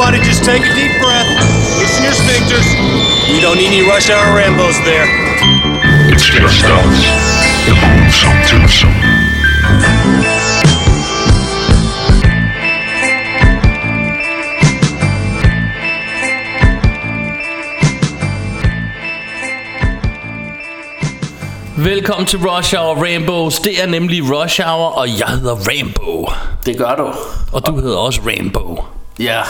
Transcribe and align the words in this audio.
Everybody 0.00 0.24
just 0.24 0.44
take 0.44 0.62
a 0.62 0.74
deep 0.74 0.98
breath. 1.02 1.28
Loosen 1.78 2.04
your 2.04 2.14
sphincters. 2.14 2.64
We 3.30 3.38
don't 3.38 3.58
need 3.58 3.66
any 3.66 3.82
rush 3.86 4.08
hour 4.08 4.24
Rambos 4.34 4.82
there. 4.82 5.04
It's 6.10 6.24
just 6.24 6.64
us. 6.64 7.04
The 7.66 7.74
Boomsome 7.76 8.40
Twosome. 8.48 8.94
Velkommen 21.76 22.26
til 22.26 22.38
Rush 22.38 22.74
Hour 22.74 23.04
Rainbows. 23.04 23.58
Det 23.58 23.82
er 23.82 23.86
nemlig 23.86 24.22
Rush 24.22 24.60
Hour, 24.60 24.86
og 24.86 25.08
jeg 25.08 25.28
hedder 25.28 25.54
Rainbow. 25.68 26.26
Det 26.66 26.78
gør 26.78 26.94
du. 26.96 27.12
Og 27.52 27.66
du 27.66 27.80
hedder 27.80 27.96
også 27.96 28.20
Rainbow. 28.26 28.84
Ja. 29.18 29.42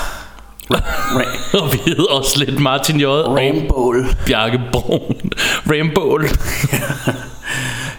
Og 1.62 1.72
vi 1.72 1.78
hedder 1.86 2.04
også 2.10 2.44
lidt 2.44 2.60
Martin 2.60 3.00
J. 3.00 3.04
Rainbow. 3.04 3.94
Bjarke 4.26 4.60
Brun. 4.72 5.30
Rainbow. 5.70 6.18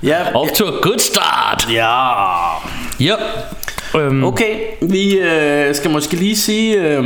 Ja. 0.03 0.35
Off 0.35 0.52
to 0.52 0.66
a 0.66 0.71
good 0.81 0.99
start. 0.99 1.67
Ja. 1.71 2.07
Yep. 3.02 3.20
Øhm, 3.95 4.23
Okay, 4.23 4.59
vi 4.81 5.13
øh, 5.20 5.76
skal 5.76 5.91
måske 5.91 6.15
lige 6.15 6.38
sige... 6.38 6.76
Øh, 6.76 7.05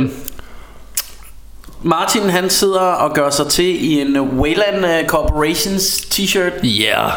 Martin 1.82 2.22
han 2.30 2.50
sidder 2.50 2.80
og 2.80 3.14
gør 3.14 3.30
sig 3.30 3.46
til 3.46 3.84
i 3.84 4.00
en 4.00 4.20
Wayland 4.20 4.86
øh, 4.86 5.06
Corporations 5.06 6.00
t-shirt. 6.14 6.64
Yeah. 6.64 7.10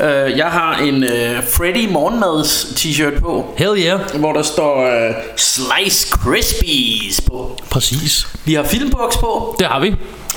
Øh, 0.00 0.38
jeg 0.38 0.46
har 0.46 0.76
en 0.78 1.04
øh, 1.04 1.42
Freddy 1.52 1.88
Morgenmads 1.92 2.64
t-shirt 2.64 3.20
på, 3.20 3.44
Hell 3.56 3.78
yeah. 3.78 4.00
hvor 4.14 4.32
der 4.32 4.42
står 4.42 4.82
øh, 5.08 5.14
Slice 5.36 6.08
Krispies 6.10 7.20
på. 7.20 7.58
Præcis. 7.70 8.26
Vi 8.44 8.54
har 8.54 8.62
filmboks 8.62 9.16
på. 9.16 9.56
Det 9.58 9.66
har 9.66 9.80
vi. 9.80 9.94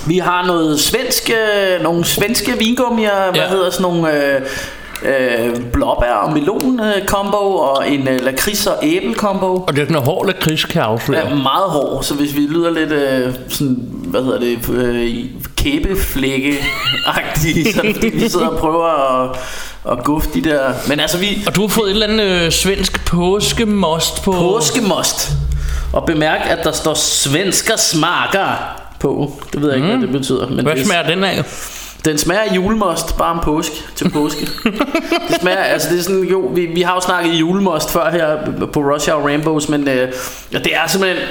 Vi 0.08 0.18
har 0.18 0.46
noget 0.46 0.80
svenske, 0.80 1.34
nogle 1.84 2.06
svenske 2.06 2.52
vingummier, 2.60 3.32
hvad 3.32 3.42
Ja. 3.42 3.48
hedder 3.50 3.70
sådan 3.70 3.82
nogle 3.84 4.36
øh, 4.36 4.42
øh, 5.06 5.56
blåbær 5.74 6.14
og 6.14 6.34
melon 6.34 6.80
øh, 6.80 7.06
combo 7.06 7.38
og 7.56 7.92
en 7.92 8.08
øh, 8.08 8.22
lakrids 8.26 8.68
og 8.68 8.76
æble 8.84 9.14
combo. 9.14 9.48
Og 9.68 9.76
det 9.76 9.82
er 9.82 9.86
den 9.86 9.96
hård 9.96 10.28
lakrids, 10.28 10.66
kan 10.66 10.76
jeg 10.82 10.86
afsløre. 10.86 11.22
er 11.22 11.36
meget 11.36 11.70
hård, 11.70 12.04
så 12.04 12.14
hvis 12.14 12.36
vi 12.36 12.40
lyder 12.42 12.70
lidt 12.72 12.92
øh, 12.92 13.34
sådan, 13.50 13.78
hvad 13.90 14.24
hedder 14.24 14.40
det, 14.40 14.70
øh, 14.70 15.26
kæbeflække-agtige, 15.66 17.72
så 17.74 17.82
fordi 17.94 18.08
vi 18.08 18.30
sidder 18.30 18.48
og 18.48 18.60
prøver 18.60 19.24
at, 19.24 19.38
at 19.92 20.04
guffe 20.04 20.30
de 20.34 20.42
der, 20.42 20.74
men 20.88 21.00
altså 21.00 21.18
vi, 21.18 21.44
Og 21.48 21.56
du 21.56 21.62
har 21.62 21.68
fået 21.68 21.90
et 21.90 21.94
eller 21.94 22.08
andet 22.08 22.46
øh, 22.46 22.52
svensk 22.52 23.06
påskemost 23.06 24.24
på... 24.24 24.32
påskemost, 24.32 25.32
og 25.94 26.06
bemærk 26.06 26.40
at 26.50 26.60
der 26.64 26.72
står 26.72 26.94
svensker 26.94 27.76
smager 27.76 28.56
på, 29.00 29.32
det 29.54 29.62
ved 29.62 29.70
jeg 29.70 29.78
ikke, 29.78 29.88
hvad 29.88 30.02
det 30.02 30.10
betyder, 30.10 30.50
men 30.50 30.66
Hvad 30.66 30.76
det, 30.76 30.86
smager 30.86 31.08
den 31.08 31.24
af? 31.24 31.44
Den 32.06 32.18
smager 32.18 32.42
af 32.42 32.56
julemost, 32.56 33.18
bare 33.18 33.32
om 33.32 33.40
påske 33.44 33.76
til 33.96 34.10
påske. 34.10 34.42
det 35.30 35.38
smager, 35.42 35.58
altså 35.58 35.90
det 35.90 36.00
er 36.00 36.04
sådan, 36.04 36.24
jo, 36.24 36.40
vi, 36.40 36.66
vi 36.66 36.82
har 36.82 36.96
jo 36.96 37.02
snakket 37.02 37.34
julemost 37.34 37.92
før 37.92 38.12
her 38.12 38.38
på 38.66 38.80
Rush 38.80 39.12
Hour 39.12 39.28
Rainbows, 39.28 39.70
men 39.70 39.88
øh, 39.88 40.14
ja, 40.54 40.58
det 40.58 40.76
er 40.76 40.88
simpelthen, 40.88 41.28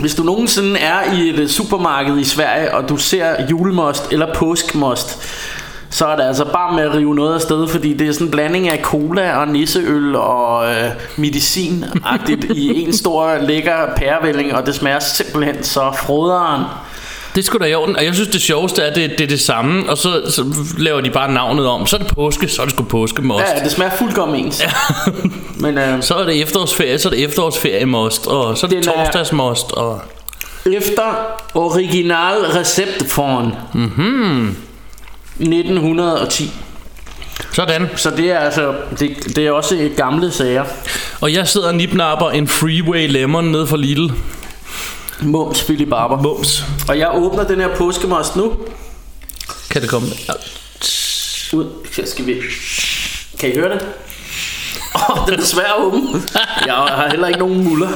hvis 0.00 0.14
du 0.14 0.22
nogensinde 0.22 0.80
er 0.80 1.12
i 1.12 1.28
et 1.28 1.38
øh, 1.38 1.48
supermarked 1.48 2.18
i 2.18 2.24
Sverige, 2.24 2.74
og 2.74 2.88
du 2.88 2.96
ser 2.96 3.46
julemost 3.50 4.12
eller 4.12 4.34
påskmost, 4.34 5.22
så 5.90 6.06
er 6.06 6.16
det 6.16 6.22
altså 6.22 6.44
bare 6.44 6.74
med 6.74 6.82
at 6.82 6.94
rive 6.94 7.14
noget 7.14 7.34
af 7.34 7.40
sted, 7.40 7.68
fordi 7.68 7.92
det 7.92 8.08
er 8.08 8.12
sådan 8.12 8.26
en 8.26 8.30
blanding 8.30 8.68
af 8.68 8.80
cola 8.82 9.36
og 9.36 9.48
nisseøl 9.48 10.16
og 10.16 10.70
øh, 10.70 10.90
medicin 11.16 11.84
i 12.54 12.82
en 12.82 12.92
stor 12.92 13.38
lækker 13.38 13.94
pærevælling, 13.96 14.54
og 14.54 14.66
det 14.66 14.74
smager 14.74 14.98
simpelthen 14.98 15.64
så 15.64 15.92
froderen. 15.98 16.64
Det 17.34 17.44
skulle 17.44 17.64
da 17.64 17.70
i 17.70 17.74
orden. 17.74 17.96
Og 17.96 18.04
jeg 18.04 18.14
synes, 18.14 18.28
det 18.28 18.42
sjoveste 18.42 18.82
er, 18.82 18.90
at 18.90 18.96
det, 18.96 19.10
det 19.10 19.20
er 19.20 19.26
det 19.26 19.40
samme. 19.40 19.90
Og 19.90 19.98
så, 19.98 20.22
så 20.30 20.44
laver 20.78 21.00
de 21.00 21.10
bare 21.10 21.32
navnet 21.32 21.66
om. 21.66 21.86
Så 21.86 21.96
er 21.96 22.00
det 22.00 22.14
påske, 22.14 22.48
så 22.48 22.62
er 22.62 22.66
det 22.66 22.74
sgu 22.74 22.84
påskemost. 22.84 23.44
Ja, 23.56 23.64
det 23.64 23.72
smager 23.72 23.96
fuldkommen 23.98 24.44
ens. 24.44 24.62
Men 25.62 25.78
øh, 25.78 26.02
Så 26.02 26.14
er 26.14 26.24
det 26.24 26.42
efterårsferie, 26.42 26.98
så 26.98 27.08
er 27.08 27.12
det 27.12 27.24
efterårsferiemost, 27.24 28.26
og 28.26 28.58
så 28.58 28.66
er 28.66 28.70
det 28.70 28.84
torsdagsmost, 28.84 29.72
og... 29.72 30.00
efter 30.66 31.14
original 31.54 32.36
receptform 32.36 33.52
mm-hmm. 33.74 34.56
1910. 35.38 36.52
Sådan. 37.52 37.88
Så 37.96 38.10
det 38.10 38.30
er 38.32 38.38
altså 38.38 38.74
det, 38.98 39.36
det 39.36 39.46
er 39.46 39.50
også 39.50 39.90
gamle 39.96 40.30
sager. 40.30 40.64
Og 41.20 41.34
jeg 41.34 41.48
sidder 41.48 41.68
og 41.68 41.74
nipnapper 41.74 42.30
en 42.30 42.48
Freeway 42.48 43.08
Lemon 43.08 43.44
ned 43.44 43.66
for 43.66 43.76
Lidl. 43.76 44.08
Mums 45.22 45.64
Billy 45.64 45.84
Barber. 45.84 46.22
Mums. 46.22 46.64
Og 46.88 46.98
jeg 46.98 47.10
åbner 47.14 47.44
den 47.44 47.60
her 47.60 47.76
påskemost 47.76 48.36
nu. 48.36 48.52
Kan 49.70 49.82
det 49.82 49.90
komme? 49.90 50.08
Ud. 51.52 51.66
Skal 52.06 52.26
vi... 52.26 52.36
Kan 53.40 53.52
I 53.52 53.54
høre 53.54 53.74
det? 53.74 53.86
Åh, 54.94 55.10
oh, 55.10 55.26
den 55.28 55.40
er 55.40 55.44
svær 55.44 55.62
at 55.62 55.82
åbne. 55.82 56.22
Jeg 56.66 56.74
har 56.74 57.08
heller 57.10 57.28
ikke 57.28 57.40
nogen 57.40 57.64
muller. 57.64 57.88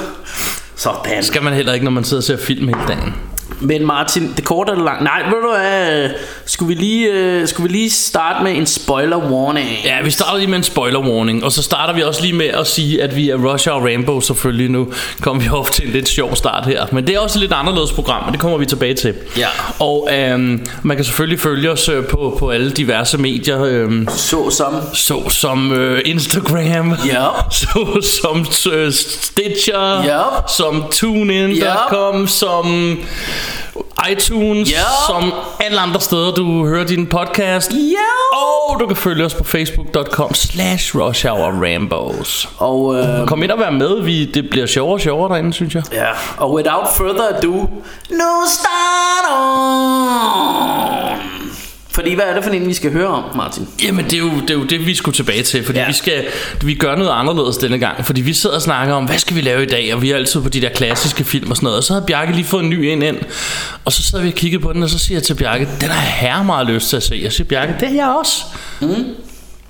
Sådan. 0.76 1.22
Skal 1.22 1.42
man 1.42 1.52
heller 1.52 1.72
ikke, 1.72 1.84
når 1.84 1.90
man 1.90 2.04
sidder 2.04 2.20
og 2.20 2.24
ser 2.24 2.36
film 2.36 2.68
hele 2.68 2.80
dagen. 2.88 3.14
Men 3.60 3.86
Martin, 3.86 4.32
det 4.36 4.44
korte 4.44 4.72
eller 4.72 4.84
langt. 4.84 5.02
Nej, 5.04 5.22
ved 5.22 5.42
du 5.42 5.50
hvad? 5.58 6.10
Skulle 6.46 6.68
vi 6.76 6.82
lige, 6.82 7.10
øh, 7.12 7.48
skulle 7.48 7.68
vi 7.68 7.76
lige 7.76 7.90
starte 7.90 8.44
med 8.44 8.56
en 8.56 8.66
spoiler 8.66 9.16
warning? 9.16 9.68
Ja, 9.84 10.02
vi 10.04 10.10
starter 10.10 10.38
lige 10.38 10.48
med 10.50 10.58
en 10.58 10.64
spoiler 10.64 11.00
warning, 11.00 11.44
og 11.44 11.52
så 11.52 11.62
starter 11.62 11.94
vi 11.94 12.02
også 12.02 12.22
lige 12.22 12.32
med 12.32 12.46
at 12.46 12.66
sige, 12.66 13.02
at 13.02 13.16
vi 13.16 13.30
er 13.30 13.36
Rush 13.52 13.68
Hour 13.68 13.80
Rainbow 13.84 14.20
selvfølgelig 14.20 14.70
nu. 14.70 14.88
Kommer 15.20 15.42
vi 15.42 15.48
ofte 15.48 15.74
til 15.76 15.86
en 15.86 15.92
lidt 15.92 16.08
sjov 16.08 16.36
start 16.36 16.66
her, 16.66 16.86
men 16.92 17.06
det 17.06 17.14
er 17.14 17.18
også 17.20 17.38
et 17.38 17.40
lidt 17.40 17.52
anderledes 17.52 17.92
program, 17.92 18.24
men 18.24 18.32
det 18.32 18.40
kommer 18.40 18.58
vi 18.58 18.66
tilbage 18.66 18.94
til. 18.94 19.14
Ja. 19.38 19.46
Og 19.78 20.08
øhm, 20.12 20.66
man 20.82 20.96
kan 20.96 21.04
selvfølgelig 21.04 21.40
følge 21.40 21.70
os 21.70 21.88
øh, 21.88 22.04
på, 22.06 22.36
på 22.38 22.50
alle 22.50 22.70
diverse 22.70 23.18
medier, 23.18 23.64
øhm, 23.64 24.08
Så 24.16 24.50
som 24.50 24.74
så 24.92 25.28
som 25.30 25.72
øh, 25.72 26.00
Instagram, 26.04 26.94
Ja. 27.06 27.26
så 27.50 28.08
som 28.22 28.46
øh, 28.72 28.92
Stitcher, 28.92 30.02
Ja. 30.04 30.20
som 30.56 30.84
TuneIn.com, 30.92 32.26
som 32.28 32.98
iTunes, 34.10 34.70
Ja. 34.70 34.76
som 35.06 35.32
alle 35.60 35.80
andre 35.80 36.00
steder, 36.00 36.32
du 36.34 36.66
hører 36.66 36.84
din 36.86 37.06
podcast. 37.06 37.70
Ja. 37.72 38.36
Og 38.38 38.80
du 38.80 38.86
kan 38.86 38.96
følge 38.96 39.24
os 39.24 39.34
på 39.34 39.44
facebook.com 39.44 40.34
slash 40.34 40.96
Rush 40.96 41.26
Hour 41.26 41.64
Rambos. 41.66 42.48
Og, 42.58 42.96
øh, 42.96 43.26
Kom 43.26 43.42
ind 43.42 43.50
og 43.50 43.58
vær 43.58 43.70
med, 43.70 44.02
vi, 44.02 44.24
det 44.24 44.50
bliver 44.50 44.66
sjovere 44.66 44.94
og 44.96 45.00
sjovere 45.00 45.32
derinde, 45.34 45.52
synes 45.52 45.74
jeg. 45.74 45.82
ja. 45.92 46.08
og 46.36 46.52
without 46.54 46.86
further 46.96 47.28
ado, 47.38 47.52
nu 48.10 48.32
start 48.48 49.30
on! 49.30 51.33
Fordi 51.94 52.14
hvad 52.14 52.24
er 52.24 52.34
det 52.34 52.44
for 52.44 52.50
en, 52.50 52.68
vi 52.68 52.74
skal 52.74 52.92
høre 52.92 53.06
om, 53.08 53.24
Martin? 53.36 53.68
Jamen 53.84 54.04
det 54.04 54.12
er, 54.12 54.18
jo, 54.18 54.30
det 54.40 54.50
er 54.50 54.54
jo 54.54 54.64
det 54.64 54.86
vi 54.86 54.94
skulle 54.94 55.14
tilbage 55.14 55.42
til 55.42 55.64
Fordi 55.64 55.78
Ja. 55.78 55.86
vi 55.86 55.92
skal 55.92 56.24
Vi 56.62 56.74
gør 56.74 56.96
noget 56.96 57.10
anderledes 57.10 57.56
denne 57.56 57.78
gang. 57.78 58.06
Fordi 58.06 58.20
vi 58.20 58.32
sidder 58.32 58.56
og 58.56 58.62
snakker 58.62 58.94
om 58.94 59.04
Hvad 59.04 59.18
skal 59.18 59.36
vi 59.36 59.40
lave 59.40 59.62
i 59.62 59.66
dag? 59.66 59.94
Og 59.94 60.02
vi 60.02 60.10
er 60.10 60.16
altid 60.16 60.40
på 60.42 60.48
de 60.48 60.60
der 60.60 60.68
klassiske 60.68 61.24
film 61.24 61.50
og 61.50 61.56
sådan 61.56 61.64
noget. 61.64 61.78
Og 61.78 61.84
så 61.84 61.92
havde 61.92 62.06
Bjarke 62.06 62.32
lige 62.32 62.44
fået 62.44 62.62
en 62.64 62.70
ny 62.70 62.90
ind 62.90 63.02
ind. 63.02 63.16
Og 63.84 63.92
så 63.92 64.02
sad 64.02 64.20
vi 64.20 64.28
og 64.28 64.34
kiggede 64.34 64.62
på 64.62 64.72
den 64.72 64.82
Og 64.82 64.90
så 64.90 64.98
siger 64.98 65.16
jeg 65.18 65.22
til 65.22 65.34
Bjarke 65.34 65.68
Den 65.80 65.88
har 65.88 66.00
herre 66.00 66.44
meget 66.44 66.66
lyst 66.66 66.88
til 66.88 66.96
at 66.96 67.02
se. 67.02 67.20
Jeg 67.22 67.32
siger 67.32 67.48
Bjarke 67.48 67.74
Det 67.80 67.88
er 67.88 67.94
jeg 67.94 68.16
også. 68.20 68.42
Mm. 68.80 69.04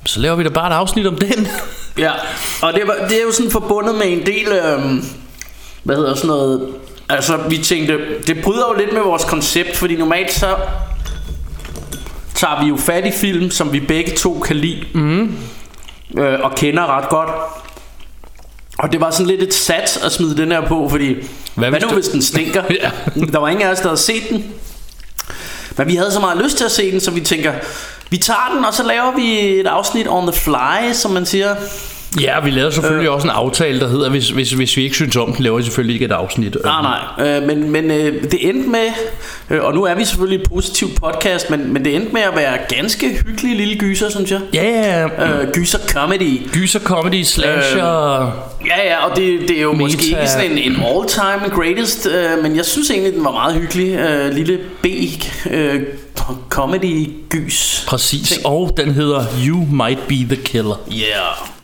Så 0.07 0.21
laver 0.21 0.37
vi 0.37 0.45
da 0.45 0.49
bare 0.49 0.71
et 0.71 0.75
afsnit 0.75 1.07
om 1.07 1.17
den. 1.17 1.49
Ja, 1.99 2.11
og 2.63 2.73
det, 2.75 2.83
var, 2.87 3.07
det 3.09 3.17
er 3.19 3.23
jo 3.23 3.33
sådan 3.33 3.51
forbundet 3.51 3.95
med 3.95 4.07
en 4.07 4.27
del, 4.27 4.47
øhm, 4.53 5.05
hvad 5.83 5.97
hedder 5.97 6.15
sådan 6.15 6.29
noget, 6.29 6.69
altså 7.09 7.39
vi 7.49 7.59
tænkte, 7.59 7.99
det 8.27 8.43
bryder 8.43 8.65
jo 8.73 8.79
lidt 8.79 8.93
med 8.93 9.01
vores 9.03 9.25
koncept, 9.25 9.77
fordi 9.77 9.97
normalt 9.97 10.33
så 10.33 10.57
tager 12.35 12.63
vi 12.63 12.69
jo 12.69 12.77
fat 12.77 13.07
i 13.07 13.11
film, 13.11 13.51
som 13.51 13.73
vi 13.73 13.81
begge 13.81 14.13
to 14.17 14.39
kan 14.47 14.57
lide, 14.57 14.85
mm. 14.95 15.37
øh, 16.19 16.41
og 16.41 16.55
kender 16.55 16.97
ret 16.99 17.09
godt. 17.09 17.31
Og 18.79 18.93
det 18.93 19.01
var 19.01 19.11
sådan 19.11 19.27
lidt 19.27 19.43
et 19.43 19.55
sats 19.55 19.97
at 19.97 20.13
smide 20.13 20.37
den 20.37 20.53
her 20.53 20.61
på, 20.69 20.89
fordi 20.89 21.15
hvad, 21.55 21.71
Hvad 21.71 21.81
nu 21.81 21.89
du- 21.89 21.95
hvis 21.95 22.09
den 22.09 22.23
stinker? 22.23 22.63
Ja. 22.83 22.91
Der 23.33 23.39
var 23.39 23.49
ingen 23.49 23.67
af 23.67 23.71
os, 23.73 23.79
der 23.81 23.89
havde 23.89 24.01
set 24.01 24.23
den. 24.31 24.45
Men 25.77 25.87
vi 25.89 25.97
havde 25.97 26.13
så 26.13 26.21
meget 26.21 26.43
lyst 26.45 26.57
til 26.57 26.65
at 26.65 26.71
se 26.71 26.93
den, 26.93 27.01
så 27.01 27.11
vi 27.11 27.21
tænker, 27.21 27.53
vi 28.11 28.17
tager 28.17 28.53
den, 28.57 28.65
og 28.65 28.75
så 28.75 28.83
laver 28.83 29.17
vi 29.17 29.39
et 29.61 29.67
afsnit 29.67 30.07
on 30.09 30.33
the 30.33 30.41
fly, 30.41 30.93
som 30.93 31.11
man 31.11 31.27
siger. 31.27 31.57
Ja, 32.21 32.41
vi 32.41 32.51
lavede 32.51 32.73
selvfølgelig 32.73 33.09
øh. 33.09 33.15
også 33.15 33.27
en 33.27 33.31
aftale 33.31 33.81
Der 33.81 33.89
hedder 33.89 34.11
hvis, 34.11 34.31
hvis, 34.31 34.51
hvis 34.51 34.77
vi 34.77 34.83
ikke 34.83 34.97
synes 34.97 35.17
om 35.17 35.33
den 35.33 35.45
Laver 35.45 35.57
vi 35.57 35.63
selvfølgelig 35.63 35.95
ikke 35.95 36.05
et 36.07 36.13
afsnit 36.13 36.57
Nej, 36.65 36.83
nej. 37.19 37.37
Øh, 37.37 37.43
men 37.43 37.71
men 37.71 37.91
øh, 37.91 38.23
det 38.23 38.49
endte 38.49 38.69
med, 38.69 38.87
øh, 39.51 39.65
og 39.65 39.75
nu 39.75 39.85
er 39.85 39.95
vi 39.95 40.05
selvfølgelig 40.05 40.41
et 40.43 40.49
positivt 40.49 41.01
podcast, 41.03 41.51
men, 41.51 41.73
men 41.73 41.85
det 41.85 41.97
endte 41.97 42.13
med 42.13 42.23
at 42.23 42.37
være 42.37 42.59
ganske 42.69 43.23
hyggelig 43.27 43.57
lille 43.57 43.79
gyser, 43.79 44.11
synes 44.11 44.31
jeg. 44.31 44.41
Ja, 44.55 44.65
ja, 44.65 45.01
ja. 45.01 45.43
Øh, 45.43 45.53
gyser 45.53 45.79
comedy. 45.89 46.51
Gyser, 46.53 46.81
comedy, 46.81 47.23
slasher 47.23 48.21
øh. 48.23 48.29
Ja, 48.67 48.89
ja, 48.89 49.05
og 49.07 49.17
det, 49.17 49.41
det 49.49 49.59
er 49.59 49.63
jo 49.63 49.73
Meta. 49.73 49.83
måske 49.85 50.07
ikke 50.07 50.29
sådan 50.29 50.51
en, 50.51 50.59
en 50.59 50.73
all-time 50.73 51.55
greatest, 51.55 52.07
øh, 52.07 52.43
men 52.43 52.57
jeg 52.57 52.65
synes 52.65 52.91
egentlig, 52.91 53.13
den 53.13 53.25
var 53.25 53.33
meget 53.33 53.55
hyggelig. 53.55 53.95
Øh, 53.95 54.35
lille 54.35 54.59
B 54.83 54.87
øh, 55.51 55.83
comedy 56.49 57.11
gys. 57.31 57.85
Præcis 57.89 58.29
Ting. 58.29 58.47
Og 58.47 58.75
den 58.77 58.91
hedder 58.91 59.25
You 59.47 59.67
Might 59.71 60.09
Be 60.09 60.15
The 60.15 60.37
Killer 60.37 60.81
Yeah. 60.93 61.64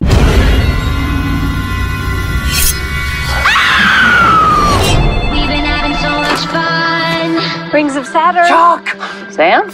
Rings 7.72 7.94
of 7.94 8.04
Saturn. 8.04 8.48
Chuck! 8.48 8.88
Sam? 9.32 9.70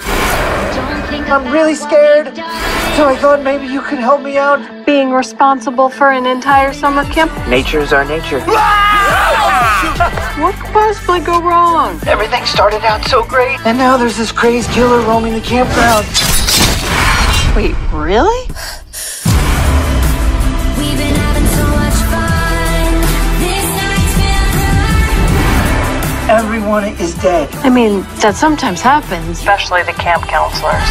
I'm 1.32 1.50
really 1.50 1.74
scared. 1.74 2.26
So 2.96 3.08
I 3.08 3.16
thought 3.18 3.42
maybe 3.42 3.66
you 3.66 3.80
could 3.80 3.98
help 3.98 4.22
me 4.22 4.36
out. 4.36 4.84
Being 4.84 5.12
responsible 5.12 5.88
for 5.88 6.10
an 6.10 6.26
entire 6.26 6.72
summer 6.72 7.04
camp? 7.04 7.32
Nature's 7.48 7.92
our 7.92 8.04
nature. 8.04 8.44
What 10.36 10.54
could 10.56 10.72
possibly 10.72 11.20
go 11.20 11.40
wrong? 11.40 11.98
Everything 12.06 12.44
started 12.44 12.84
out 12.84 13.02
so 13.06 13.24
great. 13.24 13.58
And 13.64 13.78
now 13.78 13.96
there's 13.96 14.16
this 14.18 14.30
crazed 14.30 14.70
killer 14.70 15.00
roaming 15.00 15.32
the 15.32 15.40
campground. 15.40 16.04
Wait, 17.56 17.74
really? 17.90 18.46
Been 26.80 26.88
Everyone 26.92 27.06
is 27.06 27.14
dead. 27.22 27.54
I 27.56 27.70
mean, 27.70 28.02
that 28.20 28.34
sometimes 28.36 28.80
happens. 28.80 29.38
Especially 29.38 29.82
the 29.82 29.92
camp 29.92 30.24
counselors. 30.24 30.88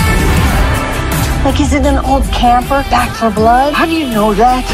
Like, 1.44 1.60
is 1.60 1.74
it 1.74 1.86
an 1.86 2.04
old 2.06 2.24
camper 2.34 2.84
back 2.90 3.16
for 3.16 3.30
blood? 3.30 3.74
How 3.74 3.86
do 3.86 3.92
you 3.92 4.10
know 4.10 4.34
that? 4.34 4.66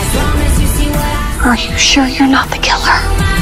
As 0.00 0.14
long 0.16 0.36
as 0.44 0.60
you 0.60 0.66
see 0.66 0.90
what 0.90 1.00
I 1.00 1.48
Are 1.48 1.56
you 1.56 1.78
sure 1.78 2.06
you're 2.06 2.28
not 2.28 2.50
the 2.50 2.58
killer? 2.58 3.39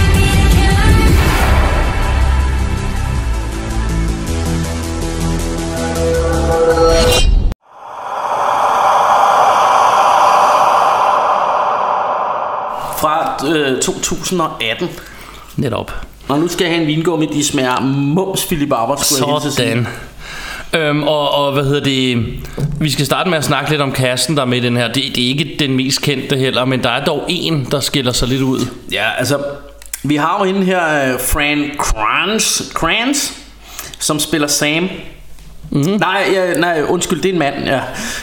Øh, 13.46 13.81
2018. 13.81 14.88
Netop. 15.56 15.93
Og 16.29 16.38
nu 16.38 16.49
skal 16.49 16.64
jeg 16.64 16.73
have 16.73 16.82
en 16.82 16.87
vingummi, 16.87 17.26
de 17.26 17.44
smager 17.44 17.81
mums 17.81 18.46
Philip 18.46 18.73
Arbor, 18.73 18.96
skulle. 18.96 19.52
Sådan. 19.52 19.87
Øhm, 20.73 21.02
og, 21.02 21.35
og 21.35 21.52
hvad 21.52 21.64
hedder 21.64 21.81
det 21.81 22.26
Vi 22.81 22.90
skal 22.90 23.06
starte 23.06 23.31
med 23.31 23.38
at 23.38 23.44
snakke 23.44 23.70
lidt 23.70 23.81
om 23.81 23.93
kassen 23.93 24.37
der 24.37 24.43
er 24.43 24.46
med 24.46 24.58
i 24.58 24.61
den 24.61 24.76
her 24.76 24.87
det, 24.87 24.94
det 24.94 25.25
er 25.25 25.29
ikke 25.29 25.56
den 25.58 25.76
mest 25.76 26.02
kendte 26.02 26.37
heller 26.37 26.64
Men 26.64 26.82
der 26.82 26.90
er 26.90 27.05
dog 27.05 27.25
en 27.29 27.69
der 27.70 27.81
skiller 27.81 28.12
sig 28.12 28.29
lidt 28.29 28.43
ud 28.43 28.61
Ja, 28.93 29.05
altså, 29.19 29.38
vi 30.02 30.17
har 30.17 30.37
jo 30.38 30.44
hende 30.44 30.64
her, 30.64 31.12
øh, 31.12 31.20
Fran 31.20 31.70
Kranz, 31.79 32.73
Kranz 32.75 33.32
som 33.99 34.19
spiller 34.19 34.49
Sam. 34.49 34.88
Mm-hmm. 35.70 35.96
Nej, 36.00 36.24
ja, 36.32 36.54
nej, 36.58 36.82
undskyld, 36.88 37.22
det 37.22 37.28
er 37.28 37.32
en 37.32 37.38
mand, 37.38 37.54
ja. 37.64 37.80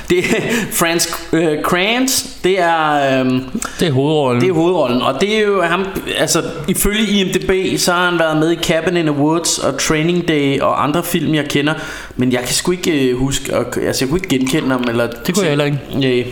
Det 0.09 0.17
er 0.17 0.23
Frans 0.79 1.09
øh, 1.33 1.63
Kranz, 1.63 2.25
det 2.43 2.59
er... 2.59 2.93
Øh, 3.23 3.31
Det 3.79 3.87
er 3.87 3.91
hovedrollen 3.91 4.41
Det 4.41 4.49
er 4.49 4.53
hovedrollen, 4.53 5.01
og 5.01 5.21
det 5.21 5.35
er 5.37 5.41
jo 5.41 5.61
ham, 5.61 5.85
altså 6.17 6.43
ifølge 6.67 7.07
IMDb, 7.07 7.79
så 7.79 7.93
har 7.93 8.09
han 8.09 8.19
været 8.19 8.37
med 8.37 8.51
i 8.51 8.55
Cabin 8.55 8.97
in 8.97 9.05
the 9.05 9.15
Woods 9.15 9.59
og 9.59 9.77
Training 9.79 10.27
Day 10.27 10.59
og 10.59 10.83
andre 10.83 11.03
film, 11.03 11.33
jeg 11.33 11.45
kender, 11.45 11.73
men 12.15 12.31
jeg 12.31 12.39
kan 12.39 12.53
sgu 12.53 12.71
ikke 12.71 13.09
øh, 13.09 13.17
huske, 13.17 13.57
og, 13.57 13.65
altså 13.77 14.05
jeg 14.05 14.09
kunne 14.09 14.17
ikke 14.23 14.29
genkende 14.29 14.69
ham. 14.69 14.83
Eller, 14.89 15.07
Det 15.07 15.35
kunne 15.35 15.43
jeg 15.43 15.51
heller 15.51 15.65
ikke 15.65 15.79
Ja, 16.01 16.23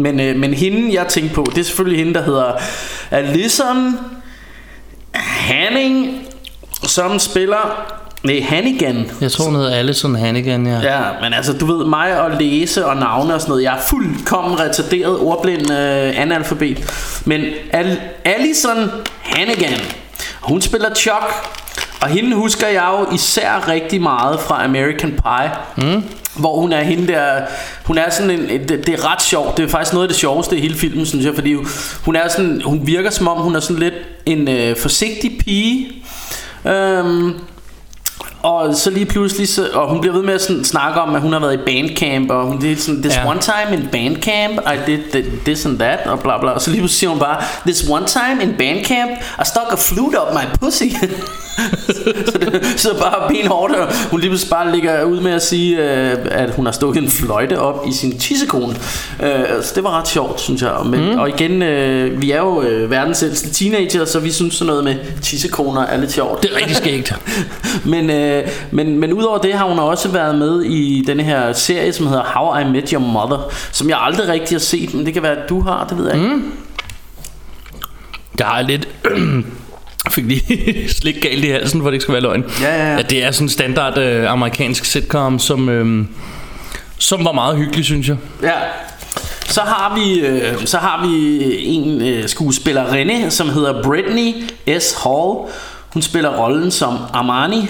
men, 0.00 0.20
øh, 0.20 0.36
men 0.36 0.54
hende, 0.54 0.94
jeg 0.94 1.06
tænkte 1.08 1.34
på, 1.34 1.46
det 1.54 1.58
er 1.60 1.64
selvfølgelig 1.64 2.04
hende, 2.04 2.14
der 2.18 2.22
hedder 2.24 2.52
Alison 3.10 3.94
Hanning, 5.14 6.22
som 6.82 7.18
spiller... 7.18 7.92
Nej, 8.26 8.40
Hannigan. 8.40 9.10
Jeg 9.20 9.32
tror 9.32 9.44
hun 9.44 9.54
hedder 9.54 9.74
Alison 9.74 10.14
Hannigan 10.14 10.66
ja. 10.66 10.80
Ja, 10.80 11.00
men 11.22 11.32
altså, 11.34 11.52
du 11.52 11.66
ved, 11.66 11.84
mig 11.86 12.20
og 12.20 12.30
læse 12.40 12.86
og 12.86 12.96
navne 12.96 13.34
og 13.34 13.40
sådan 13.40 13.50
noget, 13.50 13.62
jeg 13.62 13.74
er 13.76 13.80
fuldkommen 13.80 14.60
retarderet, 14.60 15.18
ordblind, 15.18 15.70
øh, 15.70 16.20
analfabet. 16.20 16.84
Men 17.24 17.40
Al- 17.72 18.00
Alison 18.24 18.90
Hannigan, 19.22 19.80
hun 20.40 20.60
spiller 20.60 20.94
Chuck, 20.94 21.32
og 22.00 22.08
hende 22.08 22.36
husker 22.36 22.66
jeg 22.66 22.88
jo 23.00 23.14
især 23.14 23.68
rigtig 23.68 24.02
meget 24.02 24.40
fra 24.40 24.64
American 24.64 25.10
Pie. 25.10 25.50
Mm. 25.86 26.02
Hvor 26.36 26.60
hun 26.60 26.72
er 26.72 26.82
hende 26.82 27.06
der 27.12 27.30
Hun 27.84 27.98
er 27.98 28.10
sådan 28.10 28.30
en 28.30 28.68
det, 28.68 28.86
det 28.86 28.88
er 28.88 29.12
ret 29.12 29.22
sjovt 29.22 29.56
Det 29.56 29.64
er 29.64 29.68
faktisk 29.68 29.92
noget 29.92 30.04
af 30.04 30.08
det 30.08 30.16
sjoveste 30.18 30.56
i 30.56 30.60
hele 30.60 30.74
filmen 30.74 31.06
synes 31.06 31.24
jeg 31.24 31.34
Fordi 31.34 31.56
hun 32.04 32.16
er 32.16 32.28
sådan 32.28 32.62
Hun 32.64 32.80
virker 32.86 33.10
som 33.10 33.28
om 33.28 33.38
hun 33.38 33.56
er 33.56 33.60
sådan 33.60 33.82
lidt 33.82 33.94
En 34.26 34.48
øh, 34.48 34.76
forsigtig 34.76 35.38
pige 35.44 35.88
øhm, 36.64 37.32
og 38.46 38.74
så 38.74 38.90
lige 38.90 39.06
pludselig 39.06 39.48
så, 39.48 39.68
Og 39.74 39.88
hun 39.90 40.00
bliver 40.00 40.14
ved 40.14 40.22
med 40.22 40.34
at 40.34 40.42
sådan, 40.42 40.64
snakke 40.64 41.00
om 41.00 41.14
At 41.14 41.20
hun 41.20 41.32
har 41.32 41.40
været 41.40 41.54
i 41.54 41.56
bandcamp 41.56 42.30
Og 42.30 42.46
hun 42.46 42.60
det 42.60 42.72
er 42.72 42.76
sådan 42.76 43.02
This 43.02 43.14
Ja. 43.16 43.30
one 43.30 43.40
time 43.40 43.76
in 43.82 43.88
bandcamp 43.92 44.60
I 44.74 44.90
did 44.90 44.98
th- 45.14 45.44
this 45.44 45.66
and 45.66 45.78
that 45.78 45.98
Og 46.06 46.20
bla 46.20 46.40
bla. 46.40 46.50
Og 46.50 46.60
så 46.60 46.70
lige 46.70 46.80
pludselig 46.80 46.98
siger 46.98 47.10
hun 47.10 47.18
bare 47.18 47.42
This 47.66 47.88
one 47.90 48.06
time 48.06 48.42
in 48.42 48.54
bandcamp 48.58 49.10
I 49.40 49.44
stuck 49.44 49.66
a 49.72 49.76
flute 49.76 50.16
up 50.20 50.34
my 50.34 50.58
pussy. 50.60 50.84
Så 52.26 52.38
det 52.38 52.66
sidder 52.76 52.98
bare 53.00 53.28
benhårdt 53.28 53.74
Og 53.74 53.88
hun 54.10 54.20
lige 54.20 54.30
pludselig 54.30 54.50
bare 54.50 54.72
ligger 54.72 55.04
ud 55.04 55.20
med 55.20 55.32
at 55.32 55.42
sige 55.42 55.78
øh, 55.78 56.16
At 56.30 56.50
hun 56.50 56.64
har 56.66 56.72
stukket 56.72 57.02
en 57.02 57.08
fløjte 57.10 57.58
op 57.60 57.84
I 57.88 57.92
sin 57.92 58.18
tissekone. 58.18 58.74
Øh, 59.22 59.44
Så 59.62 59.72
det 59.74 59.84
var 59.84 59.98
ret 60.00 60.08
sjovt 60.08 60.40
synes 60.40 60.62
jeg. 60.62 60.72
Men, 60.86 61.00
mm. 61.12 61.18
Og 61.18 61.28
igen 61.28 61.62
øh, 61.62 62.20
Vi 62.22 62.30
er 62.30 62.38
jo 62.38 62.62
øh, 62.62 62.90
verdens 62.90 63.22
ældste 63.22 63.50
teenager 63.50 64.04
Så 64.04 64.20
vi 64.20 64.32
synes 64.32 64.54
sådan 64.54 64.66
noget 64.66 64.84
med 64.84 64.94
tissekoner 65.22 65.82
er 65.82 65.96
lidt 65.96 66.12
sjovt. 66.12 66.42
Det 66.42 66.50
er 66.52 66.56
rigtig 66.56 66.76
skægt. 66.76 67.14
Men, 67.84 68.10
øh, 68.10 68.35
men, 68.70 68.98
men 68.98 69.12
udover 69.12 69.38
det 69.38 69.52
har 69.54 69.64
hun 69.64 69.78
også 69.78 70.08
været 70.08 70.34
med 70.34 70.62
i 70.62 71.04
denne 71.06 71.22
her 71.22 71.52
serie, 71.52 71.92
som 71.92 72.06
hedder 72.06 72.24
How 72.24 72.60
I 72.60 72.64
Met 72.64 72.90
Your 72.90 73.00
Mother, 73.00 73.52
som 73.72 73.88
jeg 73.88 73.98
aldrig 74.00 74.28
rigtig 74.28 74.54
har 74.54 74.60
set, 74.60 74.94
men 74.94 75.06
det 75.06 75.14
kan 75.14 75.22
være, 75.22 75.36
at 75.36 75.48
du 75.48 75.60
har, 75.60 75.86
det 75.88 75.98
ved 75.98 76.06
jeg 76.06 76.14
ikke. 76.14 76.34
Mm. 76.34 76.52
Jeg 78.38 78.46
har 78.46 78.62
lidt 78.62 78.88
fik 80.10 80.24
lige 80.24 80.88
slik 80.98 81.22
galt 81.22 81.44
i 81.44 81.48
halsen, 81.48 81.80
for 81.80 81.88
det 81.88 81.94
ikke 81.94 82.02
skal 82.02 82.12
være 82.12 82.22
løgn. 82.22 82.44
Ja, 82.62 82.76
ja, 82.76 82.92
ja. 82.92 82.98
At 82.98 83.10
det 83.10 83.24
er 83.24 83.30
sådan 83.30 83.44
en 83.44 83.48
standard 83.48 83.98
øh, 83.98 84.30
amerikansk 84.30 84.84
sitcom, 84.84 85.38
som, 85.38 85.68
øh, 85.68 86.06
som 86.98 87.24
var 87.24 87.32
meget 87.32 87.56
hyggelig, 87.56 87.84
synes 87.84 88.08
jeg. 88.08 88.16
Ja. 88.42 88.54
Så 89.44 89.60
har 89.60 89.94
vi, 89.94 90.20
øh, 90.20 90.66
så 90.66 90.78
har 90.78 91.06
vi 91.06 91.38
en 91.64 92.02
øh, 92.02 92.28
skuespillerinde, 92.28 93.30
som 93.30 93.48
hedder 93.48 93.82
Brittany 93.82 94.32
S. 94.78 94.94
Hall. 95.04 95.52
Hun 95.92 96.02
spiller 96.02 96.30
rollen 96.30 96.70
som 96.70 96.98
Armani, 97.12 97.68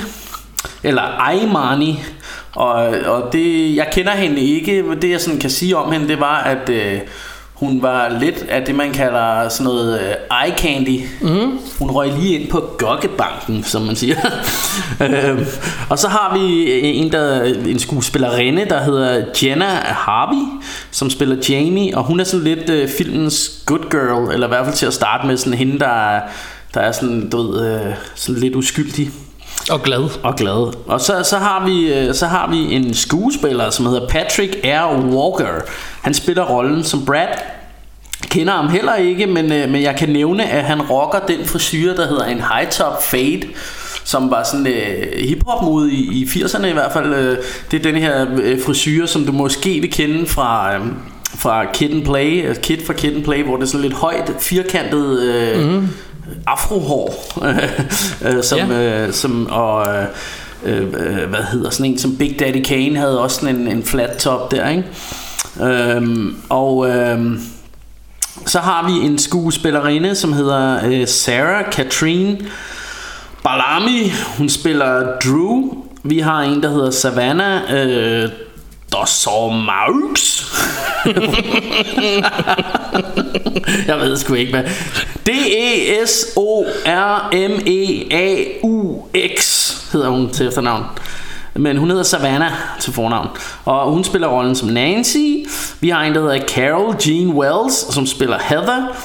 eller 0.82 1.02
Aimani. 1.02 2.02
Og, 2.52 2.74
og 3.06 3.32
det, 3.32 3.76
jeg 3.76 3.88
kender 3.92 4.12
hende 4.12 4.40
ikke, 4.40 4.82
men 4.82 5.02
det 5.02 5.10
jeg 5.10 5.20
sådan 5.20 5.40
kan 5.40 5.50
sige 5.50 5.76
om 5.76 5.92
hende, 5.92 6.08
det 6.08 6.20
var, 6.20 6.38
at 6.38 6.68
øh, 6.68 7.00
hun 7.56 7.82
var 7.82 8.18
lidt 8.20 8.44
af 8.48 8.62
det, 8.62 8.74
man 8.74 8.92
kalder 8.92 9.48
sådan 9.48 9.64
noget 9.64 10.00
øh, 10.00 10.14
eye 10.44 10.56
candy. 10.58 11.00
Mm. 11.20 11.58
Hun 11.78 11.90
røg 11.90 12.12
lige 12.18 12.38
ind 12.38 12.50
på 12.50 12.64
gokkebanken, 12.78 13.64
som 13.64 13.82
man 13.82 13.96
siger. 13.96 14.16
øhm, 15.04 15.46
og 15.90 15.98
så 15.98 16.08
har 16.08 16.38
vi 16.38 16.70
en, 16.80 17.12
der, 17.12 17.42
en 17.44 17.78
skuespillerinde, 17.78 18.64
der 18.64 18.82
hedder 18.82 19.24
Jenna 19.42 19.66
Harvey, 19.84 20.60
som 20.90 21.10
spiller 21.10 21.36
Jamie, 21.48 21.96
og 21.96 22.04
hun 22.04 22.20
er 22.20 22.24
sådan 22.24 22.44
lidt 22.44 22.70
øh, 22.70 22.88
filmens 22.88 23.62
good 23.66 23.90
girl, 23.90 24.32
eller 24.32 24.46
i 24.46 24.50
hvert 24.50 24.64
fald 24.64 24.76
til 24.76 24.86
at 24.86 24.94
starte 24.94 25.26
med 25.26 25.36
sådan 25.36 25.58
hende, 25.58 25.78
der, 25.78 26.20
der 26.74 26.80
er 26.80 26.92
sådan, 26.92 27.30
du 27.30 27.42
ved, 27.42 27.74
øh, 27.74 27.94
sådan 28.14 28.40
lidt 28.40 28.56
uskyldig 28.56 29.10
Og 29.70 29.82
glad. 29.82 30.08
og 30.22 30.36
glad. 30.36 30.72
Og 30.86 31.00
så, 31.00 31.22
så, 31.22 31.38
har 31.38 31.66
vi, 31.66 31.92
øh, 31.94 32.14
så 32.14 32.26
har 32.26 32.50
vi 32.50 32.74
en 32.74 32.94
skuespiller, 32.94 33.70
som 33.70 33.86
hedder 33.86 34.08
Patrick 34.08 34.56
R. 34.64 34.96
Walker. 34.96 35.60
Han 36.02 36.14
spiller 36.14 36.44
rollen 36.44 36.84
som 36.84 37.04
Brad. 37.06 37.28
Kender 38.30 38.52
ham 38.52 38.68
heller 38.68 38.94
ikke, 38.94 39.26
men, 39.26 39.52
øh, 39.52 39.68
men 39.70 39.82
jeg 39.82 39.96
kan 39.96 40.08
nævne, 40.08 40.50
at 40.50 40.64
han 40.64 40.82
rocker 40.82 41.18
den 41.18 41.46
frisyr, 41.46 41.94
der 41.94 42.08
hedder 42.08 42.24
en 42.24 42.40
high 42.54 42.70
top 42.70 43.02
fade 43.02 43.42
som 44.06 44.30
var 44.30 44.42
sådan 44.44 44.66
øh, 44.66 45.28
hiphop 45.28 45.62
mode 45.62 45.92
i, 45.92 46.22
i 46.22 46.24
80'erne 46.24 46.66
i 46.66 46.72
hvert 46.72 46.92
fald. 46.92 47.14
Øh, 47.14 47.38
det 47.70 47.78
er 47.78 47.92
den 47.92 48.02
her 48.02 48.26
øh, 48.42 48.58
frisyr, 48.66 49.06
som 49.06 49.26
du 49.26 49.32
måske 49.32 49.80
vil 49.80 49.90
kende 49.90 50.26
fra... 50.26 50.74
Øh, 50.74 50.80
fra 51.38 51.72
Kid 51.72 51.90
and 51.90 52.04
Play, 52.04 52.48
øh, 52.48 52.56
Kid 52.56 52.78
fra 52.86 52.92
Kid 52.92 53.14
and 53.14 53.24
Play, 53.24 53.42
hvor 53.42 53.56
det 53.56 53.62
er 53.62 53.66
sådan 53.66 53.82
lidt 53.82 53.94
højt, 53.94 54.32
firkantet 54.40 55.22
øh, 55.22 55.70
mm. 55.70 55.88
Afrohår, 56.46 57.14
øh, 58.26 58.42
som, 58.42 58.58
Ja. 58.58 59.06
øh, 59.06 59.12
som 59.12 59.46
og 59.50 59.86
øh, 59.94 60.04
øh, 60.64 61.28
hvad 61.28 61.42
hedder 61.52 61.70
sådan 61.70 61.92
en 61.92 61.98
som 61.98 62.16
Big 62.16 62.36
Daddy 62.40 62.62
Kane 62.64 62.96
havde 62.98 63.20
også 63.20 63.40
sådan 63.40 63.56
en, 63.56 63.68
en 63.68 63.84
flat 63.84 64.16
top 64.16 64.50
der, 64.50 64.68
ikke? 64.68 64.84
Øhm, 65.62 66.36
og 66.48 66.88
øhm, 66.88 67.40
så 68.46 68.58
har 68.58 68.86
vi 68.86 68.92
en 69.06 69.18
skuespillerinde, 69.18 70.14
som 70.14 70.32
hedder 70.32 70.86
øh, 70.86 71.08
Sarah 71.08 71.70
Katrine 71.70 72.38
Balami. 73.42 74.12
Hun 74.38 74.48
spiller 74.48 75.18
Drew. 75.24 75.62
Vi 76.04 76.18
har 76.18 76.40
en, 76.40 76.62
der 76.62 76.70
hedder 76.70 76.90
Savannah 76.90 77.60
øh, 77.72 78.28
Dossormaux. 78.92 80.46
Jeg 83.88 83.98
ved 84.00 84.16
sgu 84.16 84.34
ikke 84.34 84.52
hvad. 84.52 84.64
D-E-S-O-R-M-E-A-U-X 85.26 86.32
Hedder 89.92 90.08
hun 90.08 90.30
til 90.30 90.46
efternavn. 90.46 90.84
Men 91.54 91.76
hun 91.76 91.90
hedder 91.90 92.02
Savannah 92.02 92.52
til 92.80 92.92
fornavn. 92.92 93.28
Og 93.64 93.90
hun 93.90 94.04
spiller 94.04 94.28
rollen 94.28 94.54
som 94.54 94.68
Nancy. 94.68 95.26
Vi 95.80 95.88
har 95.88 96.02
en 96.02 96.14
der 96.14 96.20
hedder 96.20 96.46
Carol 96.46 96.96
Jean 97.06 97.28
Wells 97.28 97.94
Som 97.94 98.06
spiller 98.06 98.38
Heather. 98.38 98.96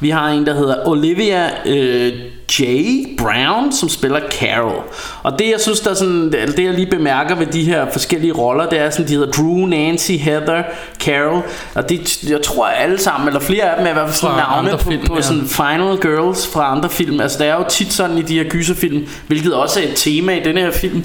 Vi 0.00 0.10
har 0.10 0.28
en 0.28 0.46
der 0.46 0.54
hedder 0.54 0.88
Olivia 0.88 1.50
øh, 1.66 2.12
Jay 2.58 3.16
Brown, 3.18 3.72
som 3.72 3.88
spiller 3.88 4.20
Carol. 4.30 4.82
Og 5.22 5.38
det 5.38 5.50
jeg 5.50 5.60
synes 5.60 5.80
der 5.80 5.90
er 5.90 5.94
sådan, 5.94 6.32
det 6.32 6.64
jeg 6.64 6.74
lige 6.74 6.90
bemærker 6.90 7.34
ved 7.34 7.46
de 7.46 7.64
her 7.64 7.86
forskellige 7.92 8.32
roller, 8.32 8.68
det 8.68 8.78
er 8.78 8.90
sådan, 8.90 9.08
de 9.08 9.12
hedder 9.12 9.32
Drew, 9.32 9.66
Nancy, 9.66 10.12
Heather, 10.12 10.62
Carol. 10.98 11.42
Og 11.74 11.88
det, 11.88 12.22
jeg 12.22 12.42
tror 12.42 12.66
alle 12.66 12.98
sammen, 12.98 13.28
eller 13.28 13.40
flere 13.40 13.64
af 13.64 13.76
dem 13.76 13.86
er 13.86 13.90
i 13.90 13.92
hvert 13.92 14.08
fald 14.08 14.16
sådan 14.16 14.36
navne 14.36 14.70
på, 14.70 14.78
film, 14.78 15.06
på 15.06 15.14
ja. 15.14 15.22
sådan 15.22 15.46
Final 15.48 15.98
Girls 16.02 16.48
fra 16.52 16.72
andre 16.76 16.90
film. 16.90 17.20
Altså 17.20 17.38
der 17.38 17.44
er 17.44 17.54
jo 17.54 17.64
tit 17.68 17.92
sådan 17.92 18.18
i 18.18 18.22
de 18.22 18.38
her 18.38 18.44
gyserfilm, 18.48 19.08
hvilket 19.26 19.54
også 19.54 19.80
er 19.80 19.84
et 19.84 19.96
tema 19.96 20.36
i 20.36 20.40
denne 20.40 20.60
her 20.60 20.70
film, 20.70 21.04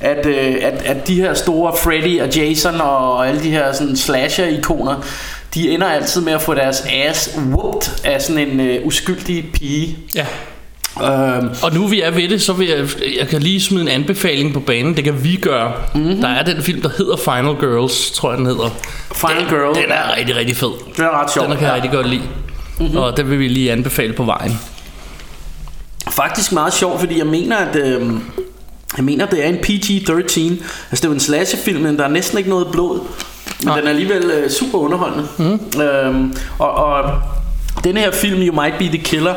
at, 0.00 0.26
øh, 0.26 0.54
at, 0.62 0.82
at 0.84 1.08
de 1.08 1.14
her 1.14 1.34
store 1.34 1.72
Freddy 1.76 2.20
og 2.20 2.36
Jason 2.36 2.80
og 2.80 3.28
alle 3.28 3.42
de 3.42 3.50
her 3.50 3.72
sådan 3.72 3.96
slasher-ikoner, 3.96 5.04
de 5.54 5.70
ender 5.70 5.86
altid 5.86 6.20
med 6.20 6.32
at 6.32 6.42
få 6.42 6.54
deres 6.54 6.86
ass 7.06 7.38
whooped 7.38 7.90
af 8.04 8.22
sådan 8.22 8.48
en 8.48 8.60
øh, 8.60 8.86
uskyldig 8.86 9.44
pige. 9.52 9.98
Ja. 10.14 10.26
Øhm, 11.02 11.48
Og 11.62 11.74
nu 11.74 11.86
vi 11.86 12.00
er 12.00 12.10
ved 12.10 12.28
det, 12.28 12.42
så 12.42 12.52
vil 12.52 12.68
jeg, 12.68 12.88
jeg 13.20 13.28
kan 13.28 13.42
lige 13.42 13.60
smide 13.60 13.82
en 13.82 13.88
anbefaling 13.88 14.54
på 14.54 14.60
banen. 14.60 14.96
Det 14.96 15.04
kan 15.04 15.24
vi 15.24 15.36
gøre. 15.36 15.72
Mm-hmm. 15.94 16.20
Der 16.20 16.28
er 16.28 16.42
den 16.44 16.62
film, 16.62 16.82
der 16.82 16.88
hedder 16.98 17.16
Final 17.16 17.54
Girls, 17.60 18.10
tror 18.10 18.30
jeg 18.30 18.38
den 18.38 18.46
hedder. 18.46 18.70
Final 19.14 19.36
den, 19.40 19.48
Girl. 19.48 19.74
Den 19.74 19.90
er 19.90 20.16
rigtig, 20.18 20.36
rigtig 20.36 20.56
fed. 20.56 20.70
Den 20.96 21.04
er 21.04 21.22
ret 21.22 21.32
sjov. 21.32 21.46
Den 21.48 21.56
kan 21.56 21.66
jeg 21.66 21.74
rigtig 21.74 21.90
godt 21.90 22.08
lide. 22.08 22.22
Mm-hmm. 22.80 22.96
Og 22.96 23.16
den 23.16 23.30
vil 23.30 23.38
vi 23.38 23.48
lige 23.48 23.72
anbefale 23.72 24.12
på 24.12 24.24
vejen. 24.24 24.60
Faktisk 26.10 26.52
meget 26.52 26.74
sjov, 26.74 26.98
fordi 27.00 27.18
jeg 27.18 27.26
mener, 27.26 27.56
at... 27.56 27.76
Øh, 27.76 28.02
jeg 28.96 29.04
mener, 29.04 29.26
det 29.26 29.44
er 29.44 29.48
en 29.48 29.56
PG-13. 29.56 30.10
Altså, 30.10 30.62
det 30.92 31.04
er 31.04 31.08
jo 31.08 31.12
en 31.12 31.20
slasherfilm, 31.20 31.82
men 31.82 31.96
der 31.98 32.04
er 32.04 32.08
næsten 32.08 32.38
ikke 32.38 32.50
noget 32.50 32.66
blod. 32.72 32.98
Men 32.98 33.66
Nej. 33.66 33.76
den 33.76 33.84
er 33.86 33.90
alligevel 33.90 34.24
øh, 34.24 34.50
super 34.50 34.78
underholdende. 34.78 35.26
Mm. 35.38 35.80
Øhm, 35.80 36.36
og, 36.58 36.70
og 36.74 37.04
denne 37.84 38.00
her 38.00 38.10
film, 38.10 38.40
You 38.42 38.62
Might 38.62 38.78
Be 38.78 38.84
The 38.84 38.98
Killer, 38.98 39.34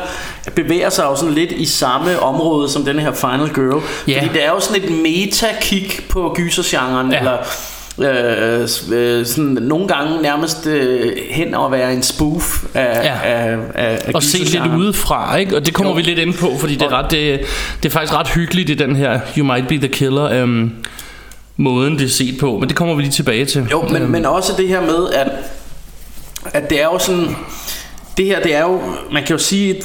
bevæger 0.54 0.90
sig 0.90 1.04
jo 1.04 1.16
sådan 1.16 1.34
lidt 1.34 1.52
i 1.52 1.64
samme 1.66 2.20
område 2.20 2.68
som 2.70 2.84
denne 2.84 3.02
her 3.02 3.12
Final 3.12 3.48
Girl. 3.54 3.82
Ja. 4.08 4.18
Fordi 4.22 4.32
det 4.32 4.44
er 4.44 4.50
jo 4.50 4.60
sådan 4.60 4.82
et 4.84 4.90
meta-kick 5.02 6.08
på 6.08 6.32
gysergenren, 6.36 7.12
Ja. 7.12 7.18
eller... 7.18 7.36
Øh, 8.00 8.68
øh, 8.92 9.26
sådan 9.26 9.58
nogle 9.60 9.88
gange 9.88 10.22
nærmest 10.22 10.66
øh, 10.66 11.12
hen 11.30 11.54
at 11.54 11.70
være 11.72 11.92
en 11.92 12.02
spoof 12.02 12.64
af, 12.74 13.04
Ja. 13.04 13.12
af, 13.24 13.56
af, 13.74 13.98
af 14.04 14.10
Og 14.14 14.22
se 14.22 14.38
lidt 14.38 14.66
udefra, 14.78 15.36
ikke? 15.36 15.56
Og 15.56 15.66
det 15.66 15.74
kommer 15.74 15.92
Jo. 15.92 15.96
vi 15.96 16.02
lidt 16.02 16.18
ind 16.18 16.34
på, 16.34 16.50
fordi 16.60 16.74
det 16.74 16.82
er, 16.82 16.92
ret, 16.92 17.10
det, 17.10 17.40
det 17.82 17.88
er 17.88 17.92
faktisk 17.92 18.14
ret 18.14 18.28
hyggeligt 18.28 18.70
i 18.70 18.74
den 18.74 18.96
her 18.96 19.20
You 19.38 19.46
Might 19.46 19.68
Be 19.68 19.76
The 19.78 19.88
Killer 19.88 20.24
øhm, 20.42 20.70
måden 21.56 21.98
det 21.98 22.04
er 22.04 22.08
set 22.08 22.38
på. 22.40 22.58
Men 22.58 22.68
det 22.68 22.76
kommer 22.76 22.94
vi 22.94 23.02
lige 23.02 23.12
tilbage 23.12 23.44
til. 23.44 23.66
Jo, 23.70 23.82
men, 23.82 24.02
Øhm, 24.02 24.10
men 24.10 24.24
også 24.26 24.52
det 24.58 24.68
her 24.68 24.80
med, 24.80 25.08
at, 25.14 25.28
at 26.44 26.70
det 26.70 26.80
er 26.80 26.84
jo 26.84 26.98
sådan... 26.98 27.36
Det 28.18 28.26
her, 28.26 28.42
det 28.42 28.54
er 28.54 28.62
jo... 28.62 28.80
Man 29.12 29.24
kan 29.24 29.36
jo 29.36 29.38
sige... 29.38 29.82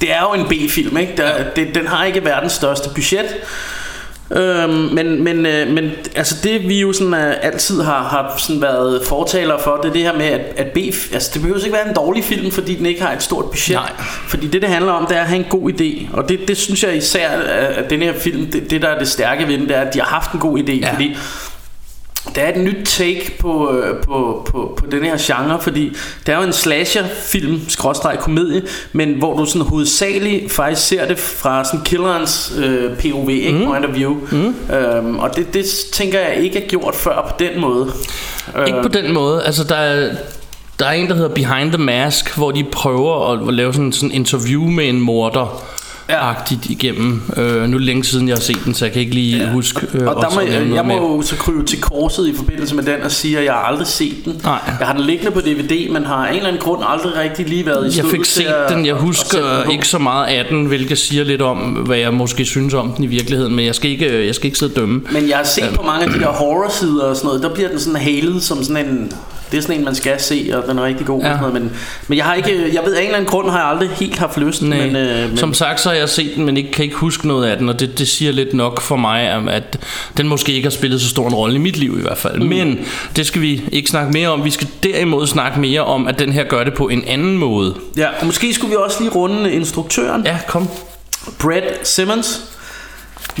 Det 0.00 0.12
er 0.12 0.20
jo 0.20 0.42
en 0.42 0.46
B-film, 0.48 0.96
ikke? 0.96 1.12
Der, 1.16 1.32
det, 1.56 1.74
den 1.74 1.86
har 1.86 2.04
ikke 2.04 2.24
verdens 2.24 2.52
største 2.52 2.88
budget. 2.94 3.26
Øhm, 4.32 4.70
men, 4.70 5.24
men, 5.24 5.46
øh, 5.46 5.68
men 5.68 5.90
altså 6.16 6.34
det 6.42 6.68
vi 6.68 6.80
jo 6.80 6.92
sådan, 6.92 7.12
uh, 7.12 7.30
altid 7.42 7.82
har, 7.82 8.02
har 8.02 8.34
sådan 8.38 8.62
været 8.62 9.02
fortalere 9.06 9.58
for 9.60 9.76
Det 9.76 9.88
er 9.88 9.92
det 9.92 10.02
her 10.02 10.12
med 10.12 10.26
at, 10.26 10.40
at 10.56 10.66
B 10.66 10.76
Altså 11.12 11.30
det 11.34 11.42
behøver 11.42 11.58
ikke 11.58 11.72
være 11.72 11.88
en 11.88 11.94
dårlig 11.94 12.24
film 12.24 12.50
Fordi 12.50 12.74
den 12.74 12.86
ikke 12.86 13.02
har 13.02 13.12
et 13.12 13.22
stort 13.22 13.44
budget 13.44 13.74
Nej. 13.74 13.92
Fordi 14.28 14.46
det 14.46 14.62
det 14.62 14.70
handler 14.70 14.92
om 14.92 15.06
Det 15.06 15.16
er 15.16 15.20
at 15.20 15.26
have 15.26 15.38
en 15.38 15.50
god 15.50 15.72
idé 15.72 16.16
Og 16.16 16.28
det, 16.28 16.48
det 16.48 16.56
synes 16.56 16.82
jeg 16.82 16.96
især 16.96 17.30
at 17.30 17.90
den 17.90 18.02
her 18.02 18.12
film 18.12 18.46
det, 18.46 18.70
det 18.70 18.82
der 18.82 18.88
er 18.88 18.98
det 18.98 19.08
stærke 19.08 19.48
ved 19.48 19.58
den 19.58 19.68
Det 19.68 19.76
er 19.76 19.80
at 19.80 19.94
de 19.94 20.00
har 20.00 20.06
haft 20.06 20.32
en 20.32 20.40
god 20.40 20.58
idé 20.58 20.72
Ja. 20.72 20.92
Fordi 20.92 21.16
der 22.34 22.42
er 22.42 22.54
et 22.54 22.60
nyt 22.60 22.86
take 22.86 23.36
på, 23.38 23.72
øh, 23.72 24.02
på, 24.02 24.48
på, 24.50 24.74
på 24.76 24.86
den 24.90 25.04
her 25.04 25.16
genre, 25.18 25.60
fordi 25.60 25.96
det 26.26 26.32
er 26.32 26.36
jo 26.36 26.42
en 26.42 26.52
slasher-film, 26.52 27.60
skråstreg 27.68 28.18
komedie, 28.18 28.62
men 28.92 29.14
hvor 29.14 29.36
du 29.36 29.46
sådan 29.46 29.62
hovedsageligt 29.62 30.52
faktisk 30.52 30.86
ser 30.86 31.06
det 31.06 31.18
fra 31.18 31.64
sådan 31.64 31.80
killerens 31.84 32.52
øh, 32.58 32.96
POV, 32.98 33.30
ikke? 33.30 33.52
Mhm. 33.52 33.66
point 33.66 33.86
of 33.86 33.94
view. 33.94 34.16
Mm. 34.30 34.74
Øhm, 34.74 35.18
og 35.18 35.36
det, 35.36 35.54
det 35.54 35.64
tænker 35.92 36.20
jeg 36.20 36.36
ikke 36.36 36.64
er 36.64 36.68
gjort 36.68 36.94
før 36.94 37.26
på 37.28 37.34
den 37.38 37.60
måde. 37.60 37.92
Ikke 38.66 38.82
på 38.82 38.88
den 38.88 39.12
måde. 39.12 39.42
Altså, 39.42 39.64
der 39.64 39.76
er, 39.76 40.14
der 40.78 40.86
er 40.86 40.92
en, 40.92 41.08
der 41.08 41.14
hedder 41.14 41.34
Behind 41.34 41.72
the 41.72 41.82
Mask, 41.82 42.36
hvor 42.36 42.50
de 42.50 42.64
prøver 42.64 43.32
at, 43.48 43.54
lave 43.54 43.72
sådan 43.72 43.92
en 44.02 44.12
interview 44.12 44.62
med 44.62 44.88
en 44.88 45.00
morder. 45.00 45.64
Agtigt 46.18 46.66
igennem. 46.70 47.22
Øh, 47.36 47.54
nu 47.62 47.62
er 47.62 47.78
det 47.78 47.80
længe 47.80 48.04
siden, 48.04 48.28
jeg 48.28 48.36
har 48.36 48.40
set 48.40 48.58
den, 48.64 48.74
så 48.74 48.84
jeg 48.84 48.92
kan 48.92 49.00
ikke 49.02 49.14
lige 49.14 49.36
ja. 49.38 49.50
huske. 49.50 49.86
Øh, 49.94 50.06
Og 50.06 50.22
der 50.22 50.34
må, 50.34 50.40
jeg, 50.40 50.66
jeg 50.74 50.84
må 50.84 50.94
jo 51.16 51.22
så 51.22 51.36
krybe 51.36 51.62
til 51.64 51.80
korset 51.80 52.28
i 52.28 52.34
forbindelse 52.36 52.74
med 52.74 52.84
den 52.84 53.02
og 53.02 53.10
sige, 53.10 53.38
at 53.38 53.44
jeg 53.44 53.52
har 53.52 53.60
aldrig 53.60 53.86
set 53.86 54.14
den. 54.24 54.40
Nej. 54.44 54.58
Jeg 54.80 54.86
har 54.86 54.94
den 54.96 55.04
liggende 55.04 55.30
på 55.32 55.40
DVD, 55.40 55.88
men 55.92 56.04
har 56.06 56.14
af 56.26 56.30
en 56.30 56.36
eller 56.36 56.48
anden 56.48 56.62
grund 56.62 56.82
aldrig 56.86 57.16
rigtig 57.16 57.48
lige 57.48 57.66
været 57.66 57.82
i 57.82 57.84
Jeg 57.84 57.92
stødet 57.92 58.10
fik 58.10 58.24
set 58.24 58.44
at- 58.44 58.70
den, 58.72 58.86
jeg 58.86 58.94
husker 58.94 59.62
den 59.62 59.70
ikke 59.72 59.88
så 59.88 59.98
meget 59.98 60.26
af 60.26 60.44
den, 60.50 60.64
hvilket 60.66 60.98
siger 60.98 61.24
lidt 61.24 61.42
om, 61.42 61.58
hvad 61.58 61.98
jeg 61.98 62.14
måske 62.14 62.44
synes 62.44 62.74
om 62.74 62.92
den 62.92 63.04
i 63.04 63.06
virkeligheden, 63.06 63.56
men 63.56 63.66
jeg 63.66 63.74
skal 63.74 63.90
ikke, 63.90 64.26
jeg 64.26 64.34
skal 64.34 64.46
ikke 64.46 64.58
sidde 64.58 64.72
og 64.72 64.76
dømme. 64.76 65.02
Men 65.12 65.28
jeg 65.28 65.36
har 65.36 65.44
set 65.44 65.64
på 65.76 65.82
mange 65.82 66.04
af 66.06 66.10
de 66.12 66.18
der 66.20 66.28
horror-sider 66.28 67.04
og 67.04 67.16
sådan 67.16 67.26
noget, 67.26 67.42
der 67.42 67.54
bliver 67.54 67.68
den 67.68 67.80
sådan 67.80 68.00
halet 68.00 68.42
som 68.42 68.64
sådan 68.64 68.86
en... 68.86 69.12
Det 69.50 69.58
er 69.58 69.62
sådan 69.62 69.78
en, 69.78 69.84
man 69.84 69.94
skal 69.94 70.20
se, 70.20 70.50
og 70.54 70.68
den 70.68 70.78
er 70.78 70.84
rigtig 70.84 71.06
god. 71.06 71.22
Ja. 71.22 71.28
Og 71.28 71.38
sådan 71.38 71.52
noget, 71.52 71.62
men, 71.62 71.72
men 72.08 72.18
jeg 72.18 72.24
har 72.24 72.34
ikke... 72.34 72.74
Jeg 72.74 72.82
ved 72.84 72.94
af 72.94 73.00
en 73.00 73.06
eller 73.06 73.16
anden 73.16 73.30
grund, 73.30 73.50
har 73.50 73.58
jeg 73.58 73.68
aldrig 73.68 73.90
helt 73.90 74.18
haft 74.18 74.36
lyst. 74.38 74.62
Nej. 74.62 74.86
Men, 74.86 74.96
øh, 74.96 75.28
men, 75.28 75.36
Som 75.36 75.54
sagt, 75.54 75.80
så 75.80 75.88
har 75.88 75.96
jeg 75.96 76.08
set 76.08 76.32
den, 76.36 76.44
men 76.44 76.56
ikke, 76.56 76.70
kan 76.70 76.84
ikke 76.84 76.96
huske 76.96 77.28
noget 77.28 77.46
af 77.46 77.56
den, 77.56 77.68
og 77.68 77.80
det, 77.80 77.98
det 77.98 78.08
siger 78.08 78.32
lidt 78.32 78.54
nok 78.54 78.80
for 78.80 78.96
mig, 78.96 79.22
at 79.50 79.78
den 80.16 80.28
måske 80.28 80.52
ikke 80.52 80.66
har 80.66 80.70
spillet 80.70 81.00
så 81.00 81.08
stor 81.08 81.28
en 81.28 81.34
rolle 81.34 81.54
i 81.54 81.58
mit 81.58 81.76
liv 81.76 81.98
i 81.98 82.02
hvert 82.02 82.18
fald. 82.18 82.40
Mm. 82.40 82.46
Men 82.46 82.78
det 83.16 83.26
skal 83.26 83.40
vi 83.42 83.62
ikke 83.72 83.90
snakke 83.90 84.12
mere 84.12 84.28
om. 84.28 84.44
Vi 84.44 84.50
skal 84.50 84.68
derimod 84.82 85.26
snakke 85.26 85.60
mere 85.60 85.80
om, 85.84 86.06
at 86.06 86.18
den 86.18 86.32
her 86.32 86.44
gør 86.44 86.64
det 86.64 86.74
på 86.74 86.88
en 86.88 87.04
anden 87.06 87.38
måde. 87.38 87.74
ja, 87.96 88.06
og 88.20 88.26
måske 88.26 88.54
skulle 88.54 88.70
vi 88.70 88.76
også 88.84 88.96
lige 89.00 89.10
runde 89.10 89.52
instruktøren. 89.52 90.22
Ja, 90.26 90.38
kom. 90.48 90.68
Brad 91.38 91.62
Simmons. 91.82 92.40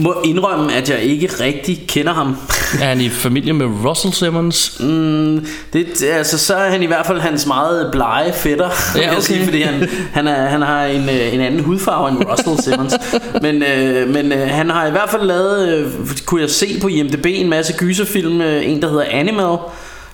Må 0.00 0.14
indrømme, 0.24 0.72
at 0.74 0.90
jeg 0.90 1.02
ikke 1.02 1.28
rigtig 1.40 1.84
kender 1.88 2.12
ham. 2.12 2.36
Er 2.80 2.86
han 2.86 3.00
i 3.00 3.08
familie 3.08 3.52
med 3.52 3.66
Russell 3.66 4.14
Simmons? 4.14 4.80
Mm, 4.80 5.46
det, 5.72 6.02
altså, 6.02 6.38
så 6.38 6.54
er 6.54 6.70
han 6.70 6.82
i 6.82 6.86
hvert 6.86 7.06
fald 7.06 7.20
hans 7.20 7.46
meget 7.46 7.88
blege 7.92 8.32
fætter, 8.32 8.70
ja, 8.96 9.10
okay. 9.10 9.20
sige, 9.20 9.44
fordi 9.44 9.62
han, 9.62 9.88
han, 10.12 10.26
er, 10.26 10.48
han 10.48 10.62
har 10.62 10.84
en, 10.84 11.08
øh, 11.08 11.34
en 11.34 11.40
anden 11.40 11.60
hudfarve 11.60 12.08
end 12.08 12.18
Russell 12.30 12.62
Simmons. 12.62 12.94
men 13.42 13.62
øh, 13.62 14.08
men 14.08 14.32
øh, 14.32 14.48
han 14.48 14.70
har 14.70 14.86
i 14.86 14.90
hvert 14.90 15.10
fald 15.10 15.22
lavet, 15.22 15.68
øh, 15.68 15.92
kunne 16.26 16.40
jeg 16.40 16.50
se 16.50 16.78
på 16.80 16.88
IMDb, 16.88 17.26
en 17.26 17.48
masse 17.48 17.72
gyserfilm. 17.72 18.40
Øh, 18.40 18.70
en, 18.70 18.82
der 18.82 18.88
hedder 18.88 19.04
Animal, 19.10 19.56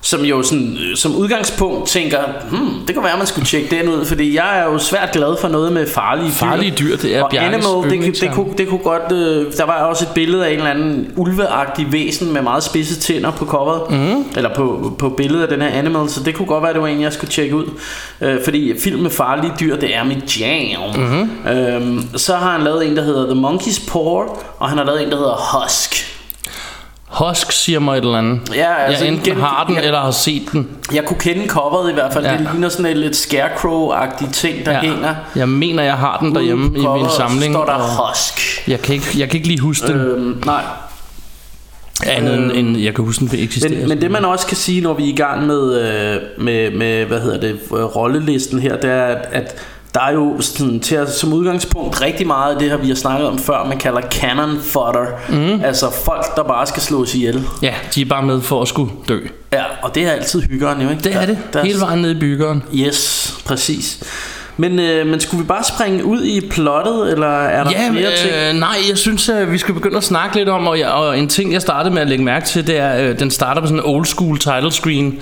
som 0.00 0.20
jo 0.20 0.42
sådan, 0.42 0.78
øh, 0.90 0.96
som 0.96 1.14
udgangspunkt 1.14 1.88
tænker, 1.88 2.18
hmm, 2.50 2.86
det 2.86 2.94
kunne 2.94 3.04
være, 3.04 3.12
at 3.12 3.18
man 3.18 3.26
skulle 3.26 3.46
tjekke 3.46 3.76
den 3.76 3.88
ud, 3.88 4.04
fordi 4.04 4.36
jeg 4.36 4.58
er 4.58 4.64
jo 4.64 4.78
svært 4.78 5.12
glad 5.12 5.36
for 5.40 5.48
noget 5.48 5.72
med 5.72 5.86
farlige 5.86 6.28
dyr. 6.28 6.32
Farlige 6.32 6.70
dyr, 6.70 6.96
det 6.96 7.16
er 7.16 7.22
Og 7.22 7.30
Bjarkes 7.30 7.66
Animal, 7.66 7.90
det, 7.90 8.14
det, 8.14 8.20
det, 8.20 8.30
kunne, 8.32 8.54
det 8.58 8.68
kunne 8.68 8.80
godt, 8.80 9.12
øh, 9.12 9.52
der 9.56 9.66
var 9.66 9.82
også 9.82 10.04
et 10.04 10.10
billede 10.14 10.46
af 10.46 10.50
en 10.50 10.56
eller 10.56 10.70
anden 10.70 11.12
ulveagtig 11.16 11.92
væsen 11.92 12.32
med 12.32 12.42
meget 12.42 12.62
spidse 12.62 13.00
tænder 13.00 13.30
på 13.30 13.46
coveret, 13.46 13.90
mm. 13.90 14.24
eller 14.36 14.54
på, 14.54 14.92
på 14.98 15.08
billedet 15.08 15.42
af 15.42 15.48
den 15.48 15.62
her 15.62 15.68
Animal, 15.68 16.08
så 16.08 16.22
det 16.22 16.34
kunne 16.34 16.48
godt 16.48 16.62
være, 16.62 16.72
det 16.72 16.82
var 16.82 16.88
en, 16.88 17.00
jeg 17.00 17.12
skulle 17.12 17.30
tjekke 17.30 17.56
ud, 17.56 17.66
øh, 18.20 18.44
fordi 18.44 18.80
film 18.80 19.02
med 19.02 19.10
farlige 19.10 19.52
dyr, 19.60 19.76
det 19.76 19.96
er 19.96 20.04
mit 20.04 20.40
jam. 20.40 20.80
Mm-hmm. 20.96 21.48
Øhm, 21.48 22.18
så 22.18 22.36
har 22.36 22.52
han 22.52 22.62
lavet 22.62 22.86
en, 22.86 22.96
der 22.96 23.02
hedder 23.02 23.34
The 23.34 23.42
Monkey's 23.42 23.92
Paw, 23.92 24.22
og 24.58 24.68
han 24.68 24.78
har 24.78 24.84
lavet 24.84 25.02
en, 25.02 25.10
der 25.10 25.16
hedder 25.16 25.62
Husk. 25.62 26.15
Husk 27.08 27.52
siger 27.52 27.78
mig 27.78 27.98
et 27.98 28.04
eller 28.04 28.18
andet. 28.18 28.40
Ja, 28.54 28.74
altså 28.74 29.04
jeg 29.04 29.12
enten 29.12 29.26
igen- 29.26 29.40
har 29.40 29.64
den, 29.66 29.76
jeg- 29.76 29.84
eller 29.84 30.00
har 30.00 30.10
set 30.10 30.42
den. 30.52 30.68
Jeg 30.94 31.04
kunne 31.04 31.18
kende 31.20 31.46
coveret 31.48 31.90
i 31.90 31.94
hvert 31.94 32.12
fald, 32.12 32.24
Ja. 32.26 32.32
det 32.32 32.40
ligner 32.52 32.68
sådan 32.68 32.86
et 32.86 32.96
lidt 32.96 33.16
scarecrow-agtigt 33.16 34.32
ting, 34.32 34.66
der 34.66 34.72
ja. 34.72 34.80
hænger. 34.80 35.14
Jeg 35.36 35.48
mener, 35.48 35.82
jeg 35.82 35.94
har 35.96 36.18
den 36.18 36.34
derhjemme 36.34 36.70
Ude 36.70 36.78
i 36.80 37.02
min 37.02 37.06
samling. 37.16 37.54
står 37.54 37.64
der 37.64 37.78
Husk. 38.08 38.40
Jeg 38.68 38.80
kan, 38.80 38.94
ikke, 38.94 39.06
jeg 39.16 39.28
kan 39.28 39.36
ikke 39.36 39.48
lige 39.48 39.60
huske 39.60 39.86
den. 39.86 39.96
Øhm, 39.96 40.42
nej, 40.46 40.62
Andet 42.06 42.34
end, 42.38 42.52
end 42.54 42.76
jeg 42.78 42.94
kan 42.94 43.04
huske 43.04 43.26
den, 43.26 43.38
eksisterer. 43.40 43.78
Men, 43.80 43.88
men 43.88 44.00
det 44.00 44.10
man 44.10 44.24
også 44.24 44.46
kan 44.46 44.56
sige, 44.56 44.80
når 44.80 44.92
vi 44.94 45.04
er 45.04 45.08
i 45.12 45.16
gang 45.16 45.46
med, 45.46 45.80
øh, 45.80 46.44
med, 46.44 46.70
med 46.70 47.04
hvad 47.04 47.20
hedder 47.20 47.40
det, 47.40 47.58
rollelisten 47.72 48.58
her, 48.58 48.76
det 48.76 48.90
er, 48.90 49.04
at, 49.04 49.28
at 49.32 49.54
der 49.96 50.02
er 50.02 50.12
jo 50.12 50.40
sådan, 50.40 50.80
til 50.80 50.94
at, 50.94 51.12
som 51.12 51.32
udgangspunkt 51.32 52.02
rigtig 52.02 52.26
meget 52.26 52.52
af 52.52 52.58
det 52.58 52.70
her, 52.70 52.76
vi 52.76 52.88
har 52.88 52.94
snakket 52.94 53.28
om 53.28 53.38
før, 53.38 53.64
man 53.68 53.78
kalder 53.78 54.00
cannon 54.00 54.58
fodder. 54.60 55.06
Mm. 55.28 55.64
Altså 55.64 55.86
folk, 56.04 56.36
der 56.36 56.42
bare 56.42 56.66
skal 56.66 56.82
slås 56.82 57.14
ihjel. 57.14 57.44
Ja, 57.62 57.74
de 57.94 58.00
er 58.00 58.04
bare 58.06 58.22
med 58.22 58.40
for 58.40 58.62
at 58.62 58.68
skulle 58.68 58.90
dø. 59.08 59.18
Ja, 59.52 59.62
og 59.82 59.94
det 59.94 60.06
er 60.06 60.10
altid 60.12 60.42
hyggeren 60.42 60.80
jo, 60.82 60.90
ikke? 60.90 61.02
Det 61.02 61.14
er 61.14 61.26
det. 61.26 61.38
Der, 61.52 61.64
Hele 61.64 61.80
vejen 61.80 61.98
ned 62.02 62.10
i 62.10 62.18
byggeren. 62.18 62.62
Yes, 62.74 63.34
præcis. 63.46 64.02
Men, 64.56 64.78
øh, 64.78 65.06
men 65.06 65.20
skulle 65.20 65.42
vi 65.42 65.46
bare 65.48 65.64
springe 65.64 66.04
ud 66.04 66.22
i 66.22 66.48
plottet, 66.50 67.12
eller 67.12 67.26
er 67.26 67.64
der 67.64 67.70
Ja, 67.70 67.90
flere 67.90 68.10
ting? 68.16 68.32
øh, 68.34 68.60
nej, 68.60 68.76
jeg 68.88 68.98
synes, 68.98 69.28
at 69.28 69.52
vi 69.52 69.58
skal 69.58 69.74
begynde 69.74 69.96
at 69.96 70.04
snakke 70.04 70.36
lidt 70.36 70.48
om, 70.48 70.66
og, 70.66 70.78
jeg, 70.78 70.88
og 70.88 71.18
en 71.18 71.28
ting, 71.28 71.52
jeg 71.52 71.62
startede 71.62 71.94
med 71.94 72.02
at 72.02 72.08
lægge 72.08 72.24
mærke 72.24 72.46
til, 72.46 72.66
det 72.66 72.78
er, 72.78 73.08
øh, 73.10 73.18
den 73.18 73.30
starter 73.30 73.60
på 73.60 73.66
sådan 73.66 73.78
en 73.80 73.84
old 73.86 74.04
school 74.06 74.38
title 74.38 74.72
screen, 74.72 75.18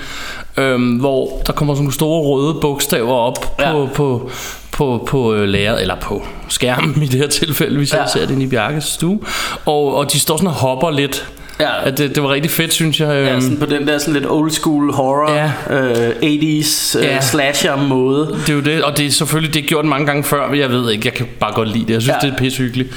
øh, 0.57 0.99
hvor 1.00 1.43
der 1.47 1.52
kommer 1.52 1.75
sådan 1.75 1.83
nogle 1.85 1.95
store 1.95 2.23
røde 2.23 2.54
bogstaver 2.61 3.14
op 3.14 3.57
Ja. 3.61 3.73
på, 3.73 3.88
på, 3.95 4.31
på, 4.75 5.04
på 5.07 5.35
øh, 5.35 5.49
lærret, 5.49 5.81
eller 5.81 5.95
på 5.95 6.26
skærmen 6.49 7.02
i 7.02 7.07
det 7.07 7.21
her 7.21 7.26
tilfælde, 7.26 7.76
hvis 7.76 7.93
ja. 7.93 8.00
Jeg 8.00 8.11
ser 8.11 8.26
det 8.26 8.43
i 8.43 8.47
Bjarkes 8.47 8.85
stue, 8.85 9.21
og, 9.64 9.97
og 9.97 10.12
de 10.12 10.21
står 10.21 10.37
sådan 10.37 10.47
og 10.47 10.54
hopper 10.54 10.90
lidt, 10.90 11.28
Ja. 11.61 11.87
At 11.88 11.99
det, 11.99 12.14
det 12.14 12.23
var 12.23 12.30
rigtig 12.30 12.50
fedt, 12.50 12.73
synes 12.73 13.00
jeg. 13.00 13.08
Ja, 13.08 13.32
øhm. 13.32 13.40
sådan 13.40 13.56
på 13.56 13.66
den 13.66 13.87
der 13.87 13.99
sådan 13.99 14.14
lidt 14.14 14.26
old 14.28 14.50
school 14.50 14.92
horror, 14.92 15.32
Ja. 15.32 15.50
øh, 15.80 16.11
80's 16.23 16.99
øh, 16.99 17.04
Ja. 17.04 17.20
slasher 17.20 17.76
måde. 17.76 18.26
Det 18.46 18.49
er 18.49 18.54
jo 18.54 18.61
det, 18.61 18.82
og 18.84 18.96
det 18.99 19.06
er 19.06 19.11
selvfølgelig 19.11 19.54
det 19.54 19.64
er 19.64 19.68
gjort 19.68 19.84
mange 19.84 20.06
gange 20.06 20.25
før, 20.25 20.49
men 20.50 20.61
jeg 20.61 20.70
ved 20.70 20.90
ikke, 20.90 21.02
jeg 21.06 21.14
kan 21.14 21.26
bare 21.40 21.52
godt 21.54 21.68
lide 21.68 21.84
det. 21.87 21.92
Jeg 21.94 22.02
synes, 22.02 22.16
Ja. 22.23 22.26
det 22.28 22.34
er 22.34 22.38
pissehyggeligt. 22.38 22.88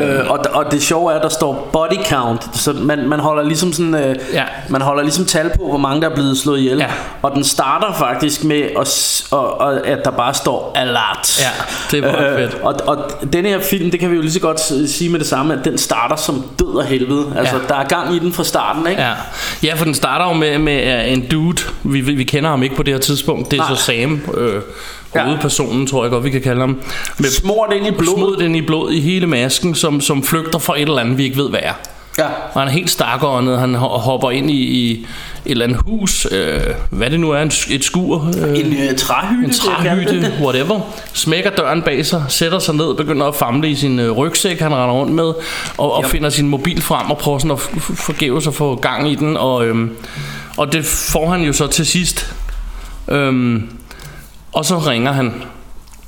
Øh, 0.00 0.30
og, 0.30 0.38
og 0.52 0.72
det 0.72 0.82
sjove 0.82 1.12
er, 1.12 1.16
at 1.16 1.22
der 1.22 1.28
står 1.28 1.68
body 1.72 2.04
count, 2.08 2.42
så 2.56 2.72
man, 2.72 3.08
man 3.08 3.20
holder 3.20 3.42
ligesom 3.42 3.72
sådan, 3.72 3.94
øh, 3.94 4.16
Ja. 4.32 4.42
man 4.68 4.80
holder 4.82 5.02
ligesom 5.02 5.24
tal 5.24 5.50
på, 5.58 5.68
hvor 5.68 5.78
mange 5.78 6.02
der 6.02 6.10
er 6.10 6.14
blevet 6.14 6.38
slået 6.38 6.58
ihjel. 6.58 6.78
Ja. 6.78 6.86
Og 7.22 7.32
den 7.34 7.44
starter 7.44 7.92
faktisk 7.98 8.44
med, 8.44 8.62
at, 8.80 9.22
og, 9.30 9.60
og, 9.60 9.86
at 9.86 9.98
der 10.04 10.10
bare 10.10 10.34
står 10.34 10.72
alert. 10.74 11.40
Ja, 11.40 11.48
det 11.90 12.04
er 12.04 12.12
meget 12.12 12.38
fedt. 12.50 12.62
Og, 12.62 12.74
og 12.86 13.10
denne 13.32 13.48
her 13.48 13.60
film, 13.60 13.90
det 13.90 14.00
kan 14.00 14.10
vi 14.10 14.14
jo 14.16 14.20
lige 14.22 14.32
så 14.32 14.40
godt 14.40 14.60
sige 14.90 15.10
med 15.10 15.18
det 15.18 15.26
samme, 15.26 15.54
at 15.58 15.64
den 15.64 15.78
starter 15.78 16.16
som 16.16 16.44
død 16.58 16.74
og 16.76 16.84
helvede. 16.84 17.24
Altså, 17.36 17.56
Ja. 17.56 17.62
der 17.68 17.74
er 17.74 17.84
gang 17.84 17.99
i 18.14 18.18
den 18.18 18.32
fra 18.32 18.44
starten, 18.44 18.86
ikke? 18.86 19.02
Ja. 19.02 19.12
ja, 19.62 19.74
for 19.74 19.84
den 19.84 19.94
starter 19.94 20.26
jo 20.26 20.32
med, 20.32 20.58
med 20.58 21.08
en 21.12 21.26
dude. 21.30 21.62
Vi, 21.82 22.00
vi, 22.00 22.12
vi 22.14 22.24
kender 22.24 22.50
ham 22.50 22.62
ikke 22.62 22.76
på 22.76 22.82
det 22.82 22.94
her 22.94 23.00
tidspunkt. 23.00 23.50
Det 23.50 23.58
er 23.58 23.62
Nej. 23.68 23.76
så 23.76 23.82
Sam, 23.82 24.20
øh, 24.36 24.62
Ja. 25.14 25.24
hovedpersonen, 25.24 25.86
tror 25.86 26.04
jeg 26.04 26.10
godt, 26.10 26.24
vi 26.24 26.30
kan 26.30 26.40
kalde 26.42 26.60
ham. 26.60 26.80
Med 27.18 27.30
Smurt 27.30 27.72
ind 27.72 27.86
i 27.86 27.90
blod. 27.90 28.16
smod 28.16 28.36
den 28.36 28.54
i 28.54 28.60
blod 28.60 28.92
i 28.92 29.00
hele 29.00 29.26
masken, 29.26 29.74
som, 29.74 30.00
som 30.00 30.22
flygter 30.22 30.58
fra 30.58 30.76
et 30.76 30.82
eller 30.82 30.98
andet, 30.98 31.18
vi 31.18 31.24
ikke 31.24 31.36
ved, 31.36 31.50
hvad 31.50 31.60
er. 31.62 31.72
Ja. 32.18 32.24
Og 32.52 32.60
han 32.60 32.68
er 32.68 32.72
helt 32.72 32.90
stakåndet. 32.90 33.58
Han 33.60 33.74
ho- 33.76 33.78
hopper 33.98 34.30
ind 34.30 34.50
i, 34.50 34.54
i 34.54 35.06
et 35.46 35.50
eller 35.50 35.64
andet 35.64 35.80
hus. 35.86 36.26
Øh, 36.30 36.60
hvad 36.90 37.10
det 37.10 37.20
nu 37.20 37.30
er, 37.30 37.42
en, 37.42 37.52
et 37.70 37.84
skur. 37.84 38.28
Øh, 38.38 38.58
En 38.58 38.66
øh, 38.72 38.96
træhytte. 38.96 39.44
en 39.44 39.50
træhytte, 39.50 40.32
whatever. 40.40 40.80
Smækker 41.12 41.50
døren 41.50 41.82
bag 41.82 42.06
sig, 42.06 42.24
sætter 42.28 42.58
sig 42.58 42.74
ned, 42.74 42.94
begynder 42.94 43.26
at 43.26 43.34
famle 43.34 43.70
i 43.70 43.74
sin 43.74 43.98
øh, 43.98 44.10
rygsæk, 44.10 44.60
han 44.60 44.74
render 44.74 44.94
rundt 44.94 45.12
med, 45.12 45.24
og, 45.78 45.92
og 45.92 46.02
Yep. 46.04 46.10
finder 46.10 46.30
sin 46.30 46.48
mobil 46.48 46.82
frem 46.82 47.10
og 47.10 47.18
prøver 47.18 47.38
sådan 47.38 47.50
at 47.50 47.58
forgæves 47.98 48.46
at 48.46 48.54
få 48.54 48.76
gang 48.76 49.10
i 49.10 49.14
den. 49.14 49.36
Og, 49.36 49.66
øhm, 49.66 49.90
og 50.56 50.72
det 50.72 50.84
får 50.84 51.30
han 51.30 51.40
jo 51.42 51.52
så 51.52 51.66
til 51.66 51.86
sidst. 51.86 52.34
Øhm, 53.08 53.68
og 54.52 54.64
så 54.64 54.78
ringer 54.78 55.12
han 55.12 55.32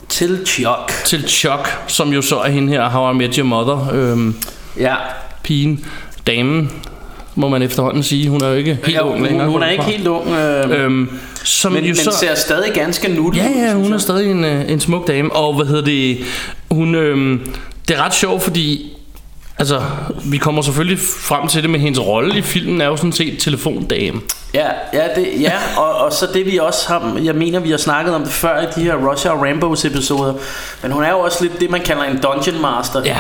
Til 0.09 0.41
Chuck. 0.47 1.05
til 1.07 1.29
Chuck, 1.29 1.79
som 1.87 2.13
jo 2.13 2.23
så 2.23 2.39
er 2.41 2.51
hende 2.51 2.73
her, 2.73 2.89
How 2.91 3.13
I 3.13 3.17
Met 3.17 3.35
Your 3.37 3.47
Mother, 3.47 3.89
øhm, 3.93 4.35
Ja. 4.79 4.95
pigen, 5.43 5.85
damen, 6.27 6.71
må 7.35 7.49
man 7.49 7.63
efterhånden 7.63 8.03
sige. 8.03 8.29
Hun 8.29 8.43
er 8.43 8.49
jo 8.49 8.55
ikke 8.55 8.79
helt 8.85 8.97
ja 8.97 9.03
ung 9.07 9.17
hun, 9.19 9.27
længere. 9.27 9.47
hun 9.49 9.55
er 9.55 9.59
går 9.59 9.65
jeg 9.65 9.73
ikke 9.73 9.85
helt 9.85 10.07
ung, 10.07 10.29
øh, 10.29 10.85
Øhm, 10.85 11.09
som 11.45 11.73
men, 11.73 11.85
jo 11.85 11.89
men 11.89 11.97
så... 11.97 12.11
ser 12.21 12.35
stadig 12.35 12.73
ganske 12.75 13.09
nuttig 13.15 13.43
Ja, 13.43 13.49
ud, 13.49 13.55
ja, 13.55 13.69
synes 13.71 13.83
hun 13.87 13.93
er 13.93 13.99
stadig 13.99 14.31
en, 14.31 14.45
øh, 14.45 14.71
en 14.71 14.81
smuk 14.81 15.07
dame. 15.09 15.33
Og 15.33 15.55
hvad 15.55 15.67
hedder 15.67 15.85
det? 15.85 16.19
Hun, 16.71 16.95
øhm, 16.95 17.41
det 17.89 17.97
er 17.97 18.05
ret 18.05 18.15
sjovt, 18.15 18.43
fordi... 18.43 18.93
Altså, 19.63 19.83
vi 20.25 20.39
kommer 20.39 20.63
selvfølgelig 20.63 20.99
frem 20.99 21.49
til 21.49 21.63
det, 21.63 21.71
med 21.71 21.81
hendes 21.81 22.01
rolle 22.01 22.39
i 22.39 22.43
filmen 22.43 22.81
er 22.81 22.87
jo 22.87 22.97
sådan 22.97 23.13
set 23.13 23.39
telefondame. 23.39 24.21
Ja, 24.55 24.67
ja, 24.93 25.03
det, 25.17 25.29
ja 25.41 25.53
og, 25.77 25.95
og 25.95 26.13
så 26.13 26.27
det 26.35 26.47
vi 26.47 26.59
også 26.59 26.89
har, 26.89 27.19
jeg 27.23 27.35
mener 27.35 27.61
vi 27.61 27.71
har 27.71 27.77
snakket 27.77 28.15
om 28.15 28.23
det 28.23 28.33
før 28.33 28.61
i 28.61 28.67
de 28.77 28.81
her 28.81 29.11
Russia 29.11 29.31
og 29.31 29.43
Rambos 29.43 29.85
episoder, 29.85 30.35
men 30.83 30.93
hun 30.93 31.05
er 31.05 31.11
jo 31.11 31.19
også 31.19 31.43
lidt 31.43 31.61
det 31.61 31.71
man 31.71 31.81
kalder 31.81 32.03
en 32.03 32.21
dungeon 32.23 32.63
master. 32.63 33.03
Ja. 33.05 33.17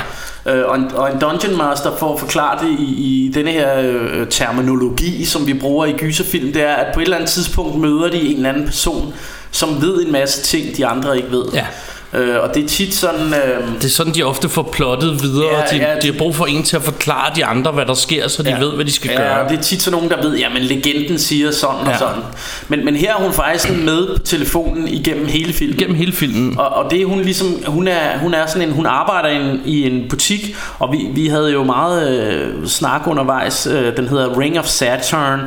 Øh, 0.46 0.68
og, 0.68 0.76
en, 0.76 0.92
og 0.94 1.12
en 1.12 1.18
dungeon 1.18 1.56
master 1.56 1.96
for 1.96 2.14
at 2.14 2.20
forklare 2.20 2.64
det 2.64 2.78
i, 2.78 2.84
i 2.84 3.32
denne 3.34 3.50
her 3.50 3.80
øh, 3.80 4.28
terminologi, 4.28 5.24
som 5.24 5.46
vi 5.46 5.54
bruger 5.54 5.86
i 5.86 5.92
gyserfilm, 5.92 6.52
det 6.52 6.62
er 6.62 6.74
at 6.74 6.94
på 6.94 7.00
et 7.00 7.04
eller 7.04 7.16
andet 7.16 7.30
tidspunkt 7.30 7.76
møder 7.76 8.10
de 8.10 8.20
en 8.20 8.36
eller 8.36 8.48
anden 8.48 8.64
person, 8.64 9.14
som 9.50 9.82
ved 9.82 10.06
en 10.06 10.12
masse 10.12 10.42
ting 10.42 10.76
de 10.76 10.86
andre 10.86 11.16
ikke 11.16 11.30
ved. 11.30 11.44
Ja. 11.54 11.66
Øh, 12.14 12.36
og 12.42 12.54
det 12.54 12.64
er 12.64 12.68
tit 12.68 12.94
sådan 12.94 13.26
øh, 13.34 13.74
Det 13.74 13.84
er 13.84 13.88
sådan, 13.88 14.14
de 14.14 14.22
ofte 14.22 14.48
får 14.48 14.62
plottet 14.72 15.22
videre. 15.22 15.48
Ja, 15.72 15.76
de, 15.78 15.82
ja, 15.82 15.94
de 16.02 16.06
har 16.06 16.14
brug 16.18 16.36
for 16.36 16.46
en 16.46 16.62
til 16.62 16.76
at 16.76 16.82
forklare 16.82 17.30
de 17.36 17.44
andre, 17.44 17.72
hvad 17.72 17.86
der 17.86 17.94
sker, 17.94 18.28
så 18.28 18.42
de 18.42 18.50
Ja. 18.50 18.58
ved, 18.58 18.72
hvad 18.74 18.84
de 18.84 18.92
skal 18.92 19.10
ja, 19.10 19.20
gøre. 19.22 19.48
det 19.48 19.58
er 19.58 19.62
tit 19.62 19.82
sådan 19.82 19.96
nogen, 19.98 20.10
der 20.10 20.22
ved, 20.28 20.36
jamen 20.36 20.62
legenden 20.62 21.18
siger 21.18 21.50
sådan 21.50 21.80
og 21.80 21.86
Ja. 21.86 21.98
sådan. 21.98 22.22
Men, 22.68 22.84
men 22.84 22.96
her 22.96 23.14
er 23.14 23.18
hun 23.22 23.32
faktisk 23.32 23.70
med 23.70 24.06
på 24.16 24.22
telefonen 24.24 24.88
igennem 24.88 25.26
hele 25.26 25.52
filmen. 25.52 25.76
Gennem 25.78 25.96
hele 25.96 26.12
filmen. 26.12 26.58
Og, 26.58 26.68
og 26.68 26.90
det 26.90 27.00
er 27.02 27.06
hun 27.06 27.20
ligesom, 27.22 27.58
hun 27.66 27.88
er, 27.88 28.18
hun 28.18 28.34
er 28.34 28.46
sådan 28.46 28.68
en, 28.68 28.74
hun 28.74 28.86
arbejder 28.86 29.28
i 29.28 29.36
en, 29.36 29.60
i 29.64 29.86
en 29.86 30.08
butik, 30.08 30.56
og 30.78 30.92
vi, 30.92 30.98
vi 31.14 31.28
havde 31.28 31.52
jo 31.52 31.64
meget 31.64 32.18
øh, 32.32 32.66
snak 32.66 33.06
undervejs, 33.06 33.66
øh, 33.66 33.96
den 33.96 34.08
hedder 34.08 34.38
Ring 34.38 34.58
of 34.58 34.66
Saturn, 34.66 35.40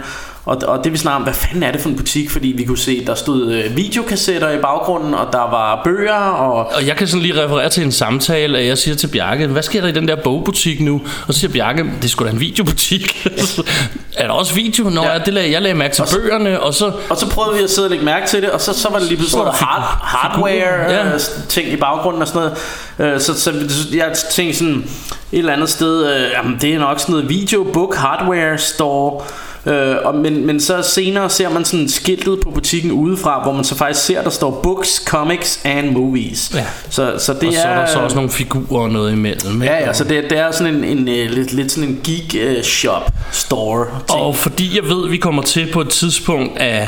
og, 0.46 0.58
og 0.68 0.84
det 0.84 0.92
vi 0.94 0.98
snakker 0.98 1.16
om, 1.16 1.24
hvad 1.24 1.34
fanden 1.34 1.64
er 1.64 1.72
det 1.72 1.82
for 1.82 1.90
en 1.90 1.96
butik, 1.96 2.30
fordi 2.30 2.48
vi 2.48 2.64
kunne 2.64 2.78
se, 2.78 3.06
der 3.06 3.16
stod 3.16 3.52
øh, 3.52 3.76
videokassetter 3.78 4.52
i 4.52 4.58
baggrunden, 4.58 5.14
og 5.14 5.28
der 5.32 5.38
var 5.52 5.82
bøger, 5.84 6.14
og 6.16 6.54
Og 6.76 6.88
jeg 6.88 6.96
kan 6.96 7.08
sådan 7.08 7.22
lige 7.22 7.44
referere 7.46 7.70
til 7.70 7.84
en 7.84 7.92
samtale, 7.92 8.58
at 8.60 8.66
jeg 8.68 8.78
siger 8.78 8.96
til 8.96 9.08
Bjarke, 9.08 9.48
hvad 9.48 9.64
sker 9.64 9.82
der 9.82 9.88
i 9.88 9.92
den 9.92 10.08
der 10.08 10.16
bogbutik 10.24 10.82
nu? 10.82 11.02
Og 11.28 11.34
så 11.34 11.40
siger 11.40 11.52
Bjarke, 11.52 11.84
det 11.84 12.04
er 12.06 12.08
sgu 12.10 12.26
da 12.26 12.30
en 12.30 12.40
videobutik. 12.40 13.28
er 14.18 14.28
der 14.28 14.34
også 14.34 14.54
video? 14.56 14.90
Nå, 14.90 15.02
Ja. 15.04 15.14
ja. 15.14 15.20
det 15.20 15.34
lagde, 15.34 15.52
jeg 15.52 15.62
lagde 15.62 15.76
mærke 15.78 15.94
til 15.96 16.02
Og 16.02 16.08
så- 16.08 16.18
bøgerne, 16.20 16.60
og 16.62 16.74
så... 16.74 16.92
Og 17.10 17.18
så 17.18 17.30
prøvede 17.30 17.58
vi 17.58 17.64
at 17.64 17.70
sidde 17.70 17.86
og 17.86 17.90
lægge 17.90 18.06
mærke 18.06 18.28
til 18.28 18.42
det, 18.42 18.50
og 18.52 18.62
så, 18.62 18.74
så 18.74 18.90
var 18.90 19.00
det 19.00 19.08
lige 19.08 19.18
pludselig 19.18 19.44
noget 19.44 19.60
hard, 19.60 19.98
hardware 20.02 20.92
ja. 20.92 21.14
øh, 21.14 21.20
ting 21.50 21.68
i 21.70 21.76
baggrunden 21.76 22.22
og 22.22 22.28
sådan 22.28 22.50
noget. 23.00 23.14
Øh, 23.16 23.20
så, 23.22 23.40
så 23.42 23.52
jeg 23.94 24.14
tænkte 24.32 24.58
sådan 24.60 24.76
et 25.32 25.40
eller 25.40 25.54
andet 25.54 25.70
sted, 25.70 26.08
øh, 26.16 26.32
jamen 26.38 26.58
det 26.62 26.74
er 26.74 26.80
nok 26.80 27.00
sådan 27.00 27.14
noget 27.14 27.30
video 27.30 27.64
book 27.74 27.96
hardware 27.96 28.58
store. 28.58 29.22
Øh, 29.66 29.96
og, 30.04 30.16
men, 30.16 30.46
men 30.46 30.60
så 30.60 30.82
senere 30.82 31.30
ser 31.30 31.50
man 31.50 31.66
sådan 31.66 31.90
skiltet 31.90 32.40
på 32.44 32.52
butikken 32.52 32.92
udefra, 32.92 33.44
hvor 33.44 33.54
man 33.54 33.64
så 33.64 33.76
faktisk 33.76 34.06
ser, 34.06 34.24
der 34.24 34.30
står 34.30 34.60
books, 34.64 35.04
comics 35.06 35.60
and 35.64 35.92
movies. 35.92 36.52
Ja. 36.56 36.66
Så, 36.90 37.14
så 37.18 37.34
det 37.34 37.48
og 37.48 37.54
så 37.54 37.60
er, 37.60 37.66
er 37.66 37.80
der 37.80 37.86
så 37.86 38.00
også 38.00 38.16
nogle 38.16 38.32
figurer 38.32 38.84
og 38.84 38.90
noget 38.90 39.12
imellem. 39.12 39.62
ikke? 39.62 39.74
Ja, 39.74 39.86
ja, 39.86 39.94
så 39.94 40.04
det, 40.04 40.24
det 40.30 40.38
er 40.38 40.52
sådan 40.52 40.76
en, 40.76 40.84
en, 40.84 41.08
en 41.08 41.30
lidt, 41.30 41.54
lidt 41.54 41.72
sådan 41.72 41.90
en 41.90 42.00
geek 42.04 42.58
uh, 42.58 42.64
shop 42.64 43.12
store 43.32 43.86
ting. 44.08 44.20
Og 44.20 44.36
fordi 44.36 44.76
jeg 44.76 44.84
ved, 44.84 45.10
vi 45.10 45.18
kommer 45.18 45.42
til 45.42 45.72
på 45.74 45.82
et 45.82 45.90
tidspunkt 45.90 46.60
at 46.60 46.88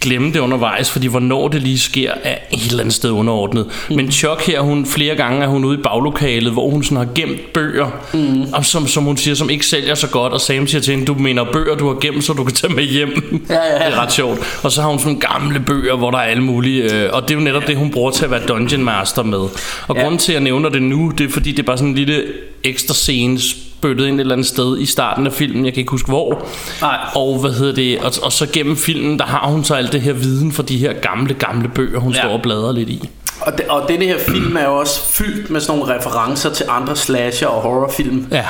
glemme 0.00 0.32
det 0.32 0.38
undervejs, 0.38 0.90
fordi 0.90 1.06
hvornår 1.06 1.48
det 1.48 1.62
lige 1.62 1.78
sker, 1.78 2.12
er 2.22 2.36
et 2.52 2.66
eller 2.66 2.80
andet 2.80 2.94
sted 2.94 3.10
underordnet. 3.10 3.66
Mm. 3.90 3.96
Men 3.96 4.12
Chuck 4.12 4.46
her, 4.46 4.60
hun 4.60 4.86
flere 4.86 5.14
gange 5.16 5.42
er 5.42 5.46
hun 5.48 5.64
ude 5.64 5.78
i 5.78 5.82
baglokalet, 5.82 6.52
hvor 6.52 6.70
hun 6.70 6.84
sådan 6.84 6.96
har 6.96 7.08
gemt 7.14 7.52
bøger, 7.54 7.90
mm. 8.14 8.42
og 8.52 8.64
som, 8.64 8.86
som 8.86 9.04
hun 9.04 9.16
siger, 9.16 9.34
som 9.34 9.50
ikke 9.50 9.66
sælger 9.66 9.94
så 9.94 10.08
godt, 10.08 10.32
og 10.32 10.40
Sam 10.40 10.66
siger 10.66 10.82
til 10.82 10.90
hende, 10.90 11.06
du 11.06 11.14
mener 11.14 11.44
bøger, 11.52 11.74
du 11.74 11.86
har 11.88 11.94
gemt, 12.00 12.24
så 12.24 12.32
du 12.32 12.44
kan 12.44 12.54
tage 12.54 12.72
med 12.74 12.84
hjem. 12.84 13.08
Ja, 13.50 13.54
ja, 13.54 13.86
det 13.86 13.94
er 13.94 14.02
ret 14.02 14.12
sjovt. 14.12 14.40
Og 14.62 14.72
så 14.72 14.82
har 14.82 14.88
hun 14.88 14.98
sådan 14.98 15.18
gamle 15.18 15.60
bøger, 15.60 15.96
hvor 15.96 16.10
der 16.10 16.18
er 16.18 16.22
alle 16.22 16.42
mulige, 16.42 16.82
øh, 16.94 17.10
og 17.12 17.22
det 17.22 17.30
er 17.30 17.34
jo 17.34 17.40
netop 17.44 17.66
det, 17.66 17.76
hun 17.76 17.90
bruger 17.90 18.10
til 18.10 18.24
at 18.24 18.30
være 18.30 18.46
Dungeon 18.48 18.84
Master 18.84 19.22
med. 19.22 19.38
Og 19.38 19.50
Ja. 19.88 19.94
ja. 19.94 20.02
grunden 20.02 20.18
til, 20.18 20.32
at 20.32 20.34
jeg 20.34 20.42
nævner 20.42 20.68
det 20.68 20.82
nu, 20.82 21.12
det 21.18 21.24
er 21.26 21.30
fordi, 21.32 21.50
det 21.50 21.58
er 21.58 21.62
bare 21.62 21.78
sådan 21.78 21.88
en 21.88 21.94
lille 21.94 22.24
ekstra 22.64 22.94
scene, 22.94 23.38
spyttet 23.78 24.06
ind 24.06 24.14
et 24.14 24.20
eller 24.20 24.34
andet 24.34 24.46
sted 24.46 24.78
i 24.78 24.86
starten 24.86 25.26
af 25.26 25.32
filmen, 25.32 25.64
jeg 25.64 25.72
kan 25.74 25.80
ikke 25.80 25.90
huske 25.90 26.08
hvor. 26.08 26.46
Nej. 26.80 26.98
Og 27.14 27.38
hvad 27.40 27.50
hedder 27.50 27.74
det? 27.74 27.98
Og, 27.98 28.12
og 28.22 28.32
så 28.32 28.46
gennem 28.52 28.76
filmen, 28.76 29.18
der 29.18 29.24
har 29.24 29.46
hun 29.48 29.64
så 29.64 29.74
alt 29.74 29.92
det 29.92 30.00
her 30.00 30.12
viden 30.12 30.52
fra 30.52 30.62
de 30.62 30.76
her 30.78 30.92
gamle, 30.92 31.34
gamle 31.34 31.68
bøger, 31.68 31.98
hun 32.00 32.12
Ja. 32.12 32.18
står 32.20 32.28
og 32.28 32.42
bladrer 32.42 32.72
lidt 32.72 32.88
i. 32.88 33.08
Og, 33.40 33.58
de, 33.58 33.62
og 33.68 33.88
denne 33.88 34.04
her 34.04 34.18
film 34.18 34.56
er 34.56 34.64
jo 34.64 34.76
også 34.78 35.00
fyldt 35.12 35.50
med 35.50 35.60
sådan 35.60 35.78
nogle 35.78 35.94
referencer 35.98 36.50
til 36.50 36.66
andre 36.68 36.96
slasher 36.96 37.48
og 37.48 37.62
horrorfilm. 37.62 38.26
Ja. 38.32 38.44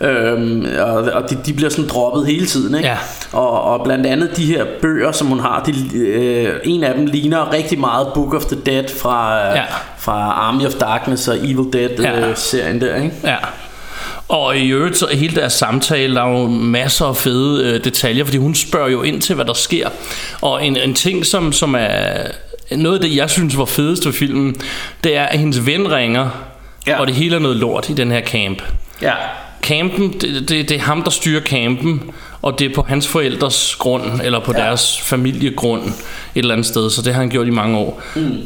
Øhm, 0.00 0.66
og 0.80 0.94
og 0.94 1.30
de, 1.30 1.38
de 1.46 1.52
bliver 1.52 1.70
sådan 1.70 1.88
droppet 1.88 2.26
hele 2.26 2.46
tiden, 2.46 2.74
ikke? 2.74 2.88
Ja. 2.88 2.96
Og, 3.32 3.62
og 3.62 3.84
blandt 3.84 4.06
andet 4.06 4.36
de 4.36 4.44
her 4.46 4.64
bøger, 4.82 5.12
som 5.12 5.26
hun 5.26 5.40
har, 5.40 5.62
de, 5.66 5.96
øh, 5.98 6.54
en 6.64 6.84
af 6.84 6.94
dem 6.94 7.06
ligner 7.06 7.52
rigtig 7.52 7.78
meget 7.80 8.06
Book 8.14 8.34
of 8.34 8.44
the 8.44 8.56
Dead 8.66 8.84
fra, 9.00 9.38
øh, 9.48 9.56
Ja. 9.56 9.62
fra 9.98 10.12
Army 10.32 10.66
of 10.66 10.72
Darkness 10.72 11.28
og 11.28 11.36
Evil 11.36 11.72
Dead 11.72 11.90
Ja. 12.00 12.28
øh, 12.28 12.36
serien 12.36 12.80
der, 12.80 12.96
ikke? 12.96 13.12
Ja. 13.24 13.36
Og 14.28 14.56
i 14.58 14.68
øvrigt 14.68 14.96
så 14.98 15.06
hele 15.12 15.36
deres 15.36 15.52
samtale, 15.52 16.14
der 16.14 16.22
er 16.22 16.40
jo 16.40 16.48
masser 16.48 17.06
af 17.06 17.16
fede 17.16 17.64
øh, 17.64 17.84
detaljer, 17.84 18.24
fordi 18.24 18.36
hun 18.38 18.54
spørger 18.54 18.88
jo 18.90 19.02
ind 19.02 19.20
til, 19.22 19.34
hvad 19.34 19.44
der 19.44 19.54
sker. 19.54 19.88
Og 20.40 20.66
en, 20.66 20.76
en 20.76 20.94
ting, 20.94 21.26
som, 21.26 21.52
som 21.52 21.74
er 21.78 22.16
noget 22.70 22.94
af 22.98 23.00
det, 23.08 23.16
jeg 23.16 23.30
synes 23.30 23.58
var 23.58 23.64
fedest 23.64 24.06
ved 24.06 24.12
filmen, 24.12 24.56
det 25.04 25.16
er, 25.16 25.22
at 25.24 25.38
hendes 25.38 25.66
ven 25.66 25.92
ringer, 25.92 26.30
Ja. 26.86 27.00
og 27.00 27.06
det 27.06 27.14
hele 27.14 27.36
er 27.36 27.40
noget 27.40 27.56
lort 27.56 27.88
i 27.88 27.92
den 27.92 28.10
her 28.10 28.20
camp. 28.22 28.62
Ja. 29.02 29.12
Campen, 29.62 30.12
det, 30.12 30.48
det, 30.48 30.68
det 30.68 30.72
er 30.72 30.80
ham, 30.80 31.02
der 31.02 31.10
styrer 31.10 31.40
campen, 31.40 32.02
og 32.42 32.58
det 32.58 32.70
er 32.70 32.74
på 32.74 32.82
hans 32.88 33.08
forældres 33.08 33.74
grund, 33.78 34.20
eller 34.24 34.40
på 34.40 34.52
ja. 34.56 34.62
deres 34.62 35.00
familiegrund 35.00 35.82
et 35.84 35.92
eller 36.34 36.52
andet 36.52 36.66
sted, 36.66 36.90
så 36.90 37.02
det 37.02 37.14
har 37.14 37.20
han 37.20 37.30
gjort 37.30 37.46
i 37.46 37.50
mange 37.50 37.78
år. 37.78 38.02
Mm. 38.14 38.38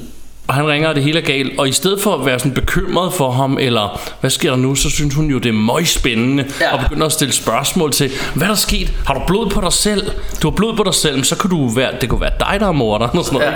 Og 0.48 0.54
han 0.54 0.66
ringer, 0.68 0.88
og 0.88 0.94
det 0.94 1.02
hele 1.02 1.18
er 1.20 1.24
galt, 1.24 1.58
og 1.58 1.68
i 1.68 1.72
stedet 1.72 2.00
for 2.00 2.14
at 2.14 2.26
være 2.26 2.38
sådan 2.38 2.52
bekymret 2.54 3.12
for 3.12 3.30
ham, 3.30 3.58
eller 3.60 4.00
hvad 4.20 4.30
sker 4.30 4.50
der 4.50 4.56
nu, 4.56 4.74
så 4.74 4.90
synes 4.90 5.14
hun 5.14 5.26
jo, 5.30 5.38
det 5.38 5.48
er 5.48 5.52
møg 5.52 5.86
spændende, 5.88 6.44
Ja. 6.60 6.74
og 6.74 6.80
begynder 6.80 7.06
at 7.06 7.12
stille 7.12 7.32
spørgsmål 7.34 7.92
til, 7.92 8.10
hvad 8.34 8.46
er 8.46 8.50
der 8.50 8.56
sket? 8.58 8.92
Har 9.06 9.14
du 9.14 9.20
blod 9.26 9.50
på 9.50 9.60
dig 9.60 9.72
selv? 9.72 10.10
Du 10.42 10.50
har 10.50 10.56
blod 10.56 10.76
på 10.76 10.82
dig 10.82 10.94
selv, 10.94 11.24
så 11.24 11.36
kan 11.36 11.50
du 11.50 11.68
være, 11.68 11.90
det 12.00 12.08
kunne 12.08 12.20
være 12.20 12.30
dig, 12.40 12.56
der 12.60 12.66
er 12.68 12.72
morderen, 12.72 13.18
og 13.18 13.24
sådan 13.24 13.38
noget. 13.40 13.54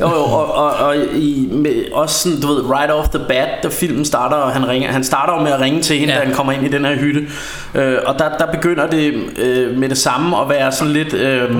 Ja. 0.00 0.06
Jo, 0.06 0.14
jo, 0.14 0.22
og, 0.22 0.54
og, 0.54 0.70
og 0.70 0.96
i, 1.14 1.48
med, 1.52 1.84
også 1.92 2.18
sådan, 2.18 2.40
du 2.40 2.46
ved, 2.46 2.70
right 2.70 2.90
off 2.92 3.08
the 3.08 3.20
bat, 3.28 3.48
da 3.62 3.68
filmen 3.68 4.04
starter, 4.04 4.36
og 4.36 4.52
han 4.52 4.68
ringer, 4.68 4.92
han 4.92 5.04
starter 5.04 5.34
jo 5.34 5.40
med 5.42 5.52
at 5.52 5.60
ringe 5.60 5.82
til 5.82 5.98
hende. 5.98 6.12
Ja. 6.14 6.20
da 6.20 6.24
han 6.24 6.34
kommer 6.34 6.52
ind 6.52 6.64
i 6.66 6.68
den 6.68 6.84
her 6.84 6.96
hytte. 6.96 7.26
Øh, 7.74 7.96
og 8.06 8.18
der, 8.18 8.28
der 8.38 8.46
begynder 8.52 8.86
det 8.86 9.14
øh, 9.38 9.76
med 9.78 9.88
det 9.88 9.98
samme 9.98 10.40
at 10.40 10.48
være 10.48 10.72
sådan 10.72 10.92
lidt... 10.92 11.14
Øh, 11.14 11.50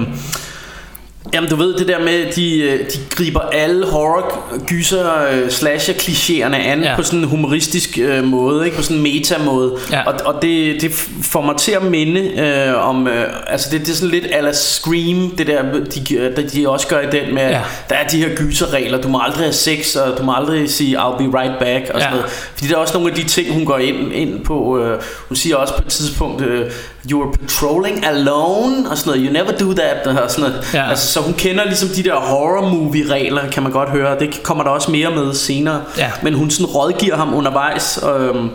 Jamen 1.34 1.50
du 1.50 1.56
ved 1.56 1.74
det 1.74 1.88
der 1.88 1.98
med 1.98 2.32
De, 2.32 2.58
øh, 2.60 2.78
de 2.80 2.98
griber 3.10 3.40
alle 3.40 3.86
horror 3.86 4.48
gyser 4.66 5.04
øh, 5.32 5.50
slasher 5.50 5.94
klichéerne 5.94 6.54
an 6.56 6.82
Ja. 6.82 6.96
På 6.96 7.02
sådan 7.02 7.18
en 7.18 7.24
humoristisk 7.24 7.98
øh, 7.98 8.24
måde 8.24 8.64
ikke? 8.64 8.76
På 8.76 8.82
sådan 8.82 8.96
en 8.96 9.02
meta 9.02 9.34
måde 9.44 9.72
Ja. 9.92 10.02
Og, 10.06 10.14
og 10.24 10.42
det, 10.42 10.80
det 10.80 10.92
får 11.22 11.40
mig 11.40 11.56
til 11.56 11.72
at 11.72 11.82
minde 11.82 12.20
øh, 12.20 12.88
om 12.88 13.06
øh, 13.08 13.24
Altså 13.46 13.68
det, 13.70 13.80
det 13.80 13.88
er 13.88 13.94
sådan 13.94 14.08
lidt 14.10 14.26
ala 14.32 14.52
Scream 14.52 15.30
Det 15.38 15.46
der 15.46 15.62
de, 15.94 16.14
øh, 16.14 16.36
de, 16.36 16.48
de 16.48 16.68
også 16.68 16.86
gør 16.86 17.00
i 17.00 17.10
den 17.10 17.34
med 17.34 17.42
Ja. 17.50 17.60
Der 17.88 17.94
er 17.94 18.06
de 18.08 18.16
her 18.18 18.34
gyserregler 18.36 19.00
Du 19.00 19.08
må 19.08 19.20
aldrig 19.22 19.42
have 19.44 19.52
sex 19.52 19.96
Og 19.96 20.18
du 20.18 20.22
må 20.22 20.32
aldrig 20.36 20.70
sige 20.70 20.98
I'll 20.98 21.16
be 21.18 21.38
right 21.38 21.58
back 21.60 21.84
og 21.94 22.00
sådan 22.00 22.02
Ja. 22.02 22.10
noget 22.10 22.26
Fordi 22.30 22.68
der 22.68 22.74
er 22.74 22.78
også 22.80 22.94
nogle 22.94 23.10
af 23.10 23.16
de 23.16 23.24
ting 23.24 23.52
hun 23.52 23.64
går 23.64 23.78
ind, 23.78 24.12
ind 24.12 24.44
på 24.44 24.78
øh, 24.78 25.00
Hun 25.28 25.36
siger 25.36 25.56
også 25.56 25.74
på 25.74 25.82
et 25.86 25.92
tidspunkt 25.92 26.42
øh, 26.42 26.70
You 27.10 27.22
are 27.22 27.32
patrolling 27.32 28.06
alone 28.06 28.90
Og 28.90 28.98
sådan 28.98 29.10
noget 29.10 29.26
You 29.26 29.32
never 29.32 29.52
do 29.58 29.72
that 29.72 30.06
Og 30.06 30.30
sådan 30.30 30.50
noget 30.50 30.70
Ja. 30.74 30.90
altså, 30.90 31.06
Så 31.18 31.24
hun 31.24 31.34
kender 31.34 31.64
ligesom 31.64 31.88
de 31.88 32.02
der 32.02 32.14
horror 32.16 32.68
movie 32.68 33.12
regler 33.12 33.50
Kan 33.50 33.62
man 33.62 33.72
godt 33.72 33.90
høre 33.90 34.18
Det 34.18 34.42
kommer 34.42 34.64
der 34.64 34.70
også 34.70 34.90
mere 34.90 35.10
med 35.10 35.34
senere 35.34 35.82
Ja. 35.96 36.10
Men 36.22 36.34
hun 36.34 36.50
sådan 36.50 36.66
rådgiver 36.66 37.16
ham 37.16 37.34
undervejs 37.34 38.00
øhm, 38.18 38.48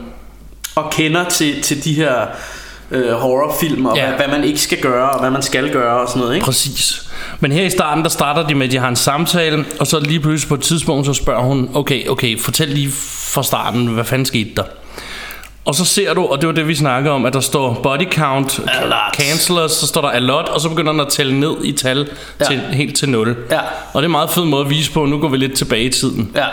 Og 0.75 0.91
kender 0.91 1.23
til, 1.29 1.61
til 1.61 1.83
de 1.83 1.93
her 1.93 2.13
øh, 2.91 3.11
horrorfilm 3.11 3.85
Og 3.85 3.95
Ja. 3.97 4.07
hvad, 4.07 4.17
hvad 4.17 4.27
man 4.37 4.43
ikke 4.47 4.59
skal 4.59 4.81
gøre 4.81 5.09
Og 5.09 5.19
hvad 5.19 5.31
man 5.31 5.41
skal 5.41 5.71
gøre 5.71 5.99
og 6.01 6.07
sådan 6.07 6.21
noget 6.21 6.35
ikke? 6.35 6.45
Præcis. 6.45 7.09
Men 7.39 7.51
her 7.51 7.63
i 7.63 7.69
starten, 7.69 8.03
der 8.03 8.09
starter 8.09 8.47
de 8.47 8.55
med, 8.55 8.65
at 8.65 8.71
de 8.71 8.77
har 8.77 8.89
en 8.89 8.95
samtale, 8.95 9.65
og 9.79 9.87
så 9.87 9.99
lige 9.99 10.19
pludselig 10.19 10.49
på 10.49 10.55
et 10.55 10.61
tidspunkt, 10.61 11.05
så 11.05 11.13
spørger 11.13 11.43
hun, 11.43 11.69
okay, 11.73 12.07
okay, 12.07 12.39
fortæl 12.39 12.67
lige 12.67 12.91
fra 13.33 13.43
starten, 13.43 13.87
hvad 13.87 14.03
fanden 14.03 14.25
skete 14.25 14.49
der? 14.57 14.63
Og 15.65 15.75
så 15.75 15.85
ser 15.85 16.13
du, 16.13 16.21
og 16.25 16.41
det 16.41 16.47
var 16.47 16.53
det 16.53 16.67
vi 16.67 16.75
snakkede 16.75 17.13
om, 17.13 17.25
at 17.25 17.33
der 17.33 17.39
står 17.39 17.73
body 17.83 18.11
count, 18.11 18.59
cancellers, 19.15 19.71
så 19.71 19.87
står 19.87 20.01
der 20.01 20.09
a 20.09 20.19
lot, 20.19 20.49
og 20.49 20.61
så 20.61 20.69
begynder 20.69 20.91
den 20.91 21.01
at 21.01 21.07
tælle 21.07 21.39
ned 21.39 21.53
i 21.63 21.71
tal 21.71 22.07
Ja. 22.39 22.45
til, 22.45 22.59
helt 22.71 22.95
til 22.97 23.09
0. 23.09 23.35
Ja. 23.51 23.59
Og 23.59 23.65
det 23.93 23.99
er 23.99 24.03
en 24.03 24.11
meget 24.11 24.29
fed 24.29 24.45
måde 24.45 24.63
at 24.63 24.69
vise 24.69 24.91
på, 24.91 25.05
nu 25.05 25.17
går 25.17 25.27
vi 25.27 25.37
lidt 25.37 25.53
tilbage 25.53 25.83
i 25.83 25.89
tiden. 25.89 26.31
Ja. 26.35 26.45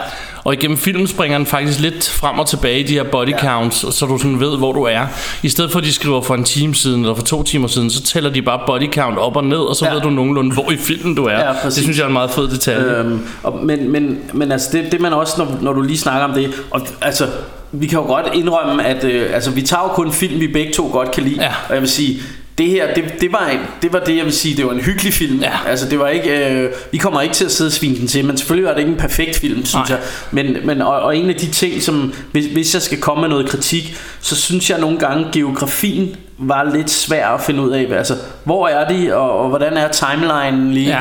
Og 0.45 0.53
igennem 0.55 0.77
filmen 0.77 1.07
springer 1.07 1.39
den 1.39 1.47
faktisk 1.47 1.81
lidt 1.81 2.09
frem 2.11 2.39
og 2.39 2.47
tilbage 2.47 2.81
i 2.81 2.83
de 2.83 2.93
her 2.93 3.03
body 3.03 3.33
counts, 3.41 3.95
så 3.95 4.07
du 4.07 4.19
sådan 4.19 4.41
ved, 4.41 4.59
hvor 4.59 4.73
du 4.73 4.83
er. 4.83 5.07
I 5.43 5.49
stedet 5.49 5.71
for 5.73 5.79
at 5.79 5.85
de 5.85 5.93
skriver 5.93 6.23
for 6.23 6.35
en 6.35 6.45
time 6.45 6.75
siden, 6.75 7.01
eller 7.01 7.15
for 7.15 7.23
to 7.25 7.43
timer 7.43 7.69
siden, 7.69 7.91
så 7.91 8.03
tæller 8.03 8.31
de 8.31 8.43
bare 8.43 8.61
body 8.67 8.93
count 8.93 9.19
op 9.19 9.37
og 9.37 9.45
ned, 9.45 9.59
og 9.59 9.77
så 9.77 9.85
Ja. 9.87 9.93
ved 9.95 10.01
du 10.01 10.11
nogenlunde, 10.11 10.53
hvor 10.55 10.71
i 10.71 10.77
filmen 10.77 11.15
du 11.15 11.25
er. 11.25 11.39
Ja, 11.39 11.53
det 11.65 11.73
synes 11.73 11.97
jeg 11.97 12.03
er 12.03 12.07
en 12.07 12.13
meget 12.13 12.31
fed 12.31 12.49
detalje. 12.49 12.91
Øhm, 12.97 13.27
og, 13.43 13.59
men, 13.65 13.93
men, 13.93 14.19
men 14.33 14.53
altså 14.53 14.69
det, 14.73 14.93
det 14.93 15.01
man 15.01 15.13
også 15.13 15.35
når, 15.39 15.57
når 15.61 15.73
du 15.73 15.81
lige 15.81 15.99
snakker 15.99 16.25
om 16.29 16.33
det 16.35 16.53
og, 16.71 16.81
altså 17.01 17.27
vi 17.73 17.87
kan 17.87 17.99
jo 17.99 18.05
godt 18.05 18.27
indrømme 18.35 18.85
at 18.85 19.05
øh, 19.05 19.35
altså 19.35 19.51
vi 19.51 19.63
tager 19.63 19.83
jo 19.83 19.89
kun 19.89 20.13
film 20.13 20.41
vi 20.41 20.49
begge 20.49 20.73
to 20.73 20.89
godt 20.93 21.11
kan 21.11 21.23
lide 21.23 21.43
Ja. 21.43 21.53
og 21.69 21.75
jeg 21.75 21.81
vil 21.81 21.91
sige 21.91 22.23
det 22.59 22.69
her, 22.69 22.95
det, 22.95 23.05
det, 23.21 23.33
var 23.33 23.47
en, 23.47 23.59
det 23.83 23.93
var 23.93 23.99
det, 23.99 24.17
jeg 24.17 24.25
vil 24.25 24.33
sige, 24.33 24.57
det 24.57 24.67
var 24.67 24.73
en 24.73 24.81
hyggelig 24.81 25.13
film. 25.13 25.41
Ja. 25.41 25.53
Altså, 25.67 25.89
det 25.89 25.99
var 25.99 26.09
ikke, 26.09 26.51
øh, 26.51 26.73
vi 26.93 26.99
kommer 26.99 27.21
ikke 27.21 27.35
til 27.35 27.45
at 27.45 27.51
sidde 27.53 27.69
og 27.69 27.73
svine 27.73 27.97
den 27.97 28.07
til, 28.07 28.25
men 28.25 28.37
selvfølgelig 28.37 28.67
var 28.67 28.73
det 28.73 28.81
ikke 28.81 28.93
en 28.93 28.99
perfekt 28.99 29.37
film, 29.37 29.65
synes 29.65 29.91
Nej. 29.91 29.99
jeg. 29.99 29.99
Men, 30.31 30.57
men 30.65 30.83
og, 30.83 31.01
og 31.01 31.17
en 31.17 31.29
af 31.31 31.35
de 31.35 31.47
ting, 31.47 31.83
som, 31.83 32.13
hvis, 32.33 32.47
hvis 32.47 32.75
jeg 32.75 32.83
skal 32.83 33.01
komme 33.01 33.21
med 33.21 33.29
noget 33.29 33.49
kritik, 33.49 33.97
så 34.21 34.37
synes 34.37 34.71
jeg 34.71 34.81
nogle 34.81 34.99
gange, 34.99 35.27
geografien 35.33 36.17
var 36.43 36.71
lidt 36.75 36.91
svær 36.91 37.29
at 37.29 37.41
finde 37.41 37.63
ud 37.63 37.71
af. 37.71 37.87
Altså, 37.97 38.15
hvor 38.45 38.69
er 38.69 38.89
de, 38.89 39.17
og, 39.17 39.39
og 39.39 39.49
hvordan 39.49 39.77
er 39.77 39.89
timelinen 39.89 40.73
lige 40.75 40.89
Ja. 40.89 40.99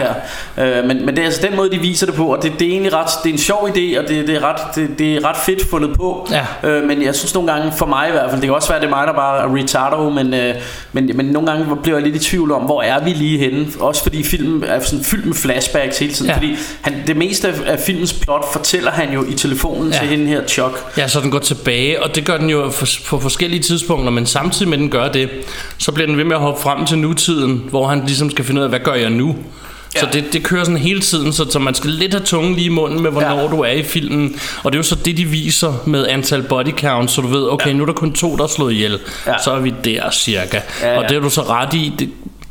her? 0.58 0.80
Øh, 0.80 0.86
men, 0.88 1.06
men 1.06 1.16
det 1.16 1.20
er 1.22 1.26
altså 1.26 1.42
den 1.48 1.56
måde, 1.56 1.72
de 1.72 1.78
viser 1.80 2.06
det 2.06 2.16
på, 2.16 2.26
og 2.36 2.44
det, 2.44 2.52
det 2.60 2.68
er 2.68 2.72
egentlig 2.72 2.94
ret, 2.94 3.08
det 3.24 3.30
er 3.30 3.34
en 3.34 3.40
sjov 3.40 3.68
idé, 3.70 4.00
og 4.00 4.08
det, 4.08 4.28
det, 4.28 4.30
er, 4.36 4.44
ret, 4.44 4.76
det, 4.76 5.00
det 5.00 5.16
er 5.16 5.26
ret 5.30 5.38
fedt 5.38 5.70
fundet 5.70 5.98
på. 5.98 6.28
Ja. 6.64 6.70
Øh, 6.70 6.88
men 6.88 7.02
jeg 7.04 7.16
synes 7.16 7.34
nogle 7.34 7.52
gange, 7.54 7.72
for 7.72 7.86
mig 7.86 8.08
i 8.10 8.12
hvert 8.12 8.30
fald, 8.30 8.42
det 8.42 8.48
kan 8.48 8.56
også 8.56 8.70
være, 8.70 8.80
det 8.80 8.86
er 8.86 8.90
mig, 8.90 9.08
der 9.08 9.14
bare 9.14 9.42
er 9.44 9.56
retardo, 9.56 10.10
men, 10.10 10.34
øh, 10.34 10.56
men, 10.94 11.12
men 11.16 11.26
nogle 11.26 11.52
gange 11.52 11.76
bliver 11.84 11.98
jeg 11.98 12.08
lidt 12.12 12.16
i 12.24 12.30
tvivl 12.30 12.52
om, 12.52 12.62
hvor 12.62 12.82
er 12.82 13.04
vi 13.04 13.10
lige 13.10 13.38
henne? 13.40 13.68
Også 13.80 14.04
fordi 14.04 14.24
filmen 14.24 14.64
er 14.64 14.80
sådan 14.80 15.06
fyldt 15.06 15.26
med 15.26 15.34
flashbacks 15.36 16.00
hele 16.00 16.14
tiden. 16.14 16.30
Ja. 16.32 16.36
Fordi 16.38 16.56
han, 16.82 16.94
det 17.08 17.18
meste 17.18 17.48
af, 17.48 17.54
af 17.66 17.80
filmens 17.80 18.14
plot 18.14 18.54
fortæller 18.54 18.92
han 18.92 19.14
jo 19.14 19.26
i 19.30 19.34
telefonen 19.34 19.92
Ja. 19.92 19.98
til 20.00 20.08
hende 20.08 20.26
her, 20.28 20.42
Chuck. 20.48 20.98
Ja, 20.98 21.08
så 21.08 21.20
den 21.20 21.32
går 21.32 21.40
tilbage, 21.40 22.04
og 22.04 22.16
det 22.16 22.26
gør 22.26 22.38
den 22.38 22.50
jo 22.50 22.70
for, 22.70 22.86
på 23.08 23.20
forskellige 23.20 23.62
tidspunkter, 23.64 24.12
men 24.12 24.26
samtidig 24.26 24.70
med 24.70 24.78
den 24.78 24.90
gør 24.90 25.08
det, 25.08 25.29
så 25.78 25.92
bliver 25.92 26.08
den 26.08 26.18
ved 26.18 26.24
med 26.24 26.36
at 26.36 26.42
hoppe 26.42 26.62
frem 26.62 26.86
til 26.86 26.98
nutiden, 26.98 27.64
hvor 27.70 27.88
han 27.88 28.04
ligesom 28.06 28.32
skal 28.32 28.46
finde 28.46 28.60
ud 28.60 28.64
af, 28.64 28.70
hvad 28.70 28.80
gør 28.80 28.94
jeg 28.94 29.10
nu? 29.10 29.36
Så 29.96 30.06
Ja. 30.06 30.12
det, 30.20 30.34
det 30.34 30.44
kører 30.44 30.64
sådan 30.64 30.78
hele 30.78 31.02
tiden, 31.02 31.34
så, 31.34 31.52
så 31.52 31.60
man 31.60 31.74
skal 31.76 31.90
lidt 31.90 32.14
have 32.14 32.24
tungen 32.26 32.54
lige 32.56 32.66
i 32.66 32.70
munden 32.70 33.02
med, 33.04 33.12
hvornår 33.12 33.42
Ja. 33.42 33.48
du 33.48 33.62
er 33.62 33.72
i 33.72 33.84
filmen. 33.84 34.40
Og 34.64 34.72
det 34.72 34.78
er 34.78 34.80
jo 34.80 34.84
så 34.84 34.96
det, 34.96 35.18
de 35.18 35.26
viser 35.26 35.74
med 35.86 36.08
antal 36.08 36.44
body 36.44 36.72
count, 36.80 37.12
så 37.12 37.22
du 37.22 37.28
ved, 37.28 37.52
okay, 37.52 37.72
nu 37.72 37.82
er 37.82 37.86
der 37.86 37.94
kun 37.94 38.14
to, 38.14 38.36
der 38.36 38.44
er 38.44 38.48
slået 38.48 38.74
ihjel. 38.74 39.00
Ja. 39.28 39.34
Så 39.44 39.52
er 39.52 39.60
vi 39.60 39.74
der 39.84 40.12
cirka. 40.12 40.60
Ja, 40.82 40.92
ja. 40.92 40.98
Og 40.98 41.10
det 41.10 41.18
er 41.18 41.22
du 41.22 41.30
så 41.30 41.42
ret 41.42 41.74
i. 41.74 41.94
Det, 42.00 42.10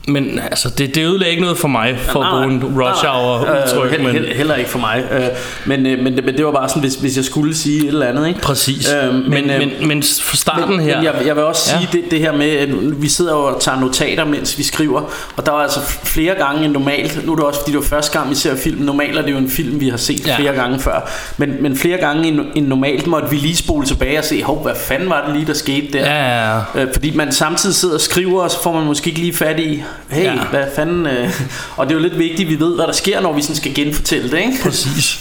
men 0.09 0.41
altså, 0.51 0.71
det, 0.79 0.95
det 0.95 1.05
ødelægger 1.05 1.31
ikke 1.31 1.43
noget 1.43 1.59
for 1.59 1.69
mig, 1.69 1.99
for 1.99 2.23
at 2.23 2.31
bruge 2.31 2.45
en 2.45 2.81
rush 2.81 3.05
hour 3.07 3.41
udtryk. 3.41 3.99
Øh, 3.99 4.05
men 4.05 4.15
he, 4.15 4.35
heller 4.35 4.55
ikke 4.55 4.71
for 4.71 4.79
mig. 4.79 5.05
Øh, 5.13 5.23
men, 5.67 5.87
øh, 5.87 5.99
men, 6.05 6.17
det, 6.17 6.25
men 6.25 6.37
det 6.37 6.45
var 6.45 6.53
bare 6.53 6.69
sådan, 6.69 6.83
hvis, 6.83 6.95
hvis 6.95 7.17
jeg 7.17 7.25
skulle 7.25 7.55
sige 7.57 7.79
et 7.79 7.89
eller 7.89 8.07
andet. 8.07 8.29
Ikke? 8.29 8.41
Præcis. 8.41 8.93
Øh, 8.93 9.15
men, 9.15 9.31
men, 9.31 9.51
øh, 9.51 9.59
men, 9.59 9.89
men 9.89 10.03
for 10.03 10.37
starten 10.37 10.77
men, 10.77 10.81
her... 10.81 10.97
Men 10.97 11.05
jeg, 11.05 11.15
jeg 11.27 11.37
vil 11.37 11.45
også 11.45 11.75
Ja. 11.75 11.79
sige 11.79 11.89
det, 11.93 12.11
det 12.11 12.21
her 12.21 12.33
med, 12.33 12.51
at 12.51 13.03
vi 13.03 13.09
sidder 13.09 13.33
og 13.33 13.61
tager 13.61 13.81
notater, 13.81 14.25
mens 14.25 14.59
vi 14.59 14.63
skriver. 14.63 15.01
Og 15.37 15.47
der 15.47 15.53
var 15.53 15.59
altså 15.59 15.81
flere 16.05 16.35
gange 16.35 16.65
end 16.65 16.73
normalt. 16.73 17.27
Nu 17.27 17.33
er 17.33 17.37
det 17.37 17.45
også, 17.45 17.61
fordi 17.61 17.73
det 17.73 17.79
var 17.79 17.87
første 17.87 18.19
gang, 18.19 18.31
vi 18.31 18.35
ser 18.35 18.57
filmen. 18.57 18.87
Normalt 18.87 19.19
er 19.19 19.23
det 19.23 19.33
jo 19.33 19.37
en 19.39 19.51
film, 19.51 19.81
vi 19.81 19.89
har 19.89 19.97
set 19.97 20.27
ja. 20.27 20.37
flere 20.37 20.55
gange 20.55 20.81
før. 20.81 21.11
Men, 21.37 21.57
men 21.61 21.77
flere 21.77 21.99
gange 21.99 22.29
end, 22.29 22.41
end 22.55 22.67
normalt 22.67 23.07
måtte 23.07 23.31
vi 23.31 23.37
lige 23.37 23.57
spole 23.57 23.87
tilbage 23.87 24.19
og 24.19 24.25
se, 24.25 24.43
hov, 24.43 24.63
hvad 24.63 24.75
fanden 24.75 25.11
var 25.11 25.25
det 25.27 25.35
lige, 25.35 25.47
der 25.47 25.55
skete 25.55 25.93
der? 25.93 25.99
Ja, 25.99 26.15
ja, 26.15 26.57
ja. 26.57 26.61
Øh, 26.75 26.93
fordi 26.93 27.17
man 27.17 27.33
samtidig 27.33 27.77
sidder 27.77 27.95
og 27.95 28.01
skriver, 28.01 28.43
og 28.43 28.51
så 28.51 28.63
får 28.63 28.73
man 28.73 28.85
måske 28.85 29.09
ikke 29.09 29.21
lige 29.21 29.35
fat 29.35 29.61
i, 29.61 29.83
hey, 30.11 30.25
Ja. 30.25 30.35
hvad 30.51 30.65
fanden... 30.77 31.07
Øh, 31.07 31.31
og 31.77 31.87
det 31.87 31.93
er 31.95 31.97
jo 31.99 32.03
lidt 32.03 32.19
vigtigt, 32.19 32.47
at 32.47 32.49
vi 32.55 32.61
ved, 32.61 32.75
hvad 32.75 32.87
der 32.87 32.93
sker, 32.93 33.21
når 33.21 33.33
vi 33.33 33.43
sådan 33.43 33.57
skal 33.57 33.75
genfortælle 33.75 34.31
det, 34.31 34.39
ikke? 34.39 34.53
Præcis. 34.63 35.21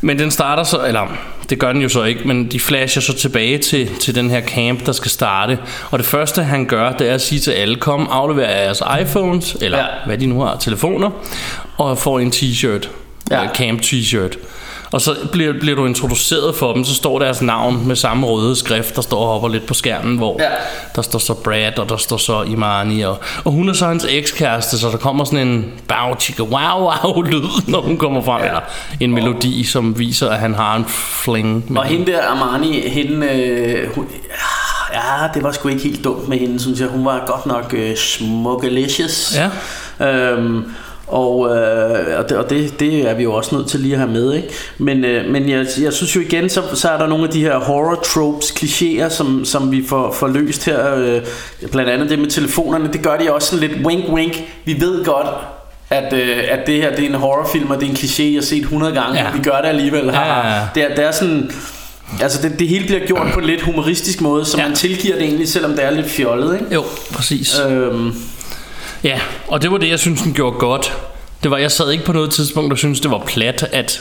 Men 0.00 0.18
den 0.18 0.30
starter 0.30 0.62
så, 0.62 0.84
eller 0.86 1.16
det 1.50 1.58
gør 1.58 1.72
den 1.72 1.82
jo 1.82 1.88
så 1.88 2.02
ikke, 2.04 2.28
men 2.28 2.50
de 2.50 2.60
flasher 2.60 3.02
så 3.02 3.12
tilbage 3.12 3.58
til, 3.58 3.90
til 4.00 4.14
den 4.14 4.30
her 4.30 4.40
camp, 4.40 4.86
der 4.86 4.92
skal 4.92 5.10
starte. 5.10 5.58
Og 5.90 5.98
det 5.98 6.06
første 6.06 6.42
han 6.42 6.66
gør, 6.66 6.92
det 6.92 7.10
er 7.10 7.14
at 7.14 7.22
sige 7.22 7.40
til 7.40 7.50
alle, 7.50 7.76
kom 7.76 8.08
aflever 8.10 8.48
jeres 8.48 8.82
iPhones, 9.00 9.56
eller 9.60 9.78
ja. 9.78 9.84
Hvad 10.06 10.18
de 10.18 10.26
nu 10.26 10.40
har, 10.40 10.56
telefoner, 10.56 11.10
og 11.76 11.98
får 11.98 12.20
en 12.20 12.30
t-shirt. 12.34 12.88
Ja. 13.30 13.46
camp 13.54 13.80
t-shirt. 13.82 14.36
Og 14.90 15.00
så 15.00 15.16
bliver, 15.32 15.52
bliver 15.60 15.76
du 15.76 15.86
introduceret 15.86 16.54
for 16.54 16.72
dem, 16.72 16.84
så 16.84 16.94
står 16.94 17.18
deres 17.18 17.42
navn 17.42 17.86
med 17.86 17.96
samme 17.96 18.26
røde 18.26 18.56
skrift, 18.56 18.96
der 18.96 19.02
står 19.02 19.18
og 19.18 19.26
hopper 19.26 19.48
lidt 19.48 19.66
på 19.66 19.74
skærmen, 19.74 20.16
hvor 20.16 20.36
ja. 20.40 20.48
Der 20.96 21.02
står 21.02 21.18
så 21.18 21.34
Brad, 21.34 21.78
og 21.78 21.88
der 21.88 21.96
står 21.96 22.16
så 22.16 22.42
Imani, 22.42 23.00
og, 23.00 23.18
og 23.44 23.52
hun 23.52 23.68
er 23.68 23.72
så 23.72 23.86
hans 23.86 24.06
ekskæreste, 24.08 24.78
så 24.78 24.88
der 24.88 24.96
kommer 24.96 25.24
sådan 25.24 25.48
en 25.48 25.72
bow 25.88 26.14
chicka 26.20 26.42
wow 26.42 26.80
wow 26.80 27.22
lyd, 27.30 27.68
når 27.68 27.80
hun 27.80 27.96
kommer 27.96 28.22
frem, 28.22 28.40
ja. 28.40 28.46
eller 28.46 28.60
en 29.00 29.14
melodi, 29.14 29.64
som 29.64 29.98
viser, 29.98 30.30
at 30.30 30.38
han 30.38 30.54
har 30.54 30.76
en 30.76 30.84
fling. 30.88 31.72
med 31.72 31.80
Og 31.80 31.86
hende 31.86 32.12
der, 32.12 32.22
Armani, 32.22 32.88
hende, 32.88 33.26
øh, 33.26 33.94
hun, 33.94 34.06
ja, 34.92 35.28
det 35.34 35.42
var 35.42 35.52
sgu 35.52 35.68
ikke 35.68 35.82
helt 35.82 36.04
dumt 36.04 36.28
med 36.28 36.38
hende, 36.38 36.60
synes 36.60 36.80
jeg. 36.80 36.88
Hun 36.88 37.04
var 37.04 37.24
godt 37.26 37.46
nok 37.46 37.74
øh, 37.76 37.96
smukkelicious. 37.96 39.36
Ja. 39.36 39.50
Øhm, 40.08 40.64
og, 41.06 41.56
øh, 41.56 42.18
og, 42.18 42.28
det, 42.28 42.38
og 42.38 42.50
det, 42.50 42.80
det 42.80 43.10
er 43.10 43.14
vi 43.14 43.22
jo 43.22 43.32
også 43.32 43.54
nødt 43.54 43.68
til 43.68 43.80
lige 43.80 43.92
at 43.92 43.98
have 43.98 44.10
med 44.10 44.34
ikke? 44.34 44.48
Men, 44.78 45.04
øh, 45.04 45.30
men 45.30 45.48
jeg, 45.48 45.66
jeg 45.80 45.92
synes 45.92 46.16
jo 46.16 46.20
igen 46.20 46.48
Så, 46.48 46.62
så 46.74 46.88
er 46.88 46.98
der 46.98 47.06
nogle 47.06 47.24
af 47.24 47.30
de 47.30 47.40
her 47.40 47.58
horror 47.58 47.94
tropes 47.94 48.50
Klichéer 48.50 49.08
som, 49.08 49.44
som 49.44 49.72
vi 49.72 49.84
får, 49.88 50.12
får 50.12 50.28
løst 50.28 50.64
her 50.64 50.94
øh, 50.96 51.22
Blandt 51.72 51.90
andet 51.90 52.10
det 52.10 52.18
med 52.18 52.26
telefonerne 52.26 52.92
Det 52.92 53.02
gør 53.02 53.16
de 53.16 53.32
også 53.32 53.48
sådan 53.48 53.68
lidt 53.68 53.86
wink 53.86 54.04
wink 54.08 54.42
Vi 54.64 54.80
ved 54.80 55.04
godt 55.04 55.26
at, 55.90 56.12
øh, 56.12 56.38
at 56.50 56.66
det 56.66 56.82
her 56.82 56.96
det 56.96 57.04
er 57.04 57.08
en 57.08 57.14
horrorfilm 57.14 57.70
Og 57.70 57.80
det 57.80 57.86
er 57.86 57.90
en 57.90 57.96
kliché 57.96 58.22
jeg 58.22 58.34
har 58.34 58.42
set 58.42 58.62
100 58.62 58.92
gange 58.92 59.18
Ja. 59.18 59.32
Vi 59.32 59.42
gør 59.42 59.60
det 59.60 59.68
alligevel 59.68 60.04
Ja, 60.04 60.20
ja, 60.20 60.54
ja. 60.54 60.60
Det, 60.74 60.84
er, 60.84 60.94
det 60.94 61.04
er 61.04 61.10
sådan 61.10 61.50
Altså 62.20 62.42
det, 62.42 62.58
det 62.58 62.68
hele 62.68 62.86
bliver 62.86 63.06
gjort 63.06 63.26
på 63.34 63.40
en 63.40 63.46
lidt 63.46 63.62
humoristisk 63.62 64.20
måde 64.20 64.44
Så 64.44 64.58
ja. 64.58 64.66
man 64.66 64.76
tilgiver 64.76 65.14
det 65.14 65.24
egentlig 65.24 65.48
Selvom 65.48 65.70
det 65.70 65.84
er 65.84 65.90
lidt 65.90 66.06
fjollet 66.06 66.54
ikke? 66.54 66.74
Jo, 66.74 66.84
præcis. 67.12 67.60
Øhm, 67.68 68.14
Ja, 69.04 69.20
og 69.48 69.62
det 69.62 69.70
var 69.70 69.78
det, 69.78 69.88
jeg 69.88 69.98
synes, 69.98 70.22
den 70.22 70.32
gjorde 70.34 70.56
godt. 70.58 70.92
Det 71.42 71.50
var, 71.50 71.56
jeg 71.58 71.70
sad 71.70 71.90
ikke 71.90 72.04
på 72.04 72.12
noget 72.12 72.30
tidspunkt 72.30 72.72
og 72.72 72.78
synes 72.78 73.00
det 73.00 73.10
var 73.10 73.22
plat, 73.26 73.68
at, 73.72 74.00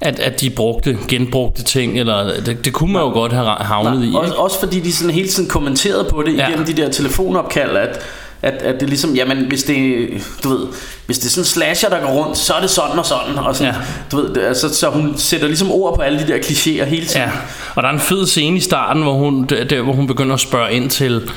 at, 0.00 0.18
at 0.18 0.40
de 0.40 0.50
brugte, 0.50 0.98
genbrugte 1.08 1.62
ting, 1.62 1.98
eller 2.00 2.40
det, 2.40 2.64
det 2.64 2.72
kunne 2.72 2.92
man 2.92 3.02
jo 3.02 3.08
godt 3.08 3.32
have 3.32 3.46
havnet 3.48 4.04
i. 4.04 4.12
Også, 4.14 4.34
også 4.34 4.60
fordi 4.60 4.80
de 4.80 4.92
sådan 4.92 5.14
hele 5.14 5.28
tiden 5.28 5.48
kommenterede 5.48 6.04
på 6.10 6.22
det 6.22 6.36
Ja. 6.36 6.48
igennem 6.48 6.66
de 6.66 6.72
der 6.72 6.90
telefonopkald, 6.90 7.76
at, 7.76 8.00
at, 8.42 8.54
at 8.54 8.80
det 8.80 8.88
ligesom, 8.88 9.14
jamen 9.14 9.44
hvis 9.48 9.62
det, 9.62 10.08
du 10.44 10.48
ved, 10.48 10.66
hvis 11.06 11.18
det 11.18 11.26
er 11.26 11.30
sådan 11.30 11.44
slasher, 11.44 11.88
der 11.88 12.00
går 12.00 12.08
rundt, 12.08 12.38
så 12.38 12.52
er 12.54 12.60
det 12.60 12.70
sådan 12.70 12.98
og 12.98 13.06
sådan, 13.06 13.38
og 13.38 13.56
sådan, 13.56 13.74
Ja. 13.74 13.80
du 14.12 14.16
ved, 14.16 14.42
altså, 14.42 14.74
så 14.74 14.88
hun 14.90 15.14
sætter 15.18 15.46
ligesom 15.46 15.70
ord 15.70 15.96
på 15.96 16.02
alle 16.02 16.18
de 16.18 16.26
der 16.32 16.38
klichéer 16.38 16.84
hele 16.84 17.06
tiden. 17.06 17.22
Ja, 17.26 17.30
og 17.74 17.82
der 17.82 17.88
er 17.88 17.92
en 17.92 18.00
fed 18.00 18.26
scene 18.26 18.56
i 18.56 18.60
starten, 18.60 19.02
hvor 19.02 19.12
hun, 19.12 19.44
der, 19.44 19.64
der, 19.64 19.82
hvor 19.82 19.92
hun 19.92 20.06
begynder 20.06 20.34
at 20.34 20.40
spørge 20.40 20.72
ind 20.72 20.90
til, 20.90 21.30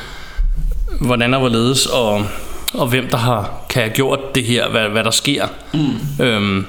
hvordan 0.99 1.33
og 1.33 1.39
hvorledes, 1.39 1.85
og, 1.85 2.21
og 2.73 2.87
hvem 2.87 3.07
der 3.11 3.17
har, 3.17 3.51
kan 3.69 3.81
have 3.81 3.93
gjort 3.93 4.35
det 4.35 4.43
her, 4.43 4.69
hvad, 4.69 4.89
hvad 4.89 5.03
der 5.03 5.11
sker. 5.11 5.45
Mm. 5.73 6.23
Øhm, 6.25 6.65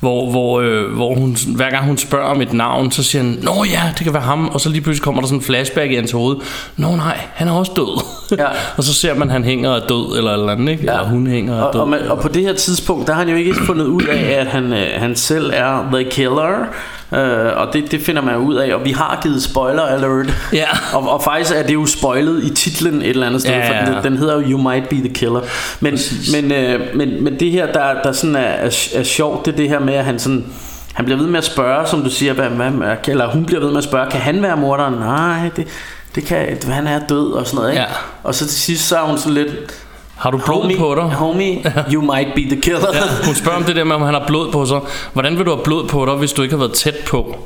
Hvor, 0.00 0.30
hvor, 0.30 0.60
øh, 0.60 0.92
hvor 0.94 1.14
hun, 1.14 1.36
hver 1.56 1.70
gang 1.70 1.84
hun 1.86 1.98
spørger 1.98 2.26
om 2.26 2.40
et 2.40 2.52
navn, 2.52 2.90
så 2.90 3.02
siger 3.02 3.22
han, 3.22 3.38
Nå 3.42 3.64
ja, 3.64 3.82
det 3.96 4.04
kan 4.04 4.12
være 4.12 4.22
ham. 4.22 4.48
Og 4.48 4.60
så 4.60 4.68
lige 4.68 4.80
pludselig 4.80 5.04
kommer 5.04 5.20
der 5.20 5.28
sådan 5.28 5.38
en 5.38 5.44
flashback 5.44 5.90
i 5.90 5.94
hans 5.94 6.10
hoved. 6.10 6.36
Nå 6.76 6.96
nej, 6.96 7.18
han 7.34 7.48
er 7.48 7.52
også 7.52 7.72
død. 7.76 8.04
Ja. 8.38 8.46
og 8.76 8.84
så 8.84 8.94
ser 8.94 9.14
man, 9.14 9.28
at 9.28 9.32
han 9.32 9.44
hænger 9.44 9.70
og 9.70 9.76
er 9.76 9.86
død, 9.86 10.18
eller 10.18 10.32
eller 10.32 10.52
andet, 10.52 10.68
ikke? 10.72 10.80
Eller 10.80 11.04
hun 11.04 11.26
hænger 11.26 11.60
og 11.60 11.66
og, 11.66 11.72
død. 11.72 11.80
og, 11.80 11.88
man, 11.88 12.00
og 12.10 12.20
på 12.20 12.28
det 12.28 12.42
her 12.42 12.52
tidspunkt, 12.52 13.06
der 13.06 13.12
har 13.12 13.20
han 13.20 13.28
jo 13.28 13.36
ikke 13.36 13.54
fundet 13.66 13.86
ud 13.86 14.02
af, 14.02 14.36
at 14.40 14.46
han, 14.46 14.72
øh, 14.72 14.86
han 14.96 15.16
selv 15.16 15.50
er 15.54 15.88
The 15.92 16.04
Killer. 16.10 16.66
Øh, 17.12 17.56
og 17.56 17.72
det, 17.72 17.90
det 17.90 18.00
finder 18.00 18.22
man 18.22 18.36
ud 18.36 18.54
af, 18.54 18.74
og 18.74 18.84
vi 18.84 18.90
har 18.90 19.18
givet 19.22 19.42
spoiler 19.42 19.82
alert. 19.82 20.34
Ja. 20.52 20.66
Og, 20.96 21.10
og 21.10 21.22
faktisk 21.22 21.54
er 21.54 21.62
det 21.62 21.74
jo 21.74 21.86
spoilet 21.86 22.44
i 22.44 22.54
titlen 22.54 23.02
et 23.02 23.08
eller 23.08 23.26
andet 23.26 23.40
sted, 23.40 23.50
Ja, 23.52 23.58
ja, 23.58 23.68
for 23.68 23.90
ja. 23.90 23.96
den, 23.96 24.04
den 24.04 24.18
hedder 24.18 24.34
jo 24.34 24.50
You 24.50 24.62
Might 24.70 24.88
Be 24.88 24.96
The 24.96 25.08
Killer. 25.08 25.40
Men, 25.80 25.98
men, 26.32 26.52
øh, 26.52 26.80
men, 26.94 27.24
men 27.24 27.40
det 27.40 27.50
her, 27.50 27.72
der, 27.72 28.02
der 28.02 28.12
sådan 28.12 28.36
er, 28.36 28.40
er, 28.40 28.88
er 28.94 29.02
sjovt, 29.02 29.46
det 29.46 29.52
er 29.52 29.56
det 29.56 29.68
her 29.68 29.78
med, 29.78 29.94
at 29.94 30.04
han 30.04 30.18
sådan... 30.18 30.44
Han 30.94 31.04
bliver 31.04 31.18
ved 31.18 31.26
med 31.26 31.38
at 31.38 31.44
spørge, 31.44 31.86
som 31.86 32.02
du 32.02 32.10
siger, 32.10 32.32
hvad, 32.32 32.48
hvad, 32.48 32.96
eller 33.08 33.30
hun 33.30 33.44
bliver 33.44 33.60
ved 33.60 33.68
med 33.68 33.78
at 33.78 33.84
spørge, 33.84 34.10
kan 34.10 34.20
han 34.20 34.42
være 34.42 34.56
morderen? 34.56 34.94
Nej, 34.94 35.50
det, 35.56 35.66
det 36.14 36.24
kan, 36.24 36.58
han 36.66 36.86
er 36.86 37.00
død 37.08 37.32
og 37.32 37.46
sådan 37.46 37.56
noget, 37.56 37.70
ikke? 37.70 37.82
Ja. 37.82 37.88
Og 38.22 38.34
så 38.34 38.46
til 38.46 38.58
sidst, 38.58 38.88
så 38.88 38.96
er 38.96 39.02
hun 39.02 39.18
sådan 39.18 39.34
lidt, 39.34 39.52
Har 40.18 40.30
du 40.30 40.38
blod 40.38 40.76
på 40.78 40.94
dig? 40.94 41.04
Homie, 41.04 41.72
you 41.92 42.02
might 42.14 42.34
be 42.34 42.40
the 42.40 42.60
killer. 42.60 42.80
Ja, 42.94 43.00
hun 43.26 43.34
spørger 43.34 43.58
om 43.58 43.64
det 43.64 43.76
der 43.76 43.84
med, 43.84 43.96
om 43.96 44.02
han 44.02 44.14
har 44.14 44.24
blod 44.26 44.52
på 44.52 44.66
sig. 44.66 44.80
Hvordan 45.12 45.38
vil 45.38 45.46
du 45.46 45.50
have 45.54 45.64
blod 45.64 45.88
på 45.88 46.06
dig, 46.06 46.14
hvis 46.14 46.32
du 46.32 46.42
ikke 46.42 46.52
har 46.54 46.58
været 46.58 46.72
tæt 46.72 46.94
på? 47.06 47.36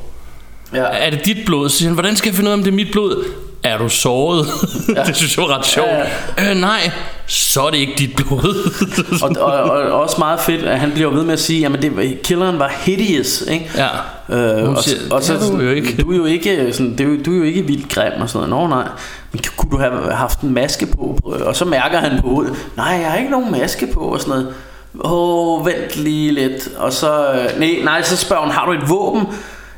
ja. 0.73 0.83
Er 0.83 1.09
det 1.09 1.25
dit 1.25 1.37
blod? 1.45 1.69
Så 1.69 1.77
siger 1.77 1.89
han, 1.89 1.93
hvordan 1.93 2.15
skal 2.15 2.29
jeg 2.29 2.35
finde 2.35 2.47
ud 2.49 2.51
af, 2.51 2.57
om 2.57 2.63
det 2.63 2.71
er 2.71 2.75
mit 2.75 2.91
blod? 2.91 3.25
Er 3.63 3.77
du 3.77 3.89
såret? 3.89 4.47
Ja. 4.95 5.03
det 5.07 5.15
synes 5.15 5.37
jeg 5.37 5.45
var 5.47 5.57
ret 5.57 5.65
sjovt. 5.65 5.89
Ja, 6.37 6.49
Øh, 6.51 6.57
nej, 6.57 6.91
så 7.27 7.61
er 7.61 7.69
det 7.69 7.77
ikke 7.77 7.93
dit 7.97 8.15
blod. 8.15 8.71
og, 9.23 9.53
og, 9.53 9.71
og, 9.71 10.01
også 10.01 10.15
meget 10.19 10.39
fedt, 10.39 10.61
at 10.63 10.79
han 10.79 10.91
bliver 10.91 11.09
ved 11.09 11.23
med 11.23 11.33
at 11.33 11.39
sige, 11.39 11.59
jamen 11.59 11.81
det, 11.81 12.21
killeren 12.23 12.59
var 12.59 12.73
hideous, 12.81 13.41
ikke? 13.41 13.71
ja. 13.77 13.87
Øh, 14.29 14.69
og, 14.69 14.83
siger, 14.83 14.97
og 15.11 15.23
så, 15.23 15.33
"Det 15.33 15.41
er 15.41 15.51
du 15.51 15.61
jo 15.61 15.71
ikke." 15.71 16.01
Du 16.01 16.11
er 16.11 16.15
jo 16.15 16.25
ikke, 16.25 16.73
sådan, 16.73 16.91
det 16.91 16.99
er 16.99 17.03
jo, 17.09 17.17
du 17.25 17.33
er 17.33 17.37
jo 17.37 17.43
ikke 17.43 17.61
vildt 17.61 17.93
grim 17.93 18.21
og 18.21 18.29
sådan 18.29 18.49
noget. 18.49 18.69
Nå 18.69 18.75
nej, 18.75 18.87
men 19.31 19.41
kunne 19.57 19.71
du 19.71 19.77
have 19.77 20.13
haft 20.13 20.41
en 20.41 20.53
maske 20.53 20.85
på? 20.85 21.19
Og 21.23 21.55
så 21.55 21.65
mærker 21.65 21.97
han 21.97 22.21
på 22.21 22.27
hovedet, 22.27 22.53
nej, 22.77 22.85
jeg 23.01 23.11
har 23.11 23.17
ikke 23.17 23.31
nogen 23.31 23.51
maske 23.51 23.87
på 23.87 23.99
og 23.99 24.19
sådan 24.19 24.29
noget. 24.29 24.53
Åh, 24.99 25.59
oh, 25.59 25.65
vent 25.65 25.95
lige 25.95 26.31
lidt. 26.31 26.69
Og 26.77 26.93
så, 26.93 27.33
øh, 27.33 27.59
nej, 27.59 27.79
nej, 27.83 28.01
så 28.01 28.17
spørger 28.17 28.43
hun, 28.43 28.51
har 28.51 28.65
du 28.65 28.71
et 28.71 28.89
våben? 28.89 29.27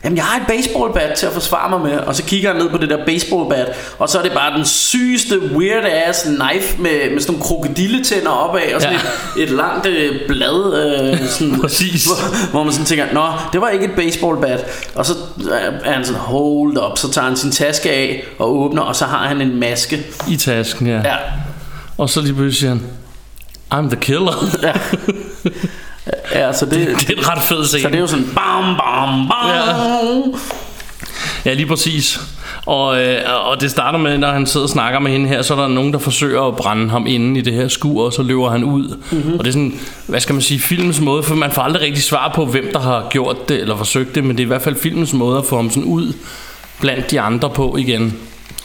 Jamen, 0.05 0.17
jeg 0.17 0.25
har 0.25 0.39
et 0.39 0.47
baseballbat 0.47 1.17
til 1.17 1.25
at 1.25 1.33
forsvare 1.33 1.69
mig 1.69 1.81
med. 1.91 1.97
Og 1.97 2.15
så 2.15 2.23
kigger 2.23 2.51
han 2.53 2.61
ned 2.61 2.69
på 2.69 2.77
det 2.77 2.89
der 2.89 3.05
baseballbat, 3.05 3.67
og 3.99 4.09
så 4.09 4.19
er 4.19 4.23
det 4.23 4.31
bare 4.31 4.57
den 4.57 4.65
sygeste 4.65 5.39
weird 5.51 5.85
ass 6.07 6.21
knife 6.23 6.81
med, 6.81 7.11
med 7.11 7.19
sådan 7.19 7.33
nogle 7.33 7.41
krokodilletænder 7.43 8.29
opad, 8.31 8.73
og 8.75 8.81
sådan 8.81 8.97
Ja. 9.37 9.41
et, 9.41 9.49
et 9.49 9.49
langt 9.55 9.85
øh, 9.85 10.27
blad. 10.27 10.73
Øh, 11.13 11.27
sådan, 11.29 11.59
Præcis. 11.61 12.05
Hvor, 12.05 12.51
hvor 12.51 12.63
man 12.63 12.73
sådan 12.73 12.85
tænker, 12.85 13.05
nå, 13.13 13.25
det 13.53 13.61
var 13.61 13.69
ikke 13.69 13.85
et 13.85 13.91
baseballbat. 13.95 14.65
Og 14.95 15.05
så 15.05 15.13
er 15.83 15.91
han 15.93 16.05
sådan, 16.05 16.21
hold 16.21 16.77
up, 16.91 16.97
så 16.97 17.11
tager 17.11 17.27
han 17.27 17.37
sin 17.37 17.51
taske 17.51 17.91
af 17.91 18.23
og 18.39 18.57
åbner, 18.59 18.81
og 18.81 18.95
så 18.95 19.05
har 19.05 19.27
han 19.27 19.41
en 19.41 19.59
maske. 19.59 20.05
I 20.29 20.35
tasken, 20.37 20.87
ja. 20.87 20.95
Ja, 21.05 21.15
Og 21.97 22.09
så 22.09 22.21
lige 22.21 22.33
pludselig 22.33 22.57
siger 22.57 22.69
han, 22.69 22.81
I'm 23.73 23.89
the 23.89 23.99
killer. 24.01 24.45
ja. 24.63 24.73
ja 26.33 26.53
så 26.53 26.65
det, 26.65 26.87
det 26.99 27.09
er 27.09 27.13
en 27.17 27.29
ret 27.29 27.43
fed 27.43 27.65
scene. 27.65 27.81
så 27.81 27.87
det 27.87 27.95
er 27.95 27.99
jo 27.99 28.07
sådan, 28.07 28.25
bam, 28.35 28.63
bam, 28.63 29.27
bam. 29.27 29.49
Ja. 29.49 30.21
Ja, 31.45 31.53
lige 31.53 31.65
præcis. 31.65 32.19
Og, 32.65 33.03
øh, 33.03 33.21
og 33.45 33.61
det 33.61 33.71
starter 33.71 33.99
med, 33.99 34.17
når 34.17 34.31
han 34.31 34.45
sidder 34.45 34.65
og 34.65 34.69
snakker 34.69 34.99
med 34.99 35.11
hende 35.11 35.27
her, 35.27 35.41
så 35.41 35.53
er 35.55 35.59
der 35.59 35.67
nogen, 35.67 35.93
der 35.93 35.99
forsøger 35.99 36.41
at 36.41 36.55
brænde 36.55 36.89
ham 36.89 37.07
inde 37.07 37.39
i 37.39 37.43
det 37.43 37.53
her 37.53 37.67
skur, 37.67 38.05
og 38.05 38.13
så 38.13 38.23
løber 38.23 38.49
han 38.49 38.63
ud. 38.63 38.83
Mhm. 39.11 39.17
Mm-hmm. 39.17 39.33
Og 39.33 39.39
det 39.39 39.47
er 39.47 39.53
sådan, 39.53 39.79
hvad 40.07 40.19
skal 40.19 40.33
man 40.33 40.41
sige, 40.41 40.59
filmens 40.59 40.99
måde, 41.01 41.23
for 41.23 41.35
man 41.35 41.51
får 41.51 41.61
aldrig 41.61 41.81
rigtig 41.81 42.03
svar 42.03 42.31
på, 42.35 42.45
hvem 42.45 42.69
der 42.73 42.79
har 42.79 43.07
gjort 43.09 43.49
det, 43.49 43.61
eller 43.61 43.77
forsøgt 43.77 44.15
det, 44.15 44.23
men 44.23 44.37
det 44.37 44.43
er 44.43 44.45
i 44.45 44.47
hvert 44.47 44.61
fald 44.61 44.75
filmens 44.75 45.13
måde 45.13 45.37
at 45.37 45.45
få 45.45 45.55
ham 45.55 45.69
sådan 45.69 45.83
ud 45.83 46.13
blandt 46.79 47.11
de 47.11 47.21
andre 47.21 47.49
på 47.49 47.77
igen. 47.77 48.17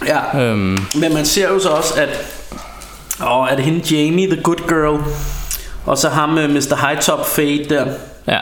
Ja. 0.07 0.41
Øhm, 0.43 0.79
Men 0.95 1.15
man 1.15 1.25
ser 1.27 1.49
jo 1.49 1.59
så 1.59 1.69
også, 1.69 1.95
at 1.97 2.09
er 3.21 3.57
det 3.57 3.65
hende 3.65 3.97
Jamie, 3.97 4.27
the 4.31 4.43
good 4.43 4.69
girl, 4.69 5.01
og 5.87 5.99
så 5.99 6.09
ham 6.09 6.29
med 6.29 6.49
Mr. 6.49 6.89
High 6.89 7.01
Top 7.01 7.27
Fade 7.27 7.65
der. 7.69 7.87
ja, 8.29 8.39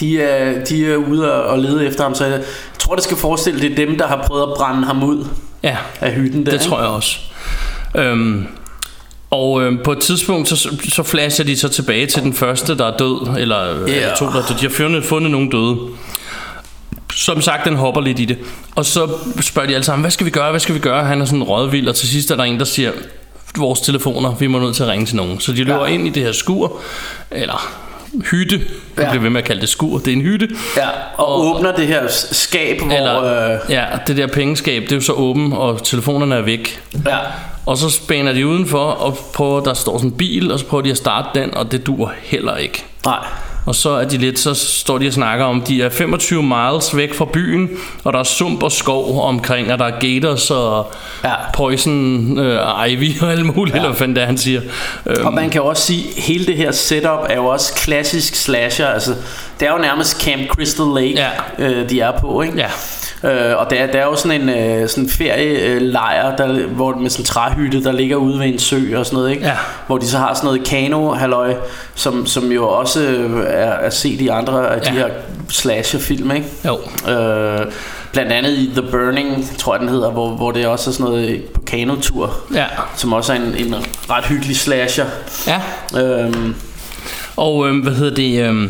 De 0.00 0.22
er, 0.22 0.64
de 0.64 0.92
er 0.92 0.96
ude 0.96 1.32
og 1.44 1.58
lede 1.58 1.86
efter 1.86 2.02
ham, 2.02 2.14
så 2.14 2.24
jeg 2.24 2.40
tror, 2.78 2.94
det 2.94 3.04
skal 3.04 3.16
forestille, 3.16 3.60
det 3.60 3.72
er 3.72 3.76
dem, 3.86 3.98
der 3.98 4.06
har 4.06 4.24
prøvet 4.26 4.42
at 4.42 4.48
brænde 4.56 4.84
ham 4.86 5.02
ud 5.02 5.24
ja, 5.62 5.76
af 6.00 6.12
hytten 6.12 6.46
der. 6.46 6.52
det 6.52 6.60
tror 6.60 6.78
jeg 6.80 6.88
også. 6.88 7.18
Øhm, 7.94 8.46
og 9.30 9.62
øhm, 9.62 9.78
på 9.84 9.92
et 9.92 9.98
tidspunkt, 9.98 10.48
så, 10.48 10.76
så 10.88 11.02
flasher 11.02 11.44
de 11.44 11.56
så 11.56 11.68
tilbage 11.68 12.06
til 12.06 12.22
den 12.22 12.34
første, 12.34 12.78
der 12.78 12.86
er 12.92 12.96
død, 12.96 13.36
eller 13.38 13.66
yeah. 13.88 13.96
eller 13.96 14.16
to, 14.16 14.24
der 14.24 14.30
er 14.30 14.46
døde. 14.46 14.58
De 14.58 14.66
har 14.66 14.70
fundet, 14.70 15.04
fundet 15.04 15.30
nogen 15.30 15.50
døde. 15.50 15.76
Som 17.14 17.40
sagt, 17.40 17.64
den 17.64 17.76
hopper 17.76 18.00
lidt 18.00 18.20
i 18.20 18.24
det. 18.24 18.38
Og 18.74 18.84
så 18.84 19.08
spørger 19.40 19.68
de 19.68 19.74
alle 19.74 19.84
sammen, 19.84 20.02
hvad 20.02 20.10
skal 20.10 20.26
vi 20.26 20.30
gøre, 20.30 20.50
hvad 20.50 20.60
skal 20.60 20.74
vi 20.74 20.80
gøre? 20.80 21.04
Han 21.04 21.20
er 21.20 21.24
sådan 21.24 21.42
rådvild, 21.42 21.88
og 21.88 21.94
til 21.94 22.08
sidst 22.08 22.30
er 22.30 22.36
der 22.36 22.44
en, 22.44 22.58
der 22.58 22.64
siger, 22.64 22.92
vores 23.58 23.80
telefoner, 23.80 24.34
vi 24.34 24.46
må 24.46 24.58
nødt 24.58 24.76
til 24.76 24.82
at 24.82 24.88
ringe 24.88 25.06
til 25.06 25.16
nogen. 25.16 25.40
Så 25.40 25.52
de 25.52 25.64
løber 25.64 25.86
Ja. 25.86 25.92
ind 25.94 26.06
i 26.06 26.10
det 26.10 26.22
her 26.22 26.32
skur, 26.32 26.76
eller 27.30 27.70
hytte. 28.30 28.56
Jeg 28.96 29.04
Ja. 29.04 29.10
bliver 29.10 29.22
ved 29.22 29.30
med 29.30 29.40
at 29.40 29.46
kalde 29.46 29.60
det 29.60 29.68
skur, 29.68 29.98
det 29.98 30.08
er 30.08 30.12
en 30.12 30.22
hytte. 30.22 30.48
Ja, 30.76 30.88
og, 31.16 31.26
Og- 31.28 31.56
åbner 31.56 31.72
det 31.76 31.86
her 31.86 32.02
skab, 32.08 32.80
hvor... 32.80 32.92
Eller, 32.96 33.52
øh, 33.52 33.58
ja, 33.68 33.84
det 34.06 34.16
der 34.16 34.26
pengeskab, 34.26 34.82
det 34.82 34.92
er 34.92 34.96
jo 34.96 35.00
så 35.02 35.12
åben, 35.12 35.52
og 35.52 35.82
telefonerne 35.84 36.34
er 36.34 36.40
væk. 36.42 36.80
ja, 37.06 37.18
Og 37.66 37.76
så 37.78 37.90
spænder 37.90 38.32
de 38.32 38.46
udenfor, 38.46 38.84
og 38.84 39.18
prøver, 39.34 39.60
der 39.60 39.74
står 39.74 39.98
sådan 39.98 40.10
en 40.10 40.16
bil, 40.16 40.52
og 40.52 40.58
så 40.58 40.66
prøver 40.66 40.82
de 40.82 40.90
at 40.90 40.96
starte 40.96 41.40
den, 41.40 41.54
og 41.54 41.72
det 41.72 41.86
dur 41.86 42.12
heller 42.22 42.56
ikke. 42.56 42.84
nej. 43.04 43.18
Og 43.70 43.74
så 43.76 43.90
er 43.90 44.04
de 44.04 44.16
lidt, 44.16 44.38
så 44.38 44.54
står 44.54 44.98
de 44.98 45.06
og 45.06 45.12
snakker 45.12 45.44
om, 45.44 45.60
de 45.62 45.82
er 45.82 45.88
25 45.88 46.42
miles 46.42 46.96
væk 46.96 47.14
fra 47.14 47.24
byen, 47.32 47.70
og 48.04 48.12
der 48.12 48.18
er 48.18 48.22
sump 48.22 48.62
og 48.62 48.72
skov 48.72 49.22
omkring, 49.22 49.72
og 49.72 49.78
der 49.78 49.84
er 49.84 50.00
gators 50.00 50.50
og 50.50 50.92
Ja. 51.24 51.34
poison 51.54 52.38
øh, 52.38 52.88
ivy 52.88 53.20
og 53.22 53.32
alt 53.32 53.46
muligt, 53.56 53.76
ja. 53.76 53.80
eller 53.82 53.94
hvad 53.96 54.08
det 54.08 54.18
er, 54.18 54.26
han 54.26 54.38
siger. 54.38 54.60
Øhm, 55.06 55.26
Og 55.26 55.34
man 55.34 55.50
kan 55.50 55.62
også 55.62 55.82
sige, 55.82 56.04
at 56.16 56.22
hele 56.22 56.46
det 56.46 56.56
her 56.56 56.72
setup 56.72 57.18
er 57.28 57.34
jo 57.36 57.46
også 57.46 57.74
klassisk 57.74 58.34
slasher. 58.34 58.86
Altså, 58.86 59.14
det 59.60 59.68
er 59.68 59.72
jo 59.72 59.78
nærmest 59.78 60.22
Camp 60.22 60.48
Crystal 60.48 60.86
Lake, 60.94 61.26
Ja. 61.58 61.64
øh, 61.64 61.90
de 61.90 62.00
er 62.00 62.12
på, 62.20 62.42
ikke? 62.42 62.56
ja, 62.58 62.66
Øh, 63.24 63.56
og 63.56 63.70
der, 63.70 63.86
der 63.86 63.98
er 63.98 64.04
jo 64.04 64.16
sådan 64.16 64.40
en 64.40 64.48
øh, 64.48 64.88
sådan 64.88 65.08
ferielejr, 65.10 66.36
der, 66.36 66.66
hvor 66.66 66.94
med 66.94 67.10
sådan 67.10 67.22
en 67.22 67.26
træhytte, 67.26 67.84
der 67.84 67.92
ligger 67.92 68.16
ude 68.16 68.38
ved 68.38 68.46
en 68.46 68.58
sø 68.58 68.98
og 68.98 69.06
sådan 69.06 69.16
noget, 69.16 69.30
ikke? 69.30 69.46
Ja. 69.46 69.52
Hvor 69.86 69.98
de 69.98 70.06
så 70.08 70.18
har 70.18 70.34
sådan 70.34 70.46
noget 70.46 70.64
kano 70.64 71.10
halløj, 71.12 71.54
som, 71.94 72.26
som 72.26 72.52
jo 72.52 72.68
også 72.68 73.00
øh, 73.02 73.40
er, 73.40 73.70
er 73.70 73.90
set 73.90 74.20
i 74.20 74.28
andre 74.28 74.74
af 74.74 74.80
de 74.80 74.86
Ja. 74.88 74.92
her 74.94 75.08
slasher-film, 75.48 76.30
ikke? 76.30 76.46
jo. 76.66 76.78
Øh, 77.12 77.60
blandt 78.12 78.32
andet 78.32 78.52
i 78.52 78.70
The 78.76 78.82
Burning, 78.90 79.58
tror 79.58 79.74
jeg 79.74 79.80
den 79.80 79.88
hedder, 79.88 80.10
hvor, 80.10 80.28
hvor 80.30 80.50
det 80.50 80.66
også 80.66 80.90
er 80.90 80.94
sådan 80.94 81.12
noget 81.12 81.42
på 81.54 81.60
kanotur, 81.60 82.36
Ja, 82.54 82.64
som 82.96 83.12
også 83.12 83.32
er 83.32 83.36
en, 83.36 83.54
en 83.66 83.74
ret 84.10 84.24
hyggelig 84.24 84.56
slasher. 84.56 85.04
ja. 85.46 85.60
Øhm, 86.02 86.54
Og 87.36 87.68
øh, 87.68 87.82
hvad 87.82 87.92
hedder 87.92 88.14
det... 88.14 88.42
Øh, 88.50 88.68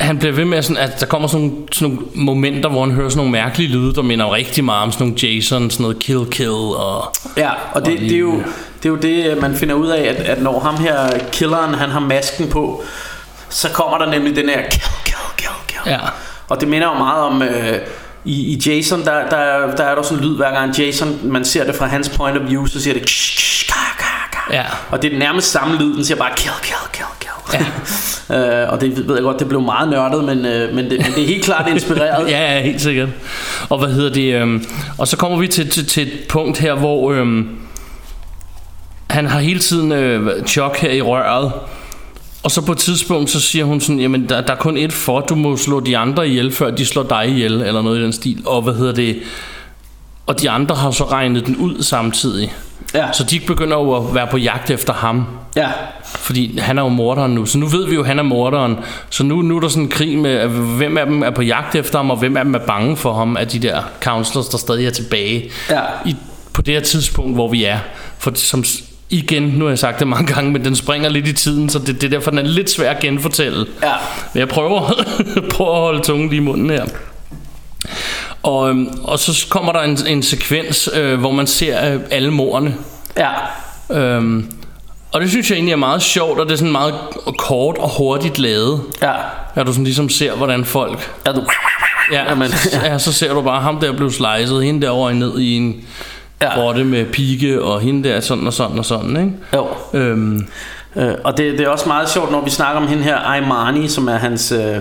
han 0.00 0.18
bliver 0.18 0.32
ved 0.32 0.44
med 0.44 0.62
sådan, 0.62 0.82
at 0.82 1.00
der 1.00 1.06
kommer 1.06 1.28
sådan 1.28 1.46
nogle, 1.46 1.62
sådan 1.72 1.94
nogle 1.94 2.06
momenter, 2.14 2.68
hvor 2.68 2.84
han 2.84 2.90
hører 2.94 3.08
sådan 3.08 3.16
nogle 3.16 3.32
mærkelige 3.32 3.68
lyde, 3.68 3.94
der 3.94 4.02
minder 4.02 4.32
rigtig 4.32 4.64
meget 4.64 4.82
om 4.82 4.92
sådan 4.92 5.06
nogle 5.06 5.26
Jason, 5.26 5.70
sådan 5.70 5.82
noget 5.82 5.98
kill 5.98 6.26
kill 6.30 6.50
og... 6.50 7.14
ja, 7.36 7.50
og 7.72 7.86
det, 7.86 8.00
det, 8.00 8.12
er 8.12 8.18
jo, 8.18 8.42
det 8.82 8.84
er 8.84 8.88
jo 8.88 8.96
det, 8.96 9.40
man 9.40 9.54
finder 9.54 9.74
ud 9.74 9.88
af, 9.88 10.02
at, 10.08 10.16
at 10.16 10.42
når 10.42 10.60
ham 10.60 10.76
her 10.76 11.18
killeren, 11.32 11.74
han 11.74 11.90
har 11.90 12.00
masken 12.00 12.48
på, 12.48 12.82
så 13.48 13.68
kommer 13.68 13.98
der 13.98 14.10
nemlig 14.10 14.36
den 14.36 14.48
her 14.48 14.62
kill, 14.70 14.82
kill, 15.04 15.16
kill, 15.36 15.50
kill. 15.68 15.80
Ja. 15.86 15.98
Og 16.48 16.60
det 16.60 16.68
minder 16.68 16.88
jo 16.88 16.94
meget 16.94 17.22
om... 17.24 17.42
Øh, 17.42 17.78
i, 18.24 18.32
I 18.52 18.62
Jason, 18.66 19.04
der, 19.04 19.28
der, 19.30 19.36
er- 19.36 19.76
der 19.76 19.84
er 19.84 19.94
der 19.94 20.02
sådan 20.02 20.18
en 20.18 20.24
lyd 20.30 20.36
hver 20.36 20.50
gang 20.52 20.78
Jason, 20.78 21.18
man 21.22 21.44
ser 21.44 21.64
det 21.64 21.74
fra 21.74 21.86
hans 21.86 22.08
point 22.08 22.38
of 22.38 22.48
view, 22.48 22.66
så 22.66 22.80
siger 22.82 22.94
det 22.94 23.02
ksh, 23.06 23.36
ksh, 23.36 23.66
ka, 23.68 23.74
ka, 23.98 24.04
ka. 24.32 24.54
Ja. 24.56 24.64
Og 24.90 25.02
det 25.02 25.08
er 25.08 25.12
den 25.12 25.18
nærmest 25.18 25.50
samme 25.50 25.76
lyd, 25.78 25.94
den 25.96 26.04
siger 26.04 26.18
bare 26.18 26.30
kill, 26.36 26.52
kill, 26.62 26.76
kill, 26.92 27.06
kill. 27.20 27.66
Ja. 28.30 28.62
øh, 28.64 28.72
og 28.72 28.80
det 28.80 29.08
ved 29.08 29.14
jeg 29.14 29.22
godt, 29.22 29.38
det 29.38 29.48
blev 29.48 29.60
meget 29.60 29.88
nørdet, 29.90 30.24
men, 30.24 30.46
øh, 30.46 30.74
men, 30.74 30.90
det, 30.90 30.98
men 30.98 31.12
det 31.14 31.22
er 31.22 31.26
helt 31.26 31.44
klart 31.44 31.68
inspireret. 31.68 32.28
Ja, 32.30 32.54
ja, 32.54 32.60
helt 32.62 32.80
sikkert. 32.80 33.08
Og 33.68 33.78
hvad 33.78 33.88
hedder 33.88 34.12
det? 34.12 34.34
Øhm, 34.34 34.64
og 34.98 35.08
så 35.08 35.16
kommer 35.16 35.38
vi 35.38 35.48
til, 35.48 35.68
til, 35.70 35.86
til 35.86 36.02
et 36.02 36.12
punkt 36.28 36.58
her, 36.58 36.74
hvor 36.74 37.12
øhm, 37.12 37.48
han 39.10 39.26
har 39.26 39.40
hele 39.40 39.60
tiden 39.60 39.92
øh, 39.92 40.44
chok 40.46 40.76
her 40.76 40.90
i 40.90 41.02
røret. 41.02 41.52
Og 42.42 42.50
så 42.50 42.60
på 42.60 42.72
et 42.72 42.78
tidspunkt, 42.78 43.30
så 43.30 43.40
siger 43.40 43.64
hun 43.64 43.80
sådan, 43.80 44.00
jamen 44.00 44.28
der, 44.28 44.40
der 44.40 44.52
er 44.52 44.56
kun 44.56 44.76
et 44.76 44.92
for, 44.92 45.20
du 45.20 45.34
må 45.34 45.56
slå 45.56 45.80
de 45.80 45.98
andre 45.98 46.28
ihjel, 46.28 46.52
før 46.52 46.70
de 46.70 46.86
slår 46.86 47.02
dig 47.02 47.28
ihjel, 47.28 47.52
eller 47.52 47.82
noget 47.82 47.98
i 47.98 48.02
den 48.02 48.12
stil. 48.12 48.42
Og 48.46 48.62
hvad 48.62 48.74
hedder 48.74 48.92
det? 48.92 49.18
Og 50.26 50.40
de 50.40 50.50
andre 50.50 50.74
har 50.74 50.90
så 50.90 51.04
regnet 51.04 51.46
den 51.46 51.56
ud 51.56 51.82
samtidig. 51.82 52.52
Ja. 52.94 53.12
Så 53.12 53.24
de 53.24 53.40
begynder 53.40 53.76
jo 53.76 53.94
at 53.96 54.14
være 54.14 54.26
på 54.30 54.36
jagt 54.36 54.70
efter 54.70 54.92
ham. 54.92 55.26
ja. 55.56 55.68
Fordi 56.04 56.58
han 56.58 56.78
er 56.78 56.82
jo 56.82 56.88
morderen 56.88 57.32
nu. 57.34 57.46
Så 57.46 57.58
nu 57.58 57.66
ved 57.66 57.86
vi 57.86 57.94
jo, 57.94 58.00
at 58.00 58.06
han 58.06 58.18
er 58.18 58.22
morderen. 58.22 58.76
Så 59.10 59.22
nu, 59.24 59.42
nu 59.42 59.56
er 59.56 59.60
der 59.60 59.68
sådan 59.68 59.82
en 59.82 59.88
krig 59.88 60.18
med, 60.18 60.48
hvem 60.48 60.98
af 60.98 61.06
dem 61.06 61.22
er 61.22 61.30
på 61.30 61.42
jagt 61.42 61.74
efter 61.74 61.98
ham, 61.98 62.10
og 62.10 62.16
hvem 62.16 62.36
af 62.36 62.44
dem 62.44 62.54
er 62.54 62.58
bange 62.58 62.96
for 62.96 63.14
ham, 63.14 63.36
af 63.36 63.48
de 63.48 63.58
der 63.58 63.82
counselors, 64.02 64.48
der 64.48 64.58
stadig 64.58 64.86
er 64.86 64.90
tilbage. 64.90 65.50
Ja. 65.70 65.80
I, 66.06 66.16
på 66.52 66.62
det 66.62 66.74
her 66.74 66.80
tidspunkt, 66.80 67.34
hvor 67.34 67.48
vi 67.48 67.64
er. 67.64 67.78
For 68.18 68.32
som, 68.34 68.64
igen, 69.10 69.42
nu 69.42 69.64
har 69.64 69.70
jeg 69.70 69.78
sagt 69.78 69.98
det 69.98 70.08
mange 70.08 70.34
gange, 70.34 70.52
men 70.52 70.64
den 70.64 70.76
springer 70.76 71.08
lidt 71.08 71.28
i 71.28 71.32
tiden, 71.32 71.68
så 71.68 71.78
det, 71.78 71.86
det 72.00 72.04
er 72.04 72.08
derfor, 72.10 72.30
den 72.30 72.38
er 72.38 72.42
lidt 72.42 72.70
svær 72.70 72.90
at 72.90 73.00
genfortælle. 73.00 73.66
Ja. 73.82 73.92
Men 74.34 74.40
jeg 74.40 74.48
prøver, 74.48 74.92
prøver 75.54 75.72
at 75.72 75.80
holde 75.80 76.00
tungen 76.00 76.28
lige 76.28 76.40
i 76.40 76.44
munden 76.44 76.70
her. 76.70 76.84
Og, 78.42 78.70
øhm, 78.70 78.88
og 79.02 79.18
så 79.18 79.46
kommer 79.50 79.72
der 79.72 79.80
en, 79.80 79.98
en 80.06 80.22
sekvens, 80.22 80.90
øh, 80.94 81.20
hvor 81.20 81.32
man 81.32 81.46
ser 81.46 81.94
øh, 81.94 82.00
alle 82.10 82.30
morerne. 82.30 82.74
Ja. 83.16 83.30
Øhm, 84.00 84.52
og 85.12 85.20
det 85.20 85.30
synes 85.30 85.50
jeg 85.50 85.56
egentlig 85.56 85.72
er 85.72 85.76
meget 85.76 86.02
sjovt, 86.02 86.40
og 86.40 86.46
det 86.46 86.52
er 86.52 86.56
sådan 86.56 86.72
meget 86.72 86.94
kort 87.38 87.78
og 87.78 87.88
hurtigt 87.98 88.38
lavet. 88.38 88.80
Ja. 89.02 89.12
At 89.54 89.66
du 89.66 89.72
sådan 89.72 89.84
ligesom 89.84 90.08
ser, 90.08 90.34
hvordan 90.34 90.64
folk... 90.64 91.10
Ja, 91.26 91.32
du... 91.32 91.42
Ja, 92.12 92.28
Jamen, 92.28 92.50
ja. 92.72 92.98
så 92.98 93.12
ser 93.12 93.34
du 93.34 93.42
bare 93.42 93.62
ham 93.62 93.80
der 93.80 93.92
blev 93.92 94.10
slicet, 94.10 94.64
hende 94.64 94.82
derovre 94.86 95.14
ned 95.14 95.38
i 95.38 95.56
en 95.56 95.84
Ja. 96.42 96.54
grotte 96.54 96.84
med 96.84 97.04
pigge, 97.06 97.62
og 97.62 97.80
hende 97.80 98.08
der 98.08 98.20
sådan 98.20 98.46
og 98.46 98.52
sådan 98.52 98.78
og 98.78 98.84
sådan, 98.84 99.16
ikke? 99.16 99.32
Jo. 99.54 99.66
Øhm, 100.00 100.46
Øh, 100.96 101.12
og 101.24 101.36
det, 101.38 101.52
det 101.58 101.60
er 101.60 101.68
også 101.68 101.88
meget 101.88 102.10
sjovt, 102.10 102.30
når 102.32 102.44
vi 102.44 102.50
snakker 102.50 102.80
om 102.82 102.88
hende 102.88 103.02
her, 103.02 103.16
Aimani, 103.16 103.88
som 103.88 104.08
er 104.08 104.16
hans, 104.16 104.52
øh, 104.52 104.76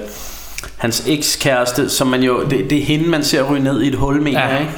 hans 0.77 1.03
ekskæreste, 1.07 1.89
som 1.89 2.07
man 2.07 2.23
jo, 2.23 2.43
det, 2.49 2.69
det 2.69 2.77
er 2.77 2.83
hende, 2.83 3.09
man 3.09 3.23
ser 3.23 3.43
ryge 3.51 3.63
ned 3.63 3.81
i 3.81 3.87
et 3.87 3.95
hul, 3.95 4.21
mener 4.21 4.39
Ja. 4.49 4.57
ikke? 4.59 4.71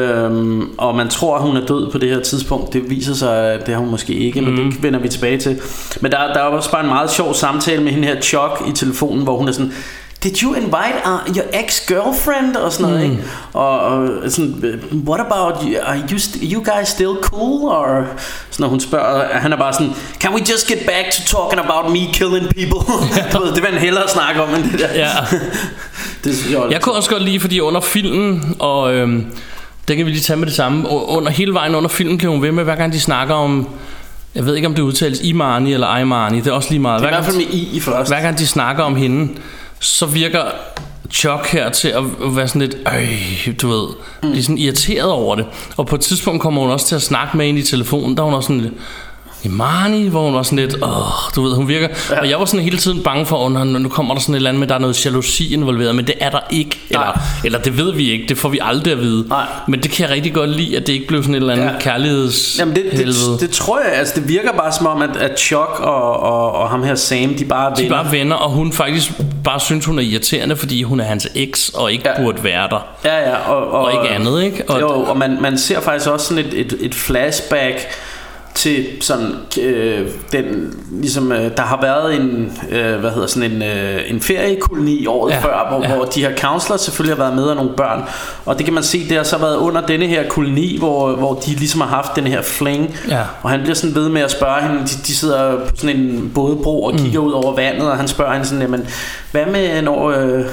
Øhm, 0.00 0.68
og 0.78 0.94
man 0.96 1.08
tror, 1.08 1.36
at 1.36 1.42
hun 1.42 1.56
er 1.56 1.66
død 1.66 1.90
på 1.92 1.98
det 1.98 2.08
her 2.08 2.20
tidspunkt. 2.20 2.72
Det 2.72 2.90
viser 2.90 3.14
sig, 3.14 3.52
at 3.52 3.66
det 3.66 3.74
har 3.74 3.80
hun 3.80 3.90
måske 3.90 4.12
ikke, 4.14 4.40
men 4.40 4.54
Mhm. 4.54 4.72
det 4.72 4.82
vender 4.82 4.98
vi 5.00 5.08
tilbage 5.08 5.38
til. 5.38 5.60
Men 6.00 6.12
der, 6.12 6.18
der 6.18 6.40
er 6.40 6.44
også 6.44 6.70
bare 6.70 6.82
en 6.82 6.88
meget 6.88 7.10
sjov 7.10 7.34
samtale 7.34 7.82
med 7.82 7.92
hende 7.92 8.08
her 8.08 8.20
Chuck 8.20 8.62
i 8.68 8.72
telefonen, 8.72 9.22
hvor 9.22 9.36
hun 9.36 9.48
er 9.48 9.52
sådan, 9.52 9.72
Did 10.24 10.42
you 10.42 10.54
invite 10.54 10.96
uh, 11.04 11.36
your 11.36 11.44
ex-girlfriend? 11.52 12.56
Og 12.56 12.72
sådan 12.72 12.86
noget, 12.92 13.04
ikke? 13.04 13.18
Og, 13.52 13.80
og 13.80 14.30
sådan, 14.30 14.80
what 15.08 15.20
about 15.20 15.54
you? 15.62 15.74
Are 15.86 15.96
you, 16.10 16.16
st- 16.18 16.52
you 16.52 16.64
guys 16.64 16.88
still 16.88 17.14
cool? 17.22 17.68
Or, 17.70 18.04
så 18.50 18.62
når 18.62 18.68
hun 18.68 18.80
spørger, 18.80 19.38
han 19.38 19.52
er 19.52 19.56
bare 19.56 19.72
sådan, 19.72 19.92
Can 20.20 20.34
we 20.34 20.40
just 20.50 20.66
get 20.68 20.78
back 20.86 21.10
to 21.12 21.22
talking 21.36 21.60
about 21.70 21.92
me 21.92 21.98
killing 22.12 22.46
people? 22.54 22.96
du 23.32 23.38
ved, 23.44 23.52
det 23.54 23.62
vil 23.62 23.70
han 23.70 23.78
hellere 23.80 24.08
snakke 24.08 24.42
om, 24.42 24.54
end 24.54 24.64
det 24.72 24.78
der. 24.80 24.88
ja. 24.94 25.10
Det 26.24 26.36
synes 26.36 26.52
jeg, 26.54 26.62
Jeg 26.70 26.80
kunne 26.82 26.94
også 26.94 27.10
godt 27.10 27.22
lide, 27.22 27.40
fordi 27.40 27.60
under 27.60 27.80
filmen, 27.80 28.56
og 28.58 28.94
øhm, 28.94 29.26
det 29.88 29.96
kan 29.96 30.06
vi 30.06 30.10
lige 30.10 30.20
tage 30.22 30.36
med 30.36 30.46
det 30.46 30.54
samme, 30.54 30.88
under 30.88 31.30
hele 31.30 31.54
vejen 31.54 31.74
under 31.74 31.88
filmen 31.88 32.18
kan 32.18 32.28
hun 32.30 32.42
ved 32.42 32.52
med, 32.52 32.64
hver 32.64 32.76
gang 32.76 32.92
de 32.92 33.00
snakker 33.00 33.34
om, 33.34 33.68
jeg 34.34 34.46
ved 34.46 34.54
ikke 34.56 34.68
om 34.68 34.74
det 34.74 34.82
udtales 34.82 35.20
Imani 35.20 35.72
eller 35.74 35.86
Aimani, 35.86 36.38
det 36.40 36.46
er 36.46 36.52
også 36.52 36.70
lige 36.70 36.80
meget. 36.80 37.02
det 37.02 37.06
er 37.06 37.10
i 37.10 37.14
Hver 37.14 37.20
hvert 37.22 37.24
fald 37.34 37.36
med 37.46 37.54
I 37.54 37.76
i 37.76 37.80
først. 37.80 38.10
hver 38.10 38.20
gang 38.20 38.38
de 38.38 38.46
snakker 38.46 38.82
om 38.82 38.96
hende, 38.96 39.32
så 39.84 40.06
virker 40.06 40.44
Chuck 41.10 41.46
her 41.46 41.70
til 41.70 41.88
at 41.88 42.02
være 42.20 42.48
sådan 42.48 42.60
lidt, 42.60 42.74
øh, 42.74 43.54
du 43.62 43.68
ved, 43.68 43.86
Mm. 44.22 44.30
blive 44.30 44.42
sådan 44.42 44.58
irriteret 44.58 45.10
over 45.10 45.36
det. 45.36 45.46
Og 45.76 45.86
på 45.86 45.94
et 45.94 46.00
tidspunkt 46.00 46.42
kommer 46.42 46.62
hun 46.62 46.70
også 46.70 46.86
til 46.86 46.94
at 46.94 47.02
snakke 47.02 47.36
med 47.36 47.46
hende 47.46 47.60
i 47.60 47.64
telefonen, 47.64 48.16
der 48.16 48.22
er 48.22 48.24
hun 48.24 48.34
også 48.34 48.46
sådan 48.46 48.60
lidt, 48.60 48.74
Imani, 49.44 50.08
hvor 50.08 50.22
hun 50.24 50.34
var 50.34 50.42
sådan 50.42 50.58
lidt, 50.58 50.74
åh, 50.82 50.90
du 51.36 51.42
ved, 51.42 51.54
hun 51.54 51.68
virker, 51.68 51.88
ja. 52.10 52.20
og 52.20 52.30
jeg 52.30 52.38
var 52.38 52.44
sådan 52.44 52.60
hele 52.64 52.78
tiden 52.78 53.02
bange 53.02 53.26
for, 53.26 53.46
at 53.60 53.66
nu 53.66 53.88
kommer 53.88 54.14
der 54.14 54.20
sådan 54.20 54.34
et 54.34 54.36
eller 54.36 54.50
andet 54.50 54.60
med, 54.60 54.68
der 54.68 54.74
er 54.74 54.78
noget 54.78 55.06
jalousi 55.06 55.54
involveret, 55.54 55.94
men 55.96 56.06
det 56.06 56.14
er 56.20 56.30
der 56.30 56.40
ikke, 56.50 56.78
eller, 56.90 57.04
Nej. 57.04 57.18
eller 57.44 57.58
det 57.58 57.78
ved 57.78 57.92
vi 57.92 58.10
ikke, 58.10 58.24
det 58.28 58.38
får 58.38 58.48
vi 58.48 58.58
aldrig 58.62 58.92
at 58.92 59.00
vide, 59.00 59.28
Nej. 59.28 59.46
men 59.68 59.82
det 59.82 59.90
kan 59.90 60.06
jeg 60.06 60.14
rigtig 60.16 60.34
godt 60.34 60.50
lide, 60.50 60.76
at 60.76 60.86
det 60.86 60.92
ikke 60.92 61.06
blev 61.06 61.22
sådan 61.22 61.34
et 61.34 61.38
eller 61.40 61.52
andet 61.52 61.64
Ja. 61.66 61.78
kærligheds 61.80 62.58
Jamen 62.58 62.76
det, 62.76 62.84
helvede. 62.92 63.32
det, 63.32 63.40
det 63.40 63.50
tror 63.50 63.78
jeg, 63.80 63.92
altså 63.92 64.14
det 64.20 64.28
virker 64.28 64.52
bare 64.52 64.72
som 64.72 64.86
om, 64.86 65.02
at, 65.02 65.16
at 65.16 65.38
Chuck 65.40 65.80
og, 65.80 66.20
og, 66.20 66.52
og 66.52 66.68
ham 66.70 66.82
her 66.82 66.94
Sam, 66.94 67.34
de 67.34 67.44
bare 67.44 67.70
er 67.70 67.74
de 67.74 67.82
venner. 67.82 68.02
bare 68.02 68.12
venner, 68.12 68.36
og 68.36 68.50
hun 68.50 68.72
faktisk 68.72 69.12
bare 69.44 69.60
synes, 69.60 69.84
hun 69.84 69.98
er 69.98 70.02
irriterende, 70.02 70.56
fordi 70.56 70.82
hun 70.82 71.00
er 71.00 71.04
hans 71.04 71.28
eks, 71.34 71.68
og 71.68 71.92
ikke 71.92 72.08
Ja. 72.16 72.22
burde 72.22 72.44
være 72.44 72.68
der. 72.70 72.86
Ja, 73.04 73.30
ja, 73.30 73.36
og, 73.36 73.70
og, 73.72 73.84
Og 73.84 73.92
ikke 73.92 74.14
andet, 74.14 74.42
ikke? 74.42 74.64
Og, 74.68 74.80
jo, 74.80 74.88
og 74.88 75.16
man, 75.18 75.38
man 75.40 75.58
ser 75.58 75.80
faktisk 75.80 76.10
også 76.10 76.26
sådan 76.26 76.44
et, 76.44 76.60
et, 76.60 76.74
et 76.80 76.94
flashback 76.94 77.86
til 78.54 78.86
sådan 79.00 79.30
øh, 79.60 80.08
den 80.32 80.74
ligesom 80.90 81.32
øh, 81.32 81.56
der 81.56 81.62
har 81.62 81.80
været 81.82 82.14
en 82.20 82.52
øh, 82.70 83.00
hvad 83.00 83.10
hedder 83.10 83.26
sådan 83.26 83.52
en 83.52 83.62
øh, 83.62 84.00
en 84.10 84.20
feriekoloni 84.20 85.06
året 85.06 85.32
ja, 85.32 85.38
før 85.38 85.68
hvor, 85.70 85.82
ja. 85.82 85.94
hvor 85.94 86.04
de 86.04 86.20
her 86.20 86.36
counselors 86.36 86.80
selvfølgelig 86.80 87.16
har 87.16 87.24
været 87.24 87.36
med 87.36 87.50
af 87.50 87.56
nogle 87.56 87.70
børn 87.76 88.02
og 88.44 88.58
det 88.58 88.64
kan 88.64 88.74
man 88.74 88.82
se 88.82 89.08
det 89.08 89.16
har 89.16 89.24
så 89.24 89.38
været 89.38 89.56
under 89.56 89.80
denne 89.86 90.06
her 90.06 90.28
koloni 90.28 90.78
hvor, 90.78 91.16
hvor 91.16 91.34
de 91.34 91.50
ligesom 91.50 91.80
har 91.80 91.88
haft 91.88 92.16
den 92.16 92.26
her 92.26 92.42
fling 92.42 92.96
Ja. 93.08 93.22
og 93.42 93.50
han 93.50 93.60
bliver 93.60 93.74
sådan 93.74 93.94
ved 93.94 94.08
med 94.08 94.22
at 94.22 94.30
spørge 94.30 94.62
hende 94.62 94.80
de, 94.80 95.02
de 95.06 95.14
sidder 95.14 95.56
på 95.56 95.76
sådan 95.76 95.96
en 95.96 96.30
bådebro 96.34 96.84
og 96.84 96.94
kigger 96.94 97.18
ud 97.18 97.32
over 97.32 97.54
vandet 97.54 97.90
og 97.90 97.96
han 97.96 98.08
spørger 98.08 98.32
hende 98.32 98.46
sådan 98.46 98.62
jamen 98.62 98.86
hvad 99.32 99.46
med 99.46 99.82
når 99.82 100.10
øh, 100.10 100.44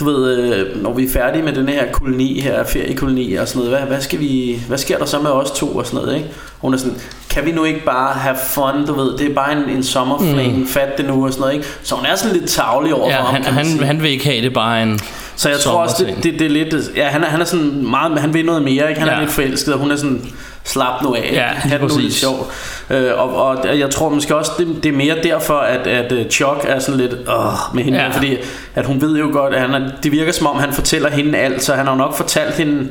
du 0.00 0.04
ved, 0.04 0.38
øh, 0.38 0.82
når 0.82 0.92
vi 0.92 1.04
er 1.04 1.10
færdige 1.10 1.42
med 1.42 1.52
den 1.52 1.68
her 1.68 1.92
koloni 1.92 2.40
her, 2.40 2.64
feriekoloni 2.64 3.34
og 3.34 3.48
sådan 3.48 3.66
noget, 3.66 3.78
hvad, 3.78 3.88
hvad, 3.88 4.00
skal 4.00 4.20
vi, 4.20 4.60
hvad 4.68 4.78
sker 4.78 4.98
der 4.98 5.04
så 5.04 5.18
med 5.18 5.30
os 5.30 5.50
to 5.50 5.76
og 5.76 5.86
sådan 5.86 6.04
noget, 6.04 6.16
ikke? 6.16 6.30
Hun 6.58 6.74
er 6.74 6.78
sådan, 6.78 6.96
kan 7.32 7.44
vi 7.46 7.52
nu 7.52 7.64
ikke 7.64 7.84
bare 7.84 8.14
have 8.14 8.36
fun, 8.48 8.86
du 8.86 8.94
ved, 8.94 9.18
det 9.18 9.30
er 9.30 9.34
bare 9.34 9.52
en, 9.52 9.68
en 9.68 9.84
sommerfling, 9.84 10.58
mm. 10.58 10.68
fat 10.68 10.98
det 10.98 11.06
nu 11.06 11.24
og 11.26 11.32
sådan 11.32 11.40
noget, 11.40 11.54
ikke? 11.54 11.66
Så 11.82 11.94
hun 11.94 12.06
er 12.06 12.16
sådan 12.16 12.36
lidt 12.36 12.50
tavlig 12.50 12.94
over 12.94 13.10
Ja, 13.10 13.20
for 13.20 13.24
ham, 13.24 13.34
han, 13.34 13.44
han, 13.44 13.66
sige. 13.66 13.84
han 13.84 14.02
vil 14.02 14.10
ikke 14.10 14.24
have 14.24 14.42
det 14.42 14.52
bare 14.52 14.82
en 14.82 15.00
Så 15.36 15.48
jeg 15.48 15.58
tror 15.58 15.82
også, 15.82 16.04
det, 16.04 16.24
det, 16.24 16.38
det 16.38 16.46
er 16.46 16.50
lidt, 16.50 16.74
ja, 16.96 17.08
han 17.08 17.22
er, 17.22 17.26
han 17.26 17.40
er 17.40 17.44
sådan 17.44 17.86
meget, 17.90 18.20
han 18.20 18.34
vil 18.34 18.44
noget 18.46 18.62
mere, 18.62 18.88
ikke? 18.88 19.00
Han 19.00 19.08
ja. 19.08 19.14
er 19.14 19.20
lidt 19.20 19.30
forelsket, 19.30 19.74
og 19.74 19.80
hun 19.80 19.90
er 19.90 19.96
sådan, 19.96 20.22
slap 20.64 21.02
nu 21.02 21.14
af, 21.14 21.30
Ja, 21.32 21.76
det 21.78 21.80
nu 21.80 21.98
lidt 21.98 22.14
sjovt. 22.14 22.46
Øh, 22.90 23.10
og, 23.16 23.36
og 23.36 23.78
jeg 23.78 23.90
tror 23.90 24.08
måske 24.08 24.36
også, 24.36 24.52
det, 24.58 24.68
det 24.82 24.88
er 24.88 24.96
mere 24.96 25.16
derfor, 25.22 25.54
at, 25.54 25.86
at 25.86 26.12
øh, 26.12 26.28
Chuck 26.30 26.64
er 26.68 26.78
sådan 26.78 27.00
lidt 27.00 27.12
åh, 27.12 27.74
med 27.74 27.84
hende. 27.84 27.98
Ja. 27.98 28.08
fordi 28.08 28.36
at 28.74 28.86
hun 28.86 29.00
ved 29.00 29.16
jo 29.16 29.28
godt, 29.32 29.54
at 29.54 29.60
han 29.60 29.74
er, 29.74 29.90
det 30.02 30.12
virker 30.12 30.32
som 30.32 30.46
om, 30.46 30.56
han 30.56 30.72
fortæller 30.72 31.10
hende 31.10 31.38
alt, 31.38 31.62
så 31.62 31.74
han 31.74 31.86
har 31.86 31.92
jo 31.92 31.98
nok 31.98 32.16
fortalt 32.16 32.54
hende 32.54 32.88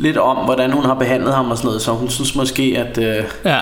lidt 0.00 0.16
om, 0.16 0.36
hvordan 0.36 0.72
hun 0.72 0.84
har 0.84 0.94
behandlet 0.94 1.34
ham 1.34 1.50
og 1.50 1.56
sådan 1.56 1.66
noget, 1.66 1.82
så 1.82 1.92
hun 1.92 2.08
synes 2.10 2.34
måske, 2.36 2.74
at 2.76 2.98
øh, 2.98 3.24
Ja 3.44 3.58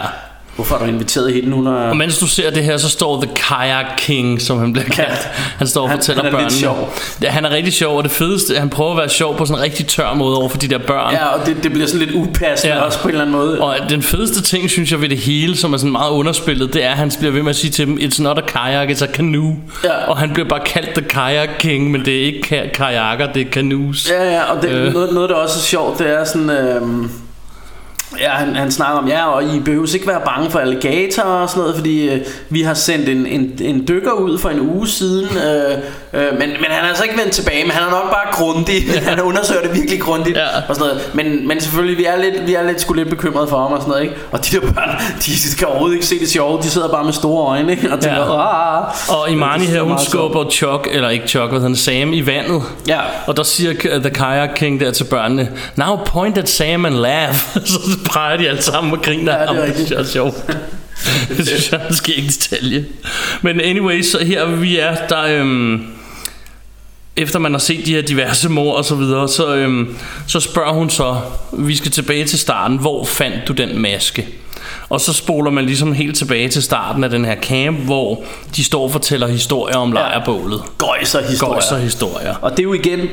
hvorfor 0.58 0.76
har 0.78 0.84
du 0.86 0.90
inviteret 0.92 1.32
hende, 1.34 1.52
hun 1.52 1.66
er... 1.66 1.70
Og 1.72 1.96
mens 1.96 2.18
du 2.18 2.26
ser 2.26 2.50
det 2.50 2.64
her, 2.64 2.76
så 2.76 2.88
står 2.88 3.22
The 3.22 3.30
Kayak 3.34 3.86
King, 3.98 4.42
som 4.42 4.58
han 4.58 4.72
bliver 4.72 4.88
kaldt. 4.88 5.28
Han 5.58 5.66
står 5.66 5.82
og 5.82 5.88
Han- 5.90 5.98
fortæller 5.98 6.22
han 6.24 6.32
er 6.34 6.38
lidt 6.38 6.44
børnene. 6.44 6.60
sjov. 6.60 6.94
Ja, 7.22 7.28
han 7.30 7.44
er 7.44 7.50
rigtig 7.50 7.72
sjov, 7.72 7.96
og 7.96 8.02
det 8.02 8.10
fedeste, 8.10 8.54
han 8.58 8.68
prøver 8.68 8.90
at 8.90 8.96
være 8.96 9.08
sjov 9.08 9.36
på 9.36 9.46
sådan 9.46 9.58
en 9.58 9.62
rigtig 9.64 9.86
tør 9.86 10.14
måde 10.14 10.36
over 10.36 10.48
for 10.48 10.58
de 10.58 10.68
der 10.68 10.78
børn. 10.78 11.12
Ja, 11.14 11.26
og 11.26 11.46
det, 11.46 11.56
det 11.62 11.72
bliver 11.72 11.86
sådan 11.86 12.06
lidt 12.06 12.16
upassende 12.16 12.74
ja. 12.76 12.80
Også 12.82 12.98
på 12.98 13.08
en 13.08 13.14
eller 13.14 13.24
anden 13.24 13.36
måde. 13.36 13.60
Og 13.60 13.76
den 13.90 14.02
fedeste 14.02 14.42
ting, 14.42 14.70
synes 14.70 14.90
jeg, 14.92 15.00
ved 15.00 15.08
det 15.08 15.18
hele, 15.18 15.56
som 15.56 15.72
er 15.72 15.76
sådan 15.76 15.92
meget 15.92 16.10
underspillet, 16.10 16.74
det 16.74 16.84
er, 16.84 16.90
at 16.90 16.96
han 16.96 17.12
bliver 17.18 17.32
ved 17.32 17.42
med 17.42 17.50
at 17.50 17.56
sige 17.56 17.70
til 17.70 17.86
dem, 17.86 17.98
it's 18.00 18.22
not 18.22 18.38
a 18.38 18.40
kayak, 18.40 18.90
it's 18.90 19.04
a 19.04 19.06
canoe. 19.12 19.56
Ja. 19.84 19.90
Og 20.08 20.16
han 20.18 20.30
bliver 20.32 20.48
bare 20.48 20.60
kaldt 20.66 20.88
The 20.94 21.04
Kayak 21.08 21.48
King, 21.58 21.90
men 21.90 22.04
det 22.04 22.16
er 22.20 22.24
ikke 22.26 22.38
ka- 22.62 22.70
kajakker, 22.72 23.32
det 23.32 23.46
er 23.46 23.50
canoes. 23.50 24.10
Ja, 24.10 24.32
ja, 24.34 24.42
og 24.42 24.62
det, 24.62 24.68
øh. 24.70 24.86
Øh. 24.86 24.92
noget, 24.92 25.14
noget, 25.14 25.30
der 25.30 25.34
også 25.36 25.58
er 25.58 25.62
sjovt, 25.62 25.98
det 25.98 26.10
er 26.20 26.24
sådan... 26.24 26.50
Øhm, 26.50 27.10
Ja, 28.20 28.30
han, 28.30 28.56
han 28.56 28.70
snakker 28.70 28.98
om, 28.98 29.08
ja, 29.08 29.26
og 29.26 29.44
I 29.44 29.60
behøver 29.60 29.94
ikke 29.94 30.06
være 30.06 30.22
bange 30.24 30.50
for 30.50 30.58
alligatorer 30.58 31.26
og 31.26 31.48
sådan 31.48 31.60
noget, 31.60 31.76
fordi 31.76 32.08
øh, 32.08 32.26
vi 32.48 32.62
har 32.62 32.74
sendt 32.74 33.08
en, 33.08 33.26
en, 33.26 33.58
en 33.60 33.88
dykker 33.88 34.12
ud 34.12 34.38
for 34.38 34.48
en 34.48 34.60
uge 34.60 34.88
siden, 34.88 35.24
øh, 35.24 35.78
øh, 36.12 36.32
men, 36.32 36.38
men 36.38 36.48
han 36.70 36.84
er 36.84 36.88
altså 36.88 37.04
ikke 37.04 37.18
vendt 37.18 37.32
tilbage, 37.32 37.64
men 37.64 37.70
han 37.72 37.82
er 37.82 37.90
nok 37.90 38.10
bare 38.10 38.32
grundig. 38.32 38.82
han 39.08 39.20
undersøger 39.20 39.62
det 39.62 39.74
virkelig 39.74 40.00
grundigt 40.00 40.36
Ja. 40.36 40.46
og 40.68 40.76
sådan 40.76 40.88
noget. 40.88 41.10
Men, 41.14 41.48
men 41.48 41.60
selvfølgelig, 41.60 41.98
vi 41.98 42.04
er 42.04 42.16
lidt, 42.16 42.46
vi 42.46 42.54
er 42.54 42.66
lidt, 42.66 42.80
sgu 42.80 42.92
lidt 42.94 43.08
bekymrede 43.10 43.48
for 43.48 43.62
ham 43.62 43.72
og 43.72 43.78
sådan 43.80 43.90
noget, 43.90 44.02
ikke? 44.02 44.14
Og 44.32 44.46
de 44.46 44.56
der 44.56 44.60
børn, 44.60 44.96
de 45.26 45.30
kan 45.58 45.66
overhovedet 45.66 45.94
ikke 45.94 46.06
se 46.06 46.18
det 46.20 46.30
sjove, 46.30 46.62
de 46.62 46.70
sidder 46.70 46.88
bare 46.88 47.04
med 47.04 47.12
store 47.12 47.46
øjne, 47.48 47.72
ikke? 47.72 47.92
Og 47.92 48.00
tænker, 48.00 48.18
Ja. 48.18 48.78
ja. 48.78 49.14
Og 49.14 49.30
Imani 49.30 49.62
Det 49.66 49.70
er 49.70 49.74
her, 49.74 49.82
hun 49.82 49.98
skubber 49.98 50.50
Chuck, 50.50 50.88
eller 50.90 51.08
ikke 51.08 51.28
Chuck, 51.28 51.50
hvad 51.50 51.60
han, 51.60 51.76
Sam 51.76 52.12
i 52.12 52.26
vandet. 52.26 52.62
Ja. 52.88 53.00
Og 53.26 53.36
der 53.36 53.42
siger 53.42 54.00
The 54.00 54.10
Kayak 54.10 54.50
King 54.56 54.80
der 54.80 54.90
til 54.90 55.04
børnene, 55.04 55.48
Now 55.76 55.96
point 56.06 56.38
at 56.38 56.48
Sam 56.48 56.86
and 56.86 56.94
laugh. 56.94 57.34
så 57.66 57.78
peger 58.12 58.36
de 58.36 58.48
alle 58.48 58.62
sammen 58.62 58.92
og 58.92 59.02
griner 59.02 59.32
Ja, 59.32 59.42
det 59.42 59.48
er. 59.48 59.52
Det 59.54 59.62
rigtigt. 59.64 59.90
jeg 59.90 59.98
er 60.00 60.04
sjovt. 60.04 60.34
det 61.36 61.46
synes 61.48 61.72
jeg 61.72 61.80
måske 61.88 62.12
ikke 62.14 62.28
detalje. 62.28 62.84
Men 63.42 63.60
anyway, 63.60 64.02
så 64.02 64.24
her 64.24 64.46
vi 64.46 64.78
er, 64.78 64.94
der... 65.08 65.22
Øhm, 65.40 65.82
efter 67.18 67.38
man 67.38 67.52
har 67.52 67.58
set 67.58 67.86
de 67.86 67.94
her 67.94 68.02
diverse 68.02 68.48
mor 68.48 68.74
og 68.74 68.84
så 68.84 68.94
videre, 68.94 69.28
så, 69.28 69.54
øhm, 69.54 69.96
så 70.26 70.40
spørger 70.40 70.72
hun 70.72 70.90
så, 70.90 71.16
vi 71.52 71.76
skal 71.76 71.90
tilbage 71.90 72.24
til 72.24 72.38
starten, 72.38 72.78
hvor 72.78 73.04
fandt 73.04 73.48
du 73.48 73.52
den 73.52 73.82
maske? 73.82 74.28
Og 74.88 75.00
så 75.00 75.12
spoler 75.12 75.50
man 75.50 75.66
ligesom 75.66 75.92
helt 75.92 76.16
tilbage 76.16 76.48
til 76.48 76.62
starten 76.62 77.04
af 77.04 77.10
den 77.10 77.24
her 77.24 77.36
camp, 77.42 77.78
hvor 77.78 78.22
de 78.56 78.64
står 78.64 78.82
og 78.82 78.92
fortæller 78.92 79.26
historier 79.26 79.76
om 79.76 79.92
lejrbålet. 79.92 80.62
Gøjser 80.78 81.22
historier. 81.22 81.52
Gøjser 81.52 81.78
historier. 81.78 82.34
Og 82.34 82.50
det 82.50 82.58
er 82.58 82.64
jo 82.64 82.72
igen 82.72 83.08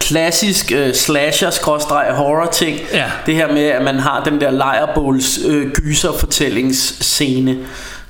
klassisk 0.00 0.72
øh, 0.72 0.94
slasher-horror 0.94 2.50
ting. 2.52 2.78
Ja. 2.92 3.04
Det 3.26 3.34
her 3.34 3.52
med, 3.52 3.64
at 3.64 3.84
man 3.84 3.98
har 3.98 4.24
den 4.24 4.40
der 4.40 4.50
lejrbåls 4.50 5.38
øh, 5.46 5.70
gyser-fortællingsscene. 5.70 7.56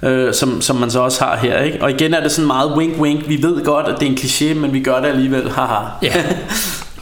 Øh, 0.03 0.35
som, 0.35 0.61
som 0.61 0.77
man 0.77 0.91
så 0.91 1.01
også 1.01 1.25
har 1.25 1.37
her 1.37 1.63
ikke? 1.63 1.83
Og 1.83 1.91
igen 1.91 2.15
er 2.15 2.21
det 2.21 2.33
sådan 2.33 2.47
meget 2.47 2.69
wink-wink 2.71 3.29
Vi 3.29 3.43
ved 3.43 3.65
godt, 3.65 3.87
at 3.87 4.01
det 4.01 4.07
er 4.07 4.11
en 4.11 4.19
kliché 4.19 4.55
Men 4.55 4.73
vi 4.73 4.81
gør 4.81 5.01
det 5.01 5.09
alligevel, 5.09 5.51
haha 5.51 5.85
Ja, 6.03 6.13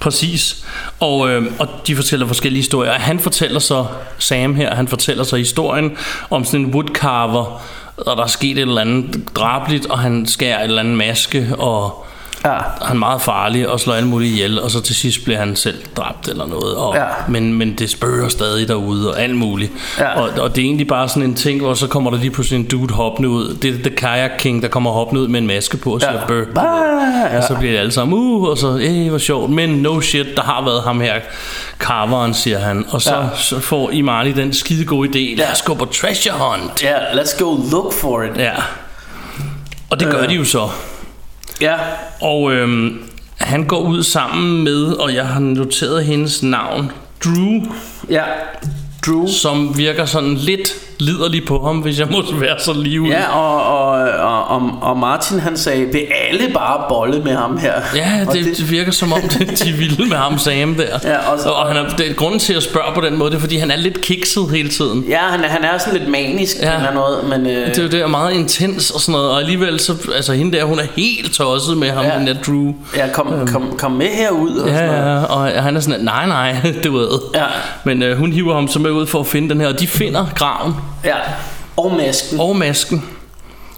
præcis. 0.01 0.65
Og, 1.01 1.31
øh, 1.31 1.45
og 1.59 1.69
de 1.87 1.97
fortæller 1.97 2.27
forskellige 2.27 2.61
historier. 2.61 2.91
Og 2.91 3.01
Han 3.01 3.21
fortæller 3.21 3.61
så, 3.61 3.87
Sam 4.19 4.55
her, 4.55 4.75
han 4.75 4.89
fortæller 4.89 5.25
så 5.25 5.37
historien 5.37 5.97
om 6.31 6.45
sådan 6.45 6.61
en 6.61 6.75
woodcarver, 6.75 7.63
og 7.97 8.17
der 8.17 8.23
er 8.23 8.27
sket 8.27 8.51
et 8.51 8.59
eller 8.59 8.81
andet 8.81 9.37
drabligt, 9.37 9.87
og 9.87 9.99
han 9.99 10.27
skærer 10.27 10.59
et 10.59 10.65
eller 10.65 10.81
andet 10.81 10.97
maske, 10.97 11.49
og 11.59 12.07
Ja. 12.45 12.53
han 12.83 12.97
er 12.97 13.01
meget 13.01 13.23
farlig 13.23 13.69
og 13.69 13.81
slår 13.81 13.95
alle 13.95 14.09
mulige 14.09 14.33
ihjel, 14.33 14.61
og 14.63 14.71
så 14.71 14.81
til 14.81 14.95
sidst 14.95 15.25
bliver 15.25 15.39
han 15.39 15.57
selv 15.57 15.83
dræbt 15.97 16.29
eller 16.29 16.47
noget. 16.47 16.77
Og, 16.77 16.95
Ja. 16.97 17.05
men, 17.29 17.53
men 17.55 17.75
det 17.75 17.91
spørger 17.91 18.29
stadig 18.29 18.69
derude 18.69 19.11
og 19.15 19.21
alt 19.23 19.37
muligt. 19.37 19.73
Ja. 19.99 20.21
Og, 20.21 20.31
og 20.41 20.57
det 20.57 20.63
er 20.63 20.67
egentlig 20.67 20.87
bare 20.89 21.09
sådan 21.09 21.23
en 21.23 21.35
ting, 21.35 21.61
hvor 21.61 21.75
så 21.75 21.87
kommer 21.87 22.11
der 22.11 22.19
lige 22.19 22.31
pludselig 22.31 22.59
en 22.61 22.67
dude 22.69 22.95
hoppende 22.95 23.29
ud. 23.29 23.55
Det 23.63 23.71
er 23.75 23.79
The 23.79 23.97
Kayak 23.97 24.31
King, 24.39 24.63
der 24.63 24.69
kommer 24.69 24.91
hoppende 24.91 25.23
ud 25.23 25.29
med 25.29 25.41
en 25.41 25.47
maske 25.47 25.77
på 25.77 25.95
og 25.95 26.01
siger, 26.01 26.13
Ja. 26.13 26.27
bør. 26.27 26.41
Ah, 26.57 27.33
ja. 27.33 27.37
Og 27.39 27.45
så 27.49 27.55
bliver 27.59 27.73
det 27.73 27.79
alle 27.79 27.93
sammen, 27.93 28.19
uh, 28.19 28.43
og 28.43 28.59
så, 28.59 28.79
eh, 28.83 29.09
hvor 29.09 29.19
sjovt. 29.19 29.51
Men 29.51 29.69
no 29.71 30.01
shit, 30.01 30.27
der 30.37 30.43
har 30.43 30.65
været 30.65 30.83
ham 30.83 31.01
her, 31.01 31.15
carveren, 31.79 32.35
siger 32.35 32.59
han. 32.59 32.85
Og 32.91 33.03
så, 33.03 33.15
Ja. 33.17 33.23
så 33.37 33.61
får 33.61 33.91
Imali 33.91 34.33
den 34.33 34.53
skide 34.53 34.85
gode 34.85 35.09
idé, 35.09 35.39
lad 35.39 35.53
os 35.53 35.63
gå 35.63 35.75
på 35.75 35.85
treasure 35.85 36.35
hunt. 36.39 36.83
Ja, 36.83 36.97
let's 36.97 37.39
go 37.45 37.57
look 37.71 37.93
for 37.93 38.23
it. 38.23 38.31
Ja. 38.37 38.53
Og 39.91 40.01
det 40.01 40.09
gør 40.11 40.23
Øh. 40.23 40.29
de 40.29 40.35
jo 40.35 40.45
så. 40.45 40.69
Ja, 41.61 41.77
Og 42.21 42.53
øhm, 42.53 43.03
han 43.37 43.65
går 43.65 43.81
ud 43.81 44.03
sammen 44.03 44.65
med, 44.65 44.85
og 44.85 45.15
jeg 45.15 45.27
har 45.27 45.41
noteret 45.41 46.05
hendes 46.05 46.43
navn, 46.43 46.93
Drew, 47.25 47.63
ja. 48.11 48.25
Drew. 49.07 49.27
som 49.27 49.79
virker 49.79 50.05
sådan 50.05 50.35
lidt 50.35 50.75
liderlig 50.99 51.45
på 51.45 51.63
ham, 51.67 51.77
hvis 51.79 51.99
jeg 51.99 52.07
må 52.11 52.23
være 52.35 52.59
så 52.59 52.73
lige 52.73 53.01
ud. 53.01 53.09
Ja, 53.09 53.37
og, 53.39 53.63
og, 53.89 53.91
og, 54.49 54.73
og, 54.83 54.97
Martin 54.99 55.41
han 55.41 55.57
sagde, 55.57 55.87
vil 55.93 56.03
alle 56.31 56.55
bare 56.55 56.85
bolle 56.89 57.21
med 57.23 57.35
ham 57.37 57.59
her? 57.59 57.73
Ja, 57.97 58.25
Og 58.27 58.33
det, 58.33 58.45
det 58.45 58.71
virker 58.71 58.93
som 58.93 59.13
om, 59.13 59.21
det, 59.39 59.63
de 59.65 59.71
er 59.71 59.77
vilde 59.77 60.09
med 60.09 60.17
ham 60.17 60.39
Sam 60.39 60.75
der. 60.75 60.85
Ja, 61.05 61.33
og 61.33 61.39
så- 61.41 61.49
og 61.49 61.67
han 61.67 61.77
er, 61.77 61.89
det, 61.89 62.17
grunden 62.17 62.41
til 62.41 62.55
at 62.55 62.63
spørge 62.63 62.95
på 62.95 63.01
den 63.01 63.19
måde, 63.19 63.31
det 63.31 63.37
er, 63.37 63.41
fordi 63.41 63.57
han 63.57 63.71
er 63.71 63.77
lidt 63.77 64.01
kikset 64.01 64.51
hele 64.51 64.69
tiden. 64.69 65.05
Ja, 65.09 65.19
han, 65.19 65.45
er- 65.45 65.49
han 65.49 65.65
er 65.65 65.79
sådan 65.79 65.99
lidt 65.99 66.11
manisk 66.11 66.57
Ja. 66.63 66.77
eller 66.77 66.95
noget, 66.95 67.19
men... 67.29 67.47
Øh, 67.47 67.67
Det 67.69 67.79
er 67.79 67.83
jo 67.83 67.89
det, 67.89 68.01
er 68.01 68.07
meget 68.07 68.33
intens 68.35 68.91
og 68.91 69.01
sådan 69.01 69.13
noget, 69.13 69.31
og 69.31 69.41
alligevel 69.41 69.81
så, 69.81 69.95
altså 70.15 70.33
hende 70.33 70.57
der, 70.59 70.65
hun 70.65 70.79
er 70.79 70.87
helt 70.97 71.33
tosset 71.35 71.77
med 71.77 71.91
ham, 71.91 72.05
Ja. 72.05 72.19
den 72.19 72.27
der 72.27 72.35
Drew. 72.47 72.73
ja, 72.97 73.09
kom, 73.13 73.49
kom, 73.53 73.77
kom 73.79 73.93
med 73.93 74.07
herud 74.07 74.57
og 74.57 74.69
Ja, 74.69 74.75
sådan 74.77 74.89
noget. 75.03 75.21
ja, 75.21 75.25
og 75.25 75.63
han 75.63 75.77
er 75.77 75.81
sådan, 75.81 76.01
nej, 76.01 76.27
nej, 76.27 76.57
du 76.85 76.93
ved. 76.97 77.09
Ja. 77.35 77.45
Men 77.85 78.03
øh, 78.03 78.19
hun 78.19 78.33
hiver 78.33 78.55
ham 78.55 78.69
så 78.69 78.79
med 78.79 78.91
ud 78.91 79.07
for 79.07 79.21
at 79.21 79.27
finde 79.27 79.49
den 79.49 79.61
her, 79.61 79.69
og 79.69 79.81
de 79.81 79.87
finder 79.87 80.27
graven 80.35 80.75
Ja, 81.05 81.17
og 81.77 81.93
masken. 81.97 82.41
og 82.41 82.57
masken. 82.57 83.05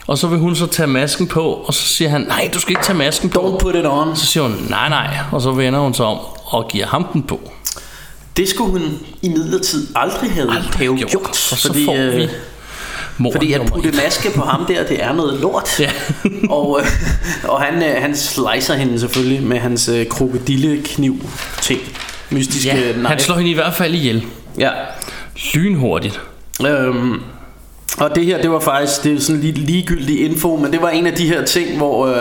Og 0.07 0.19
så 0.19 0.27
vil 0.27 0.39
hun 0.39 0.57
så 0.57 0.67
tage 0.67 0.87
masken 0.87 1.27
på, 1.27 1.53
og 1.53 1.75
så 1.75 1.83
siger 1.83 2.09
han, 2.09 2.21
nej, 2.21 2.51
du 2.55 2.61
skal 2.61 2.71
ikke 2.71 2.83
tage 2.83 2.99
masken 2.99 3.31
på. 3.31 3.39
Don't 3.39 3.59
put 3.59 3.75
it 3.75 3.87
on. 3.87 4.17
Så 4.17 4.27
siger 4.27 4.43
hun, 4.43 4.67
nej, 4.69 4.89
nej, 4.89 5.19
og 5.33 5.43
så 5.43 5.51
vender 5.51 5.81
hun 5.81 5.95
sig 5.95 6.07
om 6.07 6.19
og 6.45 6.69
giver 6.69 6.87
ham 6.87 7.05
den 7.13 7.23
på. 7.23 7.41
Det 8.37 8.49
skulle 8.49 8.71
hun 8.71 8.99
i 9.23 9.29
midlertid 9.29 9.87
aldrig 9.97 10.31
have, 10.33 10.53
have 10.53 10.97
gjort, 10.97 11.11
gjort. 11.11 11.29
Og 11.29 11.59
så 11.59 11.67
fordi, 11.67 11.85
får 11.85 11.95
øh, 11.95 12.17
vi 12.17 12.29
mor 13.19 13.33
fordi 13.33 13.53
at 13.53 13.67
putte 13.67 13.93
maske 13.93 14.31
på 14.35 14.43
ham 14.43 14.67
der, 14.67 14.87
det 14.87 15.03
er 15.03 15.13
noget 15.13 15.41
lort. 15.41 15.81
Ja. 15.81 15.91
og, 16.57 16.81
øh, 16.81 16.87
og 17.51 17.63
han, 17.63 17.83
øh, 17.83 18.03
han 18.03 18.17
slicer 18.17 18.75
hende 18.75 19.01
selvfølgelig 19.01 19.43
med 19.43 19.59
hans 19.59 19.89
øh, 19.89 20.07
krokodillekniv 20.07 21.17
ting. 21.63 21.81
Mystiske 22.31 22.69
ja, 22.69 22.93
knife. 22.93 23.09
han 23.09 23.21
slår 23.21 23.37
hende 23.37 23.51
i 23.51 23.55
hvert 23.55 23.75
fald 23.75 23.95
ihjel. 23.95 24.25
Ja. 24.59 24.71
Lynhurtigt. 25.55 26.21
Øhm, 26.67 27.21
og 27.99 28.15
det 28.15 28.25
her, 28.25 28.43
det 28.43 28.51
var 28.51 28.61
faktisk 28.61 29.05
det 29.05 29.13
er 29.17 29.21
sådan 29.21 29.41
lidt 29.41 29.59
ligegyldig 29.59 30.25
info, 30.25 30.57
men 30.57 30.73
det 30.73 30.83
var 30.83 30.89
en 30.89 31.07
af 31.07 31.13
de 31.13 31.29
her 31.29 31.45
ting, 31.45 31.77
hvor, 31.77 32.07
øh, 32.07 32.17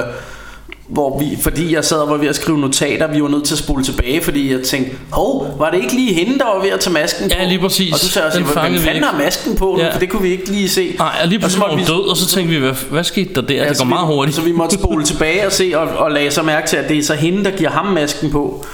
hvor 0.87 1.19
vi, 1.19 1.25
fordi 1.41 1.73
jeg 1.75 1.85
sad 1.85 1.97
og 1.97 2.09
var 2.09 2.17
ved 2.17 2.27
at 2.27 2.35
skrive 2.35 2.57
notater, 2.57 3.07
vi 3.07 3.21
var 3.23 3.27
nødt 3.29 3.43
til 3.43 3.53
at 3.53 3.59
spole 3.59 3.83
tilbage, 3.83 4.21
fordi 4.23 4.51
jeg 4.51 4.61
tænkte, 4.61 4.91
hov, 5.11 5.55
var 5.59 5.69
det 5.71 5.77
ikke 5.81 5.93
lige 5.95 6.13
hende, 6.13 6.39
der 6.39 6.45
var 6.45 6.61
ved 6.63 6.69
at 6.69 6.79
tage 6.79 6.93
masken 6.93 7.29
Ja, 7.29 7.35
på? 7.43 7.49
lige 7.49 7.59
præcis. 7.59 7.93
Og 7.93 7.99
du 8.01 8.05
sagde 8.07 8.25
også, 8.27 8.39
hvem 8.39 8.53
fangede 8.53 8.79
vi 8.81 8.87
fanden 8.87 9.03
har 9.03 9.17
masken 9.17 9.55
på 9.55 9.65
nu? 9.77 9.83
Ja. 9.83 9.93
For 9.93 9.99
det 9.99 10.09
kunne 10.09 10.21
vi 10.21 10.29
ikke 10.31 10.51
lige 10.51 10.69
se. 10.69 10.95
Nej, 10.99 11.11
og 11.21 11.27
lige 11.27 11.45
Og 11.45 11.51
så 11.51 11.57
pludselig 11.57 11.61
var 11.61 11.67
måtte 11.77 11.91
hun 11.93 11.97
vi- 11.97 12.01
død, 12.03 12.09
og 12.09 12.17
så 12.17 12.27
tænkte 12.27 12.53
vi, 12.55 12.59
hvad, 12.59 12.73
hvad 12.91 13.03
skete 13.03 13.33
der 13.33 13.41
der? 13.41 13.55
Ja, 13.63 13.69
det 13.69 13.77
så 13.77 13.83
går 13.83 13.89
meget 13.89 14.07
hurtigt. 14.07 14.35
Så 14.35 14.41
vi 14.41 14.51
måtte 14.51 14.75
spole 14.75 15.03
tilbage 15.11 15.45
og 15.45 15.51
se, 15.51 15.71
og, 15.75 15.87
og 15.87 16.11
lagde 16.11 16.31
så 16.31 16.43
mærke 16.43 16.67
til, 16.67 16.77
at 16.77 16.89
det 16.89 16.97
er 16.97 17.03
så 17.03 17.13
hende, 17.13 17.43
der 17.43 17.51
giver 17.51 17.69
ham 17.69 17.85
masken 17.85 18.31
på. 18.31 18.65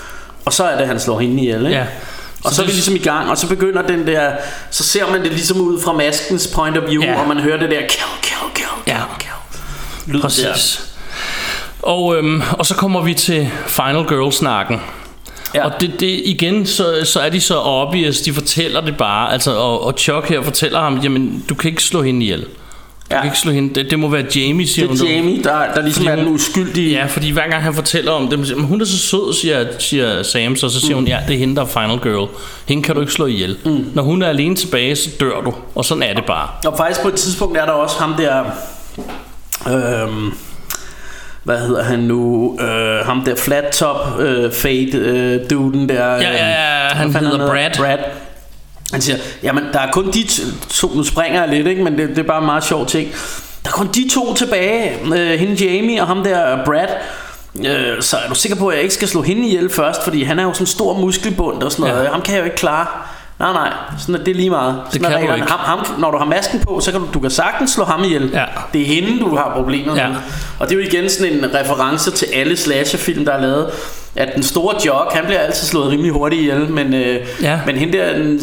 Og 0.45 0.53
så 0.53 0.63
er 0.63 0.77
det, 0.77 0.87
han 0.87 0.99
slår 0.99 1.19
hende 1.19 1.41
ihjel, 1.43 1.65
ikke? 1.65 1.77
Ja. 1.77 1.85
Og 2.43 2.53
så 2.53 2.61
er 2.61 2.65
vi 2.65 2.71
ligesom 2.71 2.95
i 2.95 2.99
gang, 2.99 3.29
og 3.29 3.37
så 3.37 3.47
begynder 3.47 3.81
den 3.81 4.07
der, 4.07 4.31
så 4.71 4.83
ser 4.83 5.11
man 5.11 5.21
det 5.23 5.31
ligesom 5.31 5.61
ud 5.61 5.81
fra 5.81 5.93
maskens 5.93 6.47
point 6.55 6.77
of 6.77 6.89
view, 6.89 7.03
Ja. 7.03 7.21
og 7.21 7.27
man 7.27 7.39
hører 7.39 7.57
det 7.59 7.69
der 7.71 7.79
kill, 7.79 8.03
kill, 8.21 8.39
kill, 8.55 8.67
Ja. 8.87 8.99
kill. 9.19 9.31
Lyd 10.07 10.13
der. 10.15 10.21
Præcis. 10.21 10.89
Og, 11.81 12.15
øhm, 12.17 12.41
og 12.51 12.65
så 12.65 12.75
kommer 12.75 13.01
vi 13.01 13.13
til 13.13 13.51
Final 13.67 14.03
Girl-snakken. 14.07 14.81
Ja. 15.55 15.65
Og 15.65 15.81
det, 15.81 15.99
det, 15.99 16.21
igen, 16.25 16.65
så, 16.65 17.01
så 17.05 17.19
er 17.19 17.29
de 17.29 17.41
så 17.41 17.59
obvious, 17.59 18.17
de 18.21 18.33
fortæller 18.33 18.81
det 18.81 18.97
bare, 18.97 19.33
altså, 19.33 19.55
og, 19.55 19.83
og 19.83 19.93
Chuck 19.97 20.29
her 20.29 20.41
fortæller 20.41 20.79
ham, 20.79 20.97
jamen, 20.97 21.45
du 21.49 21.55
kan 21.55 21.69
ikke 21.69 21.83
slå 21.83 22.01
hende 22.01 22.21
ihjel. 22.25 22.45
Du 23.13 23.17
Ja. 23.17 23.21
kan 23.21 23.27
ikke 23.31 23.37
slå 23.39 23.51
hende, 23.51 23.75
det, 23.75 23.91
det 23.91 23.99
må 23.99 24.07
være 24.09 24.25
Jamie, 24.35 24.67
siger 24.67 24.87
Det 24.87 24.99
hun. 24.99 25.07
er 25.09 25.15
Jamie, 25.15 25.43
der, 25.43 25.73
der 25.75 25.81
ligesom 25.81 26.03
Fordi 26.03 26.11
er 26.11 26.15
den 26.15 26.25
hun- 26.25 26.35
uskyldige. 26.35 26.91
Ja, 26.99 27.05
fordi 27.05 27.31
hver 27.31 27.49
gang 27.49 27.63
han 27.63 27.73
fortæller 27.73 28.11
om 28.11 28.27
det, 28.27 28.47
siger, 28.47 28.57
"Men 28.57 28.65
hun 28.65 28.81
er 28.81 28.85
så 28.85 28.97
sød, 28.97 29.33
siger, 29.33 29.65
siger 29.79 30.23
Sam, 30.23 30.55
så, 30.55 30.69
så 30.69 30.79
siger 30.79 30.95
hun, 30.95 31.07
ja, 31.07 31.19
det 31.27 31.33
er 31.35 31.39
hende, 31.39 31.55
der 31.55 31.61
er 31.61 31.65
Final 31.65 31.99
Girl. 31.99 32.29
Hende 32.67 32.83
kan 32.83 32.95
du 32.95 33.01
ikke 33.01 33.13
slå 33.13 33.25
ihjel. 33.25 33.57
Mm. 33.65 33.85
Når 33.93 34.03
hun 34.03 34.21
er 34.21 34.27
alene 34.27 34.55
tilbage, 34.55 34.95
så 34.95 35.09
dør 35.19 35.41
du, 35.41 35.53
og 35.75 35.85
sådan 35.85 36.03
er 36.03 36.13
det 36.13 36.25
bare. 36.25 36.47
Og 36.65 36.77
faktisk 36.77 37.01
på 37.01 37.07
et 37.07 37.13
tidspunkt 37.15 37.57
er 37.57 37.65
der 37.65 37.71
også 37.71 37.95
ham 37.99 38.13
der... 38.13 38.43
Øhm, 39.67 40.31
hvad 41.43 41.57
hedder 41.59 41.83
han 41.83 41.99
nu? 41.99 42.57
Øh, 42.61 43.05
ham 43.05 43.21
der 43.25 43.35
flat 43.35 43.63
top 43.73 44.19
øh, 44.19 44.51
fade 44.51 44.89
øh, 44.97 45.49
duden 45.49 45.89
der. 45.89 46.05
Ja, 46.05 46.21
ja, 46.21 46.31
ja, 46.31 46.95
han 46.95 47.13
fanden 47.13 47.31
hedder 47.31 47.53
hedder? 47.53 47.69
Brad. 47.77 47.77
Brad. 47.77 47.97
Han 48.93 49.01
siger, 49.01 49.17
jamen 49.43 49.63
der 49.73 49.79
er 49.79 49.91
kun 49.91 50.11
de 50.11 50.27
to, 50.69 50.91
nu 50.95 51.03
springer 51.03 51.39
jeg 51.43 51.49
lidt, 51.49 51.67
ikke? 51.67 51.83
men 51.83 51.97
det, 51.97 52.09
det 52.09 52.17
er 52.17 52.23
bare 52.23 52.39
en 52.39 52.45
meget 52.45 52.63
sjov 52.63 52.85
ting. 52.85 53.09
Der 53.63 53.69
er 53.69 53.73
kun 53.73 53.87
de 53.87 54.09
to 54.13 54.33
tilbage, 54.33 54.91
øh, 55.15 55.39
hende 55.39 55.65
Jamie 55.65 56.01
og 56.01 56.07
ham 56.07 56.23
der 56.23 56.65
Brad. 56.65 56.87
Øh, 57.65 58.01
så 58.01 58.17
er 58.17 58.29
du 58.29 58.35
sikker 58.35 58.55
på, 58.57 58.67
at 58.67 58.75
jeg 58.75 58.83
ikke 58.83 58.93
skal 58.95 59.07
slå 59.07 59.21
hende 59.21 59.47
ihjel 59.47 59.69
først, 59.69 60.03
fordi 60.03 60.23
han 60.23 60.39
er 60.39 60.43
jo 60.43 60.53
sådan 60.53 60.63
en 60.63 60.67
stor 60.67 60.97
muskelbund 60.97 61.63
og 61.63 61.71
sådan 61.71 61.91
noget. 61.91 62.03
Ja. 62.05 62.11
Ham 62.11 62.21
kan 62.21 62.33
jeg 62.33 62.39
jo 62.39 62.45
ikke 62.45 62.57
klare. 62.57 62.85
Nej, 63.39 63.53
nej, 63.53 63.73
sådan 63.99 64.15
er 64.15 64.23
det 64.23 64.35
lige 64.35 64.49
meget. 64.49 64.81
Sådan 64.91 65.05
er 65.13 65.19
kan 65.19 65.27
du 65.27 65.33
ikke. 65.35 65.47
Ham, 65.47 65.59
ham, 65.59 65.99
når 65.99 66.11
du 66.11 66.17
har 66.17 66.25
masken 66.25 66.59
på, 66.59 66.79
så 66.79 66.91
kan 66.91 67.01
du, 67.01 67.07
du 67.13 67.19
kan 67.19 67.31
sagtens 67.31 67.71
slå 67.71 67.83
ham 67.83 68.03
ihjel. 68.03 68.29
Ja. 68.33 68.45
Det 68.73 68.81
er 68.81 68.85
hende, 68.85 69.19
du 69.19 69.35
har 69.35 69.51
problemet 69.55 69.95
Ja. 69.97 70.07
med. 70.07 70.15
Og 70.59 70.69
det 70.69 70.75
er 70.75 70.79
jo 70.81 70.87
igen 70.87 71.09
sådan 71.09 71.33
en 71.33 71.45
reference 71.53 72.11
til 72.11 72.25
alle 72.33 72.57
slasherfilm, 72.57 73.25
der 73.25 73.31
er 73.31 73.41
lavet. 73.41 73.69
At 74.15 74.29
den 74.35 74.43
store 74.43 74.75
Jock, 74.85 75.13
han 75.13 75.25
bliver 75.25 75.39
altid 75.39 75.67
slået 75.67 75.91
rimelig 75.91 76.11
hurtigt 76.11 76.41
ihjel, 76.41 76.69
men, 76.69 76.93
øh, 76.93 77.19
Ja. 77.41 77.59
men 77.65 77.75
hende 77.75 77.97
der, 77.97 78.13
den 78.17 78.39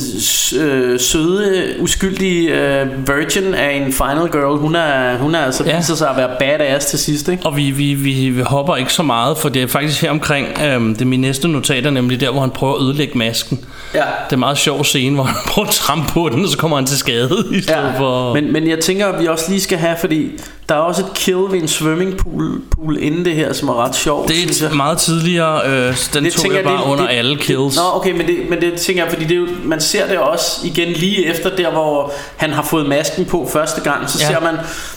øh, 0.61 1.01
søde, 1.01 1.75
uskyldige 1.81 2.51
øh, 2.81 2.87
virgin 3.09 3.55
af 3.55 3.73
en 3.87 3.93
final 3.93 4.29
girl, 4.33 4.59
hun 4.59 4.75
er, 4.75 5.18
hun 5.18 5.35
er 5.35 5.39
altså 5.39 5.64
Ja. 5.64 5.77
viser 5.77 5.95
sig 5.95 6.11
at 6.11 6.16
være 6.16 6.31
badass 6.39 6.87
til 6.87 6.99
sidst, 6.99 7.29
ikke? 7.29 7.47
Og 7.47 7.57
vi, 7.57 7.71
vi, 7.71 7.95
vi, 7.95 8.31
vi 8.31 8.43
hopper 8.43 8.77
ikke 8.77 8.93
så 8.93 9.03
meget, 9.03 9.39
for 9.39 9.49
det 9.49 9.62
er 9.62 9.66
faktisk 9.66 10.03
her 10.03 10.11
omkring, 10.11 10.47
øhm, 10.64 10.95
det 10.95 11.03
er 11.03 11.07
min 11.07 11.21
næste 11.21 11.49
notater, 11.49 11.91
nemlig 11.91 12.21
der, 12.21 12.31
hvor 12.31 12.41
han 12.41 12.51
prøver 12.51 12.75
at 12.75 12.83
ødelægge 12.83 13.18
masken. 13.18 13.61
Ja. 13.95 13.99
Det 14.01 14.05
er 14.30 14.32
en 14.32 14.38
meget 14.38 14.59
sjov 14.59 14.84
scene, 14.84 15.14
hvor 15.14 15.24
han 15.24 15.36
prøver 15.53 15.68
at 15.68 15.74
trampe 15.74 16.12
på 16.12 16.28
den, 16.32 16.45
og 16.45 16.51
så 16.51 16.59
kommer 16.59 16.76
han 16.76 16.86
til 16.86 16.99
skade 16.99 17.45
i 17.53 17.62
stedet 17.62 17.82
Ja, 17.95 17.99
for... 17.99 18.34
men, 18.34 18.53
men 18.53 18.68
jeg 18.68 18.78
tænker, 18.80 19.07
at 19.07 19.20
vi 19.20 19.26
også 19.26 19.45
lige 19.51 19.61
skal 19.61 19.78
have, 19.78 19.97
fordi 20.01 20.30
der 20.68 20.74
er 20.74 20.78
også 20.80 21.03
et 21.03 21.14
kill 21.14 21.36
ved 21.36 21.62
en 21.62 21.68
swimmingpool 21.68 22.61
pool 22.76 22.97
inden 23.01 23.24
det 23.24 23.34
her, 23.34 23.53
som 23.53 23.68
er 23.68 23.84
ret 23.84 23.95
sjovt. 23.95 24.28
det 24.28 24.62
er 24.62 24.74
meget 24.74 24.99
tidligere, 24.99 25.61
øh, 25.66 25.97
den 26.14 26.24
Det 26.24 26.32
tog 26.32 26.55
jeg 26.55 26.64
bare 26.64 26.76
det- 26.76 26.84
under 26.93 27.07
det- 27.09 27.14
alle 27.16 27.36
kills. 27.36 27.76
Nå, 27.76 27.82
okay, 27.95 28.12
men 28.12 28.26
det, 28.26 28.36
men 28.51 28.61
det 28.61 28.72
tænker 28.80 29.03
jeg, 29.05 29.12
fordi 29.12 29.24
det 29.24 29.36
jo, 29.36 29.47
man 29.64 29.80
ser 29.80 30.07
det 30.09 30.18
også 30.18 30.61
igen 30.66 30.88
lige 30.88 31.26
efter 31.26 31.51
der, 31.57 31.70
hvor 31.70 32.12
han 32.36 32.51
har 32.53 32.62
fået 32.62 32.86
masken 32.88 33.24
på 33.24 33.49
første 33.53 33.80
gang. 33.80 34.11
Så 34.11 34.18
Ja. 34.20 34.26
ser 34.26 34.41
man, 34.41 34.55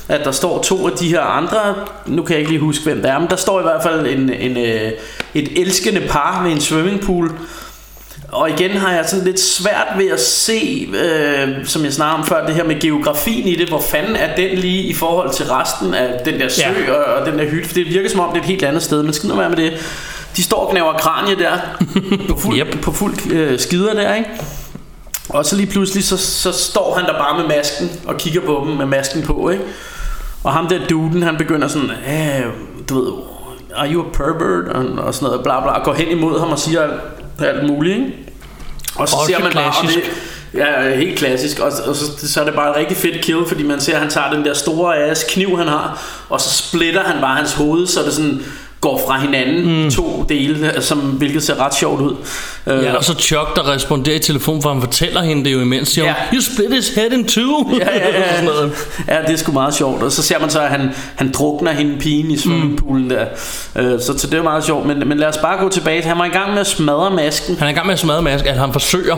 at 0.07 0.25
der 0.25 0.31
står 0.31 0.61
to 0.61 0.87
af 0.87 0.91
de 0.97 1.07
her 1.07 1.21
andre, 1.21 1.59
nu 2.05 2.21
kan 2.23 2.33
jeg 2.33 2.39
ikke 2.39 2.51
lige 2.51 2.61
huske, 2.61 2.83
hvem 2.83 3.01
det 3.01 3.09
er, 3.11 3.19
men 3.19 3.29
der 3.29 3.35
står 3.35 3.59
i 3.59 3.63
hvert 3.63 3.83
fald 3.83 4.07
en, 4.07 4.33
en, 4.33 4.57
øh, 4.57 4.91
et 5.33 5.59
elskende 5.61 6.01
par 6.09 6.43
ved 6.43 6.51
en 6.51 6.61
swimmingpool. 6.61 7.31
Og 8.33 8.49
igen 8.49 8.71
har 8.71 8.91
jeg 8.91 9.05
sådan 9.09 9.25
lidt 9.25 9.39
svært 9.39 9.87
ved 9.97 10.07
at 10.09 10.19
se, 10.21 10.89
øh, 11.03 11.65
som 11.65 11.83
jeg 11.83 11.93
snakkede 11.93 12.19
om 12.19 12.25
før, 12.25 12.45
det 12.45 12.55
her 12.55 12.63
med 12.63 12.79
geografien 12.79 13.47
i 13.47 13.55
det. 13.55 13.67
Hvor 13.69 13.81
fanden 13.81 14.15
er 14.15 14.35
den 14.35 14.57
lige 14.57 14.83
i 14.83 14.93
forhold 14.93 15.33
til 15.33 15.45
resten 15.45 15.93
af 15.93 16.21
den 16.25 16.39
der 16.39 16.49
sø 16.49 16.61
Ja. 16.87 16.93
og, 16.93 17.13
og 17.21 17.25
den 17.25 17.39
der 17.39 17.45
hytte? 17.45 17.67
For 17.67 17.73
det 17.73 17.85
virker 17.89 18.09
som 18.09 18.19
om, 18.19 18.29
det 18.29 18.37
er 18.37 18.41
et 18.41 18.47
helt 18.47 18.63
andet 18.63 18.83
sted. 18.83 19.03
Men 19.03 19.13
skal 19.13 19.29
nu 19.29 19.35
være 19.35 19.49
med 19.49 19.57
det. 19.57 19.73
De 20.37 20.43
står 20.43 20.57
og 20.65 20.71
knæver 20.71 20.93
kranje 20.93 21.35
der 21.35 21.51
på 22.29 22.37
fuld, 22.39 22.57
Yep. 22.59 22.81
på 22.81 22.91
fuld 22.91 23.31
øh, 23.31 23.59
skider 23.59 23.93
der, 23.93 24.13
ikke? 24.15 24.29
Og 25.29 25.45
så 25.45 25.55
lige 25.55 25.67
pludselig, 25.67 26.03
så, 26.03 26.17
så 26.17 26.51
står 26.51 26.95
han 26.95 27.05
der 27.05 27.13
bare 27.13 27.37
med 27.39 27.47
masken 27.57 27.91
og 28.05 28.17
kigger 28.17 28.41
på 28.41 28.63
dem 28.67 28.75
med 28.77 28.85
masken 28.85 29.23
på, 29.23 29.49
ikke? 29.49 29.63
Og 30.43 30.53
ham 30.53 30.67
der 30.67 30.79
duden, 30.89 31.23
han 31.23 31.37
begynder 31.37 31.67
sådan, 31.67 31.89
øh, 31.89 32.45
du 32.89 32.95
ved, 33.03 33.11
are 33.75 33.91
you 33.93 34.01
a 34.01 34.05
pervert? 34.13 34.67
Og, 34.75 35.05
og 35.05 35.13
sådan 35.13 35.25
noget, 35.25 35.43
bla 35.43 35.61
bla, 35.61 35.83
går 35.83 35.93
hen 35.93 36.07
imod 36.07 36.39
ham 36.39 36.49
og 36.49 36.59
siger 36.59 36.87
alt, 37.39 37.67
muligt, 37.67 37.95
ikke? 37.95 38.13
Og 38.95 39.09
så 39.09 39.15
Også 39.15 39.27
ser 39.27 39.39
man 39.39 39.53
bare, 39.53 39.65
og 39.67 39.73
klassisk. 39.81 40.05
det, 40.53 40.59
ja, 40.59 40.95
helt 40.95 41.17
klassisk, 41.19 41.59
og, 41.59 41.71
og 41.85 41.95
så, 41.95 42.27
så 42.27 42.41
er 42.41 42.45
det 42.45 42.53
bare 42.53 42.69
et 42.69 42.75
rigtig 42.75 42.97
fedt 42.97 43.21
kill, 43.21 43.45
fordi 43.47 43.63
man 43.63 43.81
ser, 43.81 43.93
at 43.93 43.99
han 43.99 44.09
tager 44.09 44.31
den 44.31 44.45
der 44.45 44.53
store 44.53 44.97
ass 44.97 45.25
kniv, 45.29 45.57
han 45.57 45.67
har, 45.67 46.03
og 46.29 46.41
så 46.41 46.49
splitter 46.63 47.03
han 47.03 47.21
bare 47.21 47.35
hans 47.35 47.53
hoved, 47.53 47.87
så 47.87 48.03
det 48.03 48.13
sådan 48.13 48.45
går 48.83 49.01
fra 49.07 49.19
hinanden 49.19 49.63
mm. 49.81 49.87
i 49.87 49.91
to 49.91 50.25
dele, 50.29 50.73
som, 50.81 50.99
hvilket 50.99 51.43
ser 51.43 51.65
ret 51.65 51.75
sjovt 51.75 52.01
ud. 52.01 52.15
Øh, 52.67 52.83
Ja, 52.83 52.95
og 52.95 53.03
så 53.03 53.13
Chuck, 53.15 53.55
der 53.55 53.71
responderer 53.73 54.15
i 54.15 54.19
telefonen, 54.19 54.61
for 54.61 54.73
han 54.73 54.81
fortæller 54.81 55.21
hende 55.21 55.45
det 55.45 55.53
jo 55.53 55.59
imens. 55.61 55.89
Siger, 55.89 56.05
Ja. 56.05 56.13
you 56.33 56.41
split 56.41 56.73
his 56.73 56.89
head 56.89 57.11
in 57.11 57.27
two. 57.27 57.77
Ja, 57.79 57.97
ja, 57.97 58.07
ja. 58.19 58.29
Sådan 58.35 58.45
noget. 58.45 58.71
ja, 59.07 59.17
det 59.27 59.33
er 59.33 59.37
sgu 59.37 59.51
meget 59.51 59.73
sjovt. 59.73 60.03
Og 60.03 60.11
så 60.11 60.23
ser 60.23 60.39
man 60.39 60.49
så, 60.49 60.59
at 60.61 60.69
han, 60.69 60.89
han 61.15 61.31
drukner 61.31 61.71
hende 61.71 61.97
pigen 61.99 62.31
i 62.31 62.37
swimmingpoolen 62.37 63.09
der. 63.09 63.25
Øh, 63.75 63.99
så, 63.99 64.17
så 64.17 64.27
det 64.27 64.39
er 64.39 64.43
meget 64.43 64.63
sjovt. 64.63 64.85
Men, 64.87 65.07
men 65.07 65.17
lad 65.17 65.27
os 65.27 65.37
bare 65.37 65.57
gå 65.63 65.69
tilbage. 65.69 66.03
Han 66.03 66.17
var 66.17 66.25
i 66.25 66.29
gang 66.29 66.51
med 66.51 66.59
at 66.59 66.67
smadre 66.67 67.11
masken. 67.11 67.55
Han 67.57 67.67
er 67.67 67.71
i 67.71 67.73
gang 67.75 67.85
med 67.85 67.93
at 67.93 67.99
smadre 67.99 68.21
masken, 68.21 68.49
at 68.49 68.57
han 68.57 68.73
forsøger. 68.73 69.17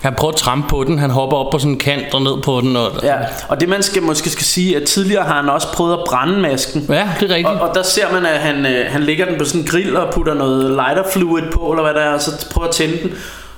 Han 0.00 0.14
prøver 0.18 0.32
at 0.32 0.38
trampe 0.38 0.68
på 0.68 0.84
den, 0.84 0.98
han 0.98 1.10
hopper 1.10 1.36
op 1.36 1.52
på 1.52 1.58
sådan 1.58 1.72
en 1.72 1.78
kant 1.78 2.14
og 2.14 2.22
ned 2.22 2.42
på 2.42 2.60
den. 2.60 2.76
Og, 2.76 2.90
Ja, 3.02 3.16
og 3.48 3.60
det 3.60 3.68
man 3.68 3.82
skal, 3.82 4.02
måske 4.02 4.30
skal 4.30 4.44
sige, 4.44 4.76
at 4.76 4.82
tidligere 4.82 5.24
har 5.24 5.34
han 5.34 5.48
også 5.48 5.72
prøvet 5.72 5.92
at 5.92 5.98
brænde 6.06 6.38
masken. 6.40 6.86
ja 6.88 7.08
det 7.20 7.30
er 7.30 7.34
rigtigt. 7.34 7.46
Og, 7.60 7.68
og 7.68 7.74
der 7.74 7.82
ser 7.82 8.12
man, 8.12 8.26
at 8.26 8.38
han, 8.40 8.66
øh, 8.66 8.86
han 8.92 9.02
lægger 9.02 9.24
den 9.24 9.38
på 9.38 9.44
sådan 9.44 9.60
en 9.60 9.66
grill 9.66 9.96
og 9.96 10.12
putter 10.14 10.34
noget 10.34 10.70
lighter 10.70 11.02
fluid 11.12 11.42
på, 11.52 11.70
eller 11.70 11.82
hvad 11.82 11.94
der 11.94 12.00
er, 12.00 12.14
og 12.14 12.20
så 12.20 12.46
prøver 12.52 12.68
at 12.68 12.74
tænde 12.74 12.96
den. 13.02 13.10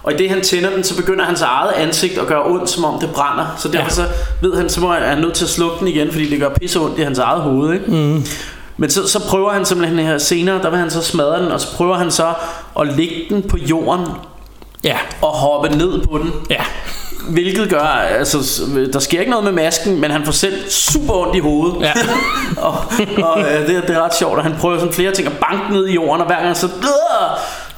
Og 0.03 0.13
i 0.13 0.17
det 0.17 0.31
han 0.31 0.41
tænder 0.43 0.71
den, 0.71 0.85
så 0.85 0.97
begynder 0.97 1.25
hans 1.25 1.43
eget 1.43 1.73
ansigt 1.77 2.19
at 2.19 2.27
gøre 2.27 2.43
ondt, 2.47 2.71
som 2.71 2.85
om 2.85 3.01
det 3.01 3.11
brænder. 3.11 3.55
Så 3.59 3.69
derfor 3.69 3.85
Ja. 3.85 3.91
så 3.91 4.05
ved 4.43 4.57
han, 4.57 4.69
så 4.69 4.81
må 4.81 4.93
han 4.93 5.03
er 5.03 5.17
nødt 5.21 5.35
til 5.35 5.45
at 5.45 5.51
slukke 5.51 5.77
den 5.81 5.89
igen, 5.89 6.13
fordi 6.13 6.31
det 6.31 6.41
gør 6.41 6.49
pisse 6.49 6.81
ondt 6.81 6.99
i 6.99 7.03
hans 7.03 7.19
eget 7.19 7.41
hoved. 7.43 7.73
Ikke? 7.73 7.85
Mm. 7.91 8.25
Men 8.77 8.91
så, 8.91 9.09
så 9.09 9.21
prøver 9.29 9.51
han 9.53 9.65
simpelthen 9.65 9.99
her 9.99 10.19
senere, 10.19 10.63
der 10.63 10.71
vil 10.71 10.79
han 10.79 10.91
så 10.91 11.03
smadre 11.03 11.43
den, 11.43 11.53
og 11.53 11.61
så 11.61 11.77
prøver 11.77 11.95
han 11.97 12.11
så 12.11 12.27
at 12.81 12.87
lægge 12.97 13.15
den 13.31 13.43
på 13.43 13.57
jorden 13.57 14.07
Ja, 14.85 14.99
og 15.23 15.29
hoppe 15.29 15.69
ned 15.69 16.07
på 16.07 16.19
den. 16.19 16.33
ja. 16.51 16.63
Hvilket 17.29 17.71
gør, 17.71 17.81
altså, 17.81 18.39
der 18.93 18.99
sker 18.99 19.21
ikke 19.21 19.31
noget 19.31 19.45
med 19.45 19.53
masken, 19.53 20.01
men 20.01 20.11
han 20.11 20.25
får 20.25 20.33
selv 20.33 20.71
super 20.71 21.15
ondt 21.15 21.37
i 21.37 21.39
hovedet. 21.39 21.81
Ja. 21.81 21.93
og 22.67 22.75
og 23.23 23.41
øh, 23.41 23.67
det, 23.67 23.83
det 23.89 23.97
er 23.97 24.03
ret 24.05 24.15
sjovt, 24.15 24.39
og 24.39 24.45
han 24.45 24.55
prøver 24.61 24.79
sådan 24.79 24.95
flere 24.95 25.13
ting 25.13 25.27
at 25.29 25.39
banke 25.39 25.73
ned 25.73 25.87
i 25.87 25.95
jorden, 25.95 26.21
og 26.21 26.27
hver 26.27 26.43
gang 26.43 26.57
så 26.57 26.67
øh, 26.67 26.73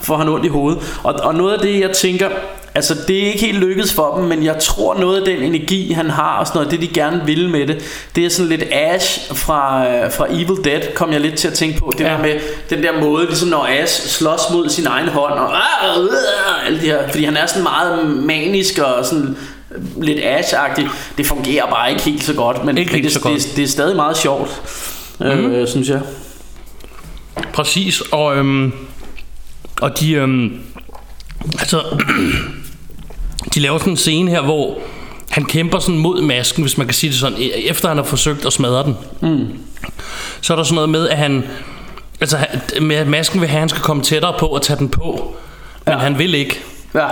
får 0.05 0.16
han 0.16 0.28
ondt 0.28 0.44
i 0.44 0.48
hovedet. 0.48 0.98
Og, 1.02 1.14
og 1.14 1.34
noget 1.34 1.52
af 1.52 1.59
det, 1.61 1.80
jeg 1.80 1.90
tænker, 1.90 2.28
altså 2.74 2.94
det 3.09 3.22
er 3.22 3.26
ikke 3.26 3.38
helt 3.38 3.59
lykkedes 3.59 3.94
for 3.94 4.16
dem, 4.16 4.24
men 4.24 4.44
jeg 4.44 4.59
tror 4.59 5.00
noget 5.00 5.18
af 5.18 5.24
den 5.24 5.42
energi, 5.42 5.92
han 5.92 6.11
har, 6.11 6.38
og 6.38 6.46
sådan 6.46 6.59
noget, 6.59 6.70
det 6.70 6.80
de 6.80 6.94
gerne 6.94 7.22
vil 7.26 7.48
med 7.50 7.66
det, 7.66 8.09
det 8.16 8.24
er 8.24 8.30
sådan 8.30 8.48
lidt 8.48 8.64
Ash 8.72 9.34
fra, 9.34 9.88
øh, 9.88 10.12
fra 10.12 10.26
Evil 10.30 10.64
Dead, 10.64 10.94
kom 10.94 11.12
jeg 11.12 11.20
lidt 11.20 11.34
til 11.34 11.48
at 11.48 11.55
tænke 11.55 11.78
på. 11.78 11.92
Det 11.98 12.05
Ja. 12.05 12.11
der 12.11 12.18
med 12.18 12.40
den 12.70 12.82
der 12.82 13.00
måde, 13.00 13.26
ligesom 13.26 13.48
når 13.48 13.66
Ash 13.82 14.09
slås 14.09 14.40
mod 14.52 14.68
sin 14.68 14.86
egen 14.86 15.09
hånd, 15.09 15.32
og 15.32 15.52
øh, 15.98 16.05
øh, 16.05 16.66
alle 16.66 16.80
de 16.80 16.86
her, 16.86 17.09
fordi 17.09 17.24
han 17.24 17.36
er 17.36 17.46
sådan 17.46 17.62
meget 17.62 18.07
manisk 18.07 18.78
og 18.78 19.05
sådan 19.07 19.36
lidt 20.02 20.18
Ash-agtig. 20.18 20.88
Det 21.18 21.26
fungerer 21.26 21.66
bare 21.66 21.90
ikke 21.90 22.02
helt 22.02 22.24
så 22.24 22.34
godt, 22.34 22.64
men, 22.64 22.78
Ikke 22.78 22.92
men 22.92 23.05
det, 23.05 23.12
så 23.12 23.20
godt. 23.20 23.34
Det, 23.34 23.52
det 23.57 23.64
er 23.64 23.68
stadig 23.68 23.96
meget 23.96 24.16
sjovt, 24.16 24.62
mm. 25.20 25.26
øh, 25.26 25.68
synes 25.68 25.88
jeg. 25.88 26.00
Præcis, 27.52 28.00
og, 28.00 28.36
øhm, 28.36 28.72
og 29.82 30.00
de, 30.00 30.12
øhm, 30.12 30.58
altså, 31.58 31.82
de 33.54 33.60
laver 33.60 33.78
sådan 33.78 33.92
en 33.92 33.96
scene 33.96 34.30
her, 34.30 34.40
hvor 34.42 34.78
han 35.30 35.44
kæmper 35.44 35.78
sådan 35.78 35.98
mod 35.98 36.22
masken, 36.22 36.62
hvis 36.62 36.78
man 36.78 36.86
kan 36.86 36.94
sige 36.94 37.10
det 37.10 37.18
sådan, 37.18 37.38
e- 37.38 37.70
efter 37.70 37.88
han 37.88 37.96
har 37.96 38.04
forsøgt 38.04 38.46
at 38.46 38.52
smadre 38.52 38.82
den. 38.84 38.96
Mm. 39.20 39.46
Så 40.40 40.52
er 40.52 40.56
der 40.56 40.64
sådan 40.64 40.74
noget 40.74 40.88
med, 40.90 41.08
at 41.08 41.16
han, 41.18 41.44
altså 42.20 42.38
med 42.80 43.04
masken 43.04 43.40
vil 43.40 43.48
have, 43.48 43.56
at 43.56 43.60
han 43.60 43.68
skal 43.68 43.82
komme 43.82 44.02
tættere 44.02 44.34
på 44.38 44.46
og 44.46 44.62
tage 44.62 44.78
den 44.78 44.88
på, 44.88 45.34
men 45.86 45.92
Ja. 45.92 45.98
ja. 45.98 45.98
han 46.04 46.18
vil 46.18 46.34
ikke. 46.34 46.60
Ja, 46.94 47.06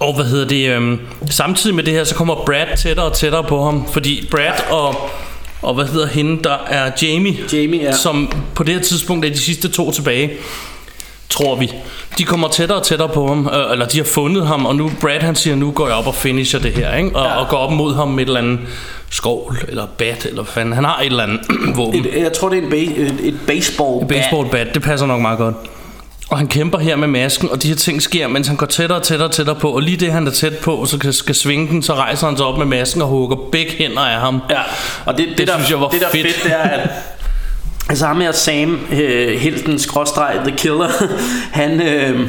Og 0.00 0.14
hvad 0.14 0.24
hedder 0.24 0.48
det, 0.48 0.68
øhm, 0.68 0.98
samtidig 1.30 1.76
med 1.76 1.84
det 1.84 1.92
her, 1.92 2.04
så 2.04 2.14
kommer 2.14 2.34
Brad 2.46 2.76
tættere 2.76 3.06
og 3.06 3.12
tættere 3.16 3.44
på 3.44 3.64
ham, 3.64 3.88
fordi 3.92 4.28
Brad 4.30 4.70
og, 4.70 5.10
og 5.62 5.74
hvad 5.74 5.84
hedder 5.86 6.06
hende, 6.06 6.42
der 6.44 6.56
er 6.66 6.90
Jamie, 7.02 7.36
Jamie, 7.52 7.80
ja. 7.82 7.92
som 7.96 8.32
på 8.54 8.62
det 8.62 8.74
her 8.74 8.80
tidspunkt 8.82 9.24
er 9.26 9.30
de 9.30 9.38
sidste 9.38 9.68
to 9.68 9.90
tilbage, 9.92 10.30
tror 11.32 11.56
vi. 11.56 11.72
De 12.18 12.24
kommer 12.24 12.48
tættere 12.48 12.78
og 12.78 12.84
tættere 12.84 13.08
på 13.08 13.26
ham, 13.28 13.46
øh, 13.54 13.72
eller 13.72 13.86
de 13.86 13.98
har 13.98 14.04
fundet 14.04 14.46
ham, 14.46 14.66
og 14.66 14.76
nu 14.76 14.90
Brad 15.00 15.20
han 15.20 15.36
siger, 15.36 15.56
nu 15.56 15.70
går 15.70 15.86
jeg 15.86 15.96
op 15.96 16.06
og 16.06 16.14
finisher 16.14 16.58
det 16.60 16.72
her, 16.72 16.96
ikke? 16.96 17.16
Og, 17.16 17.24
Ja. 17.26 17.36
og 17.40 17.48
går 17.48 17.56
op 17.56 17.72
mod 17.72 17.94
ham 17.94 18.08
med 18.08 18.22
et 18.22 18.26
eller 18.26 18.40
andet 18.40 18.58
skovl, 19.10 19.58
eller 19.68 19.86
bat, 19.98 20.26
eller 20.26 20.42
hvad 20.42 20.52
fanden. 20.52 20.74
Han 20.74 20.84
har 20.84 21.00
et 21.00 21.06
eller 21.06 21.22
andet 21.22 21.40
våben. 21.76 22.00
et, 22.04 22.22
jeg 22.22 22.32
tror 22.32 22.48
det 22.48 22.58
er 22.58 22.62
en 22.62 22.68
ba- 22.72 23.00
et, 23.00 23.14
et 23.22 23.34
baseball, 23.46 24.06
Baseball 24.08 24.48
bat, 24.50 24.66
det 24.74 24.82
passer 24.82 25.06
nok 25.06 25.20
meget 25.20 25.38
godt. 25.38 25.54
Og 26.30 26.38
han 26.38 26.46
kæmper 26.48 26.78
her 26.78 26.96
med 26.96 27.08
masken, 27.08 27.50
og 27.50 27.62
de 27.62 27.68
her 27.68 27.74
ting 27.74 28.02
sker, 28.02 28.28
mens 28.28 28.46
han 28.48 28.56
går 28.56 28.66
tættere 28.66 28.98
og 28.98 29.02
tættere 29.04 29.28
og 29.28 29.32
tættere 29.34 29.56
på. 29.56 29.70
Og 29.70 29.82
lige 29.82 29.96
det, 29.96 30.12
han 30.12 30.26
er 30.26 30.30
tæt 30.30 30.56
på, 30.56 30.84
så 30.86 30.96
skal, 30.96 31.12
skal 31.14 31.34
svinge 31.34 31.68
den, 31.68 31.82
så 31.82 31.94
rejser 31.94 32.26
han 32.26 32.36
sig 32.36 32.46
op 32.46 32.58
med 32.58 32.66
masken 32.66 33.02
og 33.02 33.08
hugger 33.08 33.36
begge 33.52 33.72
hænder 33.72 34.00
af 34.00 34.20
ham. 34.20 34.40
Ja, 34.50 34.60
og 35.04 35.16
det, 35.18 35.28
det, 35.28 35.38
Det 35.38 35.46
der, 35.46 35.54
synes 35.54 35.70
jeg 35.70 35.80
var 35.80 35.88
det 35.88 36.00
der 36.00 36.08
fedt. 36.08 36.26
fedt, 36.26 36.44
det 36.44 36.52
er, 36.52 36.58
at 36.58 36.88
altså 37.92 38.06
ham 38.06 38.20
her 38.20 38.32
Sam, 38.32 38.80
øh, 38.92 39.40
helten, 39.40 39.78
skråstreg, 39.78 40.40
the 40.46 40.56
killer, 40.56 40.88
han... 41.60 41.80
Øh, 41.82 42.20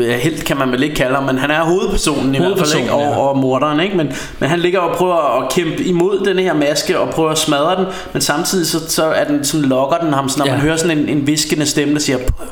øh, 0.00 0.08
helt 0.08 0.44
kan 0.44 0.56
man 0.56 0.72
vel 0.72 0.82
ikke 0.82 0.94
kalde 0.94 1.14
ham, 1.14 1.24
men 1.24 1.38
han 1.38 1.50
er 1.50 1.62
hovedpersonen 1.64 2.34
i 2.34 2.38
hvert 2.38 2.58
fald, 2.58 2.74
ikke? 2.80 2.92
Og, 2.92 3.00
ja. 3.00 3.16
og 3.18 3.38
morderen, 3.38 3.80
ikke? 3.80 3.96
Men, 3.96 4.12
men 4.38 4.48
han 4.50 4.58
ligger 4.60 4.80
og 4.80 4.96
prøver 4.96 5.42
at 5.42 5.52
kæmpe 5.52 5.84
imod 5.84 6.24
den 6.26 6.38
her 6.38 6.54
maske 6.54 6.98
og 6.98 7.10
prøver 7.10 7.30
at 7.30 7.38
smadre 7.38 7.76
den, 7.76 7.86
men 8.12 8.22
samtidig 8.22 8.66
så, 8.66 8.90
så 8.90 9.04
er 9.04 9.24
den 9.24 9.44
sådan 9.44 9.66
lokker 9.68 9.96
den 9.98 10.12
ham, 10.12 10.28
så 10.28 10.38
når 10.38 10.46
Ja. 10.46 10.52
man 10.52 10.60
hører 10.60 10.76
sådan 10.76 10.98
en, 10.98 11.08
en 11.08 11.26
viskende 11.26 11.66
stemme, 11.66 11.94
der 11.94 12.00
siger, 12.00 12.18
put, 12.18 12.48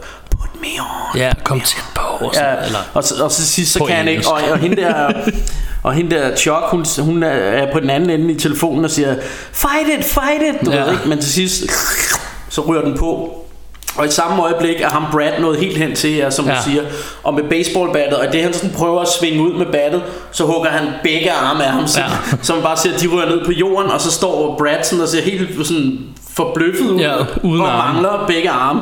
me 0.60 0.66
on. 0.80 1.18
Ja, 1.20 1.32
kom 1.44 1.60
tæt 1.60 1.84
på. 1.94 2.24
Og 2.24 2.34
sådan, 2.34 2.48
Ja, 2.60 2.66
eller, 2.66 2.78
og, 2.94 3.04
så, 3.04 3.24
og 3.24 3.30
så 3.30 3.46
sidst 3.46 3.72
så 3.72 3.84
kan 3.84 3.96
han 3.96 4.08
ikke 4.08 4.28
og, 4.28 4.40
og 4.50 4.58
hende 4.58 4.76
der 4.76 5.12
og 5.86 5.94
hende 5.94 6.16
der 6.16 6.36
Chuck 6.36 6.64
hun, 6.70 6.86
hun 7.00 7.22
er- 7.22 7.72
på 7.72 7.80
den 7.80 7.90
anden 7.90 8.10
ende 8.10 8.32
i 8.32 8.38
telefonen 8.38 8.84
og 8.84 8.90
siger 8.90 9.14
fight 9.52 9.88
it 9.98 10.04
fight 10.04 10.42
it 10.54 10.66
du 10.66 10.70
Ja. 10.70 10.84
ved 10.84 10.92
ikke 10.92 11.08
men 11.08 11.18
til 11.18 11.32
sidst 11.32 11.64
så 12.48 12.60
ryger 12.60 12.82
den 12.82 12.98
på 12.98 13.32
og 13.96 14.06
i 14.06 14.10
samme 14.10 14.42
øjeblik 14.42 14.80
er 14.80 14.88
ham 14.88 15.04
Brad 15.12 15.40
nået 15.40 15.58
helt 15.58 15.76
hen 15.76 15.94
til 15.94 16.10
jer, 16.12 16.30
som 16.30 16.46
ja. 16.46 16.54
Du 16.54 16.62
siger 16.64 16.82
Og 17.22 17.34
med 17.34 17.42
baseballbattet 17.42 18.18
Og 18.18 18.32
det 18.32 18.42
han 18.42 18.52
sådan 18.52 18.70
prøver 18.76 19.00
at 19.00 19.08
svinge 19.20 19.42
ud 19.42 19.52
med 19.54 19.66
battet 19.66 20.02
Så 20.32 20.44
hugger 20.44 20.70
han 20.70 20.86
begge 21.02 21.32
arme 21.32 21.64
af 21.64 21.72
ham 21.72 21.86
Så. 21.86 22.00
Ja. 22.00 22.06
så 22.42 22.54
man 22.54 22.62
bare 22.62 22.76
ser 22.76 22.94
at 22.94 23.00
de 23.00 23.06
ryger 23.08 23.26
ned 23.26 23.44
på 23.44 23.52
jorden 23.52 23.90
Og 23.90 24.00
så 24.00 24.10
står 24.10 24.56
Brad 24.58 24.82
sådan 24.84 25.02
og 25.02 25.08
ser 25.08 25.22
helt 25.22 25.66
sådan 25.66 25.98
forbløffet 26.36 26.90
ud 26.90 27.00
Ja, 27.00 27.12
uden 27.42 27.60
Og 27.62 27.72
arme. 27.86 27.92
mangler 27.92 28.24
begge 28.26 28.50
arme 28.50 28.80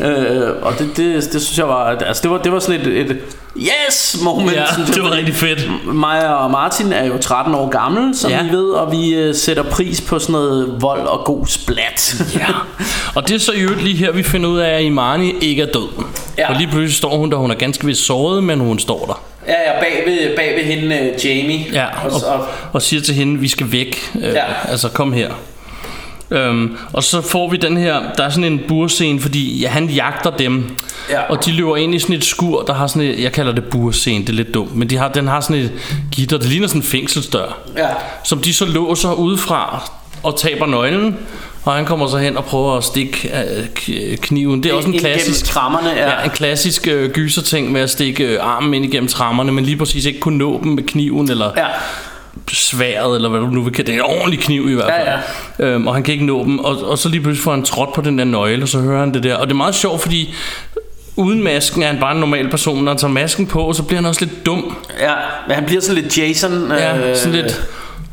øh, 0.00 0.48
Og 0.62 0.72
det, 0.78 0.96
det, 0.96 1.14
det 1.32 1.42
synes 1.42 1.58
jeg 1.58 1.68
var 1.68 1.84
Altså 1.86 2.22
det 2.22 2.30
var, 2.30 2.38
det 2.38 2.52
var 2.52 2.58
sådan 2.58 2.80
et, 2.80 2.86
et 3.10 3.16
Yes 3.56 4.16
moment 4.24 4.52
ja, 4.56 4.64
det 4.94 5.02
var 5.02 5.10
rigtig 5.10 5.34
fedt. 5.34 5.68
mig 5.94 6.36
og 6.38 6.50
Martin 6.50 6.92
er 6.92 7.04
jo 7.04 7.18
13 7.18 7.54
år 7.54 7.68
gammel, 7.68 8.16
som 8.16 8.30
ja. 8.30 8.40
I 8.46 8.50
ved, 8.52 8.64
og 8.70 8.92
vi 8.92 9.14
øh, 9.14 9.34
sætter 9.34 9.62
pris 9.62 10.00
på 10.00 10.18
sådan 10.18 10.32
noget 10.32 10.74
vold 10.80 11.00
og 11.06 11.24
god 11.24 11.46
splat. 11.46 12.22
Ja. 12.34 12.46
Og 13.14 13.28
det 13.28 13.34
er 13.34 13.38
så 13.38 13.52
i 13.52 13.60
øvrigt 13.60 13.82
lige 13.82 13.96
her, 13.96 14.12
vi 14.12 14.22
finder 14.22 14.50
ud 14.50 14.58
af, 14.58 14.70
at 14.70 14.82
Imani 14.82 15.32
ikke 15.40 15.62
er 15.62 15.66
død. 15.66 15.88
Ja. 16.38 16.50
Og 16.50 16.56
lige 16.56 16.66
pludselig 16.68 16.94
står 16.94 17.16
hun 17.16 17.30
der, 17.30 17.36
hun 17.36 17.50
er 17.50 17.54
ganske 17.54 17.86
vist 17.86 18.06
såret, 18.06 18.44
men 18.44 18.60
hun 18.60 18.78
står 18.78 19.04
der. 19.06 19.22
ja, 19.52 19.72
ja, 19.72 19.80
bag 19.80 20.02
ved, 20.06 20.36
bag 20.36 20.54
ved 20.56 20.64
hende, 20.74 20.96
øh, 20.98 21.26
Jamie. 21.26 21.66
Ja, 21.72 21.84
og, 22.04 22.12
og, 22.26 22.32
og, 22.40 22.46
og 22.72 22.82
siger 22.82 23.02
til 23.02 23.14
hende, 23.14 23.40
vi 23.40 23.48
skal 23.48 23.72
væk. 23.72 24.12
Øh, 24.14 24.22
Ja. 24.22 24.44
Altså, 24.68 24.88
kom 24.88 25.12
her. 25.12 25.30
Øhm, 26.34 26.76
og 26.92 27.04
så 27.04 27.20
får 27.20 27.50
vi 27.50 27.56
den 27.56 27.76
her, 27.76 28.00
der 28.16 28.24
er 28.24 28.30
sådan 28.30 28.52
en 28.52 28.60
burscene, 28.68 29.20
fordi 29.20 29.60
ja, 29.60 29.68
han 29.68 29.88
jagter 29.88 30.30
dem. 30.30 30.76
Ja. 31.10 31.20
Og 31.22 31.44
de 31.44 31.52
løber 31.52 31.76
ind 31.76 31.94
i 31.94 31.98
sådan 31.98 32.16
et 32.16 32.24
skur, 32.24 32.62
der 32.62 32.74
har 32.74 32.86
sådan 32.86 33.02
et, 33.02 33.20
jeg 33.22 33.32
kalder 33.32 33.52
det 33.52 33.64
burscene, 33.64 34.24
det 34.24 34.28
er 34.28 34.32
lidt 34.32 34.54
dumt, 34.54 34.76
men 34.76 34.90
de 34.90 34.96
har, 34.96 35.08
den 35.08 35.28
har 35.28 35.40
sådan 35.40 35.56
et 35.56 35.72
gitter, 36.12 36.38
det 36.38 36.48
ligner 36.48 36.66
sådan 36.66 36.80
en 36.80 36.86
fængselsdør, 36.86 37.58
ja. 37.76 37.88
som 38.24 38.38
de 38.38 38.54
så 38.54 38.64
låser 38.66 39.12
udefra 39.12 39.90
og 40.22 40.38
taber 40.38 40.66
nøglen. 40.66 41.16
Og 41.64 41.72
han 41.74 41.84
kommer 41.84 42.06
så 42.06 42.18
hen 42.18 42.36
og 42.36 42.44
prøver 42.44 42.76
at 42.76 42.84
stikke 42.84 43.30
øh, 43.88 44.16
kniven. 44.16 44.62
Det 44.62 44.70
er 44.70 44.74
også 44.74 44.88
en 44.88 44.98
klassisk 44.98 45.44
trammerne, 45.44 45.88
ja. 45.88 46.10
ja, 46.10 46.24
en 46.24 46.30
klassisk 46.30 46.88
øh, 46.88 47.10
gyserting 47.10 47.72
med 47.72 47.80
at 47.80 47.90
stikke 47.90 48.24
øh, 48.24 48.38
armen 48.40 48.74
ind 48.74 48.84
igennem 48.84 49.08
trammerne, 49.08 49.52
men 49.52 49.64
lige 49.64 49.76
præcis 49.76 50.04
ikke 50.04 50.20
kunne 50.20 50.38
nå 50.38 50.60
dem 50.62 50.72
med 50.72 50.82
kniven 50.82 51.30
eller 51.30 51.50
Ja. 51.56 51.66
Sværet, 52.52 53.16
eller 53.16 53.28
hvad 53.28 53.40
du 53.40 53.46
nu 53.46 53.62
vil 53.62 53.72
kalde 53.72 53.92
det. 53.92 53.98
Er 53.98 54.04
en 54.04 54.10
ordentlig 54.18 54.40
kniv 54.40 54.68
i 54.70 54.74
hvert 54.74 54.90
fald. 54.90 55.08
Ja, 55.58 55.66
ja. 55.68 55.74
Øhm, 55.74 55.86
og 55.86 55.94
han 55.94 56.02
kan 56.02 56.12
ikke 56.14 56.26
nå 56.26 56.44
dem. 56.44 56.58
Og, 56.58 56.82
og 56.88 56.98
så 56.98 57.08
lige 57.08 57.20
pludselig 57.20 57.44
får 57.44 57.50
han 57.50 57.62
trådt 57.62 57.92
på 57.94 58.00
den 58.00 58.18
der 58.18 58.24
nøgle, 58.24 58.62
og 58.62 58.68
så 58.68 58.78
hører 58.80 59.00
han 59.00 59.14
det 59.14 59.22
der. 59.22 59.34
Og 59.36 59.46
det 59.46 59.52
er 59.52 59.56
meget 59.56 59.74
sjovt, 59.74 60.00
fordi 60.02 60.34
uden 61.16 61.42
masken 61.44 61.82
er 61.82 61.86
han 61.86 62.00
bare 62.00 62.12
en 62.14 62.20
normal 62.20 62.50
person. 62.50 62.84
Når 62.84 62.90
han 62.92 62.98
tager 62.98 63.12
masken 63.12 63.46
på, 63.46 63.72
så 63.72 63.82
bliver 63.82 64.00
han 64.00 64.06
også 64.08 64.24
lidt 64.24 64.46
dum. 64.46 64.76
ja. 65.00 65.12
Men 65.48 65.54
han 65.54 65.64
bliver 65.64 65.80
sådan 65.80 66.02
lidt 66.02 66.18
Jason. 66.18 66.70
Ja, 66.70 67.10
øh, 67.10 67.16
sådan 67.16 67.32
lidt... 67.32 67.62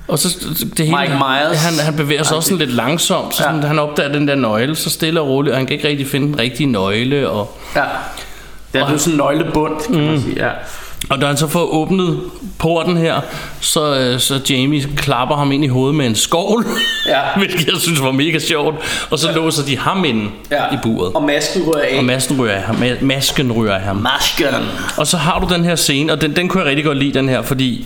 Og 0.07 0.19
så 0.19 0.29
det 0.77 0.85
hele, 0.85 0.97
Mike 0.99 1.13
Myers. 1.13 1.63
Han, 1.63 1.79
han 1.85 1.95
bevæger 1.95 2.23
sig 2.23 2.37
også 2.37 2.49
sådan 2.49 2.59
lidt 2.65 2.75
langsomt, 2.75 3.35
så 3.35 3.43
Ja. 3.43 3.49
sådan, 3.49 3.63
han 3.63 3.79
opdager 3.79 4.11
den 4.11 4.27
der 4.27 4.35
nøgle, 4.35 4.75
så 4.75 4.89
stille 4.89 5.21
og 5.21 5.27
roligt, 5.27 5.51
og 5.51 5.57
han 5.57 5.65
kan 5.67 5.75
ikke 5.75 5.87
rigtig 5.87 6.07
finde 6.07 6.27
den 6.27 6.39
rigtige 6.39 6.67
nøgle. 6.67 7.29
Og, 7.29 7.57
Ja. 7.75 7.83
Det 8.73 8.81
er 8.81 8.91
jo 8.91 8.97
sådan 8.97 9.13
en 9.13 9.17
nøglebund, 9.17 9.73
kan 9.85 9.95
Mm. 9.95 10.01
man 10.01 10.21
sige. 10.21 10.45
Ja. 10.45 10.49
Og 11.09 11.21
da 11.21 11.25
han 11.25 11.37
så 11.37 11.47
får 11.47 11.73
åbnet 11.73 12.19
porten 12.59 12.97
her, 12.97 13.21
så, 13.61 13.95
øh, 13.99 14.19
så 14.19 14.39
Jamie 14.49 14.83
klapper 14.97 15.35
ham 15.35 15.51
ind 15.51 15.63
i 15.65 15.67
hovedet 15.67 15.95
med 15.95 16.05
en 16.05 16.15
skovl, 16.15 16.65
Ja. 17.07 17.19
hvilket 17.37 17.67
jeg 17.67 17.75
synes 17.77 18.01
var 18.01 18.11
mega 18.11 18.39
sjovt. 18.39 18.75
Og 19.09 19.19
så 19.19 19.31
låser 19.31 19.63
de 19.65 19.77
ham 19.77 20.05
ind 20.05 20.29
ja. 20.51 20.63
i 20.73 20.77
buret. 20.83 21.13
Og 21.13 21.23
masken 21.23 21.63
rører 21.67 21.85
af. 21.91 21.97
Og 21.97 22.03
masken 22.05 22.41
ryger 22.41 22.53
af 22.53 22.61
ham. 22.61 22.75
Ma- 22.75 23.03
Masken 23.03 23.51
ryger 23.51 23.73
af 23.75 23.81
ham. 23.81 23.95
Masken. 23.95 24.47
Og 24.97 25.07
så 25.07 25.17
har 25.17 25.39
du 25.39 25.53
den 25.53 25.63
her 25.65 25.75
scene, 25.75 26.13
og 26.13 26.21
den, 26.21 26.35
den 26.35 26.47
kunne 26.47 26.61
jeg 26.61 26.69
rigtig 26.69 26.85
godt 26.85 26.97
lide, 26.97 27.13
den 27.13 27.29
her, 27.29 27.41
fordi 27.41 27.85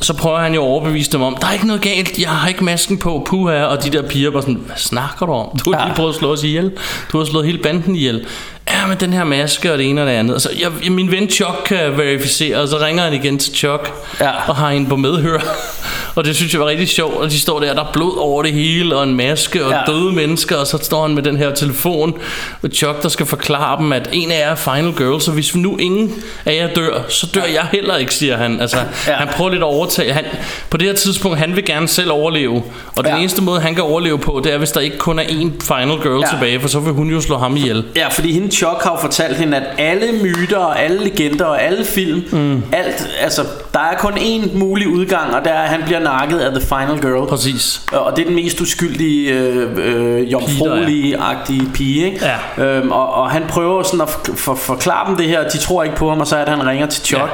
så 0.00 0.14
prøver 0.14 0.38
han 0.38 0.54
jo 0.54 0.60
at 0.62 0.66
overbevise 0.68 1.12
dem 1.12 1.22
om, 1.22 1.36
der 1.40 1.46
er 1.46 1.52
ikke 1.52 1.66
noget 1.66 1.82
galt, 1.82 2.18
jeg 2.18 2.28
har 2.28 2.48
ikke 2.48 2.64
masken 2.64 2.98
på, 2.98 3.22
puha, 3.26 3.64
og 3.64 3.84
de 3.84 3.90
der 3.90 4.02
piger 4.08 4.30
bare 4.30 4.42
sådan, 4.42 4.60
hvad 4.66 4.76
snakker 4.76 5.26
du 5.26 5.32
om? 5.32 5.58
Du 5.64 5.72
har 5.72 5.80
Ja. 5.80 5.86
lige 5.86 5.96
prøvet 5.96 6.08
at 6.12 6.14
slå 6.18 6.32
os 6.32 6.42
ihjel, 6.44 6.70
du 7.12 7.18
har 7.18 7.24
slået 7.24 7.46
hele 7.46 7.58
banden 7.58 7.96
ihjel. 7.96 8.26
Ja, 8.70 8.86
men 8.86 8.96
den 9.00 9.12
her 9.12 9.24
maske 9.24 9.72
og 9.72 9.78
det 9.78 9.88
ene 9.90 10.00
og 10.00 10.06
det 10.06 10.12
andet. 10.12 10.34
Altså, 10.34 10.50
jeg, 10.60 10.70
jeg, 10.84 10.92
min 10.92 11.10
ven 11.10 11.30
Chuck 11.30 11.62
kan 11.66 11.98
verificere, 11.98 12.56
og 12.56 12.68
så 12.68 12.78
ringer 12.78 13.02
han 13.02 13.12
igen 13.14 13.38
til 13.38 13.54
Chuck, 13.54 13.92
Ja. 14.20 14.30
og 14.48 14.56
har 14.56 14.70
hende 14.70 14.88
på 14.88 14.96
medhør. 14.96 15.38
og 16.16 16.24
det 16.24 16.36
synes 16.36 16.52
jeg 16.52 16.60
var 16.60 16.66
rigtig 16.66 16.88
sjovt, 16.88 17.16
og 17.16 17.30
de 17.30 17.40
står 17.40 17.60
der, 17.60 17.74
der 17.74 17.80
er 17.84 17.90
blod 17.92 18.18
over 18.18 18.42
det 18.42 18.52
hele, 18.52 18.96
og 18.96 19.02
en 19.02 19.14
maske, 19.14 19.64
og 19.64 19.70
Ja. 19.72 19.92
døde 19.92 20.12
mennesker, 20.12 20.56
og 20.56 20.66
så 20.66 20.78
står 20.82 21.02
han 21.06 21.14
med 21.14 21.22
den 21.22 21.36
her 21.36 21.54
telefon 21.54 22.14
med 22.62 22.70
Chuck, 22.70 23.02
der 23.02 23.08
skal 23.08 23.26
forklare 23.26 23.78
dem, 23.82 23.92
at 23.92 24.08
en 24.12 24.30
af 24.30 24.38
jer 24.40 24.50
er 24.50 24.54
Final 24.54 24.92
Girl, 24.96 25.20
så 25.20 25.30
hvis 25.30 25.54
nu 25.56 25.76
ingen 25.76 26.14
af 26.44 26.54
jer 26.54 26.74
dør, 26.74 27.02
så 27.08 27.26
dør 27.34 27.44
jeg 27.44 27.66
heller 27.72 27.96
ikke, 27.96 28.14
siger 28.14 28.36
han. 28.36 28.60
Altså, 28.60 28.76
Ja. 29.06 29.12
han 29.14 29.28
prøver 29.28 29.50
lidt 29.50 29.62
at 29.62 29.66
overtage. 29.66 30.12
Han, 30.12 30.24
på 30.70 30.76
det 30.76 30.86
her 30.88 30.94
tidspunkt, 30.94 31.38
han 31.38 31.56
vil 31.56 31.64
gerne 31.64 31.88
selv 31.88 32.10
overleve, 32.12 32.62
og 32.96 33.04
den 33.04 33.12
Ja. 33.12 33.18
eneste 33.18 33.42
måde, 33.42 33.60
han 33.60 33.74
kan 33.74 33.84
overleve 33.84 34.18
på, 34.18 34.40
det 34.44 34.52
er, 34.52 34.58
hvis 34.58 34.70
der 34.72 34.80
ikke 34.80 34.98
kun 34.98 35.18
er 35.18 35.24
én 35.24 35.50
Final 35.76 36.02
Girl 36.02 36.20
ja. 36.20 36.30
tilbage, 36.30 36.60
for 36.60 36.68
så 36.68 36.80
vil 36.80 36.92
hun 36.92 37.10
jo 37.10 37.20
slå 37.20 37.38
ham 37.38 37.56
ihjel. 37.56 37.84
Ja, 37.96 38.08
fordi 38.08 38.32
hende 38.32 38.48
Chuck 38.52 38.82
har 38.82 38.90
jo 38.90 38.96
fortalt 39.00 39.36
hende, 39.36 39.56
at 39.56 39.62
alle 39.78 40.06
myter 40.22 40.56
og 40.56 40.82
alle 40.82 41.04
legender 41.04 41.44
og 41.44 41.62
alle 41.62 41.84
film, 41.84 42.24
mm. 42.32 42.62
alt, 42.72 43.08
altså, 43.20 43.42
der 43.74 43.80
er 43.80 43.96
kun 43.98 44.12
én 44.12 44.58
mulig 44.58 44.88
udgang, 44.88 45.34
og 45.34 45.44
der 45.44 45.50
er, 45.50 45.62
at 45.62 45.68
han 45.68 45.82
bliver 45.84 46.00
nakket 46.00 46.38
af 46.38 46.50
The 46.50 46.60
Final 46.60 47.00
Girl. 47.00 47.28
Præcis. 47.28 47.82
Og 47.92 48.12
det 48.16 48.22
er 48.22 48.26
den 48.26 48.34
mest 48.34 48.60
uskyldige, 48.60 49.30
øh, 49.32 49.68
øh, 49.76 50.32
jomfruelige-agtige 50.32 51.72
pige, 51.74 52.04
ikke? 52.04 52.26
Ja. 52.58 52.64
Øhm, 52.64 52.90
og, 52.92 53.14
og 53.14 53.30
han 53.30 53.42
prøver 53.48 53.82
sådan 53.82 54.00
at 54.00 54.08
for, 54.08 54.34
for, 54.36 54.54
forklare 54.54 55.08
dem 55.08 55.16
det 55.16 55.26
her, 55.26 55.48
de 55.48 55.58
tror 55.58 55.82
ikke 55.82 55.96
på 55.96 56.08
ham, 56.08 56.20
og 56.20 56.26
så 56.26 56.36
er 56.36 56.44
det, 56.44 56.54
han 56.56 56.66
ringer 56.66 56.86
til 56.86 57.04
Chuck. 57.04 57.22
Ja. 57.22 57.26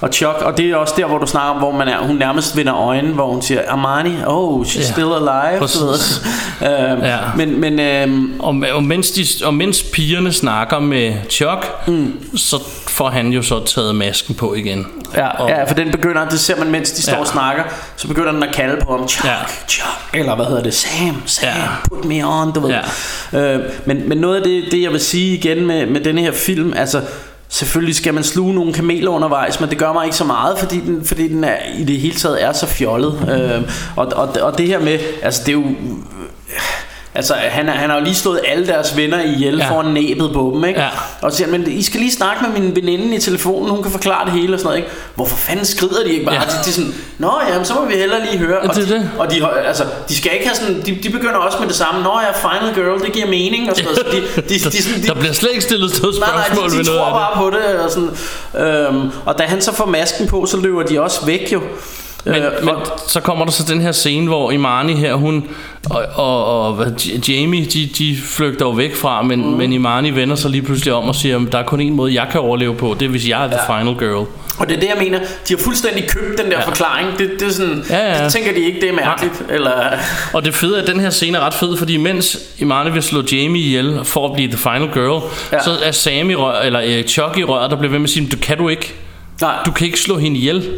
Og 0.00 0.08
Chuck, 0.12 0.42
og 0.42 0.56
det 0.56 0.70
er 0.70 0.76
også 0.76 0.94
der, 0.96 1.06
hvor 1.06 1.18
du 1.18 1.26
snakker 1.26 1.50
om, 1.50 1.56
hvor 1.58 1.72
man 1.72 1.88
er, 1.88 1.98
hun 1.98 2.16
nærmest 2.16 2.56
vender 2.56 2.76
øjnene, 2.76 3.14
hvor 3.14 3.26
hun 3.26 3.42
siger, 3.42 3.60
Armani, 3.68 4.14
oh, 4.26 4.62
she's 4.66 4.78
Ja. 4.78 4.84
still 4.92 5.06
alive. 5.06 5.58
Præcis. 5.58 6.22
øhm, 6.62 7.02
Ja. 7.02 7.16
Men, 7.36 7.60
men 7.60 7.80
øhm, 7.80 8.32
Og, 8.40 8.56
og, 8.74 8.84
mens 8.84 9.10
de, 9.10 9.26
og 9.44 9.54
mens 9.54 9.82
pigerne 9.82 10.32
snakker 10.32 10.65
med 10.80 11.14
Chuck, 11.30 11.66
mm. 11.88 12.36
så 12.36 12.62
får 12.88 13.08
han 13.10 13.28
jo 13.28 13.42
så 13.42 13.64
taget 13.64 13.94
masken 13.94 14.34
på 14.34 14.54
igen. 14.54 14.86
Ja, 15.14 15.28
og, 15.28 15.48
ja, 15.48 15.64
for 15.64 15.74
den 15.74 15.90
begynder, 15.90 16.28
det 16.28 16.40
ser 16.40 16.56
man, 16.58 16.70
mens 16.70 16.90
de 16.90 17.02
står 17.02 17.12
Ja. 17.12 17.18
og 17.20 17.26
snakker, 17.26 17.62
så 17.96 18.08
begynder 18.08 18.32
den 18.32 18.42
at 18.42 18.54
kalde 18.54 18.76
på 18.84 18.96
ham, 18.96 19.08
Chuck, 19.08 19.24
Ja. 19.28 19.34
Chuck, 19.68 19.88
eller 20.14 20.34
hvad 20.36 20.46
hedder 20.46 20.62
det, 20.62 20.74
Sam, 20.74 21.22
Sam, 21.26 21.48
Ja. 21.48 21.66
put 21.88 22.04
me 22.04 22.26
on, 22.28 22.52
du 22.52 22.60
ved. 22.60 22.74
Ja. 23.32 23.38
Øh, 23.54 23.70
men, 23.86 24.08
men 24.08 24.18
noget 24.18 24.36
af 24.36 24.42
det, 24.42 24.64
det, 24.72 24.82
jeg 24.82 24.90
vil 24.92 25.00
sige 25.00 25.34
igen 25.36 25.66
med, 25.66 25.86
med 25.86 26.00
denne 26.00 26.20
her 26.20 26.32
film, 26.32 26.72
altså, 26.76 27.00
selvfølgelig 27.48 27.96
skal 27.96 28.14
man 28.14 28.24
sluge 28.24 28.54
nogle 28.54 28.72
kameler 28.72 29.10
undervejs, 29.10 29.60
men 29.60 29.70
det 29.70 29.78
gør 29.78 29.92
mig 29.92 30.04
ikke 30.04 30.16
så 30.16 30.24
meget, 30.24 30.58
fordi 30.58 30.80
den, 30.80 31.04
fordi 31.04 31.28
den 31.28 31.44
er, 31.44 31.56
i 31.78 31.84
det 31.84 31.96
hele 32.00 32.14
taget 32.14 32.44
er 32.44 32.52
så 32.52 32.66
fjollet. 32.66 33.28
Øh, 33.30 33.70
og, 33.96 34.06
og, 34.16 34.28
og 34.42 34.58
det 34.58 34.66
her 34.66 34.80
med, 34.80 34.98
altså 35.22 35.40
det 35.46 35.48
er 35.48 35.52
jo... 35.52 35.64
Altså, 37.16 37.34
han, 37.34 37.68
han 37.68 37.90
har 37.90 37.98
jo 37.98 38.04
lige 38.04 38.14
slået 38.14 38.40
alle 38.48 38.66
deres 38.66 38.96
venner 38.96 39.22
ihjel 39.22 39.56
ja. 39.56 39.64
Ja. 39.64 39.70
foran 39.70 39.92
næbet 39.92 40.30
på 40.32 40.52
dem, 40.54 40.64
ikke? 40.64 40.80
Ja. 40.80 40.88
Og 41.22 41.32
så 41.32 41.36
siger 41.36 41.50
men 41.50 41.70
I 41.70 41.82
skal 41.82 42.00
lige 42.00 42.12
snakke 42.12 42.44
med 42.44 42.60
min 42.60 42.76
veninde 42.76 43.16
i 43.16 43.20
telefonen, 43.20 43.70
hun 43.70 43.82
kan 43.82 43.92
forklare 43.92 44.24
det 44.24 44.32
hele 44.32 44.54
og 44.54 44.58
sådan 44.58 44.66
noget, 44.66 44.78
ikke? 44.78 44.90
Hvorfor 45.14 45.36
fanden 45.36 45.64
skrider 45.64 46.04
de 46.04 46.12
ikke 46.12 46.24
bare? 46.24 46.34
Ja. 46.34 46.40
Ja. 46.40 46.46
De, 46.46 46.64
de 46.64 46.70
er 46.70 46.74
sådan, 46.74 46.94
nå 47.18 47.32
jamen, 47.48 47.64
så 47.64 47.74
må 47.74 47.84
vi 47.84 47.94
hellere 47.94 48.20
lige 48.20 48.38
høre. 48.38 48.58
Ja, 48.62 48.68
og, 48.68 48.74
det 48.74 48.88
de, 48.88 48.94
det. 48.94 49.10
og 49.18 49.30
de, 49.30 49.48
altså, 49.66 49.84
de 50.08 50.16
skal 50.16 50.32
ikke 50.32 50.46
have 50.46 50.56
sådan, 50.56 50.82
de, 50.86 50.98
de 51.02 51.10
begynder 51.10 51.36
også 51.36 51.58
med 51.60 51.68
det 51.68 51.76
samme, 51.76 52.02
nå 52.02 52.20
ja, 52.20 52.48
Final 52.48 52.74
Girl, 52.74 53.04
det 53.04 53.12
giver 53.12 53.26
mening 53.26 53.70
og 53.70 53.76
sådan 53.76 53.92
noget. 53.92 53.98
Så 53.98 54.40
de, 54.40 54.42
de, 54.42 54.48
de, 54.48 54.70
de, 54.70 54.82
sådan, 54.82 55.02
de, 55.02 55.06
der 55.06 55.14
bliver 55.14 55.32
slet 55.32 55.50
ikke 55.50 55.62
stillet 55.62 56.02
noget 56.02 56.16
Nej, 56.20 56.28
spørgsmål 56.28 56.60
nej, 56.60 56.68
de, 56.68 56.76
ved 56.76 56.84
de 56.84 56.90
noget 56.90 57.00
tror 57.00 57.10
bare 57.10 57.36
på 57.36 57.50
det 57.50 57.78
og 57.78 57.90
sådan. 57.90 58.10
Øhm, 58.94 59.10
og 59.24 59.38
da 59.38 59.42
han 59.42 59.60
så 59.62 59.72
får 59.72 59.86
masken 59.86 60.26
på, 60.26 60.46
så 60.46 60.56
løber 60.56 60.82
de 60.82 61.00
også 61.00 61.26
væk 61.26 61.52
jo. 61.52 61.62
Men, 62.26 62.34
Øh, 62.34 62.42
men 62.60 62.68
og- 62.74 62.86
så 63.08 63.20
kommer 63.20 63.44
der 63.44 63.52
så 63.52 63.64
den 63.72 63.80
her 63.80 63.92
scene, 63.92 64.26
hvor 64.28 64.50
Imani 64.50 64.94
her, 64.94 65.14
hun 65.14 65.44
og, 65.90 66.04
og, 66.14 66.46
og 66.68 66.86
Jamie, 67.28 67.64
de, 67.64 67.88
de 67.98 68.16
flygter 68.24 68.66
jo 68.66 68.70
væk 68.70 68.94
fra, 68.94 69.22
men, 69.22 69.40
mm. 69.50 69.56
men 69.56 69.72
Imani 69.72 70.10
vender 70.10 70.36
sig 70.36 70.50
lige 70.50 70.62
pludselig 70.62 70.94
om 70.94 71.08
og 71.08 71.14
siger, 71.14 71.36
at 71.46 71.52
der 71.52 71.58
er 71.58 71.62
kun 71.62 71.80
en 71.80 71.92
måde, 71.94 72.14
jeg 72.14 72.26
kan 72.32 72.40
overleve 72.40 72.74
på, 72.74 72.96
det 73.00 73.06
er, 73.06 73.10
hvis 73.10 73.28
jeg 73.28 73.44
er 73.44 73.48
the 73.48 73.58
Ja. 73.68 73.78
final 73.80 73.94
girl. 73.98 74.26
Og 74.58 74.68
det 74.68 74.76
er 74.76 74.80
det, 74.80 74.86
jeg 74.88 74.96
mener. 74.98 75.18
De 75.18 75.54
har 75.54 75.58
fuldstændig 75.64 76.08
købt 76.08 76.38
den 76.42 76.50
der 76.50 76.58
ja. 76.58 76.66
Forklaring. 76.66 77.18
Det, 77.18 77.30
det 77.40 77.48
er 77.48 77.52
sådan, 77.52 77.84
Ja, 77.90 78.16
ja. 78.18 78.24
det 78.24 78.32
tænker 78.32 78.52
de 78.52 78.60
ikke, 78.60 78.80
det 78.80 78.88
er 78.88 78.92
mærkeligt. 78.92 79.42
Eller, 79.50 79.72
Og 80.32 80.44
det 80.44 80.54
fede 80.54 80.76
er, 80.78 80.82
at 80.82 80.88
den 80.88 81.00
her 81.00 81.10
scene 81.10 81.38
er 81.38 81.42
ret 81.46 81.54
fed, 81.54 81.76
fordi 81.76 81.96
mens 81.96 82.38
Imani 82.58 82.90
vil 82.90 83.02
slå 83.02 83.22
Jamie 83.32 83.62
ihjel 83.62 84.00
for 84.04 84.28
at 84.28 84.32
blive 84.34 84.48
the 84.48 84.58
final 84.58 84.88
girl, 84.94 85.22
Ja. 85.52 85.62
så 85.62 85.70
er 85.84 85.90
Sam 85.90 86.30
i 86.30 86.34
rør, 86.34 86.60
eller 86.60 86.80
øh, 86.86 87.04
Chuck 87.04 87.38
i 87.38 87.44
rør, 87.44 87.68
der 87.68 87.76
bliver 87.76 87.90
ved 87.90 87.98
med 87.98 88.06
at 88.08 88.12
sige, 88.12 88.28
du 88.32 88.36
kan 88.42 88.58
du 88.58 88.68
ikke. 88.68 88.94
nej, 89.40 89.54
Du 89.66 89.70
kan 89.72 89.86
ikke 89.86 90.00
slå 90.00 90.18
hende 90.18 90.38
ihjel. 90.38 90.68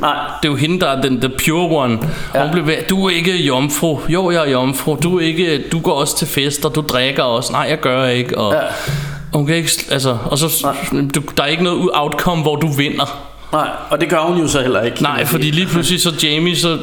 Nej. 0.00 0.14
Det 0.42 0.48
er 0.48 0.52
jo 0.52 0.56
hende, 0.56 0.80
der 0.80 0.86
er 0.88 1.00
den 1.00 1.20
the 1.20 1.28
pure 1.28 1.76
one. 1.84 1.98
Ja. 2.34 2.42
Hun 2.42 2.50
bliver 2.50 2.66
ved, 2.66 2.74
du 2.90 3.06
er 3.06 3.10
ikke 3.10 3.36
jomfru. 3.36 3.98
Jo, 4.08 4.30
jeg 4.30 4.46
er 4.46 4.50
jomfru. 4.50 4.96
Du, 5.02 5.18
er 5.18 5.22
ikke, 5.22 5.64
du 5.72 5.80
går 5.80 5.92
også 5.92 6.16
til 6.18 6.26
fester. 6.26 6.68
Du 6.68 6.80
drikker 6.80 7.22
også. 7.22 7.52
Nej, 7.52 7.66
jeg 7.70 7.80
gør 7.80 8.06
ikke. 8.06 8.38
Og, 8.38 8.52
Ja. 8.52 8.60
og 9.32 9.38
hun 9.38 9.46
kan 9.46 9.56
ikke, 9.56 9.70
altså, 9.90 10.18
og 10.24 10.38
så, 10.38 10.66
du, 11.14 11.22
der 11.36 11.42
er 11.42 11.46
ikke 11.46 11.64
noget 11.64 11.90
outcome, 11.94 12.42
hvor 12.42 12.56
du 12.56 12.66
vinder. 12.72 13.18
Nej, 13.52 13.68
og 13.90 14.00
det 14.00 14.08
gør 14.08 14.20
hun 14.20 14.38
jo 14.38 14.48
så 14.48 14.60
heller 14.62 14.82
ikke. 14.82 15.02
Nej, 15.02 15.24
fordi 15.24 15.50
lige 15.50 15.66
pludselig 15.66 16.00
så 16.02 16.12
Jamie, 16.22 16.56
så 16.56 16.78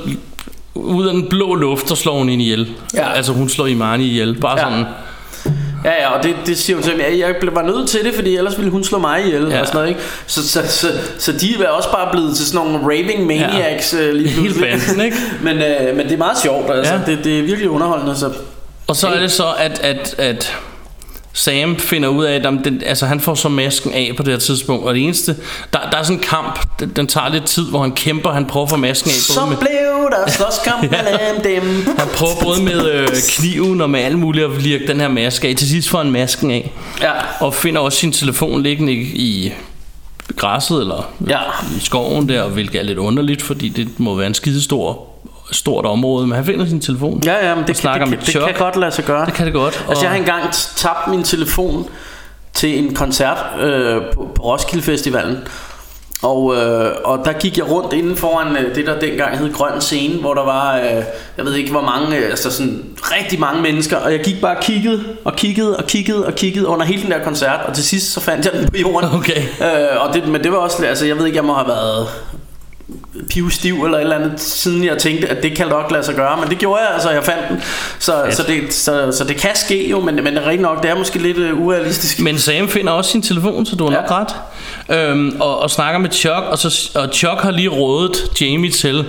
ud 0.75 1.07
af 1.07 1.13
den 1.13 1.29
blå 1.29 1.55
luft, 1.55 1.89
så 1.89 1.95
slår 1.95 2.17
hun 2.17 2.29
hende 2.29 2.43
ihjel. 2.43 2.67
Ja. 2.93 3.11
Altså 3.11 3.33
hun 3.33 3.49
slår 3.49 3.65
Imani 3.67 4.03
ihjel. 4.05 4.37
Bare 4.41 4.59
ja. 4.59 4.63
sådan. 4.63 4.85
Ja, 5.85 5.91
ja, 6.01 6.09
og 6.17 6.23
det, 6.23 6.35
det 6.45 6.57
siger 6.57 6.75
hun 6.75 6.83
til 6.83 6.97
mig. 6.97 7.19
Jeg, 7.19 7.35
var 7.51 7.61
nødt 7.61 7.89
til 7.89 8.05
det, 8.05 8.15
fordi 8.15 8.37
ellers 8.37 8.57
ville 8.57 8.71
hun 8.71 8.83
slå 8.83 8.99
mig 8.99 9.25
ihjel 9.25 9.47
ja. 9.49 9.59
Og 9.59 9.67
sådan 9.67 9.77
noget, 9.77 9.89
ikke? 9.89 10.01
Så, 10.27 10.49
så, 10.49 10.67
så, 10.67 10.87
så 11.17 11.31
de 11.31 11.63
er 11.63 11.69
også 11.69 11.91
bare 11.91 12.11
blevet 12.11 12.35
til 12.35 12.45
sådan 12.47 12.67
nogle 12.67 12.83
raving 12.85 13.25
maniacs 13.25 13.93
ja. 13.93 14.11
lige 14.11 14.27
Hele 14.29 14.53
pludselig. 14.53 14.81
banden, 14.87 15.05
ikke? 15.05 15.17
men, 15.45 15.57
øh, 15.57 15.95
men 15.95 16.05
det 16.05 16.13
er 16.13 16.17
meget 16.17 16.37
sjovt, 16.37 16.71
altså. 16.71 16.93
Ja. 16.93 16.99
Det, 17.05 17.23
det 17.23 17.39
er 17.39 17.43
virkelig 17.43 17.69
underholdende, 17.69 18.15
så... 18.15 18.31
Og 18.87 18.95
så 18.95 19.07
er 19.07 19.19
det 19.19 19.31
så, 19.31 19.45
at, 19.59 19.79
at, 19.79 20.15
at 20.17 20.57
Sam 21.35 21.77
finder 21.77 22.09
ud 22.09 22.25
af, 22.25 22.35
at 22.35 22.45
om 22.45 22.57
den, 22.57 22.81
altså 22.85 23.05
han 23.05 23.19
får 23.19 23.35
så 23.35 23.49
masken 23.49 23.93
af 23.93 24.11
på 24.17 24.23
det 24.23 24.31
her 24.33 24.39
tidspunkt, 24.39 24.85
og 24.85 24.93
det 24.93 25.03
eneste, 25.03 25.35
der, 25.73 25.79
der 25.91 25.97
er 25.97 26.03
sådan 26.03 26.17
en 26.17 26.23
kamp, 26.23 26.59
den, 26.79 26.89
den 26.95 27.07
tager 27.07 27.29
lidt 27.29 27.45
tid, 27.45 27.63
hvor 27.69 27.81
han 27.81 27.91
kæmper, 27.91 28.31
han 28.31 28.45
prøver 28.45 28.65
at 28.65 28.69
få 28.69 28.75
masken 28.77 29.09
af, 29.09 29.13
Så 29.15 29.45
med, 29.45 29.57
blev 29.57 29.69
der 30.11 30.31
slåskamp 30.31 30.83
Ja. 30.93 31.01
mellem 31.03 31.43
dem. 31.63 31.85
han 31.97 32.07
prøver 32.15 32.33
både 32.43 32.61
med 32.63 32.91
øh, 32.91 33.07
kniven 33.29 33.81
og 33.81 33.89
med 33.89 33.99
alt 33.99 34.19
muligt 34.19 34.45
at 34.45 34.61
lirke 34.61 34.87
den 34.87 34.99
her 34.99 35.07
maske 35.07 35.47
af, 35.47 35.55
til 35.55 35.69
sidst 35.69 35.89
får 35.89 35.97
han 35.97 36.11
masken 36.11 36.51
af, 36.51 36.71
Ja, 37.01 37.11
og 37.39 37.53
finder 37.53 37.81
også 37.81 37.97
sin 37.97 38.11
telefon 38.11 38.63
liggende 38.63 38.93
i, 38.93 39.01
i 39.15 39.51
græsset, 40.37 40.79
eller 40.81 41.11
ja. 41.29 41.39
i 41.77 41.79
skoven 41.79 42.29
der, 42.29 42.47
hvilket 42.47 42.79
er 42.79 42.83
lidt 42.83 42.97
underligt, 42.97 43.41
fordi 43.41 43.69
det 43.69 43.87
må 43.99 44.15
være 44.15 44.27
en 44.27 44.33
skidestor 44.33 45.07
stort 45.53 45.85
område, 45.85 46.27
men 46.27 46.35
han 46.35 46.45
finder 46.45 46.65
sin 46.65 46.81
telefon. 46.81 47.21
Ja, 47.25 47.47
ja, 47.49 47.55
men 47.55 47.63
det, 47.67 47.85
Og 47.85 47.93
kan, 47.97 48.09
med 48.09 48.17
det, 48.17 48.25
det 48.25 48.27
Chuck. 48.33 48.45
kan 48.45 48.55
godt 48.59 48.75
lade 48.75 48.91
sig 48.91 49.05
gøre. 49.05 49.25
Det 49.25 49.33
kan 49.33 49.45
det 49.45 49.53
godt. 49.53 49.85
Altså, 49.89 50.03
jeg 50.03 50.09
og- 50.09 50.15
har 50.15 50.15
engang 50.19 50.43
tabt 50.75 51.07
min 51.07 51.23
telefon 51.23 51.89
til 52.53 52.79
en 52.79 52.95
koncert 52.95 53.37
øh, 53.61 54.01
på, 54.13 54.27
på 54.35 54.43
Roskilde 54.43 54.83
Festivalen. 54.83 55.37
Og, 56.21 56.55
øh, 56.55 56.91
og 57.03 57.19
der 57.25 57.33
gik 57.33 57.57
jeg 57.57 57.69
rundt 57.71 57.93
inden 57.93 58.15
foran 58.17 58.55
øh, 58.57 58.75
det, 58.75 58.85
der 58.85 58.99
dengang 58.99 59.37
hed 59.37 59.53
Grøn 59.53 59.81
Scene, 59.81 60.19
hvor 60.21 60.33
der 60.33 60.45
var, 60.45 60.77
øh, 60.77 60.83
jeg 61.37 61.45
ved 61.45 61.55
ikke 61.55 61.71
hvor 61.71 61.81
mange, 61.81 62.17
øh, 62.17 62.29
altså 62.29 62.51
sådan 62.51 62.83
rigtig 62.97 63.39
mange 63.39 63.61
mennesker. 63.61 63.97
Og 63.97 64.11
jeg 64.11 64.19
gik 64.19 64.41
bare 64.41 64.57
og 64.57 64.63
kiggede 64.63 65.03
og 65.25 65.35
kiggede 65.35 65.77
og 65.77 65.83
kiggede 65.87 66.25
og 66.25 66.35
kiggede 66.35 66.67
under 66.67 66.85
hele 66.85 67.03
den 67.03 67.11
der 67.11 67.23
koncert. 67.23 67.59
Og 67.67 67.73
til 67.73 67.83
sidst 67.83 68.13
så 68.13 68.19
fandt 68.19 68.45
jeg 68.45 68.53
den 68.53 68.69
på 68.69 68.77
jorden. 68.77 69.09
Okay. 69.15 69.41
Øh, 69.61 70.07
og 70.07 70.13
det, 70.13 70.27
men 70.27 70.43
det 70.43 70.51
var 70.51 70.57
også, 70.57 70.85
altså 70.85 71.05
jeg 71.05 71.17
ved 71.17 71.25
ikke, 71.25 71.35
jeg 71.37 71.45
må 71.45 71.53
have 71.53 71.67
været 71.67 72.07
pivstiv 73.29 73.83
eller 73.83 73.97
et 73.97 74.01
eller 74.01 74.15
andet, 74.15 74.39
siden 74.39 74.83
jeg 74.83 74.97
tænkte, 74.97 75.27
at 75.27 75.43
det 75.43 75.57
kan 75.57 75.67
nok 75.67 75.91
lade 75.91 76.03
sig 76.03 76.15
gøre, 76.15 76.37
men 76.41 76.49
det 76.49 76.57
gjorde 76.57 76.81
jeg, 76.81 76.89
altså 76.93 77.09
jeg 77.09 77.23
fandt 77.23 77.49
den. 77.49 77.61
Så, 77.99 78.25
så, 78.31 78.43
det, 78.47 78.73
så, 78.73 79.11
så 79.17 79.23
det 79.23 79.35
kan 79.37 79.51
ske 79.55 79.89
jo, 79.89 79.99
men, 79.99 80.15
men 80.15 80.25
det 80.25 80.37
er 80.37 80.41
rigtig 80.45 80.61
nok, 80.61 80.83
det 80.83 80.91
er 80.91 80.95
måske 80.97 81.19
lidt 81.19 81.37
uh, 81.37 81.59
urealistisk. 81.61 82.19
Men 82.19 82.37
Sam 82.39 82.67
finder 82.69 82.91
også 82.93 83.11
sin 83.11 83.21
telefon, 83.21 83.65
så 83.65 83.75
du 83.75 83.83
har 83.85 83.91
Ja. 83.91 84.01
nok 84.01 84.11
ret. 84.11 84.35
Øhm, 85.09 85.37
og, 85.41 85.59
og 85.59 85.69
snakker 85.69 85.99
med 85.99 86.09
Chuck, 86.11 86.43
og, 86.47 86.57
så, 86.57 86.91
og 86.95 87.09
Chuck 87.13 87.41
har 87.41 87.51
lige 87.51 87.69
rådet 87.69 88.31
Jamie 88.41 88.71
til, 88.71 89.05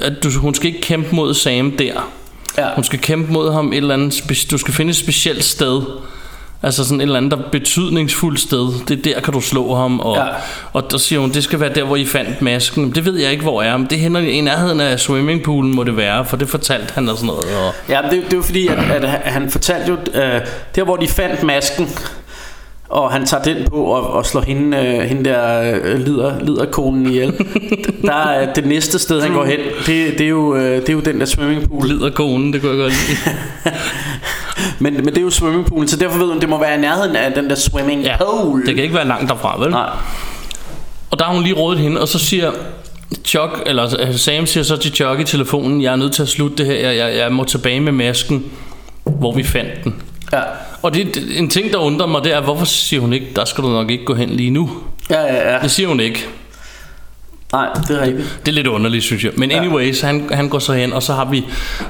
at 0.00 0.12
du, 0.22 0.30
hun 0.30 0.54
skal 0.54 0.66
ikke 0.66 0.80
kæmpe 0.80 1.14
mod 1.14 1.34
Sam 1.34 1.70
der. 1.76 2.10
Ja. 2.58 2.66
Hun 2.74 2.84
skal 2.84 2.98
kæmpe 2.98 3.32
mod 3.32 3.52
ham 3.52 3.72
et 3.72 3.76
eller 3.76 3.94
andet, 3.94 4.46
du 4.50 4.58
skal 4.58 4.74
finde 4.74 4.90
et 4.90 4.96
specielt 4.96 5.44
sted. 5.44 5.82
Altså 6.62 6.84
sådan 6.84 7.00
et 7.00 7.02
eller 7.04 7.16
andet 7.16 7.30
der 7.30 7.38
betydningsfuldt 7.52 8.40
sted. 8.40 8.68
Det 8.88 8.98
er 8.98 9.02
der, 9.14 9.20
kan 9.20 9.32
du 9.34 9.40
slå 9.40 9.74
ham. 9.74 10.00
Og, 10.00 10.16
Ja. 10.16 10.22
og 10.72 10.90
der 10.90 10.98
siger 10.98 11.18
hun, 11.20 11.30
det 11.30 11.44
skal 11.44 11.60
være 11.60 11.74
der, 11.74 11.84
hvor 11.84 11.96
I 11.96 12.04
fandt 12.06 12.42
masken. 12.42 12.90
Det 12.94 13.04
ved 13.04 13.14
jeg 13.18 13.30
ikke, 13.30 13.42
hvor 13.42 13.62
er. 13.62 13.76
Men 13.76 13.86
det 13.90 13.98
hænder 13.98 14.20
i 14.20 14.40
nærheden 14.40 14.80
af 14.80 15.00
swimmingpoolen, 15.00 15.74
må 15.76 15.84
det 15.84 15.96
være. 15.96 16.24
For 16.24 16.36
det 16.36 16.48
fortalte 16.48 16.92
han 16.94 17.08
og 17.08 17.16
sådan 17.16 17.26
noget. 17.26 17.44
Og, 17.66 17.72
Ja, 17.88 18.00
det, 18.10 18.22
det 18.30 18.36
var 18.36 18.42
fordi, 18.44 18.66
at, 18.68 18.78
at 19.04 19.32
han 19.32 19.50
fortalte 19.50 19.88
jo, 19.88 20.20
øh, 20.20 20.40
der 20.76 20.84
hvor 20.84 20.96
de 20.96 21.08
fandt 21.08 21.42
masken, 21.42 21.88
og 22.88 23.12
han 23.12 23.26
tager 23.26 23.42
den 23.42 23.56
på 23.70 23.76
og, 23.76 24.10
og 24.12 24.26
slår 24.26 24.40
hende, 24.40 24.76
øh, 24.78 25.00
hende 25.00 25.24
der 25.30 25.72
øh, 25.84 25.98
lider, 26.06 26.40
liderkonen 26.40 27.06
ihjel. 27.06 27.32
der 28.02 28.12
er 28.14 28.52
det 28.54 28.66
næste 28.66 28.98
sted, 28.98 29.20
han 29.22 29.32
går 29.32 29.44
hen, 29.44 29.58
det, 29.86 30.18
det, 30.18 30.20
er, 30.20 30.28
jo, 30.28 30.56
øh, 30.56 30.80
det 30.80 30.88
er 30.88 30.92
jo 30.92 31.00
den 31.00 31.20
der 31.20 31.26
swimmingpool. 31.26 31.86
lider 31.88 32.10
konen, 32.10 32.52
det 32.52 32.60
kunne 32.60 32.70
jeg 32.72 32.78
godt 32.80 32.92
lide. 33.08 33.36
Men, 34.78 34.94
men 34.94 35.06
det 35.06 35.18
er 35.18 35.22
jo 35.22 35.30
swimmingpoolen, 35.30 35.88
så 35.88 35.96
derfor 35.96 36.18
ved 36.18 36.26
hun, 36.26 36.40
det 36.40 36.48
må 36.48 36.60
være 36.60 36.74
i 36.74 36.80
nærheden 36.80 37.16
af 37.16 37.32
den 37.32 37.48
der 37.50 37.54
swimming 37.54 38.02
Ja, 38.02 38.16
pool. 38.16 38.66
det 38.66 38.74
kan 38.74 38.84
ikke 38.84 38.94
være 38.96 39.06
langt 39.08 39.28
derfra, 39.30 39.60
vel? 39.62 39.70
Nej. 39.70 39.90
Og 41.10 41.18
der 41.18 41.24
har 41.24 41.34
hun 41.34 41.42
lige 41.42 41.54
rådet 41.54 41.80
hende, 41.80 42.00
og 42.00 42.08
så 42.08 42.18
siger 42.18 42.50
Chuck, 43.24 43.62
eller 43.66 43.94
øh, 44.08 44.14
Sam 44.14 44.46
siger 44.46 44.64
så 44.64 44.76
til 44.76 44.92
Chuck 44.94 45.20
i 45.20 45.24
telefonen, 45.24 45.82
jeg 45.82 45.92
er 45.92 45.96
nødt 45.96 46.12
til 46.12 46.22
at 46.22 46.28
slutte 46.28 46.56
det 46.56 46.66
her, 46.66 46.74
jeg, 46.74 46.96
jeg, 46.96 47.16
jeg 47.16 47.32
må 47.32 47.44
tilbage 47.44 47.80
med 47.80 47.92
masken, 47.92 48.44
hvor 49.04 49.32
vi 49.32 49.44
fandt 49.44 49.84
den. 49.84 49.94
Ja. 50.32 50.40
Og 50.82 50.94
det, 50.94 51.18
en 51.38 51.50
ting, 51.50 51.72
der 51.72 51.78
undrer 51.78 52.06
mig, 52.06 52.24
det 52.24 52.34
er, 52.34 52.40
hvorfor 52.40 52.64
siger 52.64 53.00
hun 53.00 53.12
ikke, 53.12 53.26
der 53.36 53.44
skal 53.44 53.64
du 53.64 53.68
nok 53.68 53.90
ikke 53.90 54.04
gå 54.04 54.14
hen 54.14 54.30
lige 54.30 54.50
nu? 54.50 54.70
Ja, 55.10 55.20
ja, 55.22 55.52
ja. 55.54 55.58
Det 55.62 55.70
siger 55.70 55.88
hun 55.88 56.00
ikke. 56.00 56.26
Nej, 57.52 57.68
det 57.88 57.90
er 57.90 58.02
rigtigt. 58.02 58.38
Det 58.46 58.48
er 58.48 58.54
lidt 58.54 58.66
underligt, 58.66 59.04
synes 59.04 59.24
jeg. 59.24 59.32
Men 59.36 59.50
anyways, 59.50 60.00
han, 60.00 60.28
han 60.32 60.48
går 60.48 60.58
så 60.58 60.72
hen, 60.72 60.92
og 60.92 61.02
så 61.02 61.12
har 61.12 61.24
vi 61.24 61.44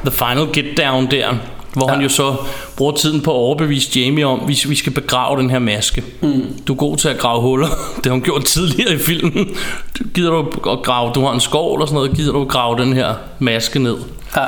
The 0.04 0.10
Final 0.10 0.46
Get 0.52 0.78
Down 0.78 1.10
der, 1.10 1.34
hvor 1.76 1.88
ja. 1.88 1.94
han 1.94 2.02
jo 2.02 2.08
så 2.08 2.36
bruger 2.76 2.92
tiden 2.92 3.20
på 3.20 3.30
at 3.30 3.34
overbevise 3.36 4.00
Jamie 4.00 4.26
om, 4.26 4.40
at 4.40 4.48
vi, 4.48 4.74
skal 4.74 4.92
begrave 4.92 5.40
den 5.40 5.50
her 5.50 5.58
maske. 5.58 6.04
Mm. 6.22 6.42
Du 6.68 6.72
er 6.72 6.76
god 6.76 6.96
til 6.96 7.08
at 7.08 7.18
grave 7.18 7.40
huller. 7.40 7.68
Det 7.96 8.06
har 8.06 8.10
hun 8.12 8.22
gjort 8.22 8.44
tidligere 8.44 8.94
i 8.94 8.98
filmen. 8.98 9.56
Du, 9.98 10.04
gider 10.14 10.30
du 10.30 10.70
at 10.70 10.82
grave, 10.82 11.12
du 11.14 11.24
har 11.24 11.32
en 11.32 11.40
skov 11.40 11.74
eller 11.74 11.86
sådan 11.86 11.94
noget, 11.94 12.16
gider 12.16 12.32
du 12.32 12.42
at 12.42 12.48
grave 12.48 12.78
den 12.78 12.92
her 12.92 13.14
maske 13.38 13.78
ned? 13.78 13.96
Ja. 14.36 14.42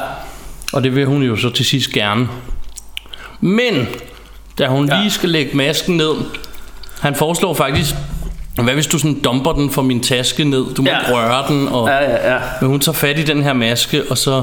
Og 0.73 0.83
det 0.85 0.95
vil 0.95 1.07
hun 1.07 1.23
jo 1.23 1.37
så 1.37 1.51
til 1.51 1.65
sidst 1.65 1.93
gerne. 1.93 2.29
Men, 3.41 3.89
da 4.59 4.67
hun 4.67 4.89
ja. 4.89 5.01
lige 5.01 5.11
skal 5.11 5.29
lægge 5.29 5.57
masken 5.57 5.97
ned, 5.97 6.13
han 7.01 7.15
foreslår 7.15 7.55
faktisk, 7.55 7.95
hvad 8.63 8.75
hvis 8.75 8.87
du 8.87 8.99
sådan 8.99 9.21
dumper 9.21 9.53
den 9.53 9.71
fra 9.71 9.83
min 9.83 10.03
taske 10.03 10.45
ned? 10.45 10.75
Du 10.75 10.83
må 10.83 10.89
Ja. 10.91 11.13
røre 11.13 11.45
den. 11.49 11.69
Og, 11.69 11.89
Ja, 11.89 12.11
ja, 12.11 12.33
ja. 12.33 12.39
Men 12.61 12.71
hun 12.71 12.81
tager 12.81 12.97
fat 12.97 13.19
i 13.19 13.23
den 13.23 13.43
her 13.43 13.53
maske, 13.53 14.03
og 14.11 14.19
så, 14.19 14.43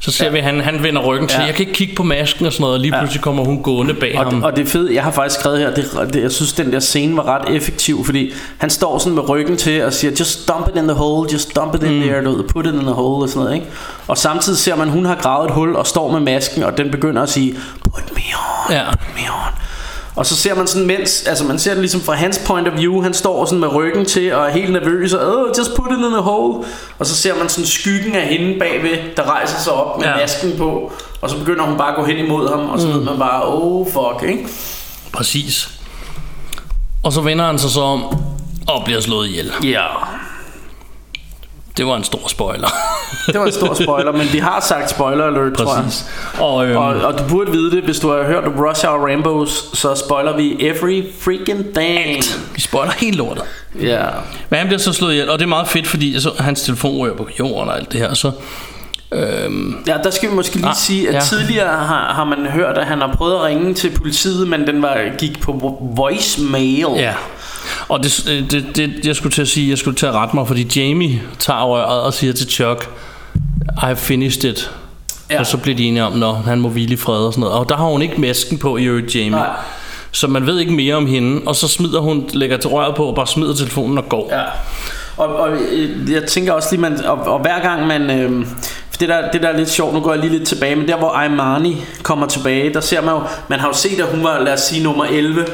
så 0.00 0.10
ser 0.12 0.24
ja. 0.24 0.30
vi, 0.30 0.38
at 0.38 0.44
han, 0.44 0.60
han 0.60 0.82
vender 0.82 1.02
ryggen 1.02 1.28
til. 1.28 1.38
Ja. 1.38 1.44
Jeg 1.44 1.54
kan 1.54 1.60
ikke 1.60 1.72
kigge 1.72 1.94
på 1.94 2.02
masken 2.02 2.46
og 2.46 2.52
sådan 2.52 2.62
noget, 2.62 2.74
og 2.74 2.80
lige 2.80 2.92
pludselig 2.98 3.22
kommer 3.22 3.44
hun 3.44 3.62
gående 3.62 3.94
bag 3.94 4.18
Og, 4.18 4.24
ham. 4.24 4.42
og 4.42 4.56
det 4.56 4.68
fedt, 4.68 4.92
jeg 4.94 5.02
har 5.02 5.10
faktisk 5.10 5.40
skrevet 5.40 5.58
her, 5.58 5.74
det, 5.74 6.12
det, 6.14 6.22
jeg 6.22 6.32
synes 6.32 6.52
den 6.52 6.72
der 6.72 6.80
scene 6.80 7.16
var 7.16 7.22
ret 7.28 7.56
effektiv, 7.56 8.04
fordi 8.04 8.32
han 8.58 8.70
står 8.70 8.98
sådan 8.98 9.14
med 9.14 9.28
ryggen 9.28 9.56
til 9.56 9.84
og 9.84 9.92
siger, 9.92 10.10
just 10.20 10.48
dump 10.48 10.68
it 10.68 10.76
in 10.76 10.82
the 10.88 10.92
hole, 10.96 11.28
just 11.32 11.56
dump 11.56 11.74
it 11.74 11.82
in 11.82 11.94
mm. 11.94 12.00
there, 12.02 12.24
du 12.24 12.44
put 12.48 12.66
it 12.66 12.72
in 12.74 12.80
the 12.80 12.90
hole 12.90 13.24
og 13.24 13.28
sådan 13.28 13.42
noget, 13.42 13.54
ikke? 13.54 13.66
Og 14.06 14.18
samtidig 14.18 14.58
ser 14.58 14.76
man, 14.76 14.88
hun 14.88 15.04
har 15.04 15.14
gravet 15.14 15.48
et 15.48 15.54
hul 15.54 15.76
og 15.76 15.86
står 15.86 16.12
med 16.12 16.20
masken, 16.20 16.62
og 16.62 16.78
den 16.78 16.90
begynder 16.90 17.22
at 17.22 17.28
sige, 17.28 17.54
put 17.84 18.02
me 18.14 18.22
on, 18.68 18.72
Ja. 18.76 18.82
put 18.90 19.00
me 19.14 19.20
on. 19.30 19.52
Og 20.20 20.26
så 20.26 20.36
ser 20.36 20.54
man 20.54 20.66
sådan 20.66 20.86
mens, 20.86 21.22
altså 21.26 21.44
man 21.44 21.58
ser 21.58 21.70
det 21.70 21.80
ligesom 21.80 22.00
fra 22.00 22.14
hans 22.14 22.40
point 22.46 22.68
of 22.68 22.78
view, 22.78 23.02
han 23.02 23.14
står 23.14 23.44
sådan 23.44 23.58
med 23.58 23.74
ryggen 23.74 24.04
til 24.04 24.34
og 24.34 24.46
er 24.46 24.50
helt 24.50 24.72
nervøs 24.72 25.12
og, 25.12 25.36
oh, 25.36 25.48
just 25.58 25.74
put 25.76 25.86
it 25.92 25.96
in 25.98 26.12
the 26.12 26.20
hole. 26.22 26.64
Og 26.98 27.06
så 27.06 27.16
ser 27.16 27.38
man 27.38 27.48
sådan 27.48 27.66
skyggen 27.66 28.16
af 28.16 28.26
hende 28.26 28.58
bagved, 28.58 28.98
der 29.16 29.22
rejser 29.30 29.58
sig 29.58 29.72
op 29.72 29.98
med 29.98 30.06
Ja. 30.06 30.16
masken 30.16 30.52
på. 30.58 30.92
Og 31.20 31.30
så 31.30 31.38
begynder 31.38 31.64
hun 31.64 31.78
bare 31.78 31.88
at 31.88 31.96
gå 31.96 32.04
hen 32.04 32.16
imod 32.16 32.48
ham, 32.48 32.68
og 32.68 32.80
så 32.80 32.86
mm. 32.86 32.94
ved 32.94 33.00
man 33.00 33.18
bare, 33.18 33.42
oh 33.46 33.86
fuck, 33.86 34.30
ikke? 34.30 34.48
Præcis. 35.12 35.70
Og 37.02 37.12
så 37.12 37.20
vender 37.20 37.46
han 37.46 37.58
sig 37.58 37.70
så 37.70 37.80
om 37.80 38.02
og 38.68 38.84
bliver 38.84 39.00
slået 39.00 39.28
ihjel. 39.28 39.52
Ja, 39.64 39.86
Det 41.80 41.88
var 41.88 41.96
en 41.96 42.04
stor 42.04 42.28
spoiler. 42.28 42.68
det 43.26 43.40
var 43.40 43.46
en 43.46 43.52
stor 43.52 43.74
spoiler, 43.74 44.12
men 44.12 44.32
vi 44.32 44.38
har 44.38 44.60
sagt 44.68 44.90
spoiler 44.90 45.24
alert, 45.24 45.56
tror 45.56 45.74
jeg. 45.74 45.84
Præcis. 45.84 46.06
Og, 46.40 46.66
øhm, 46.66 46.76
Og, 46.76 46.86
og 46.94 47.18
du 47.18 47.24
burde 47.28 47.50
vide 47.52 47.70
det, 47.70 47.82
hvis 47.82 47.98
du 47.98 48.08
har 48.10 48.22
hørt 48.22 48.44
Rush 48.58 48.86
Hour 48.86 49.08
Rambos, 49.10 49.64
så 49.74 49.94
spoiler 49.94 50.36
vi 50.36 50.56
every 50.60 51.02
freaking 51.20 51.64
thing. 51.74 52.24
vi 52.54 52.60
spoiler 52.60 52.92
helt 52.92 53.16
lortet. 53.16 53.44
Ja. 53.82 54.04
Men 54.50 54.58
han 54.58 54.66
bliver 54.66 54.78
så 54.78 54.92
slået 54.92 55.12
ihjel, 55.12 55.30
og 55.30 55.38
det 55.38 55.44
er 55.44 55.48
meget 55.48 55.68
fedt, 55.68 55.86
fordi 55.86 56.20
så, 56.20 56.30
hans 56.38 56.62
telefon 56.62 56.96
rører 56.98 57.14
på 57.16 57.28
jorden 57.38 57.68
og 57.68 57.76
alt 57.78 57.92
det 57.92 58.00
her. 58.00 58.14
Så, 58.14 58.30
øhm, 59.12 59.76
Ja, 59.86 59.96
der 60.04 60.10
skal 60.10 60.30
vi 60.30 60.34
måske 60.34 60.56
lige 60.56 60.66
Ah, 60.68 60.74
sige, 60.76 61.08
at 61.08 61.14
ja. 61.14 61.20
tidligere 61.20 61.68
har, 61.76 62.12
har 62.14 62.24
man 62.24 62.46
hørt, 62.46 62.78
at 62.78 62.86
han 62.86 63.00
har 63.00 63.14
prøvet 63.16 63.34
at 63.34 63.42
ringe 63.42 63.74
til 63.74 63.90
politiet, 63.90 64.48
men 64.48 64.66
den 64.66 64.82
var, 64.82 64.98
gik 65.18 65.40
på 65.40 65.52
vo- 65.52 65.96
voicemail. 65.96 66.86
Ja. 66.96 67.12
Og 67.90 68.04
det, 68.04 68.46
det, 68.50 68.76
det, 68.76 69.06
jeg 69.06 69.16
skulle 69.16 69.32
til 69.32 69.42
at 69.42 69.48
sige, 69.48 69.70
jeg 69.70 69.78
skulle 69.78 69.96
til 69.96 70.06
at 70.06 70.14
rette 70.14 70.36
mig, 70.36 70.46
fordi 70.46 70.80
Jamie 70.80 71.22
tager 71.38 71.64
røret 71.64 72.02
og 72.02 72.14
siger 72.14 72.32
til 72.32 72.48
Chuck, 72.50 72.90
I 73.90 73.94
finished 73.96 74.44
it. 74.44 74.70
Ja. 75.30 75.40
Og 75.40 75.46
så 75.46 75.56
bliver 75.56 75.76
de 75.76 75.84
enige 75.84 76.04
om, 76.04 76.12
når 76.12 76.32
han 76.32 76.60
må 76.60 76.68
hvile 76.68 76.92
i 76.92 76.96
fred 76.96 77.26
og 77.26 77.32
sådan 77.32 77.40
noget. 77.40 77.58
Og 77.58 77.68
der 77.68 77.76
har 77.76 77.84
hun 77.84 78.02
ikke 78.02 78.20
masken 78.20 78.58
på 78.58 78.76
i 78.76 78.84
øvrigt, 78.84 79.14
Jamie. 79.14 79.30
Nej. 79.30 79.48
Så 80.12 80.26
man 80.26 80.46
ved 80.46 80.58
ikke 80.58 80.72
mere 80.72 80.94
om 80.94 81.06
hende. 81.06 81.42
Og 81.46 81.56
så 81.56 81.68
smider 81.68 82.00
hun, 82.00 82.28
lægger 82.32 82.56
til 82.56 82.70
røret 82.70 82.94
på 82.94 83.04
og 83.04 83.14
bare 83.14 83.26
smider 83.26 83.54
telefonen 83.54 83.98
og 83.98 84.08
går. 84.08 84.28
Ja. 84.32 84.42
Og, 85.16 85.36
og 85.36 85.52
øh, 85.52 86.12
jeg 86.12 86.24
tænker 86.24 86.52
også 86.52 86.68
lige, 86.70 86.80
man, 86.80 87.04
og, 87.04 87.18
og 87.18 87.40
hver 87.40 87.60
gang 87.62 87.86
man... 87.86 88.10
Øh, 88.10 88.46
for 88.90 88.98
det 88.98 89.08
der, 89.08 89.30
det 89.30 89.42
der 89.42 89.48
er 89.48 89.56
lidt 89.56 89.70
sjovt, 89.70 89.94
nu 89.94 90.00
går 90.00 90.12
jeg 90.12 90.20
lige 90.20 90.32
lidt 90.32 90.48
tilbage, 90.48 90.76
men 90.76 90.88
der 90.88 90.96
hvor 90.96 91.22
Imani 91.22 91.76
kommer 92.02 92.26
tilbage, 92.26 92.74
der 92.74 92.80
ser 92.80 93.00
man 93.00 93.14
jo, 93.14 93.22
man 93.48 93.60
har 93.60 93.68
jo 93.68 93.74
set, 93.74 94.00
at 94.00 94.06
hun 94.06 94.24
var, 94.24 94.38
lad 94.38 94.52
os 94.52 94.60
sige, 94.60 94.82
nummer 94.82 95.04
11 95.04 95.46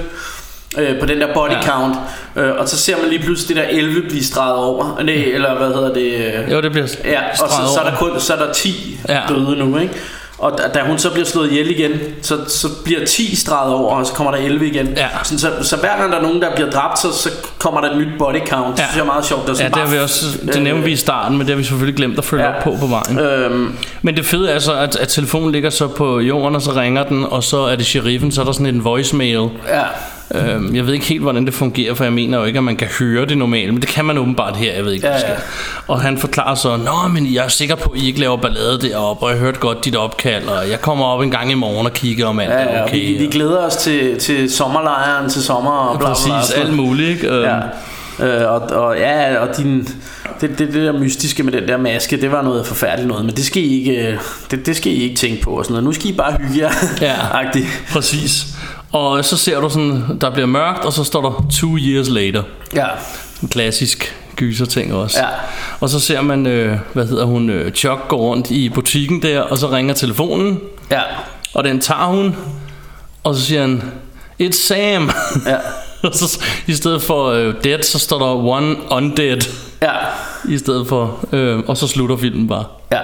øh, 0.79 1.01
på 1.01 1.07
den 1.07 1.21
der 1.21 1.35
body 1.35 1.51
Ja. 1.51 1.57
ja. 1.57 1.63
count, 1.63 1.97
øh, 2.37 2.51
og 2.59 2.69
så 2.69 2.77
ser 2.77 2.97
man 3.01 3.11
lige 3.11 3.23
pludselig 3.23 3.57
det 3.57 3.65
der 3.65 3.71
11 3.79 4.03
blive 4.03 4.25
streget 4.25 4.55
over, 4.57 5.03
Nej, 5.05 5.15
eller 5.15 5.55
hvad 5.59 5.69
hedder 5.69 5.95
det? 5.95 6.13
Øh, 6.47 6.53
Jo, 6.53 6.61
det 6.61 6.71
bliver 6.73 6.87
Ja, 7.05 7.21
og 7.31 7.37
så, 7.37 7.45
så, 7.75 7.81
er 7.81 7.91
der 7.91 7.97
kun, 7.97 8.11
så 8.21 8.35
er 8.35 8.39
der 8.47 8.53
10 8.53 8.99
Ja. 9.09 9.15
ja. 9.15 9.21
døde 9.29 9.57
nu, 9.57 9.79
ikke? 9.79 9.95
Og 10.39 10.59
da, 10.59 10.79
da 10.81 10.87
hun 10.87 10.99
så 10.99 11.11
bliver 11.11 11.27
slået 11.27 11.51
ihjel 11.51 11.71
igen, 11.71 11.91
så, 12.23 12.39
så 12.49 12.69
bliver 12.85 13.05
10 13.07 13.37
streget 13.37 13.75
over, 13.75 13.95
og 13.97 14.07
så 14.07 14.13
kommer 14.13 14.31
der 14.33 14.39
11 14.39 14.67
igen. 14.67 14.87
Ja. 14.97 15.07
Så, 15.25 15.39
så, 15.39 15.51
så 15.63 15.77
hver 15.77 15.97
gang 15.99 16.13
der 16.13 16.19
er 16.19 16.23
nogen, 16.23 16.43
der 16.43 16.55
bliver 16.55 16.71
dræbt, 16.71 16.99
så, 16.99 17.13
så 17.13 17.31
kommer 17.59 17.81
der 17.81 17.91
et 17.91 17.97
nyt 17.99 18.09
body 18.19 18.35
count. 18.49 18.53
Ja. 18.53 18.71
Det 18.71 18.79
synes 18.79 18.95
jeg 18.97 19.01
er 19.01 19.05
meget 19.07 19.25
sjovt. 19.25 19.43
Det 19.43 19.49
er 19.49 19.53
Ja, 19.53 19.57
sådan 19.57 19.71
det, 19.73 19.79
har 19.81 19.87
bare- 19.87 19.97
vi 19.97 20.03
også, 20.03 20.27
det 20.53 20.63
nævnte 20.63 20.85
vi 20.85 20.93
i 20.93 20.97
starten, 20.97 21.39
men 21.39 21.47
det 21.47 21.55
har 21.55 21.57
vi 21.59 21.65
selvfølgelig 21.65 21.97
glemt 21.97 22.19
at 22.19 22.25
følge 22.25 22.45
ja. 22.45 22.51
Ja. 22.51 22.57
op 22.57 22.63
på 22.65 22.77
på 22.81 22.87
vejen. 22.87 23.19
Øhm, 23.19 23.77
Men 24.03 24.17
det 24.17 24.27
fede 24.27 24.51
er 24.51 24.59
så, 24.59 24.73
at, 24.75 24.97
at 24.97 25.09
telefonen 25.09 25.53
ligger 25.53 25.71
så 25.71 25.87
på 25.89 26.21
jorden, 26.21 26.57
og 26.57 26.63
så 26.63 26.73
ringer 26.73 27.05
den, 27.05 27.25
og 27.25 27.45
så 27.45 27.59
er 27.59 27.77
det 27.77 27.87
sheriffen, 27.87 28.33
så 28.33 28.41
er 28.41 28.45
der 28.45 28.53
sådan 28.53 28.67
en 28.67 28.85
voicemail. 28.85 29.49
ja. 29.69 29.83
Øhm, 30.35 30.75
jeg 30.77 30.87
ved 30.87 30.95
ikke 30.95 31.07
helt, 31.07 31.23
hvordan 31.23 31.47
det 31.47 31.55
fungerer, 31.55 31.95
for 31.95 32.05
jeg 32.05 32.13
mener 32.13 32.39
jo 32.39 32.45
ikke, 32.45 32.57
at 32.57 32.65
man 32.65 32.77
kan 32.77 32.89
høre 32.99 33.27
det 33.27 33.39
normalt, 33.39 33.73
men 33.73 33.81
det 33.83 33.89
kan 33.89 34.05
man 34.05 34.19
åbenbart 34.19 34.57
her, 34.57 34.73
jeg 34.75 34.85
ved 34.85 34.93
ikke, 34.93 35.07
hvad 35.09 35.21
Ja, 35.21 35.31
ja. 35.31 35.37
Og 35.89 36.01
han 36.01 36.19
forklarer 36.19 36.55
så, 36.55 36.77
Nå, 36.77 37.09
men 37.13 37.35
jeg 37.35 37.45
er 37.45 37.49
sikker 37.49 37.75
på, 37.75 37.91
at 37.91 38.01
I 38.01 38.07
ikke 38.07 38.21
laver 38.21 38.37
ballade 38.37 38.79
deroppe, 38.81 39.23
og 39.27 39.31
jeg 39.31 39.39
hørte 39.39 39.59
godt 39.59 39.85
dit 39.85 39.97
opkald, 39.97 40.45
og 40.49 40.71
jeg 40.71 40.81
kommer 40.81 41.05
op 41.05 41.21
en 41.23 41.31
gang 41.31 41.51
i 41.51 41.55
morgen 41.55 41.87
og 41.87 41.93
kigger, 41.93 42.27
om 42.27 42.41
alt 42.41 42.51
Ja, 42.51 42.57
er 42.57 42.77
ja, 42.77 42.85
okay. 42.85 43.07
vi, 43.07 43.17
vi 43.19 43.27
glæder 43.27 43.67
os 43.67 43.77
til, 43.77 44.19
til 44.19 44.51
sommerlejren, 44.53 45.31
til 45.31 45.43
sommer 45.43 45.71
og 45.71 45.99
bla 45.99 46.09
bla 46.09 46.15
bla. 46.27 46.39
Præcis, 46.39 46.55
alt 46.55 46.75
muligt, 46.77 47.09
ikke? 47.09 47.29
Øhm, 47.29 47.45
Ja. 47.45 47.59
Øh, 48.21 48.53
og, 48.53 48.61
og 48.61 48.97
ja, 48.99 49.39
og 49.39 49.57
din, 49.57 49.89
det, 50.41 50.51
det, 50.51 50.59
det 50.59 50.75
der 50.75 50.93
mystiske 50.93 51.43
med 51.43 51.53
den 51.53 51.69
der 51.69 51.77
maske, 51.77 52.21
det 52.21 52.33
var 52.33 52.43
noget 52.43 52.67
forfærdeligt 52.67 53.09
noget, 53.09 53.25
men 53.25 53.35
det 53.37 53.45
skal 53.45 53.63
I 53.63 53.79
ikke, 53.79 54.07
øh, 54.09 54.19
det, 54.51 54.67
det 54.67 54.77
skal 54.77 54.93
I 54.93 54.95
ikke 55.03 55.17
tænke 55.17 55.43
på 55.43 55.51
og 55.51 55.65
sådan 55.65 55.73
noget. 55.73 55.85
Nu 55.85 55.93
skal 55.93 56.07
I 56.07 56.13
bare 56.13 56.33
hygge 56.41 56.65
jer. 56.65 56.71
Ja. 57.01 57.15
Præcis. 57.93 58.47
Og 58.97 59.25
så 59.25 59.37
ser 59.37 59.61
du 59.61 59.69
sådan, 59.69 60.03
der 60.21 60.31
bliver 60.31 60.47
mørkt, 60.47 60.85
og 60.85 60.93
så 60.93 61.05
står 61.05 61.23
der 61.23 61.47
two 61.53 61.77
years 61.79 62.09
later. 62.09 62.43
Ja. 62.75 62.87
En 63.43 63.49
klassisk 63.49 64.17
gyser 64.37 64.67
ting 64.67 64.95
også. 64.95 65.19
Ja. 65.21 65.27
Og 65.81 65.89
så 65.89 66.01
ser 66.01 66.21
man, 66.21 66.47
øh, 66.47 66.79
hvad 66.93 67.07
hedder 67.07 67.25
hun, 67.25 67.51
øh, 67.51 67.73
Chuck 67.73 68.09
går 68.09 68.17
rundt 68.17 68.51
i 68.51 68.69
butikken 68.69 69.23
der, 69.23 69.41
og 69.41 69.59
så 69.59 69.69
ringer 69.71 69.95
telefonen, 69.95 70.61
Ja. 70.91 71.03
og 71.55 71.65
den 71.65 71.81
tager 71.81 72.07
hun, 72.07 72.37
og 73.25 73.35
så 73.35 73.41
siger 73.43 73.61
han, 73.61 73.83
It's 74.43 74.67
Sam. 74.67 75.11
Ja. 75.47 75.57
og 76.09 76.15
så 76.15 76.39
i 76.67 76.75
stedet 76.75 77.03
for 77.03 77.27
øh, 77.27 77.55
dead, 77.65 77.83
så 77.83 77.99
står 77.99 78.19
der 78.19 78.27
one 78.49 78.77
undead. 78.91 79.41
Ja. 79.83 79.93
I 80.49 80.59
stedet 80.59 80.89
for, 80.89 81.19
øh, 81.33 81.59
og 81.67 81.77
så 81.77 81.87
slutter 81.89 82.17
filmen 82.17 82.49
bare. 82.49 82.65
Ja. 82.93 83.01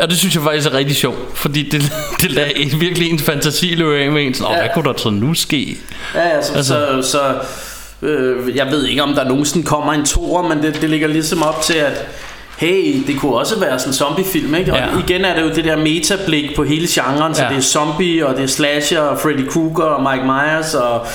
Ja, 0.00 0.06
det 0.06 0.18
synes 0.18 0.34
jeg 0.34 0.42
faktisk 0.42 0.68
er 0.68 0.74
rigtig 0.74 0.96
sjovt, 0.96 1.18
fordi 1.34 1.68
det, 1.68 1.92
det 2.22 2.32
lader 2.32 2.78
virkelig 2.78 3.10
ens 3.10 3.22
fantasi 3.22 3.66
løbe 3.66 3.96
af 3.98 4.10
med 4.12 4.26
en. 4.26 4.34
Sådan, 4.34 4.46
"Åh, 4.50 4.56
Ja. 4.56 4.60
hvad 4.60 4.70
kunne 4.74 4.84
der 4.92 4.98
så 4.98 5.10
nu 5.10 5.34
ske? 5.34 5.76
Ja, 6.14 6.20
Altså- 6.20 6.52
altså. 6.54 7.02
så, 7.02 7.10
så 7.10 7.34
øh, 8.06 8.56
jeg 8.56 8.66
ved 8.70 8.86
ikke 8.86 9.02
om 9.02 9.14
der 9.14 9.24
nogensinde 9.28 9.66
kommer 9.66 9.92
en 9.92 10.04
toer, 10.04 10.48
men 10.48 10.62
det, 10.62 10.78
det 10.80 10.90
ligger 10.90 11.08
ligesom 11.08 11.42
op 11.42 11.62
til 11.62 11.74
at 11.74 12.06
hey, 12.58 13.02
det 13.06 13.20
kunne 13.20 13.34
også 13.34 13.60
være 13.60 13.78
sådan 13.78 13.90
en 13.90 13.94
zombiefilm, 13.94 14.54
ikke? 14.54 14.72
Og 14.72 14.78
Ja. 14.78 14.84
igen 15.08 15.24
er 15.24 15.34
det 15.34 15.42
jo 15.42 15.48
det 15.54 15.64
der 15.64 15.76
metablik 15.76 16.56
på 16.56 16.64
hele 16.64 16.86
genren, 16.90 17.34
så 17.34 17.42
Ja. 17.42 17.48
det 17.48 17.56
er 17.56 17.60
zombie, 17.60 18.26
og 18.26 18.36
det 18.36 18.42
er 18.42 18.48
slasher, 18.48 19.00
og 19.00 19.18
Freddy 19.20 19.48
Krueger, 19.48 19.84
og 19.84 20.12
Mike 20.12 20.24
Myers, 20.26 20.74
og, 20.74 21.06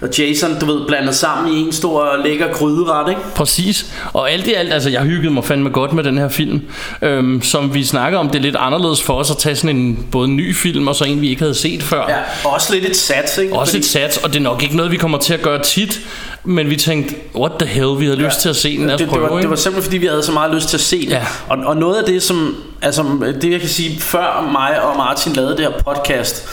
og 0.00 0.08
Jason, 0.18 0.58
du 0.60 0.66
ved, 0.66 0.86
blandet 0.86 1.14
sammen 1.14 1.52
i 1.54 1.60
en 1.60 1.72
stor 1.72 2.16
lækker 2.24 2.52
gryderet, 2.52 3.08
ikke? 3.10 3.20
Præcis. 3.34 3.86
Og 4.12 4.30
alt 4.30 4.46
i 4.46 4.52
alt, 4.52 4.72
altså 4.72 4.90
jeg 4.90 5.02
hyggede 5.02 5.32
mig 5.34 5.44
fandme 5.44 5.70
godt 5.70 5.92
med 5.92 6.04
den 6.04 6.18
her 6.18 6.28
film. 6.28 6.60
Øhm, 7.02 7.42
som 7.42 7.74
vi 7.74 7.84
snakker 7.84 8.18
om, 8.18 8.28
det 8.28 8.38
er 8.38 8.42
lidt 8.42 8.56
anderledes 8.58 9.02
for 9.02 9.14
os 9.14 9.30
at 9.30 9.36
tage 9.38 9.56
sådan 9.56 9.76
en 9.76 10.06
både 10.12 10.28
en 10.28 10.36
ny 10.36 10.54
film, 10.54 10.88
og 10.88 10.96
så 10.96 11.04
en 11.04 11.20
vi 11.20 11.28
ikke 11.28 11.42
havde 11.42 11.54
set 11.54 11.82
før. 11.82 12.04
Ja, 12.08 12.16
og 12.44 12.52
også 12.52 12.74
lidt 12.74 12.84
et 12.84 12.96
sats, 12.96 13.38
ikke? 13.38 13.54
Også 13.54 13.76
et 13.76 13.84
sats, 13.84 14.16
og 14.16 14.32
det 14.32 14.38
er 14.38 14.42
nok 14.42 14.62
ikke 14.62 14.76
noget, 14.76 14.92
vi 14.92 14.96
kommer 14.96 15.18
til 15.18 15.34
at 15.34 15.42
gøre 15.42 15.62
tit. 15.62 16.00
Men 16.44 16.70
vi 16.70 16.76
tænkte, 16.76 17.14
what 17.34 17.52
the 17.58 17.68
hell, 17.68 17.98
vi 17.98 18.04
havde 18.04 18.18
lyst 18.18 18.40
til 18.40 18.48
at 18.48 18.56
se 18.56 18.76
den. 18.78 18.86
Lad 18.86 18.92
det, 18.92 18.98
det, 19.00 19.08
prøve, 19.08 19.30
var, 19.30 19.40
det 19.40 19.50
var 19.50 19.56
simpelthen 19.56 19.82
fordi 19.84 19.98
vi 19.98 20.06
havde 20.06 20.22
så 20.22 20.32
meget 20.32 20.54
lyst 20.54 20.68
til 20.68 20.76
at 20.76 20.80
se 20.80 21.00
det 21.06 21.10
Ja. 21.10 21.22
og, 21.48 21.58
og 21.58 21.76
noget 21.76 21.96
af 21.96 22.04
det 22.04 22.22
som 22.22 22.56
Altså 22.82 23.04
det 23.42 23.52
jeg 23.52 23.60
kan 23.60 23.68
sige 23.68 24.00
Før 24.00 24.48
mig 24.52 24.82
og 24.82 24.96
Martin 24.96 25.32
lavede 25.32 25.56
det 25.56 25.60
her 25.60 25.70
podcast 25.70 26.48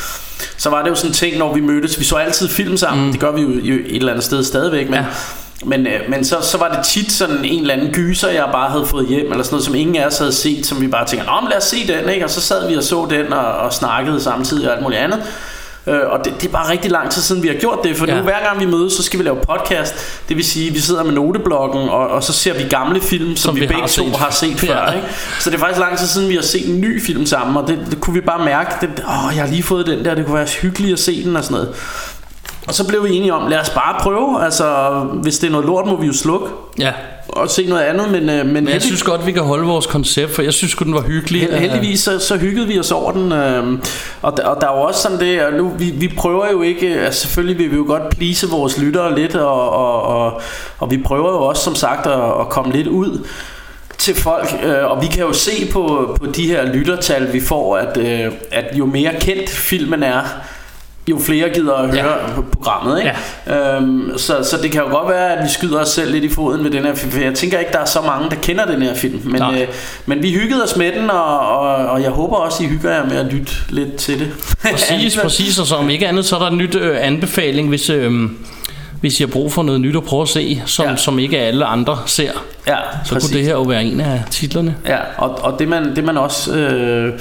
Så 0.57 0.69
var 0.69 0.83
det 0.83 0.89
jo 0.89 0.95
sådan 0.95 1.09
en 1.09 1.13
ting 1.13 1.37
Når 1.37 1.53
vi 1.53 1.61
mødtes 1.61 1.99
Vi 1.99 2.03
så 2.05 2.15
altid 2.15 2.49
film 2.49 2.77
sammen 2.77 3.05
mm. 3.05 3.11
Det 3.11 3.21
gør 3.21 3.31
vi 3.31 3.41
jo, 3.41 3.49
et 3.85 3.95
eller 3.95 4.11
andet 4.11 4.25
sted 4.25 4.43
stadigvæk 4.43 4.85
Men, 4.89 4.99
Ja. 4.99 5.05
men, 5.65 5.87
øh, 5.87 5.99
men 6.09 6.25
så, 6.25 6.35
så 6.41 6.57
var 6.57 6.69
det 6.75 6.85
tit 6.85 7.11
sådan 7.11 7.45
en 7.45 7.61
eller 7.61 7.73
anden 7.73 7.91
gyser 7.91 8.29
Jeg 8.29 8.49
bare 8.51 8.69
havde 8.69 8.85
fået 8.85 9.07
hjem 9.07 9.31
Eller 9.31 9.43
sådan 9.43 9.53
noget 9.53 9.65
som 9.65 9.75
ingen 9.75 9.95
af 9.95 10.05
os 10.05 10.17
havde 10.17 10.33
set 10.33 10.65
Som 10.65 10.81
vi 10.81 10.87
bare 10.87 11.07
tænkte 11.07 11.27
Nå 11.27 11.41
men 11.41 11.49
lad 11.49 11.57
os 11.57 11.63
se 11.63 11.87
den 11.87 12.09
ikke? 12.09 12.25
Og 12.25 12.29
så 12.29 12.41
sad 12.41 12.69
vi 12.69 12.75
og 12.75 12.83
så 12.83 13.07
den 13.09 13.33
Og, 13.33 13.45
og 13.45 13.73
snakkede 13.73 14.21
samtidig 14.21 14.67
og 14.67 14.73
alt 14.73 14.83
muligt 14.83 15.01
andet 15.01 15.21
Øh, 15.88 15.99
og 16.09 16.25
det, 16.25 16.34
det 16.41 16.47
er 16.47 16.51
bare 16.51 16.71
rigtig 16.71 16.91
lang 16.91 17.09
tid 17.11 17.21
siden 17.21 17.43
vi 17.43 17.47
har 17.47 17.55
gjort 17.55 17.79
det 17.84 17.97
For 17.97 18.05
Ja. 18.07 18.15
nu 18.17 18.21
hver 18.23 18.39
gang 18.47 18.59
vi 18.59 18.65
mødes 18.65 18.93
Så 18.93 19.03
skal 19.03 19.19
vi 19.19 19.23
lave 19.23 19.36
podcast 19.36 19.95
Det 20.29 20.38
vil 20.38 20.45
sige 20.45 20.71
vi 20.73 20.79
sidder 20.79 21.03
med 21.03 21.11
noteblokken 21.13 21.89
Og, 21.89 22.07
og 22.07 22.23
så 22.23 22.34
ser 22.34 22.53
vi 22.53 22.63
gamle 22.63 23.01
film 23.01 23.36
Som, 23.36 23.38
Som 23.38 23.55
vi, 23.55 23.59
vi 23.59 23.67
begge 23.67 23.81
har 23.81 23.88
to 23.88 24.05
set. 24.05 24.15
har 24.15 24.31
set 24.31 24.59
før 24.59 24.86
Ja. 24.88 24.91
ikke? 24.91 25.07
Så 25.39 25.49
det 25.49 25.55
er 25.55 25.59
faktisk 25.59 25.79
lang 25.79 25.97
tid 25.97 26.07
siden 26.07 26.29
vi 26.29 26.36
har 26.36 26.41
set 26.41 26.69
en 26.69 26.81
ny 26.81 27.01
film 27.01 27.25
sammen 27.25 27.57
Og 27.57 27.67
det, 27.67 27.79
det 27.91 28.01
kunne 28.01 28.13
vi 28.13 28.21
bare 28.21 28.45
mærke 28.45 28.71
det, 28.81 28.89
Åh 29.07 29.36
jeg 29.36 29.43
har 29.43 29.47
lige 29.51 29.63
fået 29.63 29.86
den 29.88 30.05
der 30.05 30.15
Det 30.15 30.25
kunne 30.25 30.36
være 30.38 30.47
hyggeligt 30.61 30.93
at 30.93 30.99
se 30.99 31.23
den 31.23 31.36
og 31.36 31.43
sådan 31.43 31.55
noget 31.55 31.75
og 32.67 32.73
så 32.73 32.88
blev 32.88 33.03
vi 33.03 33.15
enige 33.15 33.34
om, 33.34 33.47
lad 33.49 33.59
os 33.59 33.69
bare 33.69 33.95
prøve. 33.99 34.45
Altså, 34.45 34.89
hvis 35.13 35.39
det 35.39 35.47
er 35.47 35.51
noget 35.51 35.65
lort, 35.67 35.86
må 35.88 35.95
vi 36.01 36.07
jo 36.07 36.13
slukke 36.13 36.47
Ja. 36.79 36.91
Og 37.36 37.49
se 37.49 37.65
noget 37.65 37.81
andet. 37.81 38.11
Men, 38.11 38.29
øh, 38.29 38.45
men, 38.45 38.53
Men 38.53 38.55
jeg 38.55 38.71
heldig- 38.71 38.81
synes 38.81 39.03
godt, 39.03 39.25
vi 39.25 39.31
kan 39.31 39.43
holde 39.43 39.65
vores 39.67 39.86
koncept, 39.86 40.36
for 40.36 40.41
jeg 40.41 40.53
synes 40.53 40.75
den 40.75 40.93
var 40.93 41.01
hyggelig. 41.01 41.41
Held, 41.41 41.53
heldigvis 41.53 41.99
så, 41.99 42.19
så 42.19 42.38
hyggede 42.38 42.67
vi 42.67 42.79
os 42.79 42.91
over 42.91 43.11
den 43.11 43.31
øhm, 43.31 43.81
og, 44.21 44.38
der, 44.38 44.43
og 44.45 44.61
der 44.61 44.67
er 44.67 44.75
jo 44.77 44.81
også 44.81 45.01
sådan 45.01 45.19
det 45.19 45.41
og 45.45 45.53
nu, 45.53 45.69
vi, 45.77 45.86
vi 45.91 46.07
prøver 46.17 46.51
jo 46.51 46.61
ikke 46.61 46.88
altså 46.99 47.21
selvfølgelig 47.21 47.57
vil 47.57 47.71
vi 47.71 47.75
jo 47.75 47.84
godt 47.88 48.17
please 48.17 48.47
vores 48.49 48.77
lyttere 48.77 49.15
lidt 49.15 49.36
og, 49.36 49.69
og, 49.69 50.01
og, 50.03 50.41
og 50.79 50.91
vi 50.91 50.97
prøver 50.97 51.31
jo 51.31 51.41
også 51.41 51.63
som 51.63 51.75
sagt 51.75 52.05
at, 52.07 52.19
at 52.39 52.49
komme 52.49 52.73
lidt 52.73 52.88
ud 52.88 53.27
til 53.97 54.15
folk 54.15 54.55
øh, 54.63 54.91
og 54.91 55.01
vi 55.01 55.07
kan 55.07 55.21
jo 55.21 55.34
se 55.34 55.69
på, 55.71 56.15
på 56.19 56.25
de 56.25 56.47
her 56.47 56.73
lyttertal 56.73 57.34
vi 57.34 57.41
får 57.41 57.77
at, 57.77 57.97
øh, 57.97 58.31
at 58.51 58.65
jo 58.77 58.86
mere 58.86 59.11
kendt 59.19 59.49
filmen 59.49 60.03
er 60.03 60.21
jo 61.07 61.19
flere 61.19 61.49
gider 61.49 61.73
at 61.73 61.89
høre 61.89 62.11
ja. 62.11 62.41
programmet 62.51 62.99
ikke? 62.99 63.11
Ja. 63.47 63.75
Øhm, 63.75 64.17
så, 64.17 64.35
så 64.43 64.57
det 64.61 64.71
kan 64.71 64.81
jo 64.81 64.87
godt 64.87 65.09
være 65.09 65.37
at 65.37 65.43
vi 65.43 65.49
skyder 65.49 65.81
os 65.81 65.89
selv 65.89 66.11
lidt 66.11 66.23
i 66.23 66.29
foden 66.29 66.63
med 66.63 66.71
den 66.71 66.83
her 66.83 66.95
film 66.95 67.11
for 67.11 67.19
jeg 67.19 67.33
tænker 67.33 67.59
ikke 67.59 67.71
der 67.71 67.79
er 67.79 67.85
så 67.85 68.01
mange 68.01 68.29
der 68.29 68.35
kender 68.35 68.65
den 68.65 68.81
her 68.81 68.95
film 68.95 69.21
men, 69.23 69.41
Nej. 69.41 69.61
øh, 69.61 69.67
men 70.05 70.23
vi 70.23 70.31
hyggede 70.31 70.63
os 70.63 70.75
med 70.75 70.91
den 70.91 71.09
og, 71.09 71.39
og, 71.39 71.65
og 71.67 72.01
jeg 72.01 72.09
håber 72.11 72.35
også 72.35 72.63
I 72.63 72.67
hygger 72.67 72.91
jer 72.91 73.05
med 73.05 73.17
at 73.17 73.25
lytte 73.33 73.53
lidt 73.69 73.95
til 73.95 74.19
det 74.19 74.31
Præcis, 74.71 75.17
præcis. 75.17 75.59
Og 75.59 75.67
så 75.67 75.75
om 75.75 75.89
ikke 75.89 76.07
andet, 76.07 76.25
så 76.25 76.35
er 76.35 76.39
der 76.39 76.47
en 76.47 76.57
nyt 76.57 76.75
øh, 76.75 76.97
anbefaling, 76.99 77.69
hvis, 77.69 77.89
øh, 77.89 78.11
hvis 79.01 79.19
I 79.19 79.23
har 79.23 79.27
brug 79.27 79.53
for 79.53 79.63
noget 79.63 79.81
nyt 79.81 79.95
at 79.95 80.03
prøve 80.03 80.21
at 80.21 80.27
se, 80.29 80.61
som, 80.65 80.85
Ja. 80.85 80.91
ja. 80.91 80.97
som 80.97 81.19
ikke 81.19 81.39
alle 81.39 81.65
andre 81.65 81.97
ser. 82.05 82.31
Ja, 82.67 82.75
Så 83.05 83.19
kunne 83.19 83.37
det 83.37 83.43
her 83.45 83.51
jo 83.51 83.61
være 83.61 83.83
en 83.83 84.01
af 84.01 84.21
titlerne. 84.31 84.75
Ja, 84.87 84.97
og, 85.17 85.39
og 85.41 85.59
det 85.59 85.67
man, 85.67 85.95
det 85.95 86.03
man 86.03 86.17
også... 86.17 86.55
Øh, 86.55 87.19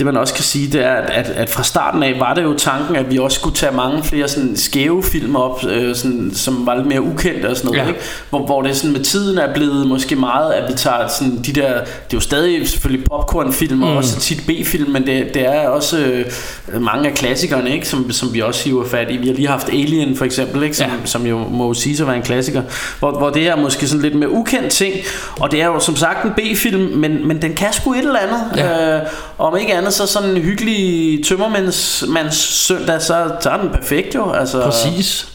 det 0.00 0.06
man 0.06 0.16
også 0.16 0.34
kan 0.34 0.44
sige, 0.44 0.72
det 0.72 0.84
er, 0.86 0.92
at, 0.92 1.10
at, 1.10 1.26
at 1.36 1.50
fra 1.50 1.62
starten 1.62 2.02
af 2.02 2.14
var 2.20 2.34
det 2.34 2.42
jo 2.42 2.54
tanken, 2.54 2.96
at 2.96 3.10
vi 3.10 3.18
også 3.18 3.38
skulle 3.38 3.56
tage 3.56 3.72
mange 3.76 4.04
flere 4.04 4.28
sådan 4.28 4.56
skæve 4.56 5.02
film 5.02 5.36
op, 5.36 5.64
øh, 5.68 5.94
sådan, 5.96 6.30
som 6.34 6.66
var 6.66 6.74
lidt 6.76 6.86
mere 6.86 7.02
ukendte 7.02 7.48
og 7.48 7.56
sådan 7.56 7.70
noget, 7.70 7.82
Ja. 7.84 7.88
ikke? 7.88 8.00
Hvor, 8.30 8.46
hvor 8.46 8.62
det 8.62 8.76
sådan 8.76 8.92
med 8.92 9.00
tiden 9.04 9.38
er 9.38 9.54
blevet 9.54 9.86
måske 9.88 10.16
meget, 10.16 10.52
at 10.52 10.72
vi 10.72 10.76
tager 10.76 11.08
sådan 11.08 11.36
de 11.46 11.52
der, 11.52 11.68
det 11.72 11.78
er 11.80 12.14
jo 12.14 12.20
stadig 12.20 12.68
selvfølgelig 12.68 13.06
popcornfilm 13.10 13.82
og 13.82 13.90
Mm. 13.90 13.96
også 13.96 14.20
tit 14.20 14.42
B-film, 14.46 14.90
men 14.90 15.06
det, 15.06 15.34
det 15.34 15.46
er 15.46 15.68
også 15.68 15.98
øh, 15.98 16.82
mange 16.82 17.08
af 17.08 17.14
klassikerne, 17.14 17.70
ikke? 17.74 17.88
Som, 17.88 18.10
som 18.12 18.34
vi 18.34 18.40
også 18.40 18.64
hiver 18.64 18.84
fat 18.88 19.06
i. 19.10 19.16
Vi 19.16 19.26
har 19.26 19.34
lige 19.34 19.48
haft 19.48 19.68
Alien 19.68 20.16
for 20.16 20.24
eksempel, 20.24 20.62
ikke? 20.62 20.76
Som, 20.76 20.86
Ja. 20.86 20.92
som 21.04 21.26
jo 21.26 21.38
må 21.38 21.74
sige 21.74 22.02
at 22.02 22.06
være 22.06 22.16
en 22.16 22.22
klassiker, 22.22 22.62
hvor, 22.98 23.10
hvor 23.18 23.30
det 23.30 23.48
er 23.48 23.56
måske 23.56 23.88
sådan 23.88 24.02
lidt 24.02 24.14
mere 24.14 24.30
ukendt 24.30 24.68
ting, 24.72 24.94
og 25.40 25.50
det 25.50 25.62
er 25.62 25.66
jo 25.66 25.80
som 25.80 25.96
sagt 25.96 26.24
en 26.24 26.30
B-film, 26.30 26.80
men, 26.82 27.28
men 27.28 27.42
den 27.42 27.54
kan 27.54 27.72
sgu 27.72 27.92
et 27.92 27.98
eller 27.98 28.18
andet. 28.18 28.40
Ja. 28.56 28.96
Øh, 28.96 29.02
og 29.38 29.46
om 29.46 29.56
ikke 29.56 29.74
andet, 29.74 29.89
så 29.90 30.06
sådan 30.06 30.30
en 30.30 30.36
hyggelig 30.36 31.24
tømmermands 31.24 32.04
mands 32.08 32.36
søndag, 32.36 33.02
så, 33.02 33.30
så 33.40 33.50
er 33.50 33.56
den 33.56 33.70
perfekt 33.70 34.14
jo. 34.14 34.32
Altså, 34.32 34.62
Præcis. 34.62 35.28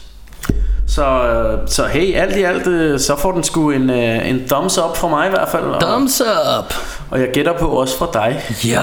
Så, 0.88 1.22
så 1.66 1.84
hey, 1.84 2.14
alt 2.14 2.36
i 2.36 2.42
alt, 2.42 2.66
øh, 2.66 3.00
så 3.00 3.16
får 3.16 3.32
den 3.32 3.44
sgu 3.44 3.70
en, 3.70 3.90
øh, 3.90 4.28
en 4.30 4.48
thumbs 4.48 4.78
up 4.78 4.96
for 4.96 5.08
mig 5.08 5.26
i 5.26 5.30
hvert 5.30 5.48
fald. 5.48 5.64
Og, 5.64 5.80
Thumbs 5.80 6.20
up. 6.58 6.74
og 7.10 7.20
jeg 7.20 7.28
gætter 7.32 7.52
på 7.52 7.66
også 7.68 7.98
for 7.98 8.10
dig. 8.12 8.42
Ja. 8.64 8.82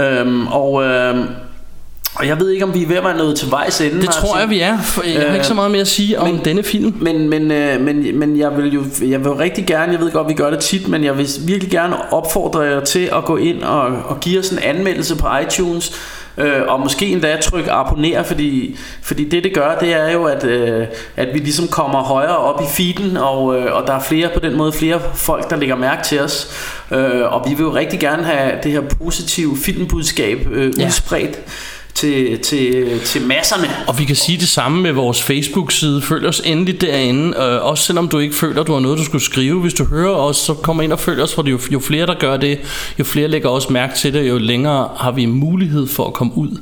Øhm, 0.00 0.46
og, 0.46 0.84
øhm, 0.84 1.26
og 2.14 2.26
jeg 2.26 2.40
ved 2.40 2.50
ikke, 2.50 2.64
om 2.64 2.74
vi 2.74 2.82
er 2.82 2.86
ved 2.86 2.96
at 2.96 3.04
være 3.04 3.16
nået 3.16 3.36
til 3.36 3.50
vejs 3.50 3.80
ende. 3.80 3.90
Det 3.94 4.04
Martin. 4.04 4.22
tror 4.22 4.38
jeg, 4.38 4.50
vi 4.50 4.60
er. 4.60 4.78
For 4.82 5.02
jeg 5.02 5.20
har 5.20 5.28
Øh, 5.28 5.34
ikke 5.34 5.46
så 5.46 5.54
meget 5.54 5.70
mere 5.70 5.80
at 5.80 5.88
sige 5.88 6.18
om 6.20 6.28
men- 6.30 6.44
denne 6.44 6.62
film. 6.62 6.94
Men, 7.00 7.28
men, 7.28 7.50
øh, 7.50 7.80
men, 7.80 8.18
men 8.18 8.38
jeg 8.38 8.56
vil 8.56 8.72
jo 8.74 8.82
jeg 9.02 9.24
vil 9.24 9.32
rigtig 9.32 9.66
gerne, 9.66 9.92
jeg 9.92 10.00
ved 10.00 10.10
godt, 10.12 10.28
vi 10.28 10.34
gør 10.34 10.50
det 10.50 10.58
tit, 10.58 10.88
men 10.88 11.04
jeg 11.04 11.18
vil 11.18 11.28
virkelig 11.46 11.70
gerne 11.70 12.12
opfordre 12.12 12.60
jer 12.60 12.80
til 12.80 13.08
at 13.16 13.24
gå 13.24 13.36
ind 13.36 13.62
og, 13.62 13.82
og 13.82 14.20
give 14.20 14.38
os 14.38 14.48
en 14.50 14.58
anmeldelse 14.58 15.16
på 15.16 15.26
iTunes, 15.46 15.92
øh, 16.38 16.52
og 16.68 16.80
måske 16.80 17.06
endda 17.06 17.36
trykke 17.40 17.70
abonner, 17.70 18.22
fordi, 18.22 18.76
fordi 19.02 19.24
det 19.28 19.44
det 19.44 19.54
gør, 19.54 19.78
det 19.80 19.92
er 19.92 20.12
jo, 20.12 20.24
at, 20.24 20.44
øh, 20.44 20.86
at 21.16 21.28
vi 21.34 21.38
ligesom 21.38 21.68
kommer 21.68 22.02
højere 22.02 22.36
op 22.36 22.60
i 22.62 22.66
feeden, 22.76 23.16
og, 23.16 23.56
øh, 23.58 23.74
og 23.76 23.86
der 23.86 23.92
er 23.92 24.00
flere 24.00 24.28
på 24.34 24.40
den 24.40 24.56
måde, 24.56 24.72
flere 24.72 25.00
folk, 25.14 25.50
der 25.50 25.56
lægger 25.56 25.76
mærke 25.76 26.02
til 26.04 26.20
os, 26.20 26.48
øh, 26.90 27.32
og 27.32 27.48
vi 27.50 27.54
vil 27.54 27.62
jo 27.62 27.74
rigtig 27.74 28.00
gerne 28.00 28.22
have 28.22 28.52
det 28.62 28.72
her 28.72 28.80
positive 29.02 29.56
filmbudskab 29.56 30.38
øh, 30.52 30.72
Ja. 30.78 30.86
udspredt 30.86 31.38
til, 31.94 32.38
til, 32.38 32.86
til 33.04 33.22
masserne. 33.26 33.68
Og 33.86 33.98
vi 33.98 34.04
kan 34.04 34.16
sige 34.16 34.38
det 34.38 34.48
samme 34.48 34.82
med 34.82 34.92
vores 34.92 35.22
Facebook-side. 35.22 36.02
Følg 36.02 36.26
os 36.26 36.42
endelig 36.44 36.80
derinde. 36.80 37.36
Øh, 37.38 37.64
også 37.66 37.84
selvom 37.84 38.08
du 38.08 38.18
ikke 38.18 38.34
føler, 38.34 38.62
du 38.62 38.72
har 38.72 38.80
noget, 38.80 38.98
du 38.98 39.04
skulle 39.04 39.24
skrive. 39.24 39.60
Hvis 39.60 39.74
du 39.74 39.84
hører 39.84 40.14
os, 40.14 40.36
så 40.36 40.54
kom 40.54 40.80
ind 40.80 40.92
og 40.92 41.00
følg 41.00 41.22
os. 41.22 41.34
For 41.34 41.48
jo, 41.48 41.58
jo 41.72 41.80
flere, 41.80 42.06
der 42.06 42.14
gør 42.14 42.36
det, 42.36 42.58
jo 42.98 43.04
flere 43.04 43.28
lægger 43.28 43.48
også 43.48 43.72
mærke 43.72 43.94
til 43.96 44.12
det, 44.14 44.28
jo 44.28 44.38
længere 44.38 44.88
har 44.96 45.10
vi 45.12 45.26
mulighed 45.26 45.86
for 45.88 46.06
at 46.06 46.12
komme 46.12 46.32
ud. 46.36 46.58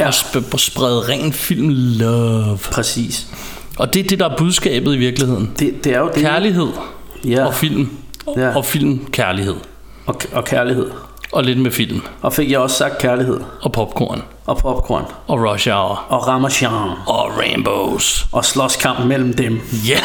Ja. 0.00 0.06
Og 0.06 0.12
sp- 0.14 0.56
sprede 0.58 1.00
ren 1.12 1.32
film 1.32 1.68
love. 1.98 2.58
Præcis. 2.72 3.26
Og 3.78 3.94
det 3.94 4.04
er 4.04 4.08
det, 4.08 4.18
der 4.18 4.28
er 4.30 4.36
budskabet 4.36 4.94
i 4.94 4.98
virkeligheden. 4.98 5.50
Det, 5.58 5.84
det 5.84 5.92
er 5.94 5.98
jo 5.98 6.10
det. 6.14 6.22
Kærlighed 6.22 6.66
Ja. 7.24 7.44
og 7.46 7.54
film. 7.54 7.88
Ja. 8.36 8.56
Og 8.56 8.64
film 8.64 9.06
kærlighed. 9.12 9.54
og, 10.06 10.20
og 10.32 10.44
kærlighed. 10.44 10.86
Og 11.36 11.44
lidt 11.44 11.58
med 11.58 11.70
film. 11.70 12.02
Og 12.22 12.32
fik 12.32 12.50
jeg 12.50 12.58
også 12.58 12.76
sagt 12.76 12.98
kærlighed. 12.98 13.40
Og 13.62 13.72
popcorn. 13.72 14.22
Og 14.46 14.56
popcorn. 14.58 15.04
Og 15.26 15.50
rush 15.50 15.68
hour. 15.70 16.04
Og 16.08 16.28
ramachan. 16.28 16.90
Og 17.06 17.32
rainbows. 17.38 18.26
Og 18.32 18.44
slåskamp 18.44 19.06
mellem 19.06 19.34
dem. 19.34 19.60
Yeah. 19.88 20.02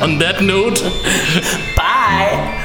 On 0.02 0.18
that 0.20 0.40
note. 0.40 0.84
Bye! 1.76 2.57